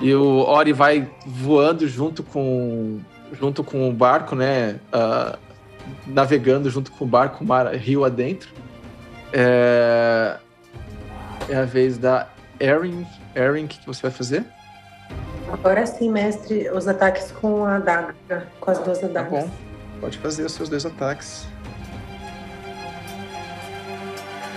E 0.00 0.14
o 0.14 0.38
Ori 0.38 0.72
vai 0.72 1.10
voando 1.26 1.88
junto 1.88 2.22
com, 2.22 3.00
junto 3.32 3.64
com 3.64 3.88
o 3.88 3.92
barco, 3.92 4.34
né? 4.34 4.80
Uh, 4.92 5.38
navegando 6.06 6.70
junto 6.70 6.92
com 6.92 7.04
o 7.04 7.08
barco, 7.08 7.44
mar, 7.44 7.74
rio 7.74 8.04
adentro. 8.04 8.50
É, 9.32 10.36
é 11.48 11.56
a 11.56 11.64
vez 11.64 11.98
da 11.98 12.28
Erin. 12.58 13.06
Erin, 13.34 13.64
o 13.64 13.68
que 13.68 13.86
você 13.86 14.02
vai 14.02 14.10
fazer? 14.10 14.44
Agora 15.52 15.84
sim, 15.84 16.10
mestre, 16.10 16.70
os 16.70 16.86
ataques 16.86 17.32
com 17.32 17.64
a 17.64 17.76
adaga, 17.76 18.46
com 18.60 18.70
as 18.70 18.78
duas 18.78 19.02
adagas. 19.02 19.30
Tá 19.30 19.40
bom, 19.40 19.50
pode 20.00 20.18
fazer 20.18 20.44
os 20.44 20.52
seus 20.52 20.68
dois 20.68 20.86
ataques. 20.86 21.46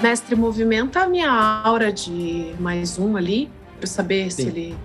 Mestre, 0.02 0.36
movimenta 0.36 1.02
a 1.02 1.08
minha 1.08 1.32
aura 1.32 1.92
de 1.92 2.54
mais 2.60 3.00
um 3.00 3.18
ali, 3.18 3.50
para 3.78 3.88
saber 3.88 4.32
sim. 4.32 4.44
se 4.44 4.48
ele. 4.50 4.78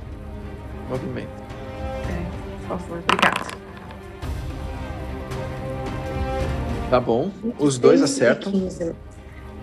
Movimento. 0.89 1.29
É, 2.09 2.67
por 2.67 2.79
favor, 2.79 2.99
obrigada. 2.99 3.59
Tá 6.89 6.99
bom, 6.99 7.31
os 7.59 7.79
dois 7.79 8.01
acertam. 8.01 8.53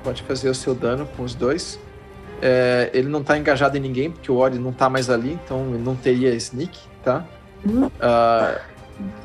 Pode 0.04 0.22
fazer 0.24 0.50
o 0.50 0.56
seu 0.56 0.76
dano 0.76 1.08
com 1.18 1.24
os 1.24 1.34
dois. 1.34 1.80
É, 2.42 2.90
ele 2.94 3.08
não 3.08 3.24
tá 3.24 3.38
engajado 3.38 3.78
em 3.78 3.80
ninguém, 3.80 4.12
porque 4.12 4.32
o 4.32 4.36
Ori 4.36 4.58
não 4.60 4.72
tá 4.72 4.90
mais 4.90 5.10
ali, 5.10 5.34
então 5.34 5.70
ele 5.70 5.84
não 5.84 5.96
teria 5.96 6.34
sneak, 6.36 6.78
tá? 7.04 7.26
Uh, 7.66 8.60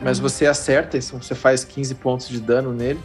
mas 0.00 0.18
você 0.18 0.46
acerta, 0.46 0.96
então 0.96 1.20
você 1.20 1.34
faz 1.34 1.64
15 1.64 1.94
pontos 1.96 2.28
de 2.28 2.40
dano 2.40 2.72
nele. 2.72 3.00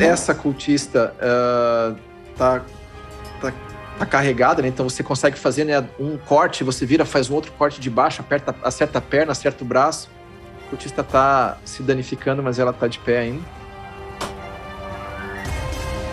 Essa 0.00 0.34
cultista 0.34 1.14
uh, 1.16 1.96
tá, 2.36 2.62
tá, 3.40 3.52
tá, 3.98 4.06
carregada, 4.06 4.62
né? 4.62 4.68
Então 4.68 4.88
você 4.88 5.02
consegue 5.02 5.38
fazer 5.38 5.64
né, 5.64 5.86
um 5.98 6.16
corte, 6.16 6.64
você 6.64 6.86
vira, 6.86 7.04
faz 7.04 7.28
um 7.28 7.34
outro 7.34 7.52
corte 7.52 7.80
de 7.80 7.90
baixo, 7.90 8.20
aperta, 8.20 8.54
acerta 8.62 8.98
a 8.98 9.02
perna, 9.02 9.32
acerta 9.32 9.62
o 9.62 9.66
braço. 9.66 10.08
A 10.66 10.70
cultista 10.70 11.02
tá 11.02 11.58
se 11.64 11.82
danificando, 11.82 12.42
mas 12.42 12.58
ela 12.58 12.72
tá 12.72 12.86
de 12.86 12.98
pé 13.00 13.18
ainda. 13.18 13.42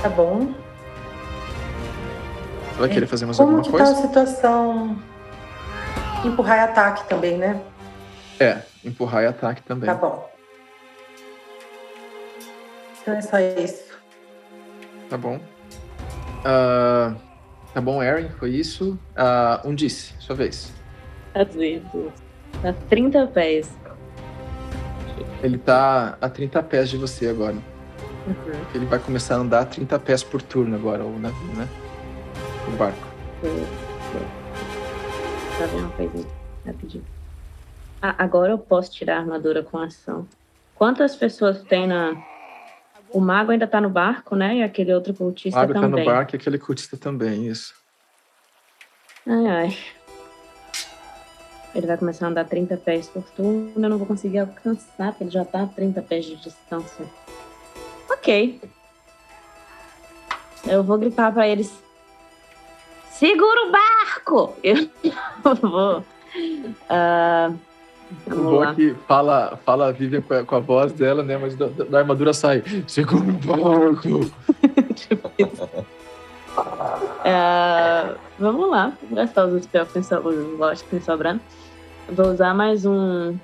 Tá 0.02 0.10
bom. 0.10 0.54
Você 2.78 2.82
vai 2.82 2.90
querer 2.90 3.08
fazer 3.08 3.26
mais 3.26 3.38
Como 3.38 3.58
alguma 3.58 3.72
coisa? 3.72 3.92
Como 3.96 4.14
tá 4.14 4.22
a 4.22 4.26
situação? 4.26 5.00
Empurrar 6.24 6.58
e 6.58 6.62
ataque 6.62 7.10
também, 7.10 7.36
né? 7.36 7.60
É, 8.40 8.62
empurrar 8.86 9.24
e 9.24 9.26
ataque 9.26 9.64
também. 9.64 9.88
Tá 9.88 9.96
bom. 9.96 10.30
Então 13.02 13.16
é 13.16 13.22
só 13.22 13.40
isso. 13.40 13.98
Tá 15.10 15.18
bom. 15.18 15.38
Uh, 15.38 17.16
tá 17.74 17.82
bom, 17.82 18.00
Aaron, 18.00 18.30
foi 18.38 18.52
isso. 18.52 19.00
Uh, 19.16 19.68
um 19.68 19.74
disse, 19.74 20.14
sua 20.20 20.36
vez. 20.36 20.72
Azedo. 21.34 22.14
Tá 22.62 22.76
30 22.90 23.26
pés. 23.28 23.76
Ele 25.42 25.58
tá 25.58 26.16
a 26.22 26.30
30 26.30 26.62
pés 26.62 26.90
de 26.92 26.98
você 26.98 27.28
agora. 27.28 27.56
Uhum. 27.56 28.66
Ele 28.76 28.86
vai 28.86 29.00
começar 29.00 29.34
a 29.34 29.38
andar 29.40 29.66
30 29.66 29.98
pés 29.98 30.22
por 30.24 30.44
turno 30.44 30.76
agora, 30.76 31.04
o 31.04 31.18
navio, 31.18 31.56
né? 31.56 31.68
O 32.68 32.78
barco. 32.78 33.08
Só 35.58 35.66
ver 35.68 35.78
uma 35.78 35.90
coisinha 35.92 36.28
rapidinho. 36.66 37.06
Ah, 38.02 38.16
agora 38.18 38.52
eu 38.52 38.58
posso 38.58 38.92
tirar 38.92 39.18
a 39.18 39.20
armadura 39.20 39.64
com 39.64 39.78
ação. 39.80 40.28
Quantas 40.76 41.16
pessoas 41.16 41.64
tem 41.64 41.88
na. 41.88 42.14
O 43.12 43.20
mago 43.20 43.52
ainda 43.52 43.66
tá 43.66 43.82
no 43.82 43.90
barco, 43.90 44.36
né? 44.36 44.58
E 44.58 44.64
aquele 44.64 44.94
outro 44.94 45.14
cultista 45.14 45.60
também. 45.60 45.72
O 45.72 45.74
mago 45.76 45.88
também. 45.88 46.06
tá 46.06 46.12
no 46.12 46.18
barco 46.18 46.36
e 46.36 46.38
aquele 46.38 46.60
cultista 46.60 46.98
também, 46.98 47.48
isso. 47.48 47.74
Ai, 49.26 49.48
ai. 49.48 49.78
Ele 51.74 51.88
vai 51.88 51.98
começar 51.98 52.26
a 52.26 52.30
andar 52.30 52.46
30 52.46 52.78
pés 52.78 53.08
por 53.08 53.24
turno. 53.32 53.72
Eu 53.76 53.90
não 53.90 53.98
vou 53.98 54.08
conseguir 54.08 54.40
alcançar, 54.40 55.10
porque 55.10 55.24
ele 55.24 55.32
já 55.32 55.46
tá 55.46 55.64
a 55.64 55.68
30 55.68 56.02
pés 56.02 56.26
de 56.26 56.36
distância. 56.36 57.06
Ok. 58.10 58.62
Eu 60.66 60.84
vou 60.84 60.98
gritar 60.98 61.32
para 61.32 61.48
eles 61.48 61.72
Segura 63.18 63.68
o 63.68 63.72
barco! 63.72 64.54
Eu 64.64 64.88
vou. 65.60 66.04
Uh, 66.88 67.58
o 68.32 68.64
é 68.64 68.76
que 68.76 68.96
fala, 69.08 69.60
fala 69.66 69.88
a 69.88 69.92
Vivian 69.92 70.22
com 70.22 70.36
a, 70.36 70.44
com 70.44 70.56
a, 70.56 70.60
voz 70.60 70.94
dela, 70.94 71.24
né? 71.24 71.36
Mas 71.36 71.56
da, 71.56 71.66
da 71.66 71.98
armadura 71.98 72.32
sai. 72.32 72.64
Segura 72.86 73.24
o 73.24 73.34
barco! 73.34 74.32
tipo 74.94 75.32
isso. 75.36 75.64
Uh, 77.26 78.16
vamos 78.38 78.70
lá, 78.70 78.94
vou 79.02 79.18
gastar 79.18 79.46
os 79.46 79.64
spells 79.64 79.92
que 79.94 80.86
que 80.88 81.00
sobrando. 81.02 81.42
Vou 82.10 82.28
usar 82.28 82.54
mais 82.54 82.86
um, 82.86 83.36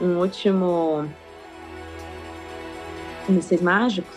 um 0.00 0.18
último 0.18 1.08
mísseis 3.28 3.62
mágicos. 3.62 4.16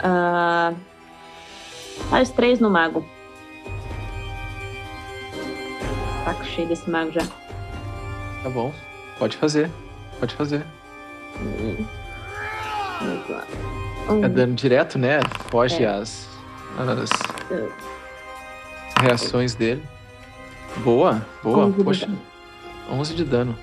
Uh, 0.00 0.76
faz 2.10 2.30
três 2.30 2.58
no 2.58 2.68
mago 2.68 3.06
saco 6.24 6.44
cheio 6.44 6.68
desse 6.68 6.88
mago 6.88 7.12
já. 7.12 7.22
Tá 8.42 8.50
bom. 8.50 8.72
Pode 9.18 9.36
fazer. 9.36 9.70
Pode 10.18 10.34
fazer. 10.34 10.64
Hum. 11.40 11.84
É 14.22 14.28
dano 14.28 14.54
direto, 14.54 14.98
né? 14.98 15.20
Foge 15.50 15.84
é. 15.84 15.88
as, 15.88 16.28
as 16.78 17.10
reações 19.02 19.54
dele. 19.54 19.82
Boa, 20.78 21.26
boa. 21.42 21.66
11 21.66 21.84
Poxa. 21.84 22.06
De 22.06 22.18
11 22.90 23.14
de 23.14 23.24
dano. 23.24 23.56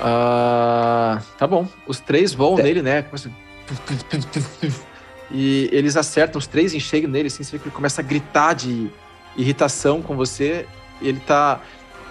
Uh, 0.00 1.20
tá 1.36 1.46
bom. 1.46 1.66
Os 1.86 1.98
três 2.00 2.32
voam 2.32 2.58
é. 2.58 2.62
nele, 2.62 2.82
né? 2.82 3.04
E 5.30 5.68
eles 5.72 5.96
acertam, 5.96 6.38
os 6.38 6.46
três 6.46 6.72
enxergam 6.72 7.10
nele, 7.10 7.26
assim, 7.26 7.42
você 7.42 7.52
vê 7.52 7.58
que 7.58 7.68
ele 7.68 7.74
começa 7.74 8.00
a 8.00 8.04
gritar 8.04 8.54
de 8.54 8.88
irritação 9.36 10.00
com 10.00 10.16
você 10.16 10.66
ele 11.00 11.20
tá 11.20 11.60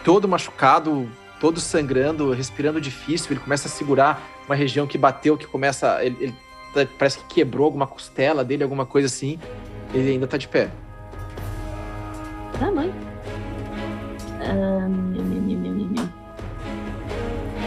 todo 0.04 0.28
machucado, 0.28 1.10
todo 1.40 1.60
sangrando, 1.60 2.32
respirando 2.32 2.80
difícil. 2.80 3.32
Ele 3.32 3.40
começa 3.40 3.68
a 3.68 3.72
segurar 3.72 4.22
uma 4.46 4.56
região 4.56 4.88
que 4.88 4.98
bateu, 4.98 5.38
que 5.38 5.46
começa. 5.46 6.04
Ele, 6.04 6.18
ele 6.20 6.36
tá, 6.74 6.88
parece 6.98 7.20
que 7.20 7.26
quebrou 7.26 7.66
alguma 7.66 7.86
costela 7.86 8.44
dele, 8.44 8.64
alguma 8.64 8.86
coisa 8.86 9.08
assim. 9.08 9.40
Ele 9.94 10.12
ainda 10.12 10.28
tá 10.28 10.38
de 10.38 10.48
pé. 10.48 10.70
Ah, 12.62 12.72
mãe. 12.72 12.94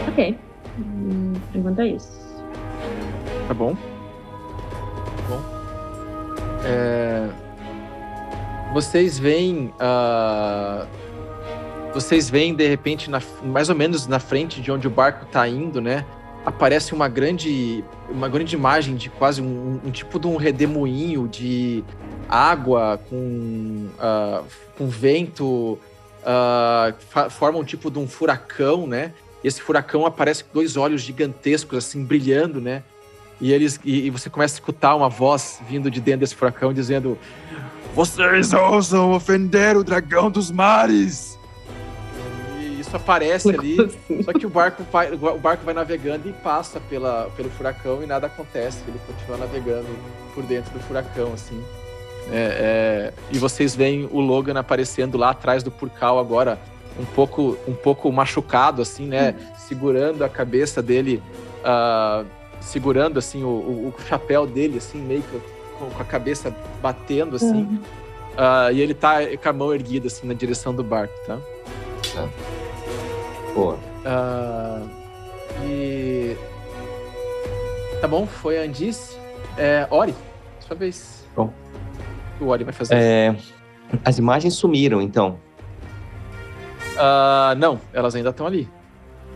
ok. 0.07 0.37
Hum, 0.79 1.33
por 1.51 1.57
enquanto 1.59 1.79
é 1.79 1.87
isso. 1.87 2.43
Tá 3.47 3.53
bom. 3.53 3.75
Tá 3.75 5.23
bom. 5.29 5.41
É... 6.65 7.29
Vocês 8.73 9.19
veem. 9.19 9.73
Uh 9.79 11.00
vocês 11.93 12.29
veem 12.29 12.55
de 12.55 12.67
repente, 12.67 13.09
na, 13.09 13.21
mais 13.43 13.69
ou 13.69 13.75
menos 13.75 14.07
na 14.07 14.19
frente 14.19 14.61
de 14.61 14.71
onde 14.71 14.87
o 14.87 14.89
barco 14.89 15.25
está 15.25 15.47
indo, 15.47 15.81
né? 15.81 16.05
Aparece 16.45 16.93
uma 16.93 17.07
grande, 17.07 17.83
uma 18.09 18.27
grande 18.27 18.55
imagem 18.55 18.95
de 18.95 19.09
quase 19.09 19.41
um, 19.41 19.79
um 19.85 19.91
tipo 19.91 20.19
de 20.19 20.27
um 20.27 20.37
redemoinho 20.37 21.27
de 21.27 21.83
água 22.27 22.99
com, 23.09 23.89
uh, 23.97 24.43
com 24.77 24.87
vento, 24.87 25.77
uh, 26.23 27.29
forma 27.29 27.59
um 27.59 27.63
tipo 27.63 27.91
de 27.91 27.99
um 27.99 28.07
furacão, 28.07 28.87
né? 28.87 29.13
Esse 29.43 29.61
furacão 29.61 30.05
aparece 30.05 30.43
com 30.43 30.53
dois 30.53 30.77
olhos 30.77 31.01
gigantescos, 31.01 31.77
assim, 31.77 32.03
brilhando, 32.03 32.61
né? 32.61 32.83
E, 33.39 33.51
eles, 33.51 33.79
e, 33.83 34.05
e 34.05 34.09
você 34.09 34.29
começa 34.29 34.55
a 34.55 34.57
escutar 34.57 34.95
uma 34.95 35.09
voz 35.09 35.59
vindo 35.67 35.89
de 35.91 35.99
dentro 35.99 36.21
desse 36.21 36.35
furacão 36.35 36.73
dizendo: 36.73 37.17
Vocês 37.93 38.53
ousam 38.53 39.11
ofender 39.11 39.75
o 39.75 39.83
dragão 39.83 40.29
dos 40.29 40.49
mares! 40.51 41.40
Isso 42.91 42.97
aparece 42.97 43.49
ali. 43.49 43.77
Só 44.23 44.33
que 44.33 44.45
o 44.45 44.49
barco, 44.49 44.83
vai, 44.91 45.11
o 45.11 45.37
barco 45.37 45.63
vai 45.63 45.73
navegando 45.73 46.27
e 46.27 46.33
passa 46.33 46.79
pela, 46.79 47.29
pelo 47.37 47.49
furacão 47.49 48.03
e 48.03 48.05
nada 48.05 48.27
acontece. 48.27 48.79
Ele 48.87 48.99
continua 49.07 49.37
navegando 49.37 49.87
por 50.35 50.43
dentro 50.43 50.71
do 50.73 50.79
furacão, 50.81 51.33
assim. 51.33 51.61
É, 52.31 52.33
é, 52.33 53.13
e 53.31 53.37
vocês 53.37 53.75
veem 53.75 54.07
o 54.11 54.19
Logan 54.19 54.59
aparecendo 54.59 55.17
lá 55.17 55.31
atrás 55.31 55.63
do 55.63 55.71
Purcal 55.71 56.19
agora, 56.19 56.59
um 56.99 57.05
pouco, 57.05 57.57
um 57.67 57.73
pouco 57.73 58.11
machucado, 58.11 58.81
assim, 58.81 59.07
né? 59.07 59.31
Hum. 59.31 59.53
Segurando 59.57 60.23
a 60.23 60.29
cabeça 60.29 60.81
dele, 60.81 61.21
uh, 61.63 62.25
segurando, 62.59 63.17
assim, 63.17 63.43
o, 63.43 63.47
o, 63.47 63.93
o, 63.97 64.01
chapéu 64.07 64.45
dele, 64.45 64.77
assim, 64.77 65.01
meio 65.01 65.23
que 65.23 65.39
com, 65.79 65.89
com 65.89 66.01
a 66.01 66.05
cabeça 66.05 66.55
batendo, 66.81 67.37
assim. 67.37 67.63
Uhum. 67.63 67.79
Uh, 68.33 68.71
e 68.73 68.81
ele 68.81 68.93
tá 68.93 69.17
com 69.41 69.49
a 69.49 69.53
mão 69.53 69.73
erguida, 69.73 70.07
assim, 70.07 70.27
na 70.27 70.33
direção 70.33 70.73
do 70.73 70.83
barco, 70.83 71.13
tá? 71.25 71.37
É. 72.17 72.70
Boa. 73.53 73.77
Uh, 74.05 74.89
E. 75.63 76.35
Tá 77.99 78.07
bom, 78.07 78.25
foi 78.25 78.59
a 78.59 78.63
Andice. 78.63 79.17
É, 79.57 79.85
Ori, 79.89 80.15
sua 80.59 80.75
vez. 80.75 81.27
Bom. 81.35 81.53
O 82.39 82.47
Ori 82.47 82.63
vai 82.63 82.73
fazer. 82.73 82.95
É, 82.95 83.35
as 84.03 84.17
imagens 84.17 84.55
sumiram, 84.55 85.01
então. 85.01 85.37
Uh, 86.93 87.55
não, 87.57 87.79
elas 87.93 88.15
ainda 88.15 88.29
estão 88.29 88.45
ali. 88.47 88.67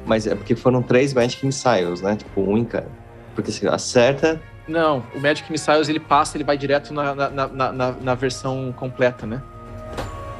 Mas 0.05 0.27
é 0.27 0.35
porque 0.35 0.55
foram 0.55 0.81
três 0.81 1.13
Magic 1.13 1.45
Missiles, 1.45 2.01
né? 2.01 2.15
Tipo, 2.15 2.41
um 2.41 2.57
em 2.57 2.65
cada. 2.65 2.89
Porque 3.33 3.51
se 3.51 3.67
acerta. 3.67 4.41
Não, 4.67 5.03
o 5.15 5.19
Magic 5.19 5.51
Missiles 5.51 5.89
ele 5.89 5.99
passa, 5.99 6.37
ele 6.37 6.43
vai 6.43 6.57
direto 6.57 6.93
na, 6.93 7.13
na, 7.13 7.29
na, 7.29 7.71
na, 7.71 7.91
na 7.91 8.15
versão 8.15 8.73
completa, 8.75 9.25
né? 9.25 9.41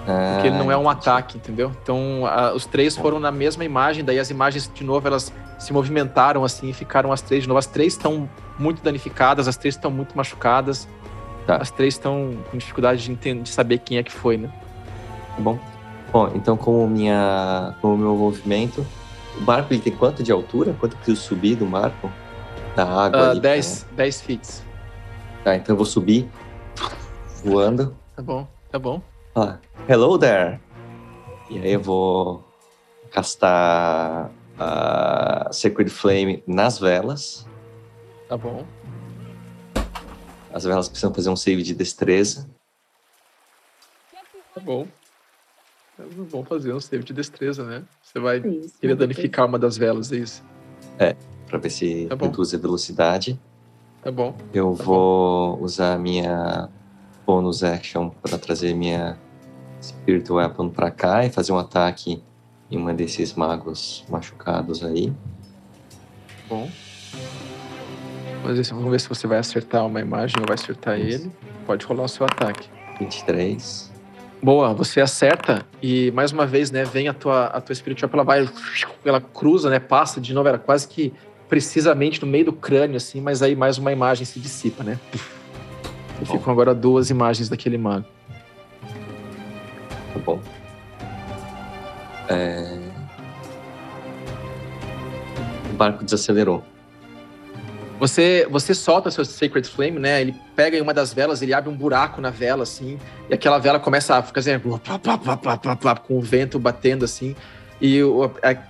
Porque 0.05 0.47
ele 0.47 0.57
não 0.57 0.71
é 0.71 0.77
um 0.77 0.87
ataque, 0.87 1.37
entendeu? 1.37 1.71
Então, 1.81 2.25
a, 2.25 2.53
os 2.53 2.65
três 2.65 2.95
foram 2.95 3.19
na 3.19 3.31
mesma 3.31 3.65
imagem, 3.65 4.03
daí 4.03 4.19
as 4.19 4.29
imagens, 4.29 4.69
de 4.73 4.83
novo, 4.83 5.07
elas 5.07 5.33
se 5.57 5.73
movimentaram 5.73 6.43
assim 6.43 6.69
e 6.69 6.73
ficaram 6.73 7.11
as 7.11 7.21
três 7.21 7.43
de 7.43 7.49
novo. 7.49 7.57
As 7.57 7.65
três 7.65 7.93
estão 7.93 8.29
muito 8.59 8.83
danificadas, 8.83 9.47
as 9.47 9.57
três 9.57 9.75
estão 9.75 9.89
muito 9.89 10.15
machucadas. 10.15 10.87
Tá. 11.47 11.57
As 11.57 11.71
três 11.71 11.95
estão 11.95 12.35
com 12.49 12.57
dificuldade 12.57 13.03
de, 13.03 13.11
entender, 13.11 13.43
de 13.43 13.49
saber 13.49 13.79
quem 13.79 13.97
é 13.97 14.03
que 14.03 14.11
foi, 14.11 14.37
né? 14.37 14.49
Tá 15.35 15.41
bom. 15.41 15.59
Bom, 16.11 16.31
então 16.33 16.55
como 16.55 16.87
minha, 16.87 17.75
como 17.81 17.97
meu 17.97 18.15
movimento, 18.15 18.85
o 19.37 19.41
barco 19.41 19.73
ele 19.73 19.81
tem 19.81 19.93
quanto 19.93 20.23
de 20.23 20.31
altura? 20.31 20.75
Quanto 20.79 20.95
preciso 20.97 21.21
subir 21.21 21.55
do 21.55 21.65
barco? 21.65 22.11
Da 22.75 22.83
água? 22.83 23.35
10 23.35 23.87
uh, 23.91 23.95
10 23.95 24.21
feet. 24.21 24.47
Tá, 25.43 25.55
então 25.55 25.73
eu 25.73 25.77
vou 25.77 25.85
subir 25.85 26.27
voando. 27.43 27.95
Tá 28.15 28.21
bom, 28.21 28.47
tá 28.71 28.79
bom. 28.79 29.01
Ah, 29.37 29.59
hello 29.85 30.17
there! 30.17 30.61
E 31.49 31.59
aí 31.59 31.73
eu 31.73 31.81
vou 31.81 32.41
castar 33.11 34.31
a 34.57 35.49
Sacred 35.51 35.89
Flame 35.89 36.41
nas 36.47 36.79
velas. 36.79 37.45
Tá 38.29 38.37
bom. 38.37 38.65
As 40.53 40.63
velas 40.63 40.87
precisam 40.87 41.13
fazer 41.13 41.29
um 41.29 41.35
save 41.35 41.63
de 41.63 41.75
destreza. 41.75 42.49
Tá 44.53 44.61
bom. 44.61 44.87
É 45.99 46.03
bom 46.03 46.45
fazer 46.45 46.71
um 46.71 46.79
save 46.79 47.03
de 47.03 47.11
destreza, 47.11 47.65
né? 47.65 47.83
Você 48.01 48.17
vai 48.21 48.37
isso, 48.37 48.79
querer 48.79 48.95
danificar 48.95 49.47
uma 49.47 49.59
das 49.59 49.75
velas, 49.75 50.13
é 50.13 50.15
isso? 50.15 50.41
É, 50.97 51.13
pra 51.45 51.57
ver 51.57 51.71
se 51.71 52.07
tá 52.07 52.15
reduz 52.15 52.53
a 52.53 52.57
velocidade. 52.57 53.37
Tá 54.01 54.09
bom. 54.13 54.33
Eu 54.53 54.73
tá 54.77 54.83
vou 54.85 55.57
bom. 55.57 55.63
usar 55.65 55.95
a 55.95 55.99
minha 55.99 56.69
bonus 57.25 57.65
action 57.65 58.11
para 58.21 58.37
trazer 58.37 58.73
minha 58.73 59.19
Spirit 59.89 60.31
Weapon 60.31 60.69
pra 60.69 60.91
cá 60.91 61.25
e 61.25 61.29
fazer 61.29 61.51
um 61.51 61.57
ataque 61.57 62.21
em 62.69 62.77
uma 62.77 62.93
desses 62.93 63.33
magos 63.33 64.05
machucados 64.09 64.83
aí. 64.83 65.13
Bom. 66.49 66.69
Mas 68.43 68.69
vamos 68.69 68.91
ver 68.91 68.99
se 68.99 69.09
você 69.09 69.25
vai 69.25 69.39
acertar 69.39 69.85
uma 69.85 69.99
imagem 69.99 70.35
ou 70.39 70.45
vai 70.45 70.55
acertar 70.55 70.99
Isso. 70.99 71.23
ele. 71.23 71.31
Pode 71.65 71.85
rolar 71.85 72.03
o 72.03 72.07
seu 72.07 72.25
ataque. 72.25 72.69
23. 72.99 73.91
Boa, 74.41 74.73
você 74.73 75.01
acerta 75.01 75.65
e 75.81 76.11
mais 76.11 76.31
uma 76.31 76.45
vez, 76.45 76.69
né, 76.69 76.83
vem 76.83 77.07
a 77.07 77.13
tua, 77.13 77.45
a 77.45 77.59
tua 77.59 77.73
Spirit 77.73 78.03
ela 78.03 78.23
vai, 78.23 78.47
ela 79.03 79.19
cruza, 79.19 79.69
né, 79.69 79.79
passa 79.79 80.21
de 80.21 80.33
novo, 80.33 80.47
era 80.47 80.59
quase 80.59 80.87
que 80.87 81.11
precisamente 81.49 82.21
no 82.23 82.27
meio 82.27 82.45
do 82.45 82.53
crânio, 82.53 82.97
assim, 82.97 83.21
mas 83.21 83.41
aí 83.41 83.55
mais 83.55 83.77
uma 83.77 83.91
imagem 83.91 84.25
se 84.25 84.39
dissipa, 84.39 84.83
né? 84.83 84.99
E 86.21 86.25
ficam 86.25 86.51
agora 86.51 86.73
duas 86.73 87.09
imagens 87.09 87.49
daquele 87.49 87.77
mago. 87.77 88.05
Tá 90.15 90.19
bom. 90.25 90.41
É... 92.29 92.79
O 95.69 95.73
barco 95.75 96.03
desacelerou. 96.03 96.63
Você, 97.99 98.47
você 98.49 98.73
solta 98.73 99.11
seu 99.11 99.23
Sacred 99.23 99.69
Flame, 99.69 99.99
né? 99.99 100.21
Ele 100.21 100.35
pega 100.55 100.77
em 100.77 100.81
uma 100.81 100.93
das 100.93 101.13
velas, 101.13 101.41
ele 101.41 101.53
abre 101.53 101.69
um 101.69 101.75
buraco 101.75 102.19
na 102.19 102.29
vela, 102.29 102.63
assim, 102.63 102.97
e 103.29 103.33
aquela 103.33 103.57
vela 103.57 103.79
começa 103.79 104.15
a 104.17 104.21
ficar 104.21 104.41
assim, 104.41 104.51
com 106.01 106.17
o 106.17 106.21
vento 106.21 106.59
batendo, 106.59 107.05
assim. 107.05 107.35
E 107.81 107.99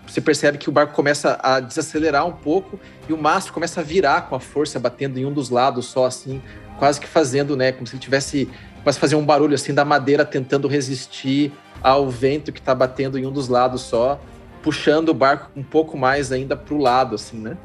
você 0.05 0.19
percebe 0.19 0.57
que 0.57 0.69
o 0.69 0.71
barco 0.71 0.93
começa 0.93 1.39
a 1.41 1.59
desacelerar 1.59 2.25
um 2.25 2.31
pouco 2.31 2.79
e 3.07 3.13
o 3.13 3.17
mastro 3.17 3.53
começa 3.53 3.81
a 3.81 3.83
virar 3.83 4.23
com 4.23 4.35
a 4.35 4.39
força, 4.39 4.79
batendo 4.79 5.19
em 5.19 5.25
um 5.25 5.31
dos 5.31 5.49
lados 5.49 5.85
só, 5.85 6.05
assim, 6.05 6.41
quase 6.77 6.99
que 6.99 7.07
fazendo, 7.07 7.55
né? 7.55 7.71
Como 7.71 7.85
se 7.85 7.93
ele 7.93 8.01
tivesse. 8.01 8.49
Quase 8.85 8.99
fazer 8.99 9.15
um 9.15 9.25
barulho 9.25 9.55
assim 9.55 9.73
da 9.73 9.83
madeira 9.83 10.23
tentando 10.23 10.67
resistir 10.67 11.51
ao 11.81 12.07
vento 12.07 12.51
que 12.51 12.59
está 12.59 12.75
batendo 12.75 13.17
em 13.17 13.25
um 13.25 13.31
dos 13.31 13.47
lados 13.47 13.81
só, 13.81 14.19
puxando 14.61 15.09
o 15.09 15.13
barco 15.15 15.49
um 15.55 15.63
pouco 15.63 15.97
mais 15.97 16.31
ainda 16.31 16.55
para 16.55 16.75
o 16.75 16.77
lado, 16.77 17.15
assim, 17.15 17.39
né? 17.39 17.57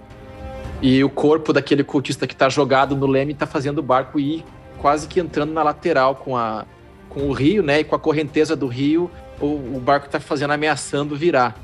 E 0.80 1.04
o 1.04 1.10
corpo 1.10 1.52
daquele 1.52 1.84
cultista 1.84 2.26
que 2.26 2.32
está 2.32 2.48
jogado 2.48 2.96
no 2.96 3.06
leme 3.06 3.34
está 3.34 3.46
fazendo 3.46 3.80
o 3.80 3.82
barco 3.82 4.18
ir 4.18 4.42
quase 4.78 5.06
que 5.06 5.20
entrando 5.20 5.52
na 5.52 5.62
lateral 5.62 6.14
com, 6.14 6.34
a, 6.34 6.64
com 7.10 7.28
o 7.28 7.32
rio, 7.34 7.62
né? 7.62 7.80
E 7.80 7.84
com 7.84 7.94
a 7.94 7.98
correnteza 7.98 8.56
do 8.56 8.66
rio, 8.66 9.10
o, 9.38 9.76
o 9.76 9.78
barco 9.78 10.06
está 10.06 10.18
fazendo, 10.18 10.52
ameaçando 10.54 11.14
virar. 11.14 11.54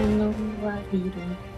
Não 0.00 0.32
vai 0.62 0.80
virar. 0.92 1.49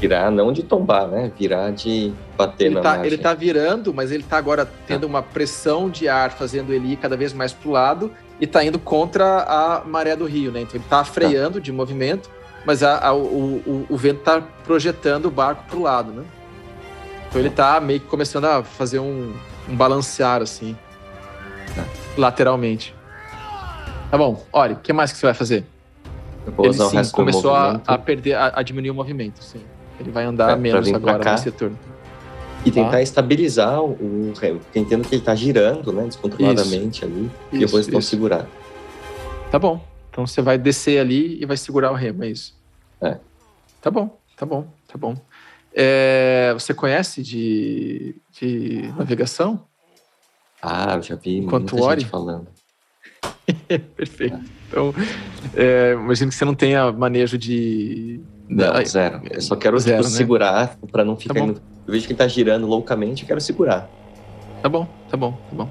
Virar 0.00 0.30
não 0.30 0.52
de 0.52 0.62
tombar, 0.62 1.06
né? 1.06 1.30
Virar 1.38 1.70
de 1.70 2.12
bater 2.36 2.66
ele 2.66 2.74
na 2.74 2.80
tá, 2.80 2.90
margem. 2.90 3.06
Ele 3.06 3.18
tá 3.18 3.34
virando, 3.34 3.94
mas 3.94 4.10
ele 4.10 4.22
tá 4.22 4.36
agora 4.36 4.68
tendo 4.86 5.04
uma 5.04 5.22
pressão 5.22 5.88
de 5.88 6.08
ar, 6.08 6.30
fazendo 6.30 6.72
ele 6.72 6.92
ir 6.92 6.96
cada 6.96 7.16
vez 7.16 7.32
mais 7.32 7.52
pro 7.52 7.70
lado 7.70 8.10
e 8.40 8.46
tá 8.46 8.64
indo 8.64 8.78
contra 8.78 9.42
a 9.42 9.82
maré 9.84 10.14
do 10.14 10.26
rio, 10.26 10.50
né? 10.50 10.60
Então 10.62 10.76
ele 10.76 10.84
tá 10.88 11.04
freando 11.04 11.54
tá. 11.54 11.60
de 11.60 11.72
movimento 11.72 12.28
mas 12.64 12.82
a, 12.82 13.08
a, 13.08 13.12
o, 13.12 13.56
o, 13.66 13.86
o, 13.90 13.96
vento 13.96 14.20
tá 14.22 14.42
projetando 14.64 15.26
o 15.26 15.30
barco 15.30 15.64
pro 15.68 15.82
lado, 15.82 16.12
né? 16.12 16.24
Então 17.28 17.40
ele 17.40 17.50
tá 17.50 17.80
meio 17.80 18.00
que 18.00 18.06
começando 18.06 18.46
a 18.46 18.62
fazer 18.62 18.98
um, 18.98 19.34
um 19.68 19.76
balancear, 19.76 20.40
assim, 20.40 20.76
né? 21.76 21.84
lateralmente. 22.16 22.94
Tá 24.10 24.16
bom, 24.16 24.44
olha, 24.52 24.74
o 24.74 24.78
que 24.78 24.92
mais 24.92 25.12
que 25.12 25.18
você 25.18 25.26
vai 25.26 25.34
fazer? 25.34 25.64
ele 26.58 26.74
sim, 26.74 27.12
começou 27.12 27.54
a, 27.54 27.80
a, 27.86 27.96
perder, 27.98 28.34
a, 28.34 28.52
a, 28.56 28.62
diminuir 28.62 28.90
o 28.90 28.94
movimento, 28.94 29.42
sim. 29.42 29.62
Ele 29.98 30.10
vai 30.10 30.24
andar 30.24 30.52
é, 30.52 30.56
menos 30.56 30.92
agora 30.92 31.32
nesse 31.32 31.50
turno. 31.50 31.78
E 32.64 32.70
tentar 32.70 32.92
tá? 32.92 33.02
estabilizar 33.02 33.82
o 33.82 34.32
remo. 34.32 34.60
Porque 34.60 34.78
entendo 34.78 35.06
que 35.06 35.14
ele 35.14 35.22
tá 35.22 35.34
girando, 35.34 35.92
né, 35.92 36.04
descontroladamente 36.04 37.04
isso. 37.04 37.04
ali. 37.04 37.30
E 37.52 37.56
isso, 37.56 37.66
depois 37.66 37.88
então 37.88 38.00
segurar. 38.00 38.46
Tá 39.50 39.58
bom, 39.58 39.84
então 40.10 40.26
você 40.26 40.40
vai 40.40 40.56
descer 40.56 40.98
ali 40.98 41.40
e 41.40 41.44
vai 41.44 41.56
segurar 41.56 41.92
o 41.92 41.94
remo, 41.94 42.24
é 42.24 42.28
isso? 42.28 42.56
É. 43.00 43.18
Tá 43.80 43.90
bom, 43.90 44.18
tá 44.36 44.46
bom, 44.46 44.66
tá 44.88 44.96
bom. 44.96 45.14
É, 45.74 46.52
você 46.54 46.72
conhece 46.72 47.22
de, 47.22 48.14
de 48.32 48.92
navegação? 48.96 49.66
Ah, 50.62 50.94
eu 50.94 51.02
já 51.02 51.16
vi 51.16 51.38
Enquanto 51.38 51.76
muita 51.76 52.00
gente 52.00 52.08
falando. 52.08 52.46
Perfeito. 53.96 54.40
Então, 54.68 54.94
é, 55.54 55.92
imagino 55.92 56.30
que 56.30 56.36
você 56.36 56.44
não 56.44 56.54
tenha 56.54 56.90
manejo 56.90 57.36
de. 57.36 58.20
Não, 58.48 58.84
zero. 58.84 59.22
Eu 59.30 59.40
só 59.40 59.56
quero 59.56 59.76
tipo, 59.76 59.88
zero, 59.88 60.02
tipo, 60.02 60.10
né? 60.10 60.16
segurar 60.16 60.78
para 60.90 61.04
não 61.04 61.16
ficar. 61.16 61.34
Tá 61.34 61.40
indo... 61.40 61.62
Eu 61.86 61.92
vejo 61.92 62.06
que 62.06 62.14
tá 62.14 62.26
girando 62.28 62.66
loucamente, 62.66 63.22
eu 63.22 63.28
quero 63.28 63.40
segurar. 63.40 63.88
Tá 64.62 64.68
bom, 64.68 64.86
tá 65.10 65.16
bom, 65.16 65.32
tá 65.32 65.56
bom. 65.56 65.70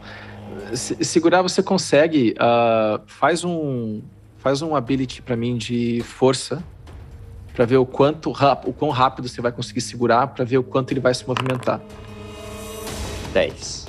Se, 0.74 1.04
segurar 1.04 1.42
você 1.42 1.62
consegue. 1.64 2.34
Uh, 2.34 3.02
faz 3.06 3.44
um 3.44 4.02
Faz 4.44 4.62
um 4.62 4.76
ability 4.76 5.22
para 5.22 5.38
mim 5.38 5.56
de 5.56 6.02
força, 6.02 6.62
para 7.56 7.64
ver 7.64 7.78
o 7.78 7.86
quanto 7.86 8.30
o 8.30 8.74
quão 8.74 8.92
rápido 8.92 9.30
você 9.30 9.40
vai 9.40 9.54
conseguir 9.54 9.80
segurar, 9.80 10.28
para 10.28 10.44
ver 10.44 10.58
o 10.58 10.64
quanto 10.64 10.92
ele 10.92 11.00
vai 11.00 11.14
se 11.14 11.26
movimentar. 11.26 11.80
10. 13.32 13.88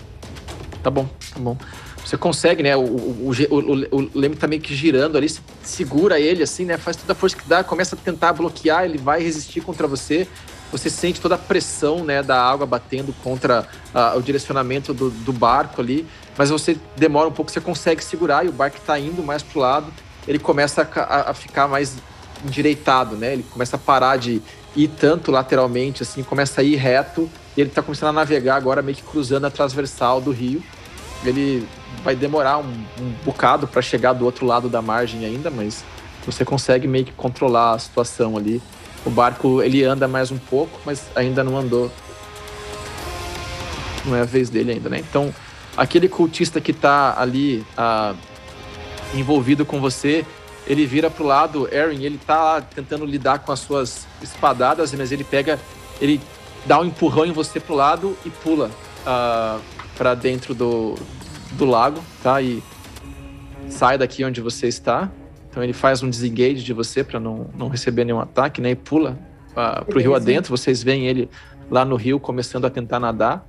Tá 0.81 0.91
bom, 0.91 1.09
tá 1.33 1.41
bom. 1.41 1.57
Você 2.05 2.17
consegue, 2.17 2.63
né? 2.63 2.77
O, 2.77 2.83
o, 2.83 3.33
o, 3.51 3.97
o, 3.97 4.11
leme 4.15 4.37
tá 4.37 4.47
meio 4.47 4.61
que 4.61 4.75
girando 4.75 5.17
ali, 5.17 5.29
segura 5.63 6.21
ele 6.21 6.43
assim, 6.43 6.65
né? 6.65 6.77
Faz 6.77 6.97
toda 6.97 7.13
a 7.13 7.17
força 7.17 7.37
que 7.37 7.49
dá, 7.49 7.65
começa 7.65 7.97
a 7.97 7.99
tentar 7.99 8.33
bloquear, 8.33 8.85
ele 8.85 8.99
vai 8.99 9.23
resistir 9.23 9.61
contra 9.61 9.87
você. 9.87 10.29
Você 10.71 10.91
sente 10.91 11.21
toda 11.21 11.37
a 11.37 11.39
pressão, 11.39 12.03
né, 12.03 12.21
da 12.21 12.43
água 12.43 12.67
batendo 12.67 13.15
contra 13.23 13.65
uh, 13.95 14.19
o 14.19 14.23
direcionamento 14.23 14.93
do, 14.93 15.09
do, 15.09 15.33
barco 15.33 15.81
ali, 15.81 16.05
mas 16.37 16.51
você 16.51 16.77
demora 16.97 17.29
um 17.29 17.33
pouco, 17.33 17.49
você 17.49 17.61
consegue 17.61 18.03
segurar 18.03 18.45
e 18.45 18.49
o 18.49 18.53
barco 18.53 18.81
tá 18.85 18.99
indo 18.99 19.23
mais 19.23 19.41
pro 19.41 19.61
lado 19.61 19.93
ele 20.27 20.39
começa 20.39 20.83
a, 20.83 21.31
a, 21.31 21.35
ficar 21.35 21.69
mais 21.69 21.97
endireitado, 22.45 23.17
né? 23.17 23.33
Ele 23.35 23.43
começa 23.43 23.77
a 23.77 23.79
parar 23.79 24.17
de 24.17 24.43
ir 24.75 24.89
tanto 24.89 25.31
lateralmente, 25.31 26.03
assim, 26.03 26.23
começa 26.23 26.61
a 26.61 26.65
ir 26.65 26.77
reto 26.77 27.31
e 27.57 27.61
ele 27.61 27.71
está 27.71 27.83
começando 27.83 28.11
a 28.11 28.13
navegar 28.13 28.57
agora 28.57 28.83
meio 28.83 28.97
que 28.97 29.03
cruzando 29.03 29.47
a 29.47 29.51
transversal 29.51 30.21
do 30.21 30.31
rio. 30.31 30.63
Ele 31.25 31.67
vai 32.03 32.17
demorar 32.17 32.59
um, 32.59 32.85
um 33.01 33.11
bocado 33.25 33.67
para 33.67 33.83
chegar 33.83 34.13
do 34.13 34.25
outro 34.25 34.47
lado 34.47 34.69
da 34.69 34.83
margem 34.83 35.25
ainda, 35.25 35.51
mas 35.51 35.85
você 36.25 36.45
consegue 36.45 36.89
meio 36.89 37.05
que 37.05 37.13
controlar 37.13 37.75
a 37.75 37.79
situação 37.79 38.37
ali. 38.37 38.63
O 39.05 39.11
barco 39.11 39.63
ele 39.63 39.85
anda 39.85 40.09
mais 40.09 40.31
um 40.31 40.39
pouco, 40.39 40.81
mas 40.85 41.07
ainda 41.15 41.45
não 41.45 41.59
andou. 41.59 41.91
Não 44.05 44.17
é 44.17 44.23
a 44.23 44.25
vez 44.25 44.51
dele 44.51 44.73
ainda, 44.73 44.89
né? 44.89 44.99
Então, 44.99 45.35
aquele 45.77 46.09
cultista 46.09 46.61
que 46.61 46.71
está 46.71 47.21
ali 47.21 47.65
a 47.77 48.15
envolvido 49.15 49.65
com 49.65 49.81
você, 49.81 50.27
ele 50.67 50.87
vira 50.87 51.11
pro 51.11 51.25
lado, 51.25 51.69
Aaron, 51.73 51.93
ele 51.93 52.19
tá 52.19 52.61
tentando 52.61 53.05
lidar 53.05 53.41
com 53.41 53.53
as 53.53 53.61
suas 53.61 54.07
espadadas, 54.23 54.93
mas 54.93 55.13
ele 55.13 55.23
pega, 55.23 55.59
ele 56.01 56.21
dá 56.67 56.81
um 56.81 56.85
empurrão 56.87 57.25
em 57.25 57.33
você 57.33 57.61
pro 57.61 57.75
lado 57.75 58.17
e 58.25 58.31
pula 58.31 58.71
uh, 59.07 59.61
para 59.97 60.15
dentro 60.15 60.55
do, 60.55 60.97
do 61.55 61.65
lago, 61.65 62.01
tá? 62.23 62.41
E 62.43 62.63
sai 63.69 63.99
daqui 63.99 64.25
onde 64.25 64.41
você 64.41 64.69
está. 64.69 65.11
Então 65.51 65.63
ele 65.63 65.73
faz 65.73 66.03
um 66.03 66.11
disengage 66.11 66.65
de 66.65 66.73
você 66.73 67.05
para 67.05 67.21
não, 67.21 67.47
não 67.57 67.69
receber 67.69 68.05
nenhum 68.05 68.21
ataque, 68.21 68.61
né? 68.61 68.71
E 68.71 68.75
pula 68.75 69.19
uh, 69.51 69.85
pro 69.85 70.01
rio 70.01 70.15
adentro. 70.15 70.51
Vocês 70.57 70.83
veem 70.83 71.07
ele 71.07 71.29
lá 71.71 71.85
no 71.85 71.97
rio 71.97 72.19
começando 72.19 72.65
a 72.65 72.71
tentar 72.71 72.99
nadar. 72.99 73.47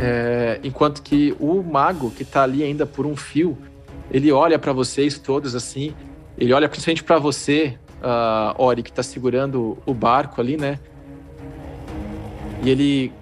É, 0.00 0.58
enquanto 0.64 1.00
que 1.00 1.36
o 1.38 1.62
mago 1.62 2.10
que 2.10 2.24
tá 2.24 2.42
ali 2.42 2.64
ainda 2.64 2.84
por 2.84 3.06
um 3.06 3.14
fio, 3.14 3.56
ele 4.10 4.32
olha 4.32 4.58
para 4.58 4.72
vocês 4.72 5.16
todos 5.16 5.54
assim, 5.54 5.94
ele 6.36 6.52
olha 6.52 6.68
principalmente 6.68 7.04
para 7.04 7.20
você, 7.20 7.78
uh, 8.02 8.60
Ori, 8.60 8.82
que 8.82 8.92
tá 8.92 9.02
segurando 9.02 9.78
o 9.86 9.94
barco 9.94 10.40
ali, 10.40 10.56
né? 10.56 10.80
E 12.64 12.70
ele 12.70 13.12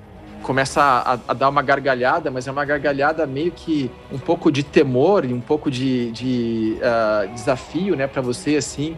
começa 0.43 0.83
a, 0.83 1.19
a, 1.29 1.35
dar 1.35 1.49
uma 1.49 1.63
gargalhada, 1.63 2.31
mas 2.31 2.47
é 2.47 2.51
uma 2.51 2.65
gargalhada 2.65 3.27
meio 3.27 3.53
que 3.53 3.91
um 4.13 4.19
pouco 4.19 4.51
de 4.51 4.63
temor 4.63 5.25
e 5.25 5.33
um 5.33 5.41
pouco 5.41 5.71
de, 5.71 6.11
de 6.13 6.77
uh, 6.79 7.33
desafio, 7.35 7.95
né, 7.95 8.07
para 8.07 8.23
você, 8.23 8.57
assim. 8.57 8.97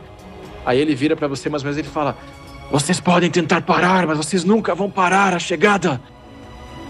Aí 0.65 0.79
ele 0.79 0.95
vira 0.95 1.17
para 1.17 1.29
você, 1.29 1.49
mais 1.49 1.63
ou 1.63 1.67
menos 1.67 1.79
ele 1.79 1.89
fala: 1.89 2.17
Vocês 2.71 3.01
podem 3.01 3.31
tentar 3.31 3.63
parar, 3.63 4.07
mas 4.07 4.17
vocês 4.17 4.45
nunca 4.45 4.75
vão 4.75 4.91
parar 4.91 5.35
a 5.35 5.39
chegada 5.39 6.01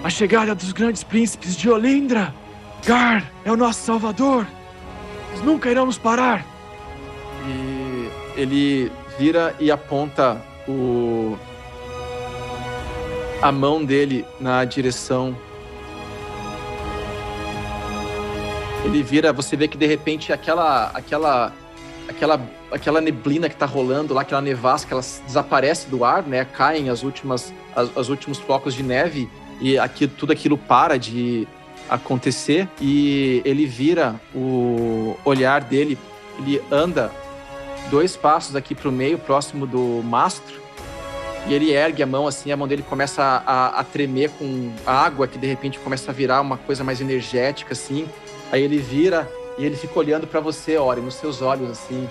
a 0.03 0.11
chegada 0.11 0.55
dos 0.55 0.73
grandes 0.73 1.05
príncipes 1.05 1.57
de 1.57 1.70
Olindra. 1.70 2.35
Gar 2.85 3.31
é 3.45 3.53
o 3.53 3.57
nosso 3.57 3.81
salvador. 3.85 4.47
Eles 5.31 5.45
nunca 5.45 5.70
irão 5.70 5.87
nos 5.87 5.99
parar. 5.99 6.45
E 7.47 8.11
ele 8.37 8.91
vira 9.19 9.55
e 9.61 9.70
aponta 9.70 10.43
o 10.66 11.39
a 13.43 13.51
mão 13.51 13.85
dele 13.85 14.24
na 14.40 14.64
direção. 14.64 15.36
Ele 18.85 19.02
vira, 19.02 19.32
você 19.32 19.56
vê 19.56 19.66
que 19.66 19.77
de 19.77 19.86
repente 19.86 20.32
aquela 20.32 20.90
aquela 20.94 21.52
aquela 22.09 22.40
aquela 22.70 23.01
neblina 23.01 23.48
que 23.48 23.55
está 23.55 23.66
rolando 23.66 24.14
lá, 24.14 24.23
aquela 24.23 24.40
nevasca, 24.40 24.94
ela 24.94 25.02
desaparece 25.27 25.89
do 25.89 26.05
ar, 26.05 26.23
né? 26.23 26.44
Caem 26.44 26.89
as 26.89 27.02
últimas 27.02 27.52
as, 27.74 27.94
as 27.97 28.09
últimos 28.09 28.39
flocos 28.39 28.74
de 28.74 28.82
neve 28.82 29.28
e 29.60 29.77
aqui, 29.77 30.06
tudo 30.06 30.32
aquilo 30.32 30.56
para 30.56 30.97
de 30.97 31.47
acontecer 31.89 32.69
e 32.81 33.43
ele 33.44 33.66
vira 33.66 34.20
o 34.35 35.16
olhar 35.24 35.62
dele, 35.62 35.98
ele 36.39 36.62
anda 36.70 37.10
dois 37.90 38.16
passos 38.16 38.56
aqui 38.56 38.74
para 38.74 38.89
o 38.89 38.93
meio, 38.93 39.19
próximo 39.19 39.66
do 39.66 40.01
mastro, 40.02 40.61
e 41.47 41.55
ele 41.55 41.73
ergue 41.73 42.02
a 42.02 42.06
mão 42.06 42.27
assim, 42.27 42.52
a 42.52 42.56
mão 42.56 42.69
dele 42.69 42.82
começa 42.82 43.23
a, 43.23 43.81
a, 43.81 43.85
tremer 43.85 44.31
com 44.31 44.73
água, 44.86 45.27
que 45.27 45.39
de 45.39 45.47
repente 45.47 45.78
começa 45.78 46.10
a 46.10 46.14
virar 46.14 46.40
uma 46.40 46.56
coisa 46.56 46.85
mais 46.85 47.01
energética 47.01 47.73
assim. 47.73 48.09
Aí 48.51 48.62
ele 48.62 48.78
vira 48.78 49.31
e 49.59 49.64
ele 49.64 49.77
fica 49.77 49.98
olhando 49.98 50.27
para 50.27 50.40
você, 50.40 50.78
Ori, 50.78 51.01
nos 51.01 51.14
seus 51.14 51.43
olhos 51.43 51.70
assim. 51.70 52.09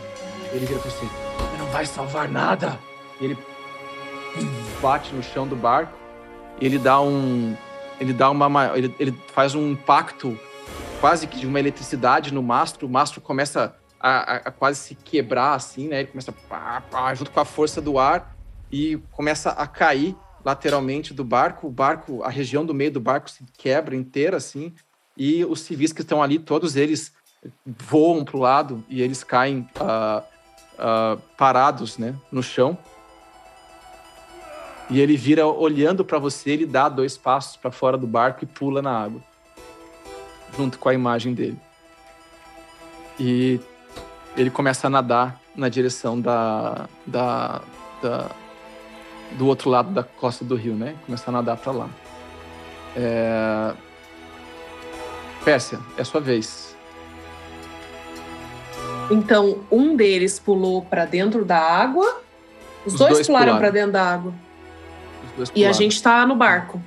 Ele 0.51 0.65
vira 0.65 0.79
para 0.79 0.91
você: 0.91 1.05
"Você 1.05 1.57
não 1.57 1.65
vai 1.67 1.85
salvar 1.85 2.27
nada". 2.27 2.77
E 3.19 3.25
ele 3.25 3.37
bate 4.81 5.13
no 5.13 5.21
chão 5.21 5.47
do 5.47 5.55
barco 5.55 6.01
ele 6.61 6.77
dá 6.77 7.01
um 7.01 7.57
ele 7.99 8.13
dá 8.13 8.29
uma 8.29 8.77
ele, 8.77 8.93
ele 8.99 9.11
faz 9.33 9.55
um 9.55 9.71
impacto 9.71 10.37
quase 10.99 11.25
que 11.25 11.39
de 11.39 11.47
uma 11.47 11.59
eletricidade 11.59 12.33
no 12.33 12.43
mastro, 12.43 12.87
o 12.87 12.89
mastro 12.89 13.19
começa 13.19 13.75
a, 13.99 14.09
a, 14.09 14.35
a 14.37 14.51
quase 14.51 14.79
se 14.79 14.95
quebrar 14.95 15.55
assim, 15.55 15.87
né? 15.87 15.99
Ele 15.99 16.07
começa 16.07 16.31
pá, 16.31 16.83
pá, 16.89 17.13
junto 17.15 17.31
com 17.31 17.39
a 17.39 17.45
força 17.45 17.81
do 17.81 17.97
ar 17.97 18.35
e 18.71 18.97
começa 19.11 19.51
a 19.51 19.67
cair 19.67 20.15
lateralmente 20.43 21.13
do 21.13 21.23
barco. 21.23 21.67
O 21.67 21.71
barco, 21.71 22.23
a 22.23 22.29
região 22.29 22.65
do 22.65 22.73
meio 22.73 22.91
do 22.91 22.99
barco 22.99 23.29
se 23.29 23.43
quebra 23.57 23.95
inteira 23.95 24.37
assim, 24.37 24.73
e 25.15 25.43
os 25.45 25.61
civis 25.61 25.91
que 25.91 26.01
estão 26.01 26.23
ali, 26.23 26.39
todos 26.39 26.75
eles 26.75 27.13
voam 27.65 28.23
para 28.23 28.37
o 28.37 28.39
lado 28.39 28.83
e 28.87 29.01
eles 29.01 29.23
caem 29.23 29.67
uh, 29.79 30.23
uh, 30.77 31.21
parados, 31.37 31.97
né, 31.97 32.15
no 32.31 32.41
chão. 32.41 32.77
E 34.89 34.99
ele 34.99 35.15
vira 35.15 35.45
olhando 35.45 36.03
para 36.03 36.19
você, 36.19 36.51
ele 36.51 36.65
dá 36.65 36.89
dois 36.89 37.17
passos 37.17 37.55
para 37.55 37.71
fora 37.71 37.97
do 37.97 38.05
barco 38.05 38.43
e 38.43 38.47
pula 38.47 38.81
na 38.81 38.91
água, 38.91 39.21
junto 40.55 40.77
com 40.77 40.89
a 40.89 40.93
imagem 40.93 41.33
dele. 41.33 41.57
E 43.19 43.59
ele 44.35 44.49
começa 44.49 44.87
a 44.87 44.89
nadar 44.89 45.39
na 45.55 45.69
direção 45.69 46.19
da, 46.19 46.89
da, 47.05 47.61
da 48.01 48.31
do 49.37 49.47
outro 49.47 49.69
lado 49.69 49.91
da 49.91 50.03
costa 50.03 50.43
do 50.43 50.55
rio, 50.55 50.73
né? 50.73 50.95
Começa 51.05 51.29
a 51.29 51.31
nadar 51.31 51.57
para 51.57 51.71
lá. 51.71 51.89
É... 52.95 53.73
Pérsia, 55.43 55.79
é 55.97 56.03
sua 56.03 56.21
vez. 56.21 56.75
Então, 59.09 59.59
um 59.71 59.95
deles 59.95 60.39
pulou 60.39 60.83
para 60.83 61.05
dentro 61.05 61.43
da 61.43 61.57
água. 61.57 62.21
Os, 62.85 62.93
Os 62.93 62.99
dois, 62.99 63.13
dois 63.13 63.27
pularam 63.27 63.57
para 63.57 63.69
dentro 63.69 63.91
da 63.91 64.03
água 64.03 64.33
e 65.55 65.65
a 65.65 65.71
gente 65.71 65.95
está 65.95 66.25
no 66.25 66.35
barco. 66.35 66.81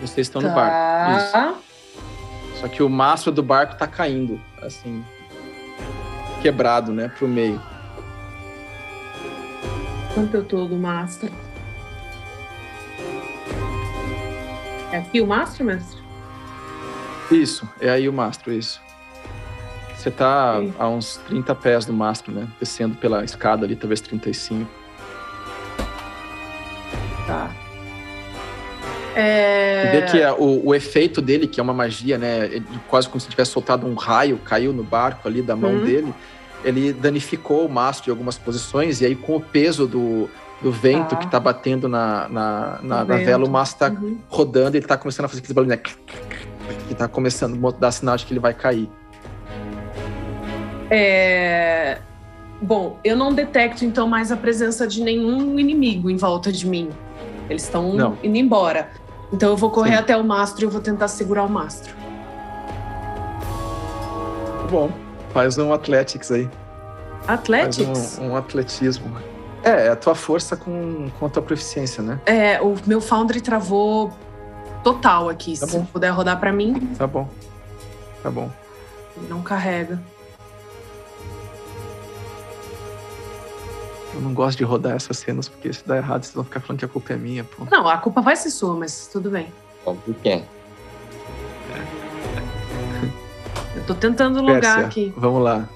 Vocês 0.00 0.26
estão 0.26 0.40
tá. 0.40 0.48
no 0.48 0.54
barco. 0.54 1.18
Isso. 1.18 2.60
Só 2.60 2.68
que 2.68 2.82
o 2.82 2.88
mastro 2.88 3.30
do 3.30 3.42
barco 3.42 3.74
está 3.74 3.86
caindo, 3.86 4.40
assim, 4.62 5.04
quebrado, 6.42 6.92
né, 6.92 7.08
pro 7.16 7.28
meio. 7.28 7.60
Quanto 10.14 10.34
eu 10.34 10.44
tô 10.44 10.66
do 10.66 10.76
mastro? 10.76 11.30
É 14.90 14.98
aqui 14.98 15.20
o 15.20 15.26
mastro, 15.26 15.64
mestre? 15.64 16.02
Isso, 17.30 17.68
é 17.80 17.90
aí 17.90 18.08
o 18.08 18.12
mastro, 18.12 18.52
isso. 18.52 18.80
Você 19.94 20.10
tá 20.10 20.60
a 20.78 20.88
uns 20.88 21.16
30 21.26 21.54
pés 21.54 21.84
do 21.84 21.92
mastro, 21.92 22.32
né? 22.32 22.48
Descendo 22.58 22.94
pela 22.96 23.24
escada 23.24 23.66
ali, 23.66 23.76
talvez 23.76 24.00
35. 24.00 24.70
Tá. 27.26 27.50
É... 29.14 29.90
Vê 29.90 30.02
que 30.02 30.22
é 30.22 30.32
o, 30.32 30.68
o, 30.68 30.74
efeito 30.74 31.20
dele, 31.20 31.48
que 31.48 31.58
é 31.58 31.62
uma 31.62 31.74
magia, 31.74 32.16
né? 32.16 32.46
Ele, 32.46 32.64
quase 32.86 33.08
como 33.08 33.20
se 33.20 33.28
tivesse 33.28 33.50
soltado 33.50 33.86
um 33.86 33.94
raio, 33.94 34.38
caiu 34.38 34.72
no 34.72 34.84
barco 34.84 35.26
ali 35.26 35.42
da 35.42 35.56
mão 35.56 35.72
uhum. 35.72 35.84
dele. 35.84 36.14
Ele 36.64 36.92
danificou 36.92 37.66
o 37.66 37.68
mastro 37.68 38.10
em 38.10 38.12
algumas 38.12 38.36
posições, 38.36 39.00
e 39.00 39.06
aí 39.06 39.14
com 39.14 39.36
o 39.36 39.40
peso 39.40 39.86
do, 39.86 40.28
do 40.60 40.72
vento 40.72 41.16
que 41.16 41.26
tá 41.28 41.38
batendo 41.38 41.88
na, 41.88 42.28
na, 42.28 42.78
na, 42.82 43.04
na 43.04 43.16
vela, 43.16 43.44
o 43.44 43.50
mastro 43.50 43.78
tá 43.78 44.00
uhum. 44.00 44.18
rodando 44.28 44.76
e 44.76 44.78
ele 44.78 44.86
tá 44.86 44.96
começando 44.96 45.26
a 45.26 45.28
fazer 45.28 45.40
aqueles 45.40 45.54
barulhos, 45.54 45.76
né? 45.76 45.82
Que 46.88 46.94
tá 46.94 47.06
começando 47.06 47.66
a 47.66 47.70
dar 47.70 47.92
sinal 47.92 48.16
de 48.16 48.26
que 48.26 48.32
ele 48.32 48.40
vai 48.40 48.54
cair. 48.54 48.90
É... 50.90 51.98
Bom, 52.60 52.98
eu 53.04 53.16
não 53.16 53.32
detecto 53.32 53.84
então 53.84 54.08
mais 54.08 54.32
a 54.32 54.36
presença 54.36 54.86
de 54.86 55.00
nenhum 55.00 55.58
inimigo 55.58 56.10
em 56.10 56.16
volta 56.16 56.50
de 56.50 56.66
mim. 56.66 56.90
Eles 57.48 57.62
estão 57.62 58.16
indo 58.22 58.36
embora. 58.36 58.90
Então 59.32 59.50
eu 59.50 59.56
vou 59.56 59.70
correr 59.70 59.92
Sim. 59.92 59.98
até 59.98 60.16
o 60.16 60.24
mastro 60.24 60.64
e 60.64 60.66
eu 60.66 60.70
vou 60.70 60.80
tentar 60.80 61.08
segurar 61.08 61.44
o 61.44 61.48
mastro. 61.48 61.94
Bom, 64.70 64.90
faz 65.32 65.58
um 65.58 65.72
Athletics 65.72 66.30
aí. 66.30 66.48
Athletics? 67.26 68.18
Um, 68.18 68.30
um, 68.30 68.36
atletismo. 68.36 69.16
É, 69.62 69.86
é 69.86 69.88
a 69.88 69.96
tua 69.96 70.14
força 70.14 70.56
com, 70.56 71.10
com 71.18 71.26
a 71.26 71.28
tua 71.28 71.42
proficiência, 71.42 72.02
né? 72.02 72.20
É, 72.24 72.60
o 72.60 72.74
meu 72.86 73.00
Foundry 73.00 73.40
travou 73.40 74.12
total 74.82 75.28
aqui. 75.28 75.58
Tá 75.58 75.66
Se 75.66 75.76
bom. 75.76 75.84
puder 75.84 76.10
rodar 76.10 76.40
para 76.40 76.52
mim. 76.52 76.74
Tá 76.96 77.06
bom. 77.06 77.28
Tá 78.22 78.30
bom. 78.30 78.50
Não 79.28 79.42
carrega. 79.42 80.00
Eu 84.14 84.22
não 84.22 84.32
gosto 84.32 84.58
de 84.58 84.64
rodar 84.64 84.96
essas 84.96 85.18
cenas, 85.18 85.48
porque 85.48 85.72
se 85.72 85.86
dá 85.86 85.96
errado, 85.96 86.22
vocês 86.22 86.34
vão 86.34 86.44
ficar 86.44 86.60
falando 86.60 86.78
que 86.78 86.84
a 86.84 86.88
culpa 86.88 87.12
é 87.12 87.16
minha, 87.16 87.44
pô. 87.44 87.66
Não, 87.70 87.86
a 87.86 87.98
culpa 87.98 88.20
vai 88.20 88.36
ser 88.36 88.50
sua, 88.50 88.74
mas 88.74 89.06
tudo 89.06 89.30
bem. 89.30 89.52
Óbvio 89.84 90.14
que 90.14 90.28
é. 90.28 90.44
Tô 93.88 93.94
tentando 93.94 94.40
logar 94.40 94.60
Pérsia, 94.60 94.86
aqui. 94.86 95.12
Vamos 95.16 95.42
lá. 95.42 95.68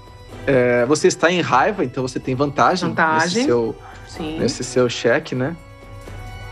É, 0.46 0.84
você 0.86 1.08
está 1.08 1.30
em 1.30 1.40
raiva, 1.40 1.84
então 1.84 2.06
você 2.06 2.20
tem 2.20 2.34
vantagem, 2.34 2.88
vantagem. 2.88 3.26
nesse 3.26 3.44
seu, 3.44 3.76
Sim. 4.06 4.38
nesse 4.38 4.64
seu 4.64 4.88
cheque, 4.88 5.34
né? 5.34 5.56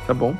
Tá 0.07 0.15
bom. 0.15 0.35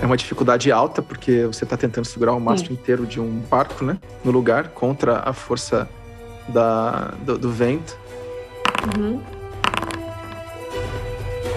É 0.00 0.06
uma 0.06 0.16
dificuldade 0.16 0.72
alta, 0.72 1.02
porque 1.02 1.44
você 1.44 1.64
está 1.64 1.76
tentando 1.76 2.06
segurar 2.06 2.32
o 2.32 2.40
mastro 2.40 2.68
Sim. 2.68 2.74
inteiro 2.74 3.06
de 3.06 3.20
um 3.20 3.40
barco, 3.50 3.84
né? 3.84 3.98
No 4.24 4.30
lugar, 4.30 4.68
contra 4.68 5.18
a 5.18 5.32
força 5.32 5.88
da, 6.48 7.12
do, 7.24 7.38
do 7.38 7.50
vento. 7.50 7.98
Uhum 8.96 9.20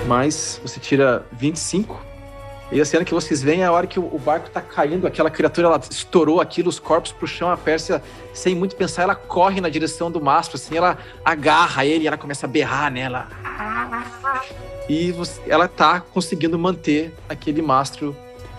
mas 0.07 0.60
você 0.61 0.80
tira 0.80 1.26
25 1.32 1.99
E 2.72 2.81
a 2.81 2.85
cena 2.85 3.06
que 3.06 3.14
vocês 3.14 3.44
veem 3.44 3.61
é 3.61 3.65
a 3.65 3.72
hora 3.72 3.85
que 3.85 3.99
o 3.99 4.18
barco 4.18 4.49
tá 4.49 4.61
caindo, 4.61 5.06
aquela 5.06 5.30
criatura 5.30 5.68
ela 5.68 5.81
estourou 5.90 6.41
aquilo, 6.41 6.69
os 6.69 6.80
corpos 6.80 7.11
pro 7.11 7.27
chão, 7.27 7.52
a 7.52 7.57
Pérsia, 7.57 8.02
sem 8.34 8.56
muito 8.56 8.76
pensar, 8.76 9.03
ela 9.03 9.15
corre 9.15 9.61
na 9.61 9.69
direção 9.69 10.10
do 10.10 10.19
mastro, 10.19 10.56
assim, 10.56 10.76
ela 10.76 10.98
agarra 11.23 11.85
ele, 11.85 12.07
ela 12.07 12.18
começa 12.18 12.48
a 12.48 12.49
berrar 12.49 12.91
nela. 12.91 13.27
E 14.90 15.11
você, 15.11 15.40
ela 15.48 15.68
tá 15.68 15.99
conseguindo 15.99 16.57
manter 16.57 17.14
aquele 17.30 17.61
mastro 17.61 18.15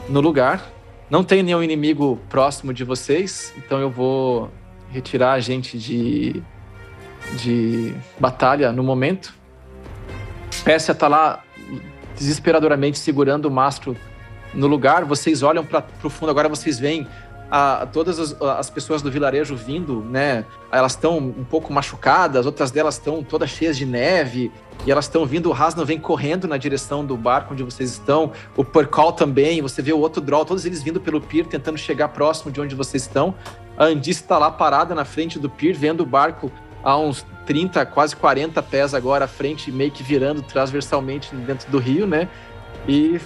no 0.09 0.21
lugar. 0.21 0.71
Não 1.11 1.23
tem 1.23 1.43
nenhum 1.43 1.63
inimigo 1.63 2.19
próximo 2.29 2.73
de 2.73 2.85
vocês, 2.85 3.53
então 3.57 3.79
eu 3.81 3.91
vou 3.91 4.51
retirar 4.91 5.33
a 5.33 5.41
gente 5.41 5.77
de, 5.77 6.43
de 7.33 7.95
batalha 8.19 8.73
no 8.73 8.83
momento. 8.83 9.35
Pérsia 10.65 10.95
tá 10.95 11.09
lá 11.09 11.44
desesperadoramente 12.17 12.99
segurando 12.99 13.47
o 13.47 13.51
mastro 13.51 13.97
no 14.53 14.67
lugar. 14.67 15.05
Vocês 15.05 15.43
olham 15.43 15.65
para 15.65 15.85
o 16.03 16.11
fundo, 16.11 16.31
agora 16.31 16.49
vocês 16.49 16.79
veem 16.79 17.07
a, 17.51 17.87
todas 17.93 18.19
as, 18.19 18.41
as, 18.41 18.71
pessoas 18.71 19.03
do 19.03 19.11
vilarejo 19.11 19.55
vindo, 19.55 20.01
né? 20.01 20.45
Elas 20.73 20.93
estão 20.93 21.19
um 21.19 21.45
pouco 21.45 21.73
machucadas, 21.73 22.47
outras 22.47 22.71
delas 22.71 22.97
estão 22.97 23.23
todas 23.23 23.51
cheias 23.51 23.77
de 23.77 23.85
neve, 23.85 24.51
e 24.87 24.91
elas 24.91 25.05
estão 25.05 25.25
vindo. 25.25 25.51
O 25.51 25.53
Hasna 25.53 25.85
vem 25.85 25.99
correndo 25.99 26.49
na 26.49 26.57
direção 26.57 27.05
do 27.05 27.17
barco 27.17 27.55
onde 27.55 27.63
vocês 27.63 27.91
estão. 27.91 28.33
O 28.57 28.65
Percal 28.65 29.13
também, 29.13 29.63
você 29.63 29.81
vê 29.83 29.93
o 29.93 29.99
outro 29.99 30.21
Droll, 30.21 30.45
todos 30.45 30.65
eles 30.65 30.83
vindo 30.83 31.01
pelo 31.01 31.21
pier, 31.21 31.47
tentando 31.47 31.79
chegar 31.79 32.09
próximo 32.09 32.51
de 32.51 32.61
onde 32.61 32.75
vocês 32.75 33.03
estão. 33.05 33.35
A 33.77 33.85
Andice 33.85 34.23
está 34.23 34.39
lá 34.39 34.51
parada 34.51 34.95
na 34.95 35.05
frente 35.05 35.39
do 35.39 35.49
pier, 35.49 35.75
vendo 35.75 36.03
o 36.03 36.07
barco 36.07 36.51
a 36.83 36.97
uns 36.99 37.25
30, 37.47 37.85
quase 37.87 38.17
40 38.17 38.63
pés 38.63 38.95
agora 38.95 39.25
à 39.25 39.29
frente, 39.29 39.71
meio 39.71 39.91
que 39.91 40.03
virando 40.03 40.43
transversalmente 40.43 41.35
dentro 41.35 41.71
do 41.71 41.79
rio, 41.79 42.07
né? 42.07 42.29
E 42.89 43.21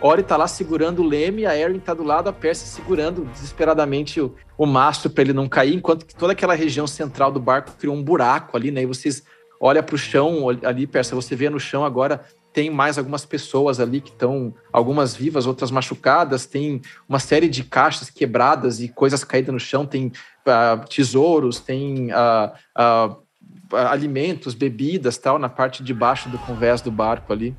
Ori 0.00 0.22
tá 0.22 0.36
lá 0.36 0.46
segurando 0.46 1.02
o 1.02 1.06
leme, 1.06 1.46
a 1.46 1.56
Erin 1.56 1.78
tá 1.78 1.94
do 1.94 2.02
lado, 2.02 2.28
a 2.28 2.32
Percy 2.32 2.66
segurando 2.66 3.24
desesperadamente 3.26 4.20
o, 4.20 4.34
o 4.58 4.66
mastro 4.66 5.10
para 5.10 5.24
ele 5.24 5.32
não 5.32 5.48
cair, 5.48 5.74
enquanto 5.74 6.04
que 6.04 6.14
toda 6.14 6.32
aquela 6.32 6.54
região 6.54 6.86
central 6.86 7.32
do 7.32 7.40
barco 7.40 7.72
criou 7.78 7.94
um 7.94 8.02
buraco 8.02 8.56
ali, 8.56 8.70
né? 8.70 8.82
E 8.82 8.86
vocês 8.86 9.22
olham 9.60 9.82
para 9.82 9.94
o 9.94 9.98
chão 9.98 10.48
ali, 10.62 10.86
Percy, 10.86 11.14
você 11.14 11.34
vê 11.34 11.48
no 11.48 11.58
chão 11.58 11.84
agora 11.84 12.20
tem 12.56 12.70
mais 12.70 12.96
algumas 12.96 13.22
pessoas 13.22 13.78
ali 13.78 14.00
que 14.00 14.08
estão, 14.08 14.54
algumas 14.72 15.14
vivas, 15.14 15.46
outras 15.46 15.70
machucadas, 15.70 16.46
tem 16.46 16.80
uma 17.06 17.18
série 17.18 17.50
de 17.50 17.62
caixas 17.62 18.08
quebradas 18.08 18.80
e 18.80 18.88
coisas 18.88 19.22
caídas 19.22 19.52
no 19.52 19.60
chão, 19.60 19.84
tem 19.84 20.06
uh, 20.06 20.88
tesouros, 20.88 21.60
tem 21.60 22.08
uh, 22.12 22.50
uh, 22.78 23.25
alimentos, 23.72 24.54
bebidas, 24.54 25.18
tal, 25.18 25.38
na 25.38 25.48
parte 25.48 25.82
de 25.82 25.92
baixo 25.92 26.28
do 26.28 26.38
convés 26.38 26.80
do 26.80 26.90
barco 26.90 27.32
ali. 27.32 27.56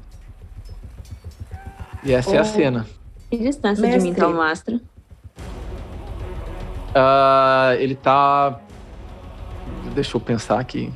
E 2.03 2.13
essa 2.13 2.31
oh. 2.31 2.35
é 2.35 2.37
a 2.39 2.43
cena. 2.43 2.87
Que 3.29 3.37
distância 3.37 3.81
Mestre. 3.81 4.01
de 4.01 4.07
mim 4.07 4.13
tá 4.13 4.27
o 4.27 4.33
mastro? 4.33 4.79
ele 7.79 7.95
tá. 7.95 8.59
Deixa 9.93 10.15
eu 10.15 10.21
pensar 10.21 10.59
aqui. 10.59 10.91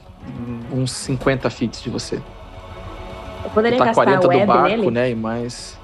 Uns 0.71 0.91
50 0.91 1.49
feet 1.49 1.83
de 1.83 1.89
você. 1.89 2.21
Eu 3.43 3.49
poderia 3.51 3.77
tá 3.77 3.85
gastar 3.85 4.05
40 4.05 4.27
do 4.27 4.45
barco, 4.45 4.67
nele? 4.67 4.91
né? 4.91 5.09
E 5.11 5.15
mais. 5.15 5.77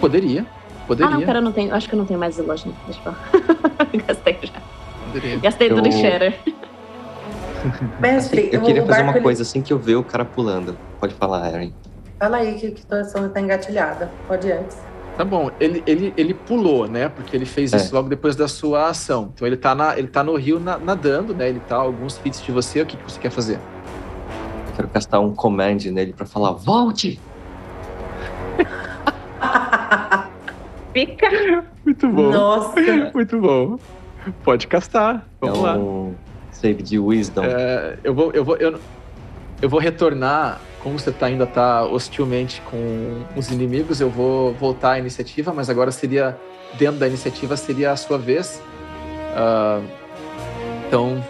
Poderia. 0.00 0.46
Poderia. 0.86 1.12
Ah, 1.12 1.18
não, 1.18 1.26
pera, 1.26 1.38
eu 1.38 1.42
não 1.42 1.52
tenho. 1.52 1.74
Acho 1.74 1.88
que 1.88 1.94
eu 1.94 1.98
não 1.98 2.06
tenho 2.06 2.20
mais 2.20 2.36
loja. 2.38 2.70
Deixa 2.86 3.00
eu 3.04 4.00
Gastei 4.06 4.38
já. 4.42 4.62
Poderia. 5.06 5.38
Gastei 5.38 5.68
tudo 5.68 5.86
eu... 5.88 5.92
em 5.92 5.92
Shatter. 5.92 6.38
Mestre, 8.00 8.50
eu 8.52 8.62
queria 8.62 8.84
fazer 8.84 9.02
uma 9.02 9.20
coisa 9.20 9.42
ele... 9.42 9.48
assim 9.48 9.62
que 9.62 9.72
eu 9.72 9.78
ver 9.78 9.96
o 9.96 10.04
cara 10.04 10.24
pulando. 10.24 10.76
Pode 11.00 11.14
falar, 11.14 11.52
Erin. 11.52 11.74
Fala 12.18 12.38
aí 12.38 12.54
que, 12.54 12.70
que 12.70 12.80
situação 12.80 13.28
tá 13.28 13.40
engatilhada. 13.40 14.10
Pode 14.26 14.46
ir 14.46 14.52
antes. 14.52 14.76
Tá 15.16 15.24
bom, 15.24 15.48
ele, 15.60 15.82
ele, 15.86 16.12
ele 16.16 16.34
pulou, 16.34 16.88
né? 16.88 17.08
Porque 17.08 17.36
ele 17.36 17.46
fez 17.46 17.72
é. 17.72 17.76
isso 17.76 17.94
logo 17.94 18.08
depois 18.08 18.34
da 18.34 18.48
sua 18.48 18.88
ação. 18.88 19.30
Então 19.32 19.46
ele 19.46 19.56
tá, 19.56 19.74
na, 19.74 19.96
ele 19.96 20.08
tá 20.08 20.24
no 20.24 20.34
rio 20.34 20.58
na, 20.58 20.76
nadando, 20.76 21.34
né? 21.34 21.48
Ele 21.48 21.60
tá 21.60 21.76
alguns 21.76 22.18
feats 22.18 22.42
de 22.42 22.50
você. 22.50 22.82
O 22.82 22.86
que, 22.86 22.96
que 22.96 23.04
você 23.04 23.20
quer 23.20 23.30
fazer? 23.30 23.58
quero 24.74 24.88
castar 24.88 25.20
um 25.20 25.34
command 25.34 25.78
nele 25.92 26.12
para 26.12 26.26
falar: 26.26 26.52
volte! 26.52 27.20
Fica! 30.92 31.64
Muito 31.84 32.08
bom. 32.08 32.30
Nossa! 32.30 32.74
Muito 33.14 33.40
bom. 33.40 33.78
Pode 34.42 34.66
castar. 34.66 35.26
Vamos 35.40 35.58
é 35.58 35.62
lá. 35.62 35.78
Save 36.64 36.82
de 36.82 36.98
wisdom. 36.98 37.44
É, 37.44 37.98
eu, 38.02 38.14
vou, 38.14 38.32
eu, 38.32 38.42
vou, 38.42 38.56
eu, 38.56 38.80
eu 39.60 39.68
vou 39.68 39.78
retornar. 39.78 40.58
Como 40.82 40.98
você 40.98 41.12
tá, 41.12 41.26
ainda 41.26 41.46
tá 41.46 41.84
hostilmente 41.84 42.62
com 42.62 43.22
os 43.36 43.50
inimigos, 43.50 44.00
eu 44.00 44.08
vou 44.08 44.54
voltar 44.54 44.92
à 44.92 44.98
iniciativa, 44.98 45.52
mas 45.52 45.68
agora 45.68 45.92
seria. 45.92 46.38
Dentro 46.78 46.98
da 46.98 47.06
iniciativa 47.06 47.54
seria 47.56 47.92
a 47.92 47.96
sua 47.96 48.16
vez. 48.18 48.62
Uh, 49.36 49.84
então, 50.88 51.22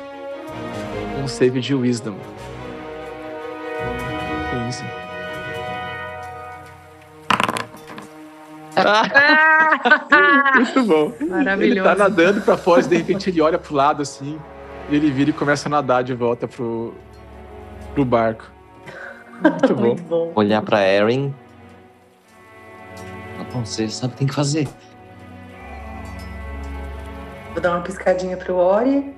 um 1.23 1.27
save 1.27 1.61
de 1.61 1.75
wisdom. 1.75 2.17
15. 4.67 4.85
Muito 10.55 10.83
bom. 10.85 11.13
Maravilhoso. 11.29 11.81
Ele 11.81 11.83
tá 11.83 11.95
nadando 11.95 12.41
pra 12.41 12.57
fora 12.57 12.81
e 12.81 12.85
de 12.89 12.97
repente 12.97 13.29
ele 13.29 13.41
olha 13.43 13.59
pro 13.59 13.75
lado 13.75 14.01
assim, 14.01 14.39
ele 14.91 15.11
vira 15.11 15.31
e 15.31 15.33
começa 15.33 15.69
a 15.69 15.71
nadar 15.71 16.03
de 16.03 16.15
volta 16.15 16.47
pro, 16.47 16.95
pro 17.95 18.05
barco. 18.05 18.51
Muito 19.41 19.75
bom. 19.75 19.83
Muito 19.83 20.03
bom. 20.05 20.33
Olhar 20.35 20.63
pra 20.63 20.87
Erin. 20.87 21.35
Bom, 23.53 23.65
você 23.65 23.89
sabe 23.89 24.09
o 24.09 24.13
que 24.13 24.19
tem 24.19 24.27
que 24.27 24.35
fazer. 24.35 24.69
Vou 27.53 27.63
dar 27.63 27.73
uma 27.73 27.83
piscadinha 27.83 28.37
pro 28.37 28.57
Ori 28.57 29.15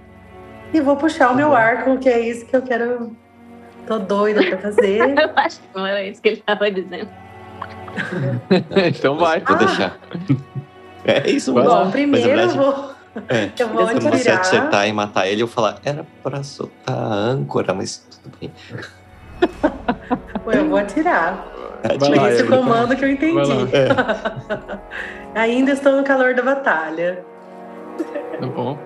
e 0.74 0.80
vou 0.80 0.96
puxar 0.96 1.30
o 1.30 1.34
meu 1.34 1.50
tá 1.50 1.58
arco, 1.58 1.98
que 1.98 2.08
é 2.08 2.20
isso 2.20 2.44
que 2.44 2.54
eu 2.54 2.60
quero 2.60 3.16
Tô 3.86 4.00
doida 4.00 4.44
pra 4.44 4.58
fazer. 4.58 4.98
eu 5.16 5.30
acho 5.36 5.60
que 5.60 5.68
não 5.74 5.86
era 5.86 6.02
isso 6.02 6.20
que 6.20 6.28
ele 6.28 6.42
tava 6.44 6.70
dizendo. 6.70 7.08
então 8.88 9.16
vai. 9.16 9.40
Vou 9.40 9.56
ah. 9.56 9.58
deixar. 9.58 9.98
É 11.04 11.30
isso 11.30 11.54
mesmo. 11.54 11.70
Bom, 11.70 11.90
primeiro 11.90 12.40
eu 12.40 12.48
vou. 12.50 12.95
É, 13.28 13.50
eu 13.62 13.68
vou 13.68 13.84
Quando 13.84 14.10
você 14.10 14.30
acertar 14.30 14.86
e 14.88 14.92
matar 14.92 15.26
ele, 15.26 15.42
eu 15.42 15.48
falar, 15.48 15.78
era 15.84 16.06
pra 16.22 16.42
soltar 16.42 16.94
a 16.94 17.14
âncora, 17.14 17.72
mas 17.72 17.98
tudo 18.22 18.36
bem. 18.40 18.52
eu 20.52 20.68
vou 20.68 20.78
atirar. 20.78 21.46
É, 21.82 21.98
Foi 21.98 22.28
esse 22.32 22.42
o 22.42 22.48
comando 22.48 22.96
que 22.96 23.04
eu 23.04 23.10
entendi. 23.10 23.52
É. 23.72 25.38
Ainda 25.38 25.72
estou 25.72 25.96
no 25.96 26.02
calor 26.02 26.34
da 26.34 26.42
batalha. 26.42 27.24
Tá 28.40 28.46
bom. 28.46 28.78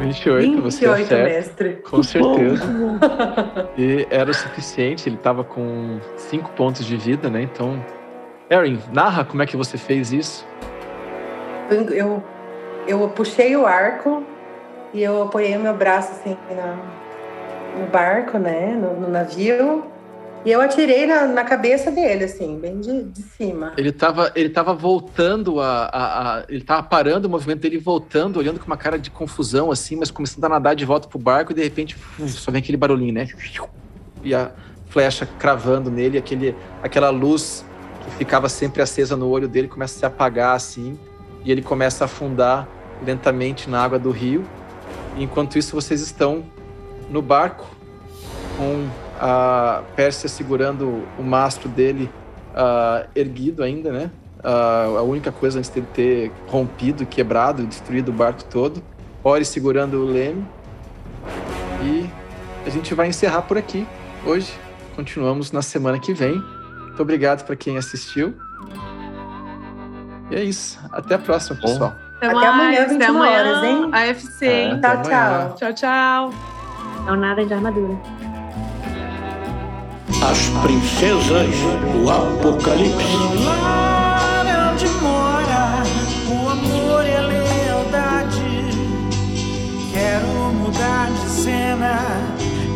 28, 0.00 0.62
28 0.62 0.62
você 0.62 0.86
acerta. 0.86 1.24
mestre. 1.24 1.70
Com 1.88 2.02
certeza. 2.02 2.64
e 3.76 4.06
era 4.10 4.30
o 4.30 4.34
suficiente, 4.34 5.08
ele 5.08 5.16
estava 5.16 5.42
com 5.42 5.98
5 6.16 6.50
pontos 6.52 6.86
de 6.86 6.96
vida, 6.96 7.28
né? 7.28 7.42
Então. 7.42 7.84
Erin, 8.50 8.80
narra 8.92 9.24
como 9.24 9.42
é 9.42 9.46
que 9.46 9.56
você 9.56 9.76
fez 9.76 10.12
isso. 10.12 10.46
Eu, 11.70 11.88
eu, 11.90 12.24
eu 12.86 13.08
puxei 13.10 13.54
o 13.56 13.66
arco 13.66 14.22
e 14.94 15.02
eu 15.02 15.24
apoiei 15.24 15.56
o 15.56 15.60
meu 15.60 15.74
braço 15.74 16.12
assim 16.12 16.36
na, 16.56 16.76
no 17.78 17.86
barco, 17.86 18.38
né? 18.38 18.74
No, 18.74 18.98
no 18.98 19.08
navio. 19.08 19.84
E 20.46 20.50
eu 20.50 20.60
atirei 20.62 21.04
na, 21.04 21.26
na 21.26 21.44
cabeça 21.44 21.90
dele, 21.90 22.24
assim, 22.24 22.58
bem 22.58 22.80
de, 22.80 23.02
de 23.04 23.22
cima. 23.22 23.74
Ele 23.76 23.92
tava, 23.92 24.32
ele 24.34 24.48
tava 24.48 24.72
voltando 24.72 25.60
a, 25.60 25.84
a, 25.86 26.38
a, 26.38 26.44
Ele 26.48 26.62
tava 26.62 26.84
parando 26.84 27.26
o 27.26 27.30
movimento 27.30 27.60
dele 27.60 27.76
voltando, 27.76 28.38
olhando 28.38 28.58
com 28.58 28.66
uma 28.66 28.76
cara 28.76 28.98
de 28.98 29.10
confusão, 29.10 29.70
assim, 29.70 29.96
mas 29.96 30.10
começando 30.10 30.44
a 30.44 30.48
nadar 30.48 30.74
de 30.74 30.86
volta 30.86 31.08
pro 31.08 31.18
barco 31.18 31.52
e 31.52 31.54
de 31.54 31.62
repente 31.62 31.98
só 32.28 32.50
vem 32.50 32.60
aquele 32.60 32.78
barulhinho, 32.78 33.12
né? 33.12 33.28
E 34.22 34.34
a 34.34 34.52
flecha 34.86 35.28
cravando 35.38 35.90
nele, 35.90 36.16
aquele, 36.16 36.54
aquela 36.82 37.10
luz 37.10 37.67
ficava 38.16 38.48
sempre 38.48 38.82
acesa 38.82 39.16
no 39.16 39.28
olho 39.28 39.48
dele 39.48 39.68
começa 39.68 39.96
a 39.96 39.98
se 39.98 40.06
apagar 40.06 40.56
assim, 40.56 40.98
e 41.44 41.52
ele 41.52 41.62
começa 41.62 42.04
a 42.04 42.06
afundar 42.06 42.68
lentamente 43.04 43.68
na 43.70 43.82
água 43.82 43.98
do 43.98 44.10
rio. 44.10 44.44
Enquanto 45.16 45.58
isso, 45.58 45.74
vocês 45.74 46.00
estão 46.00 46.44
no 47.10 47.22
barco 47.22 47.66
com 48.56 48.88
a 49.20 49.82
Pérsia 49.96 50.28
segurando 50.28 51.04
o 51.18 51.22
mastro 51.22 51.68
dele 51.68 52.10
uh, 52.54 53.08
erguido 53.14 53.62
ainda, 53.62 53.90
né? 53.92 54.10
Uh, 54.38 54.98
a 54.98 55.02
única 55.02 55.32
coisa 55.32 55.58
antes 55.58 55.70
dele 55.70 55.86
ter 55.92 56.32
rompido, 56.46 57.04
quebrado, 57.04 57.66
destruído 57.66 58.10
o 58.10 58.12
barco 58.12 58.44
todo. 58.44 58.82
Ori 59.22 59.44
segurando 59.44 59.94
o 59.94 60.04
leme. 60.04 60.46
E 61.82 62.08
a 62.66 62.70
gente 62.70 62.94
vai 62.94 63.08
encerrar 63.08 63.42
por 63.42 63.58
aqui 63.58 63.86
hoje. 64.24 64.52
Continuamos 64.94 65.50
na 65.52 65.62
semana 65.62 65.98
que 65.98 66.12
vem. 66.12 66.42
Muito 66.98 67.04
obrigado 67.04 67.44
para 67.44 67.54
quem 67.54 67.78
assistiu. 67.78 68.34
E 70.32 70.34
é 70.34 70.42
isso. 70.42 70.80
Até 70.90 71.14
a 71.14 71.18
próxima, 71.20 71.56
pessoal. 71.60 71.94
Até, 72.16 72.26
até 72.26 72.46
amanhã, 72.48 72.88
21 72.88 72.96
até 72.96 73.06
amanhã, 73.06 73.38
horas, 73.38 73.62
hein? 73.62 73.88
AFC. 73.92 74.46
É, 74.46 74.80
tchau, 74.80 75.02
tchau. 75.02 75.54
Tchau, 75.54 75.72
tchau. 75.74 76.34
Não 77.06 77.14
nada 77.14 77.46
de 77.46 77.54
armadura. 77.54 77.96
as 80.28 80.48
princesas 80.60 81.54
do 81.92 82.10
Apocalipse. 82.10 83.44
Lá 83.44 84.72
onde 84.72 84.88
mora 85.00 85.84
o 86.26 86.48
amor 86.48 87.06
e 87.06 87.14
a 87.14 87.20
lealdade. 87.20 88.42
Quero 89.92 90.26
mudar 90.52 91.12
de 91.12 91.28
cena, 91.30 92.00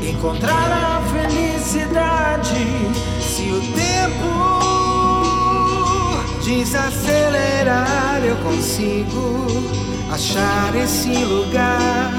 encontrar 0.00 0.70
a 0.70 1.00
felicidade. 1.10 3.11
Se 3.32 3.44
o 3.44 3.60
tempo 3.72 4.30
desacelerar, 6.44 8.20
eu 8.22 8.36
consigo 8.36 9.46
achar 10.12 10.74
esse 10.76 11.14
lugar, 11.24 12.12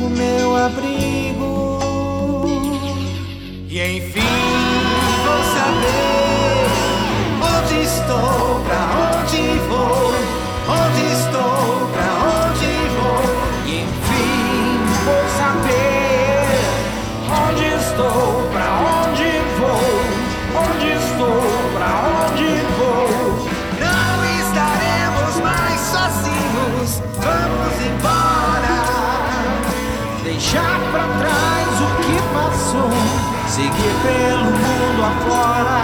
o 0.00 0.08
meu 0.08 0.56
abrigo. 0.56 1.80
E 3.68 3.80
enfim 3.80 4.20
vou 5.24 5.42
saber 5.56 6.70
onde 7.42 7.76
estou, 7.82 8.60
pra 8.64 8.82
onde 9.10 9.42
vou, 9.66 10.14
onde 10.68 11.02
estou, 11.12 11.79
pelo 34.02 34.44
mundo 34.44 35.04
afora. 35.04 35.80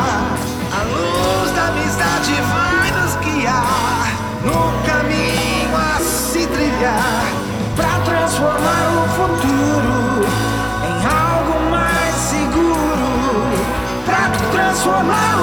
A 0.73 0.83
luz 0.85 1.51
da 1.53 1.69
amizade 1.69 2.33
vai 2.53 2.91
nos 2.93 3.15
guiar 3.17 4.09
no 4.43 4.61
caminho 4.87 5.77
a 5.77 6.01
se 6.01 6.47
trilhar 6.47 7.25
para 7.77 8.01
transformar 8.05 8.85
o 8.95 9.09
futuro 9.17 10.27
em 10.85 10.99
algo 11.07 11.71
mais 11.71 12.15
seguro. 12.15 13.07
Para 14.05 14.31
transformar 14.53 15.36